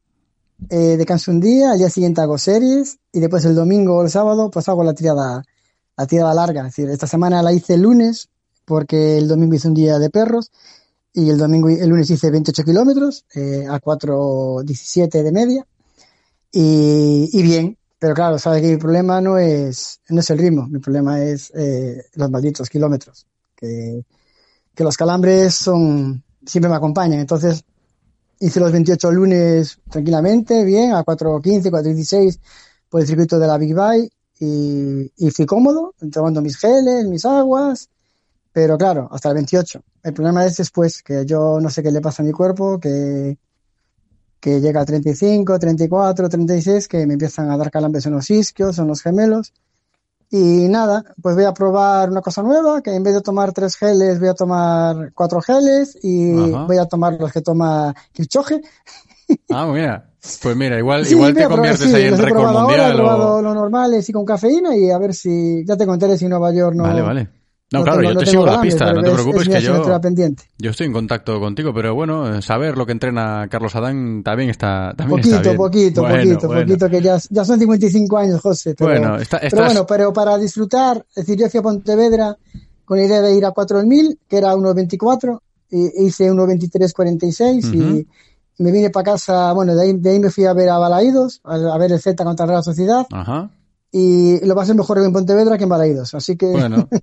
eh, 0.70 0.96
descanso 0.96 1.30
un 1.30 1.40
día, 1.40 1.72
al 1.72 1.78
día 1.78 1.90
siguiente 1.90 2.20
hago 2.20 2.38
series 2.38 2.98
y 3.12 3.20
después 3.20 3.44
el 3.44 3.54
domingo 3.54 3.96
o 3.96 4.02
el 4.02 4.10
sábado 4.10 4.50
pues 4.50 4.68
hago 4.68 4.82
la 4.82 4.94
tirada, 4.94 5.42
la 5.96 6.06
tirada 6.06 6.34
larga. 6.34 6.62
Es 6.62 6.76
decir, 6.76 6.90
esta 6.90 7.06
semana 7.06 7.42
la 7.42 7.52
hice 7.52 7.74
el 7.74 7.82
lunes 7.82 8.28
porque 8.64 9.18
el 9.18 9.28
domingo 9.28 9.54
hice 9.54 9.68
un 9.68 9.74
día 9.74 9.98
de 9.98 10.10
perros 10.10 10.50
y 11.12 11.30
el 11.30 11.38
domingo, 11.38 11.68
el 11.68 11.88
lunes 11.88 12.10
hice 12.10 12.30
28 12.30 12.64
kilómetros 12.64 13.24
eh, 13.34 13.66
a 13.68 13.80
4.17 13.80 15.22
de 15.22 15.32
media 15.32 15.66
y, 16.50 17.42
bien, 17.42 17.76
pero 17.98 18.14
claro, 18.14 18.38
sabes 18.38 18.62
que 18.62 18.68
mi 18.68 18.76
problema 18.78 19.20
no 19.20 19.38
es, 19.38 20.00
no 20.08 20.20
es 20.20 20.30
el 20.30 20.38
ritmo, 20.38 20.66
mi 20.66 20.78
problema 20.78 21.22
es 21.22 21.52
eh, 21.54 22.04
los 22.14 22.30
malditos 22.30 22.70
kilómetros, 22.70 23.26
que, 23.54 24.02
que 24.78 24.84
los 24.84 24.96
calambres 24.96 25.56
son, 25.56 26.22
siempre 26.46 26.70
me 26.70 26.76
acompañan, 26.76 27.18
entonces 27.18 27.64
hice 28.38 28.60
los 28.60 28.70
28 28.70 29.10
lunes 29.10 29.80
tranquilamente, 29.90 30.64
bien, 30.64 30.92
a 30.92 31.04
4.15, 31.04 31.68
4.16 31.68 32.38
por 32.88 33.00
el 33.00 33.06
circuito 33.08 33.40
de 33.40 33.48
la 33.48 33.58
Big 33.58 33.74
Bike 33.74 34.12
y, 34.38 35.30
fui 35.32 35.46
cómodo, 35.46 35.96
tomando 36.12 36.40
mis 36.40 36.56
geles, 36.56 37.08
mis 37.08 37.24
aguas, 37.24 37.90
pero 38.52 38.78
claro, 38.78 39.08
hasta 39.10 39.30
el 39.30 39.34
28. 39.34 39.82
El 40.04 40.14
problema 40.14 40.46
es 40.46 40.58
después, 40.58 41.02
que 41.02 41.26
yo 41.26 41.58
no 41.60 41.70
sé 41.70 41.82
qué 41.82 41.90
le 41.90 42.00
pasa 42.00 42.22
a 42.22 42.26
mi 42.26 42.30
cuerpo, 42.30 42.78
que, 42.78 43.36
que 44.38 44.60
llega 44.60 44.82
a 44.82 44.84
35, 44.84 45.58
34, 45.58 46.28
36, 46.28 46.86
que 46.86 47.04
me 47.04 47.14
empiezan 47.14 47.50
a 47.50 47.56
dar 47.56 47.72
calambres 47.72 48.06
en 48.06 48.12
los 48.12 48.30
isquios, 48.30 48.78
en 48.78 48.86
los 48.86 49.02
gemelos, 49.02 49.52
Y 50.30 50.68
nada, 50.68 51.04
pues 51.22 51.34
voy 51.36 51.44
a 51.44 51.52
probar 51.54 52.10
una 52.10 52.20
cosa 52.20 52.42
nueva, 52.42 52.82
que 52.82 52.94
en 52.94 53.02
vez 53.02 53.14
de 53.14 53.22
tomar 53.22 53.52
tres 53.52 53.76
geles, 53.76 54.20
voy 54.20 54.28
a 54.28 54.34
tomar 54.34 55.12
cuatro 55.14 55.40
geles 55.40 55.96
y 56.02 56.52
Ajá. 56.54 56.64
voy 56.66 56.76
a 56.78 56.84
tomar 56.86 57.16
los 57.18 57.32
que 57.32 57.40
toma 57.40 57.94
Kirchoge. 58.12 58.60
Ah, 59.50 59.66
mira. 59.66 60.04
Pues 60.42 60.56
mira, 60.56 60.78
igual, 60.78 61.04
Sí, 61.06 61.14
igual 61.14 61.34
te 61.34 61.44
probar- 61.46 61.48
conviertes 61.56 61.88
sí, 61.90 61.94
ahí 61.94 62.04
en 62.04 62.10
los 62.12 62.20
he 62.20 62.22
récord 62.24 62.40
probado 62.40 62.58
ahora, 62.60 62.72
he 62.74 62.76
mundial. 62.88 62.96
probado 62.96 63.34
o... 63.36 63.42
lo 63.42 63.54
normal, 63.54 63.94
y 64.06 64.12
con 64.12 64.24
cafeína 64.24 64.74
y 64.76 64.90
a 64.90 64.98
ver 64.98 65.14
si, 65.14 65.64
ya 65.66 65.76
te 65.76 65.86
contaré 65.86 66.16
si 66.18 66.26
Nueva 66.28 66.52
York 66.52 66.74
no. 66.74 66.84
Vale, 66.84 67.02
vale. 67.02 67.28
No, 67.70 67.80
no 67.80 67.84
claro, 67.84 67.98
tengo- 67.98 68.08
yo 68.10 68.14
no 68.14 68.20
te 68.20 68.26
sigo 68.26 68.46
la 68.46 68.60
pista, 68.62 68.84
pero 68.86 68.96
no 68.96 69.02
te 69.02 69.08
es- 69.08 69.14
preocupes 69.14 69.42
es 69.42 69.48
que 69.48 69.60
yo, 69.60 70.00
yo 70.58 70.70
estoy 70.70 70.86
en 70.86 70.92
contacto 70.94 71.38
contigo, 71.38 71.74
pero 71.74 71.94
bueno, 71.94 72.36
eh, 72.38 72.40
saber 72.40 72.78
lo 72.78 72.86
que 72.86 72.92
entrena 72.92 73.46
Carlos 73.50 73.76
Adán 73.76 74.22
también 74.22 74.48
está, 74.48 74.94
también 74.96 75.18
Poquito, 75.20 75.36
está 75.36 75.48
bien. 75.50 75.56
poquito, 75.58 76.00
Bueno, 76.00 76.16
poquito, 76.16 76.46
bueno. 76.46 76.62
poquito, 76.62 76.88
que 76.88 77.02
ya, 77.02 77.18
ya 77.28 77.44
son 77.44 77.58
55 77.58 78.16
años, 78.16 78.40
José. 78.40 78.74
Pero, 78.74 78.90
Bueno, 78.90 79.16
está- 79.18 79.36
pero 79.38 79.48
estás- 79.48 79.64
bueno, 79.66 79.86
pero 79.86 80.12
para 80.14 80.38
disfrutar, 80.38 81.04
es 81.10 81.26
decir, 81.26 81.38
yo 81.38 81.50
fui 81.50 81.60
a 81.60 81.62
Pontevedra 81.62 82.36
con 82.86 82.96
la 82.96 83.04
idea 83.04 83.20
de 83.20 83.34
ir 83.36 83.44
a 83.44 83.50
4.000, 83.50 84.18
que 84.26 84.38
era 84.38 84.54
1.24, 84.56 85.42
y 85.70 86.06
hice 86.06 86.30
1.23.46 86.32 87.66
Ujú. 87.66 87.74
y 87.76 88.06
me 88.62 88.72
vine 88.72 88.90
para 88.90 89.12
casa, 89.12 89.52
bueno, 89.52 89.74
de 89.74 89.82
ahí, 89.82 89.92
de 89.92 90.10
ahí 90.10 90.18
me 90.20 90.30
fui 90.30 90.46
a 90.46 90.52
ver 90.52 90.70
a 90.70 90.78
Balaídos, 90.78 91.40
a, 91.44 91.54
a 91.56 91.78
ver 91.78 91.92
el 91.92 92.00
Z 92.00 92.24
contra 92.24 92.46
la 92.46 92.52
Real 92.52 92.64
Sociedad, 92.64 93.06
Ajá. 93.12 93.50
Y 93.90 94.44
lo 94.44 94.54
pasé 94.54 94.74
mejor 94.74 94.98
en 94.98 95.12
Pontevedra 95.12 95.56
que 95.56 95.64
en 95.64 95.70
Balaídos, 95.70 96.14
así 96.14 96.36
que... 96.36 96.46
Bueno. 96.46 96.88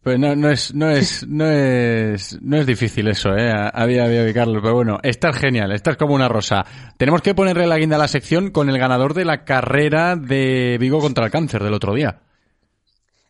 Pues 0.00 0.18
no, 0.18 0.34
no 0.34 0.48
es, 0.48 0.72
no 0.74 0.88
es, 0.88 1.26
no 1.28 1.50
es, 1.50 2.38
no 2.40 2.56
es 2.56 2.66
difícil 2.66 3.08
eso, 3.08 3.30
eh, 3.36 3.50
a, 3.50 3.70
a 3.74 3.86
día 3.86 4.08
de 4.08 4.20
hoy, 4.20 4.32
Carlos. 4.32 4.60
Pero 4.62 4.76
bueno, 4.76 4.98
estás 5.02 5.36
genial, 5.36 5.72
estás 5.72 5.98
como 5.98 6.14
una 6.14 6.28
rosa. 6.28 6.64
Tenemos 6.96 7.20
que 7.20 7.34
ponerle 7.34 7.66
la 7.66 7.76
guinda 7.76 7.96
a 7.96 7.98
la 7.98 8.08
sección 8.08 8.50
con 8.50 8.70
el 8.70 8.78
ganador 8.78 9.12
de 9.12 9.26
la 9.26 9.44
carrera 9.44 10.16
de 10.16 10.78
Vigo 10.80 11.00
contra 11.00 11.26
el 11.26 11.30
cáncer 11.30 11.62
del 11.62 11.74
otro 11.74 11.92
día. 11.92 12.22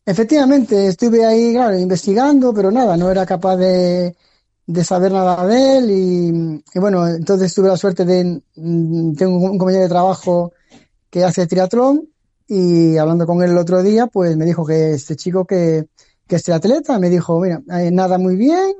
Efectivamente, 0.06 0.86
estuve 0.86 1.24
ahí, 1.24 1.52
claro, 1.52 1.76
investigando, 1.76 2.54
pero 2.54 2.70
nada, 2.70 2.96
no 2.96 3.10
era 3.10 3.26
capaz 3.26 3.56
de, 3.56 4.14
de 4.66 4.84
saber 4.84 5.10
nada 5.10 5.46
de 5.46 5.78
él 5.78 5.90
y, 5.90 6.64
y 6.74 6.78
bueno, 6.78 7.08
entonces 7.08 7.52
tuve 7.54 7.68
la 7.68 7.76
suerte 7.76 8.04
de, 8.04 8.40
mm, 8.56 9.14
tengo 9.14 9.36
un 9.36 9.58
compañero 9.58 9.82
de 9.82 9.88
trabajo 9.88 10.52
que 11.10 11.24
hace 11.24 11.46
triatlón 11.46 12.08
y 12.48 12.96
hablando 12.96 13.26
con 13.26 13.42
él 13.42 13.50
el 13.50 13.58
otro 13.58 13.82
día, 13.82 14.06
pues 14.06 14.36
me 14.36 14.46
dijo 14.46 14.64
que 14.64 14.94
este 14.94 15.16
chico 15.16 15.44
que, 15.44 15.86
que 16.26 16.36
es 16.36 16.42
triatleta, 16.42 16.98
me 16.98 17.10
dijo, 17.10 17.38
mira, 17.40 17.60
eh, 17.78 17.90
nada 17.90 18.16
muy 18.16 18.36
bien, 18.36 18.72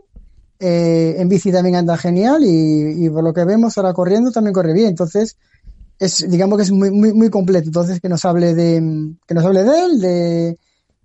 eh, 0.59 1.17
en 1.19 1.29
bici 1.29 1.53
también 1.53 1.77
anda 1.77 1.97
genial 1.99 2.43
y, 2.45 3.05
y 3.05 3.11
por 3.11 3.23
lo 3.23 3.33
que 3.33 3.45
vemos 3.45 3.77
ahora 3.77 3.93
corriendo 3.93 4.33
también 4.33 4.55
corre 4.55 4.73
bien, 4.73 4.89
entonces 4.89 5.37
es, 5.99 6.29
digamos 6.31 6.57
que 6.57 6.63
es 6.63 6.71
muy, 6.71 6.91
muy, 6.91 7.13
muy 7.13 7.29
completo, 7.29 7.67
entonces 7.67 8.01
que 8.01 8.09
nos 8.09 8.25
hable 8.25 8.55
de, 8.55 9.13
que 9.27 9.35
nos 9.35 9.45
hable 9.45 9.65
de 9.65 9.85
él, 9.85 10.01
de, 10.01 10.59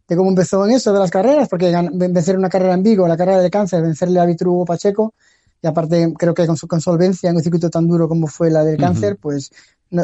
de 0.08 0.16
cómo 0.16 0.30
empezó 0.30 0.66
en 0.66 0.72
eso 0.72 0.94
de 0.94 1.00
las 1.00 1.12
carreras, 1.12 1.50
porque 1.50 1.74
vencer 1.94 2.38
una 2.38 2.50
carrera 2.50 2.76
en 2.76 2.84
Vigo, 2.84 3.08
la 3.08 3.18
carrera 3.18 3.42
de 3.42 3.50
cáncer, 3.50 3.82
vencerle 3.82 4.20
a 4.20 4.26
Vitrugo 4.26 4.66
Pacheco, 4.66 5.14
y 5.62 5.68
aparte 5.68 6.14
creo 6.18 6.34
que 6.34 6.46
con 6.46 6.58
su 6.58 6.68
con 6.68 6.82
solvencia 6.82 7.30
en 7.30 7.38
un 7.38 7.42
circuito 7.42 7.70
tan 7.70 7.88
duro 7.88 8.08
como 8.08 8.28
fue 8.28 8.52
la 8.52 8.64
del 8.64 8.78
cáncer, 8.78 9.18
pues 9.20 9.50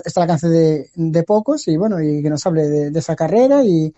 está 0.04 0.22
al 0.22 0.24
alcance 0.24 0.48
de, 0.48 0.90
de 0.96 1.24
pocos, 1.24 1.68
y 1.68 1.78
bueno, 1.78 2.02
y 2.02 2.22
que 2.22 2.30
nos 2.30 2.46
hable 2.46 2.64
de, 2.64 2.92
de 2.92 3.00
esa 3.00 3.16
carrera 3.16 3.64
y, 3.64 3.94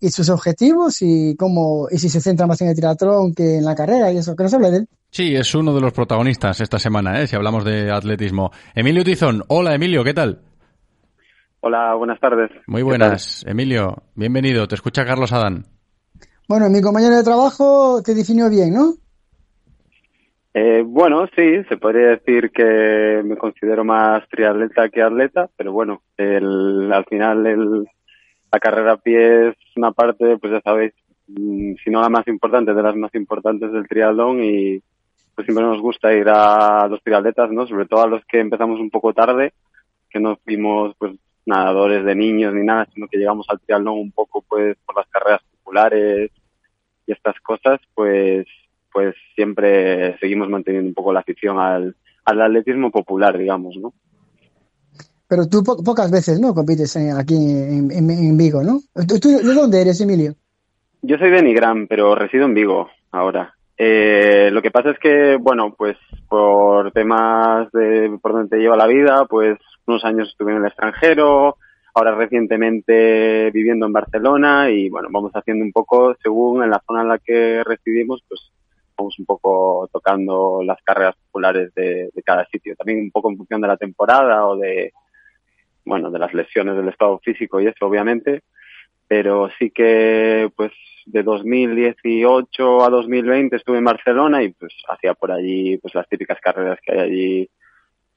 y 0.00 0.10
sus 0.10 0.28
objetivos 0.30 1.02
y 1.02 1.36
cómo, 1.36 1.88
y 1.90 1.98
si 1.98 2.08
se 2.08 2.20
centra 2.20 2.46
más 2.46 2.60
en 2.62 2.68
el 2.68 2.76
triatlón 2.76 3.34
que 3.34 3.58
en 3.58 3.64
la 3.64 3.74
carrera 3.74 4.10
y 4.12 4.18
eso, 4.18 4.34
que 4.34 4.42
nos 4.42 4.54
hable 4.54 4.70
de 4.70 4.76
él. 4.78 4.88
Sí, 5.10 5.34
es 5.34 5.54
uno 5.54 5.74
de 5.74 5.80
los 5.80 5.92
protagonistas 5.92 6.60
esta 6.60 6.78
semana, 6.78 7.20
eh, 7.20 7.26
si 7.26 7.36
hablamos 7.36 7.64
de 7.64 7.90
atletismo. 7.90 8.50
Emilio 8.74 9.04
Tizón. 9.04 9.42
Hola, 9.48 9.74
Emilio, 9.74 10.04
¿qué 10.04 10.14
tal? 10.14 10.40
Hola, 11.60 11.94
buenas 11.94 12.18
tardes. 12.20 12.50
Muy 12.66 12.80
¿Qué 12.80 12.84
buenas, 12.84 13.44
Emilio. 13.46 14.04
Bienvenido. 14.14 14.66
Te 14.66 14.76
escucha 14.76 15.04
Carlos 15.04 15.32
Adán. 15.32 15.66
Bueno, 16.48 16.70
mi 16.70 16.80
compañero 16.80 17.16
de 17.16 17.22
trabajo 17.22 18.02
te 18.02 18.14
definió 18.14 18.48
bien, 18.48 18.72
¿no? 18.72 18.94
Eh, 20.52 20.82
bueno, 20.84 21.28
sí, 21.36 21.62
se 21.68 21.76
podría 21.76 22.08
decir 22.08 22.50
que 22.50 23.22
me 23.24 23.36
considero 23.36 23.84
más 23.84 24.28
triatleta 24.28 24.88
que 24.88 25.00
atleta, 25.00 25.48
pero 25.56 25.72
bueno, 25.72 26.02
el, 26.16 26.92
al 26.92 27.04
final 27.04 27.46
el, 27.46 27.86
la 28.50 28.58
carrera 28.58 28.92
a 28.92 28.96
pie 28.96 29.50
es 29.50 29.56
una 29.76 29.92
parte, 29.92 30.38
pues 30.38 30.52
ya 30.52 30.60
sabéis, 30.60 30.92
mm, 31.28 31.74
si 31.84 31.90
no 31.90 32.00
la 32.02 32.08
más 32.08 32.26
importante, 32.26 32.74
de 32.74 32.82
las 32.82 32.96
más 32.96 33.14
importantes 33.14 33.72
del 33.72 33.86
triatlón 33.86 34.42
y 34.42 34.82
pues 35.36 35.46
siempre 35.46 35.64
nos 35.64 35.80
gusta 35.80 36.12
ir 36.12 36.28
a 36.28 36.88
los 36.88 37.00
triatletas, 37.02 37.50
¿no? 37.52 37.66
Sobre 37.66 37.86
todo 37.86 38.02
a 38.02 38.08
los 38.08 38.24
que 38.26 38.40
empezamos 38.40 38.80
un 38.80 38.90
poco 38.90 39.12
tarde, 39.14 39.52
que 40.10 40.18
no 40.18 40.36
fuimos 40.44 40.96
pues 40.98 41.12
nadadores 41.46 42.04
de 42.04 42.14
niños 42.16 42.52
ni 42.54 42.64
nada, 42.64 42.88
sino 42.92 43.06
que 43.06 43.18
llegamos 43.18 43.46
al 43.48 43.60
triatlón 43.60 43.98
un 43.98 44.10
poco 44.10 44.42
pues 44.48 44.76
por 44.84 44.96
las 44.96 45.06
carreras 45.08 45.42
populares 45.58 46.32
y 47.06 47.12
estas 47.12 47.38
cosas, 47.40 47.80
pues 47.94 48.46
pues 48.92 49.14
siempre 49.34 50.18
seguimos 50.18 50.48
manteniendo 50.48 50.88
un 50.88 50.94
poco 50.94 51.12
la 51.12 51.20
afición 51.20 51.58
al, 51.58 51.96
al 52.24 52.42
atletismo 52.42 52.90
popular, 52.90 53.36
digamos, 53.38 53.76
¿no? 53.76 53.92
Pero 55.28 55.46
tú 55.46 55.62
po- 55.62 55.82
pocas 55.82 56.10
veces, 56.10 56.40
¿no? 56.40 56.54
Compites 56.54 56.96
en- 56.96 57.16
aquí 57.16 57.34
en, 57.36 57.90
en- 57.92 58.10
en 58.10 58.36
Vigo, 58.36 58.62
¿no? 58.62 58.80
¿Tú, 59.06 59.18
tú 59.20 59.28
de 59.28 59.54
dónde 59.54 59.80
eres, 59.80 60.00
Emilio? 60.00 60.34
Yo 61.02 61.16
soy 61.18 61.30
de 61.30 61.42
Nigrán, 61.42 61.86
pero 61.86 62.14
resido 62.14 62.44
en 62.46 62.54
Vigo 62.54 62.88
ahora. 63.12 63.54
Eh, 63.78 64.50
lo 64.52 64.60
que 64.60 64.70
pasa 64.70 64.90
es 64.90 64.98
que, 64.98 65.36
bueno, 65.40 65.74
pues 65.78 65.96
por 66.28 66.92
temas 66.92 67.70
de 67.72 68.18
por 68.20 68.32
donde 68.32 68.48
te 68.48 68.58
lleva 68.58 68.76
la 68.76 68.86
vida, 68.86 69.24
pues 69.28 69.56
unos 69.86 70.04
años 70.04 70.28
estuve 70.28 70.52
en 70.52 70.58
el 70.58 70.66
extranjero, 70.66 71.56
ahora 71.94 72.14
recientemente 72.14 73.50
viviendo 73.52 73.86
en 73.86 73.92
Barcelona 73.92 74.68
y 74.70 74.90
bueno, 74.90 75.08
vamos 75.10 75.32
haciendo 75.34 75.64
un 75.64 75.72
poco 75.72 76.14
según 76.22 76.62
en 76.62 76.70
la 76.70 76.82
zona 76.86 77.02
en 77.02 77.08
la 77.08 77.18
que 77.18 77.62
residimos, 77.64 78.22
pues 78.28 78.40
vamos 79.00 79.18
un 79.18 79.24
poco 79.24 79.88
tocando 79.92 80.62
las 80.62 80.80
carreras 80.82 81.16
populares 81.16 81.74
de, 81.74 82.10
cada 82.24 82.44
sitio. 82.46 82.76
También 82.76 83.00
un 83.00 83.10
poco 83.10 83.30
en 83.30 83.38
función 83.38 83.60
de 83.60 83.68
la 83.68 83.76
temporada 83.76 84.46
o 84.46 84.56
de, 84.56 84.92
bueno, 85.84 86.10
de 86.10 86.18
las 86.18 86.34
lesiones 86.34 86.76
del 86.76 86.88
estado 86.88 87.18
físico 87.20 87.60
y 87.60 87.66
eso, 87.66 87.86
obviamente. 87.86 88.42
Pero 89.08 89.50
sí 89.58 89.70
que, 89.70 90.50
pues, 90.54 90.72
de 91.06 91.22
2018 91.22 92.84
a 92.84 92.90
2020 92.90 93.56
estuve 93.56 93.78
en 93.78 93.84
Barcelona 93.84 94.42
y, 94.42 94.50
pues, 94.50 94.72
hacía 94.88 95.14
por 95.14 95.32
allí, 95.32 95.78
pues, 95.78 95.94
las 95.94 96.08
típicas 96.08 96.38
carreras 96.40 96.78
que 96.84 96.92
hay 96.92 96.98
allí, 96.98 97.50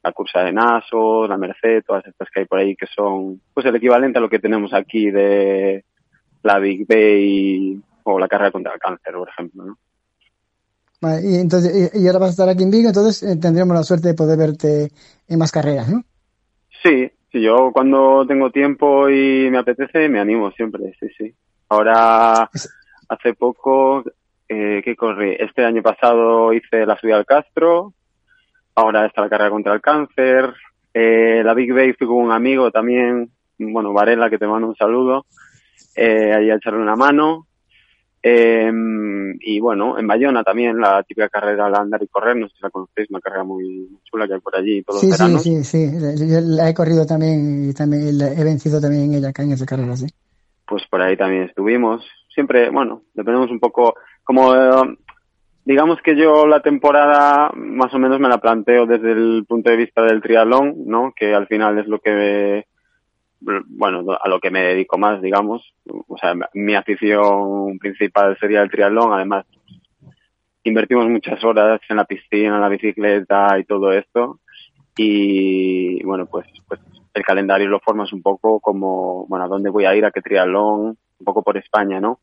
la 0.03 0.11
cursa 0.11 0.43
de 0.43 0.51
Naso, 0.51 1.27
la 1.27 1.38
Merced, 1.38 1.84
todas 1.88 2.05
estas 2.05 2.30
que 2.30 2.41
hay 2.41 2.45
por 2.45 2.60
ahí 2.60 2.76
que 2.76 2.88
son, 2.88 3.41
pues, 3.53 3.65
el 3.65 3.76
equivalente 3.77 4.19
a 4.19 4.22
lo 4.22 4.30
que 4.30 4.39
tenemos 4.39 4.73
aquí 4.73 5.10
de 5.10 5.85
la 6.43 6.60
Big 6.60 6.85
Bay 6.85 7.80
o 8.03 8.19
la 8.19 8.27
carrera 8.27 8.51
contra 8.51 8.73
el 8.73 8.80
cáncer, 8.80 9.14
por 9.14 9.30
ejemplo, 9.30 9.65
¿no? 9.65 9.77
Vale, 11.03 11.19
y 11.21 11.35
entonces, 11.35 11.91
y 11.93 12.01
y 12.01 12.07
ahora 12.07 12.19
vas 12.19 12.30
a 12.30 12.31
estar 12.31 12.47
aquí 12.47 12.63
en 12.63 12.71
Vigo, 12.71 12.88
entonces 12.88 13.23
eh, 13.23 13.35
tendremos 13.35 13.75
la 13.75 13.84
suerte 13.84 14.07
de 14.07 14.13
poder 14.13 14.38
verte 14.38 14.89
en 15.27 15.38
más 15.38 15.51
carreras, 15.51 15.89
¿no? 15.89 16.01
Sí, 16.81 17.11
sí, 17.30 17.41
yo 17.41 17.71
cuando 17.73 18.25
tengo 18.25 18.51
tiempo 18.51 19.09
y 19.09 19.49
me 19.51 19.57
apetece 19.57 20.07
me 20.07 20.21
animo 20.21 20.51
siempre, 20.51 20.93
sí, 21.01 21.07
sí. 21.17 21.34
Ahora, 21.67 22.49
hace 23.09 23.34
poco, 23.34 24.05
eh, 24.47 24.81
¿qué 24.81 24.95
corrí? 24.95 25.35
Este 25.38 25.65
año 25.65 25.81
pasado 25.84 26.53
hice 26.53 26.85
la 26.85 26.97
subida 26.97 27.17
al 27.17 27.25
Castro, 27.25 27.91
ahora 28.73 29.05
está 29.05 29.23
la 29.23 29.30
carrera 29.30 29.49
contra 29.49 29.73
el 29.73 29.81
cáncer, 29.81 30.53
eh, 30.93 31.41
la 31.43 31.53
Big 31.53 31.73
Bay 31.73 31.91
fui 31.91 32.07
con 32.07 32.15
un 32.15 32.31
amigo 32.31 32.71
también, 32.71 33.30
bueno, 33.57 33.91
Varela, 33.91 34.30
que 34.30 34.38
te 34.38 34.47
mando 34.47 34.69
un 34.69 34.75
saludo, 34.77 35.25
eh, 35.97 36.31
ahí 36.34 36.49
a 36.49 36.55
echarle 36.55 36.80
una 36.80 36.95
mano. 36.95 37.45
Eh, 38.25 38.71
y 39.41 39.59
bueno, 39.59 39.99
en 39.99 40.07
Bayona 40.07 40.43
también 40.43 40.79
la 40.79 41.03
típica 41.03 41.27
carrera 41.27 41.65
al 41.65 41.75
andar 41.75 42.01
y 42.01 42.07
correr, 42.07 42.37
no 42.37 42.47
sé 42.47 42.55
si 42.55 42.63
la 42.63 42.69
conocéis, 42.69 43.09
una 43.09 43.19
carrera 43.19 43.43
muy 43.43 43.89
chula 44.09 44.27
que 44.27 44.35
hay 44.35 44.39
por 44.39 44.55
allí 44.55 44.81
todos 44.83 45.01
Sí, 45.01 45.07
los 45.09 45.17
sí, 45.17 45.23
veranos. 45.23 45.43
sí, 45.43 45.63
sí. 45.65 45.91
La- 45.99 46.15
Yo 46.15 46.39
la 46.41 46.69
he 46.69 46.73
corrido 46.73 47.05
también 47.05 47.69
y 47.69 47.73
también 47.73 48.17
la 48.17 48.27
he 48.31 48.43
vencido 48.45 48.79
también 48.79 49.03
en 49.03 49.13
ella, 49.15 49.29
acá 49.29 49.43
en 49.43 49.51
esa 49.51 49.65
carrera, 49.65 49.95
sí. 49.97 50.07
pues 50.65 50.83
por 50.89 51.01
ahí 51.01 51.17
también 51.17 51.43
estuvimos. 51.43 52.05
Siempre, 52.33 52.69
bueno, 52.69 53.01
dependemos 53.13 53.51
un 53.51 53.59
poco, 53.59 53.95
como 54.23 54.55
eh, 54.55 54.97
digamos 55.65 55.99
que 56.01 56.15
yo 56.15 56.47
la 56.47 56.61
temporada 56.61 57.51
más 57.55 57.93
o 57.93 57.99
menos 57.99 58.19
me 58.21 58.29
la 58.29 58.37
planteo 58.39 58.85
desde 58.85 59.11
el 59.11 59.45
punto 59.47 59.69
de 59.69 59.77
vista 59.77 60.01
del 60.01 60.21
triatlón, 60.21 60.75
¿no? 60.85 61.13
Que 61.15 61.33
al 61.35 61.47
final 61.47 61.77
es 61.77 61.87
lo 61.87 61.99
que, 61.99 62.65
bueno, 63.67 64.17
a 64.21 64.29
lo 64.29 64.39
que 64.39 64.51
me 64.51 64.61
dedico 64.61 64.97
más, 64.97 65.21
digamos. 65.21 65.73
O 66.07 66.17
sea, 66.17 66.33
mi 66.53 66.75
afición 66.75 67.77
principal 67.79 68.37
sería 68.39 68.61
el 68.61 68.69
triatlón, 68.69 69.13
además 69.13 69.45
invertimos 70.63 71.07
muchas 71.09 71.43
horas 71.43 71.81
en 71.89 71.97
la 71.97 72.05
piscina, 72.05 72.55
en 72.55 72.61
la 72.61 72.69
bicicleta 72.69 73.57
y 73.59 73.65
todo 73.65 73.91
esto. 73.91 74.39
Y 74.95 76.03
bueno, 76.03 76.25
pues, 76.27 76.47
pues 76.67 76.79
el 77.13 77.23
calendario 77.23 77.67
lo 77.67 77.79
formas 77.79 78.13
un 78.13 78.21
poco 78.21 78.59
como, 78.59 79.25
bueno, 79.27 79.45
a 79.45 79.47
dónde 79.47 79.69
voy 79.69 79.85
a 79.85 79.95
ir, 79.95 80.05
a 80.05 80.11
qué 80.11 80.21
triatlón, 80.21 80.97
un 81.19 81.25
poco 81.25 81.43
por 81.43 81.57
España, 81.57 81.99
¿no? 81.99 82.19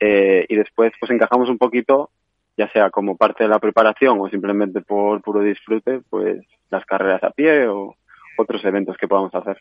Eh, 0.00 0.44
y 0.48 0.56
después 0.56 0.92
pues 0.98 1.10
encajamos 1.10 1.48
un 1.48 1.58
poquito, 1.58 2.10
ya 2.56 2.68
sea 2.70 2.90
como 2.90 3.16
parte 3.16 3.44
de 3.44 3.50
la 3.50 3.58
preparación 3.58 4.18
o 4.20 4.28
simplemente 4.28 4.80
por 4.80 5.22
puro 5.22 5.40
disfrute, 5.40 6.00
pues 6.10 6.44
las 6.70 6.84
carreras 6.84 7.22
a 7.22 7.30
pie 7.30 7.66
o 7.68 7.96
otros 8.36 8.64
eventos 8.64 8.96
que 8.96 9.08
podamos 9.08 9.34
hacer. 9.34 9.60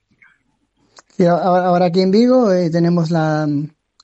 Y 1.17 1.25
ahora, 1.25 1.65
ahora 1.65 1.85
aquí 1.85 2.01
en 2.01 2.11
Vigo 2.11 2.51
eh, 2.51 2.69
tenemos 2.69 3.11
la, 3.11 3.47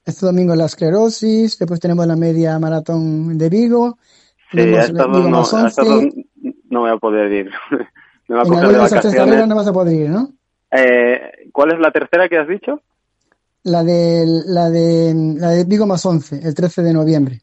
este 0.06 0.26
domingo 0.26 0.56
la 0.56 0.66
esclerosis, 0.66 1.58
después 1.58 1.80
tenemos 1.80 2.06
la 2.08 2.16
media 2.16 2.58
maratón 2.60 3.38
de 3.38 3.50
Vigo, 3.50 3.98
Sí, 4.52 4.58
tenemos 4.58 4.80
a 4.80 4.86
estas 4.86 5.08
Vigo 5.08 5.20
dos 5.20 5.24
no, 5.24 5.30
más 5.30 5.54
a 5.54 5.68
estas 5.68 5.88
11, 5.88 6.06
dos 6.16 6.26
no 6.70 6.80
voy 6.82 6.92
a 6.92 6.98
poder 6.98 7.32
ir. 7.32 7.52
Me 8.28 8.36
va 8.36 8.42
a 8.42 8.46
en 8.46 8.50
coger 8.50 8.66
alguna 8.66 8.78
de 8.78 8.78
de 8.78 8.86
esas 8.86 9.02
tres 9.02 9.16
carreras 9.16 9.28
vacaciones. 9.28 9.48
no 9.48 9.56
vas 9.56 9.68
a 9.68 9.74
poder 9.74 9.96
ir, 9.96 10.10
¿no? 10.10 10.30
Eh, 10.72 11.50
¿Cuál 11.52 11.74
es 11.74 11.80
la 11.80 11.92
tercera 11.92 12.30
que 12.30 12.38
has 12.38 12.48
dicho? 12.48 12.82
La 13.64 13.84
de, 13.84 14.24
la 14.46 14.70
de, 14.70 15.14
la 15.38 15.50
de 15.50 15.64
Vigo 15.66 15.86
más 15.86 16.06
11, 16.06 16.42
el 16.44 16.54
13 16.54 16.84
de 16.84 16.94
noviembre. 16.94 17.42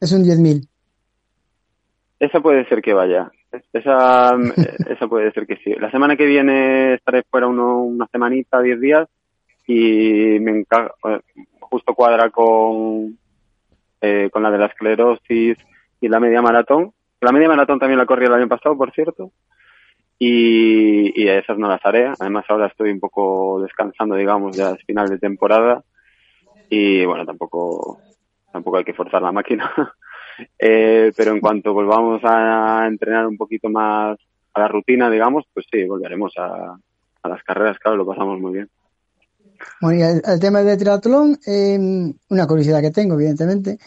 Es 0.00 0.12
un 0.12 0.24
10.000. 0.24 0.66
Esa 2.18 2.40
puede 2.40 2.66
ser 2.68 2.82
que 2.82 2.94
vaya. 2.94 3.30
Esa, 3.72 4.36
esa 4.88 5.06
puede 5.08 5.32
ser 5.32 5.46
que 5.46 5.56
sí. 5.56 5.72
La 5.74 5.90
semana 5.90 6.16
que 6.16 6.26
viene 6.26 6.94
estaré 6.94 7.22
fuera 7.22 7.46
uno, 7.46 7.82
una 7.82 8.06
semanita, 8.08 8.60
diez 8.60 8.80
días, 8.80 9.08
y 9.66 10.38
me 10.40 10.52
enca- 10.64 10.92
eh, 11.08 11.20
justo 11.60 11.94
cuadra 11.94 12.30
con, 12.30 13.18
eh, 14.00 14.28
con 14.32 14.42
la 14.42 14.50
de 14.50 14.58
la 14.58 14.66
esclerosis 14.66 15.56
y 16.00 16.08
la 16.08 16.20
media 16.20 16.42
maratón. 16.42 16.92
La 17.20 17.32
media 17.32 17.48
maratón 17.48 17.78
también 17.78 17.98
la 17.98 18.06
corrí 18.06 18.26
el 18.26 18.34
año 18.34 18.48
pasado, 18.48 18.76
por 18.76 18.92
cierto. 18.92 19.30
Y, 20.18 21.20
y 21.22 21.28
esas 21.28 21.58
no 21.58 21.68
las 21.68 21.84
haré. 21.84 22.12
Además 22.18 22.44
ahora 22.48 22.66
estoy 22.66 22.90
un 22.90 23.00
poco 23.00 23.60
descansando, 23.62 24.14
digamos, 24.16 24.56
ya 24.56 24.70
es 24.70 24.84
final 24.86 25.08
de 25.08 25.18
temporada. 25.18 25.82
Y 26.68 27.04
bueno, 27.04 27.24
tampoco, 27.24 28.02
tampoco 28.52 28.78
hay 28.78 28.84
que 28.84 28.94
forzar 28.94 29.22
la 29.22 29.32
máquina. 29.32 29.72
Eh, 30.58 31.12
pero 31.16 31.32
en 31.32 31.40
cuanto 31.40 31.72
volvamos 31.72 32.20
a 32.24 32.86
entrenar 32.86 33.26
un 33.26 33.36
poquito 33.36 33.68
más 33.68 34.18
a 34.54 34.60
la 34.60 34.68
rutina, 34.68 35.10
digamos, 35.10 35.44
pues 35.52 35.66
sí, 35.70 35.84
volveremos 35.84 36.32
a, 36.38 36.76
a 37.22 37.28
las 37.28 37.42
carreras, 37.42 37.78
claro, 37.78 37.96
lo 37.96 38.06
pasamos 38.06 38.40
muy 38.40 38.54
bien. 38.54 38.70
Bueno, 39.80 39.98
y 39.98 40.02
el, 40.02 40.22
el 40.24 40.40
tema 40.40 40.62
del 40.62 40.78
triatlón, 40.78 41.38
eh, 41.46 41.78
una 42.30 42.46
curiosidad 42.46 42.80
que 42.80 42.90
tengo, 42.90 43.14
evidentemente. 43.14 43.78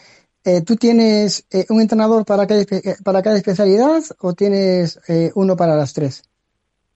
Eh, 0.44 0.62
¿Tú 0.62 0.76
tienes 0.76 1.46
eh, 1.50 1.66
un 1.68 1.80
entrenador 1.80 2.24
para 2.24 2.46
cada, 2.46 2.64
para 3.04 3.22
cada 3.22 3.36
especialidad 3.36 4.02
o 4.20 4.32
tienes 4.32 5.00
eh, 5.08 5.30
uno 5.34 5.56
para 5.56 5.76
las 5.76 5.92
tres? 5.92 6.22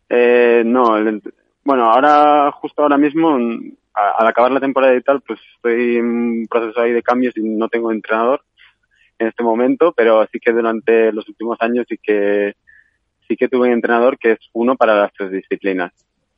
Eh, 0.09 0.63
no, 0.65 0.97
el 0.97 1.23
bueno, 1.65 1.91
ahora, 1.91 2.51
justo 2.53 2.83
ahora 2.83 2.99
mismo, 2.99 3.37
al 3.37 4.27
acabar 4.27 4.51
la 4.51 4.61
temporada 4.61 4.95
y 4.97 5.03
tal, 5.03 5.21
pues 5.21 5.39
estoy 5.55 5.97
en 5.97 6.07
un 6.07 6.47
proceso 6.51 6.81
ahí 6.81 6.93
de 6.93 7.03
cambios 7.03 7.37
y 7.37 7.43
no 7.43 7.69
tengo 7.69 7.93
entrenador 7.93 8.43
en 9.23 9.29
este 9.29 9.43
momento, 9.43 9.93
pero 9.97 10.27
sí 10.33 10.39
que 10.39 10.53
durante 10.53 11.13
los 11.13 11.29
últimos 11.29 11.57
años 11.61 11.87
sí 11.89 11.99
que 12.03 12.55
sí 13.29 13.37
que 13.37 13.49
tuve 13.49 13.69
un 13.69 13.75
entrenador 13.75 14.19
que 14.19 14.33
es 14.33 14.39
uno 14.53 14.77
para 14.77 14.95
las 14.97 15.13
tres 15.13 15.31
disciplinas. 15.31 15.93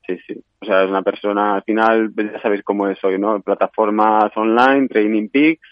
Sí, 0.06 0.18
sí. 0.26 0.40
O 0.60 0.66
sea, 0.66 0.84
es 0.84 0.90
una 0.90 1.02
persona, 1.02 1.54
al 1.56 1.62
final, 1.62 2.12
ya 2.14 2.40
sabéis 2.40 2.62
cómo 2.62 2.88
es 2.88 3.02
hoy, 3.02 3.18
¿no? 3.18 3.40
Plataformas 3.40 4.30
online, 4.36 4.88
Training 4.88 5.28
Peaks, 5.28 5.66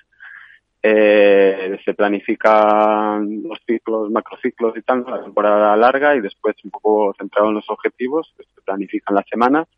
eh, 0.83 1.79
se 1.85 1.95
planifican 1.95 3.43
los 3.45 3.59
ciclos, 3.67 4.11
macrociclos 4.11 4.77
y 4.77 4.83
tal, 4.83 5.05
la 5.07 5.23
temporada 5.23 5.77
larga 5.77 6.17
y 6.17 6.21
después 6.21 6.57
un 6.65 6.71
poco 6.73 7.15
centrado 7.17 7.51
en 7.51 7.55
los 7.55 7.71
objetivos, 7.71 8.33
pues, 8.35 8.49
se 8.53 8.63
planifican 8.63 9.15
las 9.15 9.27
semanas 9.29 9.69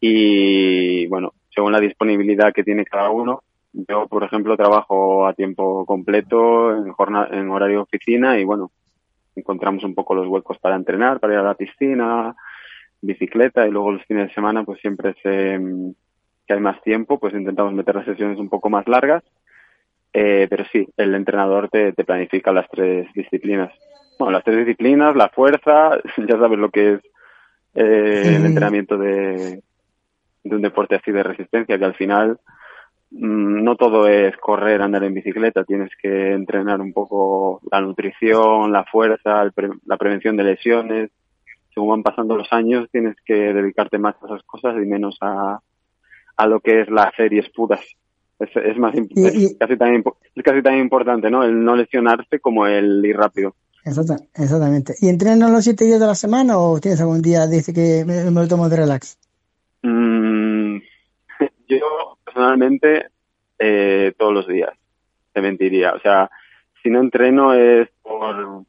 y 0.00 1.06
bueno, 1.06 1.34
según 1.54 1.72
la 1.72 1.80
disponibilidad 1.80 2.52
que 2.52 2.64
tiene 2.64 2.84
cada 2.84 3.10
uno, 3.10 3.42
yo 3.72 4.06
por 4.08 4.24
ejemplo 4.24 4.56
trabajo 4.56 5.26
a 5.26 5.34
tiempo 5.34 5.84
completo 5.86 6.74
en, 6.74 6.92
jornada, 6.92 7.28
en 7.32 7.50
horario 7.50 7.76
de 7.76 7.82
oficina 7.82 8.38
y 8.38 8.44
bueno, 8.44 8.70
encontramos 9.36 9.84
un 9.84 9.94
poco 9.94 10.14
los 10.14 10.26
huecos 10.26 10.58
para 10.58 10.76
entrenar, 10.76 11.20
para 11.20 11.34
ir 11.34 11.38
a 11.40 11.42
la 11.42 11.54
piscina, 11.54 12.34
bicicleta 13.00 13.66
y 13.66 13.70
luego 13.70 13.92
los 13.92 14.04
fines 14.04 14.28
de 14.28 14.34
semana 14.34 14.64
pues 14.64 14.80
siempre 14.80 15.14
se, 15.22 15.60
que 16.46 16.54
hay 16.54 16.60
más 16.60 16.80
tiempo 16.82 17.18
pues 17.18 17.34
intentamos 17.34 17.72
meter 17.72 17.94
las 17.94 18.06
sesiones 18.06 18.38
un 18.38 18.48
poco 18.48 18.70
más 18.70 18.86
largas 18.88 19.22
eh, 20.12 20.46
pero 20.48 20.64
sí, 20.72 20.88
el 20.96 21.14
entrenador 21.14 21.68
te, 21.68 21.92
te 21.92 22.04
planifica 22.04 22.52
las 22.52 22.68
tres 22.70 23.06
disciplinas. 23.14 23.72
Bueno, 24.18 24.32
las 24.32 24.44
tres 24.44 24.58
disciplinas, 24.58 25.14
la 25.14 25.28
fuerza, 25.28 25.98
ya 26.16 26.38
sabes 26.38 26.58
lo 26.58 26.70
que 26.70 26.94
es 26.94 27.00
eh, 27.74 28.34
el 28.36 28.46
entrenamiento 28.46 28.96
de, 28.96 29.62
de 30.44 30.56
un 30.56 30.62
deporte 30.62 30.96
así 30.96 31.12
de 31.12 31.22
resistencia, 31.22 31.78
que 31.78 31.84
al 31.84 31.94
final 31.94 32.40
no 33.10 33.76
todo 33.76 34.06
es 34.08 34.36
correr, 34.36 34.82
andar 34.82 35.04
en 35.04 35.14
bicicleta, 35.14 35.64
tienes 35.64 35.90
que 36.00 36.32
entrenar 36.32 36.80
un 36.80 36.92
poco 36.92 37.60
la 37.70 37.80
nutrición, 37.80 38.70
la 38.72 38.84
fuerza, 38.84 39.50
pre- 39.54 39.70
la 39.86 39.96
prevención 39.96 40.36
de 40.36 40.44
lesiones. 40.44 41.10
Según 41.74 41.90
van 41.90 42.02
pasando 42.02 42.36
los 42.36 42.52
años, 42.52 42.88
tienes 42.90 43.16
que 43.24 43.34
dedicarte 43.54 43.98
más 43.98 44.14
a 44.22 44.26
esas 44.26 44.42
cosas 44.44 44.74
y 44.76 44.86
menos 44.86 45.16
a, 45.20 45.58
a 46.36 46.46
lo 46.46 46.60
que 46.60 46.82
es 46.82 46.90
las 46.90 47.14
series 47.16 47.48
puras. 47.50 47.80
Es, 48.38 48.50
es 48.54 48.76
más 48.78 48.94
Y- 48.94 49.24
es 49.46 49.56
casi 49.58 49.76
tan 49.76 49.94
es 50.34 50.42
casi 50.44 50.62
tan 50.62 50.78
importante, 50.78 51.30
¿no? 51.30 51.42
El 51.44 51.64
no 51.64 51.76
lesionarse 51.76 52.40
como 52.40 52.66
el 52.66 53.04
ir 53.04 53.16
rápido. 53.16 53.54
Exacta- 53.84 54.18
exactamente. 54.34 54.94
¿Y 55.00 55.08
entrenas 55.08 55.50
los 55.50 55.64
siete 55.64 55.84
días 55.86 55.98
de 56.00 56.06
la 56.06 56.14
semana 56.14 56.58
o 56.58 56.78
tienes 56.78 57.00
algún 57.00 57.22
día, 57.22 57.46
dice 57.46 57.72
que 57.72 58.04
me, 58.06 58.24
me 58.30 58.42
lo 58.42 58.48
tomo 58.48 58.68
de 58.68 58.76
relax? 58.76 59.16
Mm, 59.82 60.76
yo 61.68 62.17
personalmente 62.28 63.08
eh, 63.58 64.12
todos 64.18 64.32
los 64.32 64.46
días, 64.46 64.70
te 65.32 65.40
mentiría. 65.40 65.92
O 65.92 66.00
sea, 66.00 66.30
si 66.82 66.90
no 66.90 67.00
entreno 67.00 67.54
es 67.54 67.88
por 68.02 68.64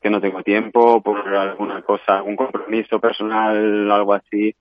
que 0.00 0.10
no 0.10 0.20
tengo 0.20 0.44
tiempo, 0.44 1.02
por 1.02 1.26
alguna 1.26 1.82
cosa, 1.82 2.18
algún 2.18 2.36
compromiso 2.36 3.00
personal, 3.00 3.90
algo 3.90 4.14
así, 4.14 4.54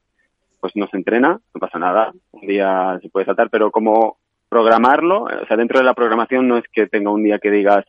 pues 0.60 0.76
no 0.76 0.88
se 0.88 0.98
entrena, 0.98 1.40
no 1.54 1.60
pasa 1.60 1.78
nada. 1.78 2.12
Un 2.32 2.48
día 2.48 2.98
se 3.02 3.10
puede 3.10 3.28
saltar, 3.28 3.50
pero 3.52 3.70
como 3.70 4.18
programarlo, 4.50 5.24
o 5.24 5.46
sea, 5.48 5.58
dentro 5.58 5.78
de 5.78 5.86
la 5.86 5.94
programación 5.94 6.48
no 6.48 6.58
es 6.58 6.64
que 6.72 6.88
tenga 6.88 7.12
un 7.12 7.24
día 7.24 7.38
que 7.38 7.52
digas, 7.52 7.86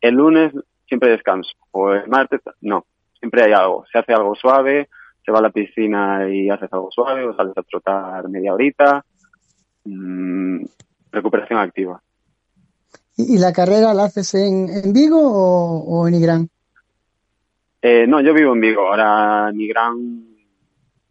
el 0.00 0.14
lunes 0.14 0.52
siempre 0.86 1.10
descanso, 1.10 1.52
o 1.72 1.92
el 1.92 2.08
martes, 2.08 2.40
no, 2.62 2.86
siempre 3.18 3.42
hay 3.42 3.52
algo. 3.52 3.84
Se 3.92 3.98
hace 3.98 4.14
algo 4.14 4.34
suave, 4.34 4.88
se 5.24 5.32
va 5.32 5.40
a 5.40 5.42
la 5.42 5.50
piscina 5.50 6.30
y 6.30 6.48
haces 6.48 6.72
algo 6.72 6.90
suave, 6.90 7.26
o 7.26 7.34
sales 7.34 7.58
a 7.58 7.62
trotar 7.62 8.28
media 8.28 8.54
horita, 8.54 9.04
mm, 9.86 10.64
recuperación 11.12 11.58
activa. 11.58 12.02
¿Y, 13.16 13.38
la 13.38 13.52
carrera 13.52 13.94
la 13.94 14.04
haces 14.04 14.34
en, 14.34 14.68
en 14.68 14.92
Vigo 14.92 15.18
o, 15.18 15.78
o 15.84 16.08
en 16.08 16.14
Igrán? 16.14 16.50
Eh, 17.88 18.04
no, 18.06 18.20
yo 18.20 18.34
vivo 18.34 18.52
en 18.52 18.60
Vigo. 18.60 18.88
Ahora 18.88 19.52
Nigrán, 19.52 19.94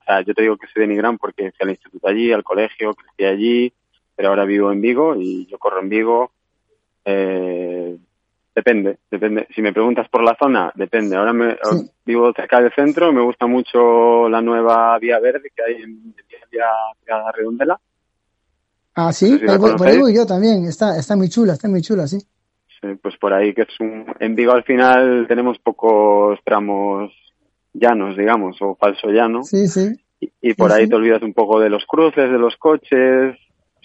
o 0.02 0.04
sea, 0.04 0.22
yo 0.22 0.34
te 0.34 0.42
digo 0.42 0.58
que 0.58 0.68
soy 0.68 0.82
de 0.82 0.88
Nigrán 0.88 1.18
porque 1.18 1.52
fui 1.52 1.64
al 1.64 1.70
instituto 1.70 2.08
allí, 2.08 2.32
al 2.34 2.44
colegio, 2.44 2.94
crecí 2.94 3.24
allí, 3.24 3.74
pero 4.16 4.30
ahora 4.30 4.46
vivo 4.46 4.72
en 4.72 4.82
Vigo 4.82 5.16
y 5.16 5.46
yo 5.46 5.58
corro 5.58 5.80
en 5.80 5.90
Vigo. 5.90 6.32
Eh, 7.06 7.98
depende, 8.54 8.98
depende. 9.10 9.48
Si 9.56 9.62
me 9.62 9.72
preguntas 9.72 10.10
por 10.10 10.22
la 10.22 10.36
zona, 10.38 10.72
depende. 10.76 11.16
Ahora 11.16 11.34
me, 11.34 11.58
vivo 12.06 12.34
cerca 12.34 12.62
del 12.62 12.74
centro, 12.74 13.14
me 13.14 13.22
gusta 13.22 13.48
mucho 13.48 14.28
la 14.28 14.42
nueva 14.42 15.00
vía 15.00 15.20
verde 15.20 15.52
que 15.56 15.64
hay 15.64 15.82
en 15.82 16.14
vía, 16.52 16.68
vía 17.06 17.32
Redondela. 17.32 17.80
Ah, 18.96 19.12
sí, 19.12 19.32
No 19.32 19.38
sé 19.62 19.68
si 19.72 19.76
por 19.76 19.88
ahí 19.88 19.98
voy 20.00 20.16
yo 20.16 20.26
también. 20.26 20.66
Está, 20.66 20.98
está 20.98 21.16
muy 21.16 21.30
chula, 21.30 21.54
está 21.54 21.68
muy 21.68 21.82
chula, 21.82 22.08
sí. 22.08 22.18
Sí, 22.20 22.88
pues 23.02 23.18
por 23.18 23.34
ahí 23.34 23.54
que 23.54 23.64
es 23.64 23.80
un... 23.80 24.06
En 24.20 24.36
Vigo 24.36 24.54
al 24.54 24.64
final 24.64 25.26
tenemos 25.28 25.60
pocos 25.60 26.40
tramos 26.46 27.12
llanos, 27.74 28.16
digamos, 28.18 28.58
o 28.62 28.76
falso 28.76 29.08
llano. 29.10 29.44
Sí, 29.44 29.68
sí. 29.68 29.96
Y, 30.20 30.32
y 30.42 30.54
por 30.54 30.72
Sí, 30.72 30.78
ahí 30.78 30.84
sí. 30.86 30.90
te 30.90 30.96
olvidas 30.96 31.22
un 31.24 31.34
poco 31.34 31.60
de 31.60 31.70
los 31.70 31.86
cruces, 31.86 32.32
de 32.32 32.38
los 32.38 32.56
coches, 32.58 33.38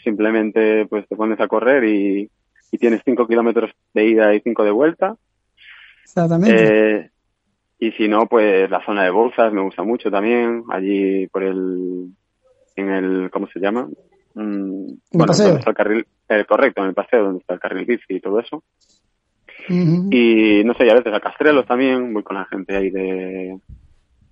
simplemente 0.03 0.87
pues 0.87 1.09
te 1.09 1.16
pones 1.16 1.41
a 1.41 1.49
correr 1.49 1.85
y, 1.85 2.31
y 2.70 2.78
tienes 2.78 3.03
cinco 3.05 3.27
kilómetros 3.27 3.70
de 3.95 4.05
ida 4.07 4.32
y 4.35 4.41
cinco 4.41 4.62
de 4.65 4.70
vuelta. 4.70 5.16
Exactamente. 6.05 6.97
Eh, 6.99 7.11
y 7.78 7.93
si 7.93 8.09
no, 8.09 8.27
pues 8.27 8.70
la 8.70 8.85
zona 8.85 9.05
de 9.05 9.11
bolsas 9.11 9.53
me 9.53 9.62
gusta 9.62 9.82
mucho 9.82 10.11
también, 10.11 10.65
allí 10.70 11.27
por 11.28 11.43
el, 11.43 12.09
en 12.77 12.91
el, 12.91 13.31
¿cómo 13.31 13.49
se 13.49 13.59
llama? 13.59 13.89
Mm, 14.35 14.86
bueno, 15.12 15.27
paseo. 15.27 15.47
donde 15.47 15.59
está 15.61 15.70
el 15.70 15.77
carril, 15.77 16.07
eh, 16.28 16.44
correcto, 16.48 16.82
en 16.82 16.89
el 16.89 16.94
paseo 16.94 17.24
donde 17.24 17.40
está 17.40 17.55
el 17.55 17.61
carril 17.61 17.85
bici 17.86 18.05
y 18.15 18.20
todo 18.20 18.39
eso. 18.40 18.62
Y 19.69 20.62
no 20.65 20.74
sé, 20.74 20.86
y 20.86 20.90
a 20.90 20.94
veces 20.94 21.12
a 21.12 21.20
Castrelos 21.20 21.66
también, 21.66 22.12
voy 22.12 22.23
con 22.23 22.36
la 22.36 22.44
gente 22.47 22.77
ahí 22.77 22.90
de... 22.90 23.59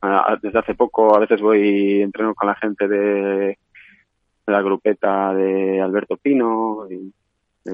a- 0.00 0.32
a- 0.32 0.38
desde 0.42 0.58
hace 0.58 0.74
poco, 0.74 1.14
a 1.14 1.20
veces 1.20 1.40
voy, 1.40 2.02
entreno 2.02 2.34
con 2.34 2.48
la 2.48 2.54
gente 2.56 2.88
de, 2.88 2.98
de 2.98 3.58
la 4.46 4.62
grupeta 4.62 5.32
de 5.34 5.80
Alberto 5.80 6.16
Pino. 6.16 6.86
Y, 6.90 7.12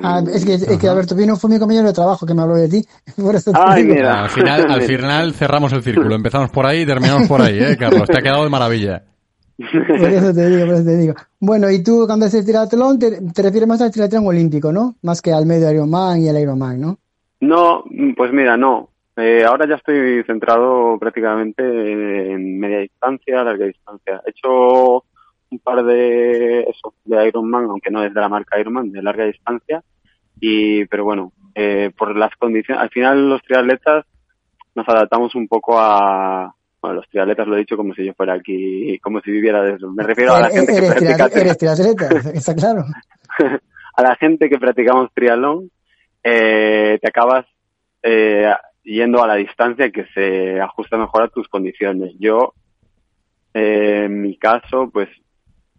Ah, 0.02 0.20
es 0.26 0.44
que, 0.44 0.54
es 0.54 0.78
que 0.78 0.88
Alberto 0.88 1.14
Pino 1.16 1.36
fue 1.36 1.48
mi 1.50 1.58
compañero 1.60 1.86
de 1.86 1.92
trabajo 1.92 2.26
que 2.26 2.34
me 2.34 2.42
habló 2.42 2.56
de 2.56 2.68
ti. 2.68 2.84
Por 3.22 3.36
eso 3.36 3.52
te 3.52 3.58
Ay, 3.62 3.82
digo. 3.84 3.94
mira. 3.94 4.24
Al 4.24 4.30
final, 4.30 4.66
al 4.68 4.82
final 4.88 5.32
cerramos 5.34 5.72
el 5.72 5.82
círculo. 5.84 6.16
Empezamos 6.16 6.50
por 6.50 6.66
ahí 6.66 6.80
y 6.80 6.86
terminamos 6.86 7.28
por 7.28 7.40
ahí, 7.40 7.56
¿eh, 7.62 7.76
Carlos? 7.78 8.08
Te 8.08 8.18
ha 8.18 8.22
quedado 8.22 8.42
de 8.42 8.50
maravilla. 8.50 9.04
Por 9.56 10.10
eso 10.10 10.34
te 10.34 10.48
digo, 10.48 10.66
por 10.66 10.74
eso 10.74 10.84
te 10.84 10.96
digo. 10.96 11.14
Bueno, 11.38 11.70
y 11.70 11.82
tú 11.82 12.04
cuando 12.06 12.26
haces 12.26 12.44
triatlón 12.44 12.98
te, 12.98 13.20
te 13.32 13.42
refieres 13.42 13.68
más 13.68 13.80
al 13.80 13.92
triatlón 13.92 14.26
olímpico, 14.26 14.72
¿no? 14.72 14.96
Más 15.02 15.22
que 15.22 15.32
al 15.32 15.46
medio 15.46 15.70
Ironman 15.70 16.20
y 16.20 16.28
al 16.28 16.38
Ironman, 16.38 16.80
¿no? 16.80 16.98
No, 17.40 17.84
pues 18.16 18.32
mira, 18.32 18.56
no. 18.56 18.88
Eh, 19.16 19.44
ahora 19.44 19.68
ya 19.68 19.76
estoy 19.76 20.24
centrado 20.24 20.98
prácticamente 20.98 21.62
en 21.62 22.58
media 22.58 22.78
distancia, 22.78 23.44
larga 23.44 23.66
distancia. 23.66 24.20
He 24.26 24.30
hecho 24.30 25.04
un 25.50 25.58
par 25.62 25.84
de 25.84 26.62
eso, 26.62 26.94
de 27.04 27.28
Ironman, 27.28 27.64
aunque 27.66 27.90
no 27.90 28.02
es 28.02 28.12
de 28.12 28.20
la 28.20 28.28
marca 28.28 28.58
Ironman, 28.58 28.90
de 28.90 29.02
larga 29.02 29.24
distancia. 29.24 29.84
Y, 30.40 30.84
pero 30.86 31.04
bueno, 31.04 31.32
eh, 31.54 31.92
por 31.96 32.16
las 32.16 32.34
condiciones, 32.36 32.82
al 32.82 32.90
final 32.90 33.28
los 33.28 33.42
triatletas 33.42 34.04
nos 34.74 34.88
adaptamos 34.88 35.34
un 35.36 35.46
poco 35.46 35.78
a, 35.78 36.52
bueno, 36.84 36.96
los 36.96 37.08
triatletas 37.08 37.46
lo 37.46 37.56
he 37.56 37.60
dicho 37.60 37.78
como 37.78 37.94
si 37.94 38.04
yo 38.04 38.12
fuera 38.12 38.34
aquí, 38.34 38.98
como 38.98 39.18
si 39.22 39.30
viviera 39.30 39.62
de 39.62 39.76
eso. 39.76 39.90
Me 39.90 40.02
refiero 40.02 40.34
a 40.34 40.40
la 40.42 40.50
gente 40.50 40.74
que 40.74 40.82
practica 40.82 41.40
eres 41.40 41.56
triatleta, 41.56 42.08
está 42.34 42.54
claro. 42.54 42.84
a 43.96 44.02
la 44.02 44.14
gente 44.16 44.50
que 44.50 44.58
practicamos 44.58 45.08
triatlón, 45.14 45.70
eh, 46.22 46.98
te 47.00 47.08
acabas 47.08 47.46
eh, 48.02 48.52
yendo 48.82 49.24
a 49.24 49.26
la 49.26 49.36
distancia 49.36 49.90
que 49.90 50.04
se 50.12 50.60
ajusta 50.60 50.98
mejor 50.98 51.22
a 51.22 51.28
tus 51.28 51.48
condiciones. 51.48 52.12
Yo, 52.18 52.52
eh, 53.54 54.02
en 54.04 54.20
mi 54.20 54.36
caso, 54.36 54.90
pues 54.92 55.08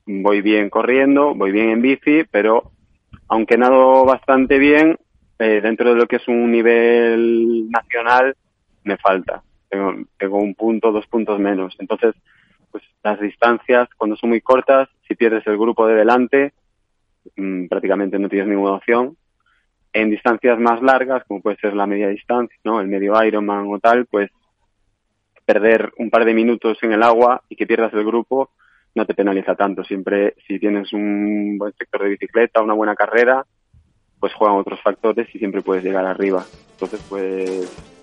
voy 0.07 0.41
bien 0.41 0.71
corriendo, 0.71 1.35
voy 1.35 1.51
bien 1.51 1.69
en 1.69 1.83
bici, 1.83 2.23
pero 2.31 2.71
aunque 3.27 3.59
nado 3.59 4.05
bastante 4.05 4.57
bien, 4.57 4.97
eh, 5.37 5.61
dentro 5.61 5.91
de 5.91 5.97
lo 5.97 6.07
que 6.07 6.15
es 6.15 6.27
un 6.27 6.51
nivel 6.51 7.69
nacional, 7.69 8.35
me 8.83 8.97
falta. 8.97 9.43
Tengo, 9.69 10.37
un 10.37 10.55
punto, 10.55 10.91
dos 10.91 11.07
puntos 11.07 11.39
menos. 11.39 11.75
Entonces, 11.79 12.15
pues 12.71 12.83
las 13.03 13.19
distancias, 13.19 13.89
cuando 13.97 14.15
son 14.15 14.29
muy 14.29 14.41
cortas, 14.41 14.89
si 15.07 15.15
pierdes 15.15 15.45
el 15.47 15.57
grupo 15.57 15.87
de 15.87 15.95
delante, 15.95 16.53
mmm, 17.35 17.67
prácticamente 17.67 18.19
no 18.19 18.29
tienes 18.29 18.47
ninguna 18.47 18.73
opción. 18.75 19.17
En 19.93 20.09
distancias 20.09 20.59
más 20.59 20.81
largas, 20.81 21.23
como 21.25 21.41
puede 21.41 21.57
ser 21.57 21.73
la 21.73 21.87
media 21.87 22.09
distancia, 22.09 22.57
¿no? 22.63 22.81
El 22.81 22.87
medio 22.87 23.21
Ironman 23.23 23.67
o 23.71 23.79
tal, 23.79 24.05
pues 24.05 24.29
perder 25.45 25.93
un 25.97 26.09
par 26.09 26.25
de 26.25 26.33
minutos 26.33 26.77
en 26.81 26.91
el 26.91 27.03
agua 27.03 27.43
y 27.47 27.55
que 27.55 27.67
pierdas 27.67 27.93
el 27.93 28.03
grupo 28.03 28.49
no 28.95 29.05
te 29.05 29.13
penaliza 29.13 29.55
tanto. 29.55 29.83
Siempre, 29.83 30.35
si 30.47 30.57
tienes 30.57 30.91
un 30.93 31.57
buen 31.57 31.73
sector 31.73 32.03
de 32.03 32.09
bicicleta, 32.09 32.61
una 32.61 32.73
buena 32.73 32.95
carrera, 32.95 33.45
pues 34.19 34.33
juegan 34.33 34.57
otros 34.57 34.81
factores 34.81 35.27
y 35.35 35.37
siempre 35.37 35.61
puedes 35.61 35.83
llegar 35.83 36.05
arriba. 36.05 36.43
Entonces, 36.71 37.05
pues, 37.07 37.94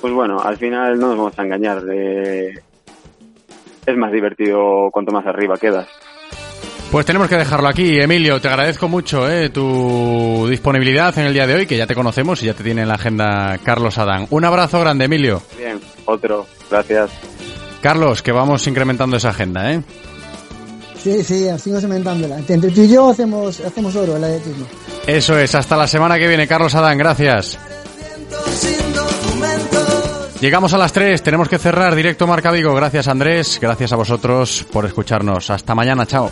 pues 0.00 0.12
bueno, 0.12 0.40
al 0.40 0.56
final 0.56 0.98
no 0.98 1.08
nos 1.08 1.16
vamos 1.16 1.38
a 1.38 1.42
engañar. 1.42 1.82
Eh, 1.92 2.54
es 3.86 3.96
más 3.96 4.12
divertido 4.12 4.90
cuanto 4.92 5.12
más 5.12 5.26
arriba 5.26 5.56
quedas. 5.56 5.88
Pues 6.90 7.06
tenemos 7.06 7.28
que 7.28 7.36
dejarlo 7.36 7.68
aquí. 7.68 8.00
Emilio, 8.00 8.40
te 8.40 8.48
agradezco 8.48 8.88
mucho 8.88 9.30
eh, 9.30 9.50
tu 9.50 10.46
disponibilidad 10.48 11.16
en 11.18 11.26
el 11.26 11.32
día 11.32 11.46
de 11.46 11.54
hoy, 11.54 11.66
que 11.66 11.76
ya 11.76 11.86
te 11.86 11.94
conocemos 11.94 12.42
y 12.42 12.46
ya 12.46 12.54
te 12.54 12.64
tiene 12.64 12.82
en 12.82 12.88
la 12.88 12.94
agenda 12.94 13.58
Carlos 13.62 13.96
Adán. 13.98 14.26
Un 14.30 14.44
abrazo 14.44 14.80
grande, 14.80 15.04
Emilio. 15.04 15.40
Bien, 15.56 15.80
otro. 16.06 16.46
Gracias. 16.68 17.10
Carlos, 17.80 18.22
que 18.22 18.32
vamos 18.32 18.66
incrementando 18.66 19.16
esa 19.16 19.30
agenda, 19.30 19.72
¿eh? 19.72 19.82
Sí, 20.98 21.22
sí, 21.22 21.48
así 21.48 21.70
vamos 21.70 21.84
aumentándola. 21.84 22.38
Entre 22.38 22.70
tú 22.70 22.82
y 22.82 22.88
yo 22.88 23.10
hacemos, 23.10 23.60
hacemos 23.60 23.94
oro 23.94 24.16
el 24.16 24.24
atletismo. 24.24 24.66
Eso 25.06 25.38
es, 25.38 25.54
hasta 25.54 25.76
la 25.76 25.86
semana 25.86 26.18
que 26.18 26.26
viene, 26.26 26.46
Carlos 26.46 26.74
Adán, 26.74 26.98
gracias. 26.98 27.58
Llegamos 30.40 30.72
a 30.72 30.78
las 30.78 30.92
3, 30.94 31.22
tenemos 31.22 31.50
que 31.50 31.58
cerrar 31.58 31.94
directo 31.94 32.26
Marca 32.26 32.50
Vigo. 32.50 32.74
Gracias 32.74 33.08
Andrés, 33.08 33.58
gracias 33.60 33.92
a 33.92 33.96
vosotros 33.96 34.64
por 34.72 34.86
escucharnos. 34.86 35.50
Hasta 35.50 35.74
mañana, 35.74 36.06
chao. 36.06 36.30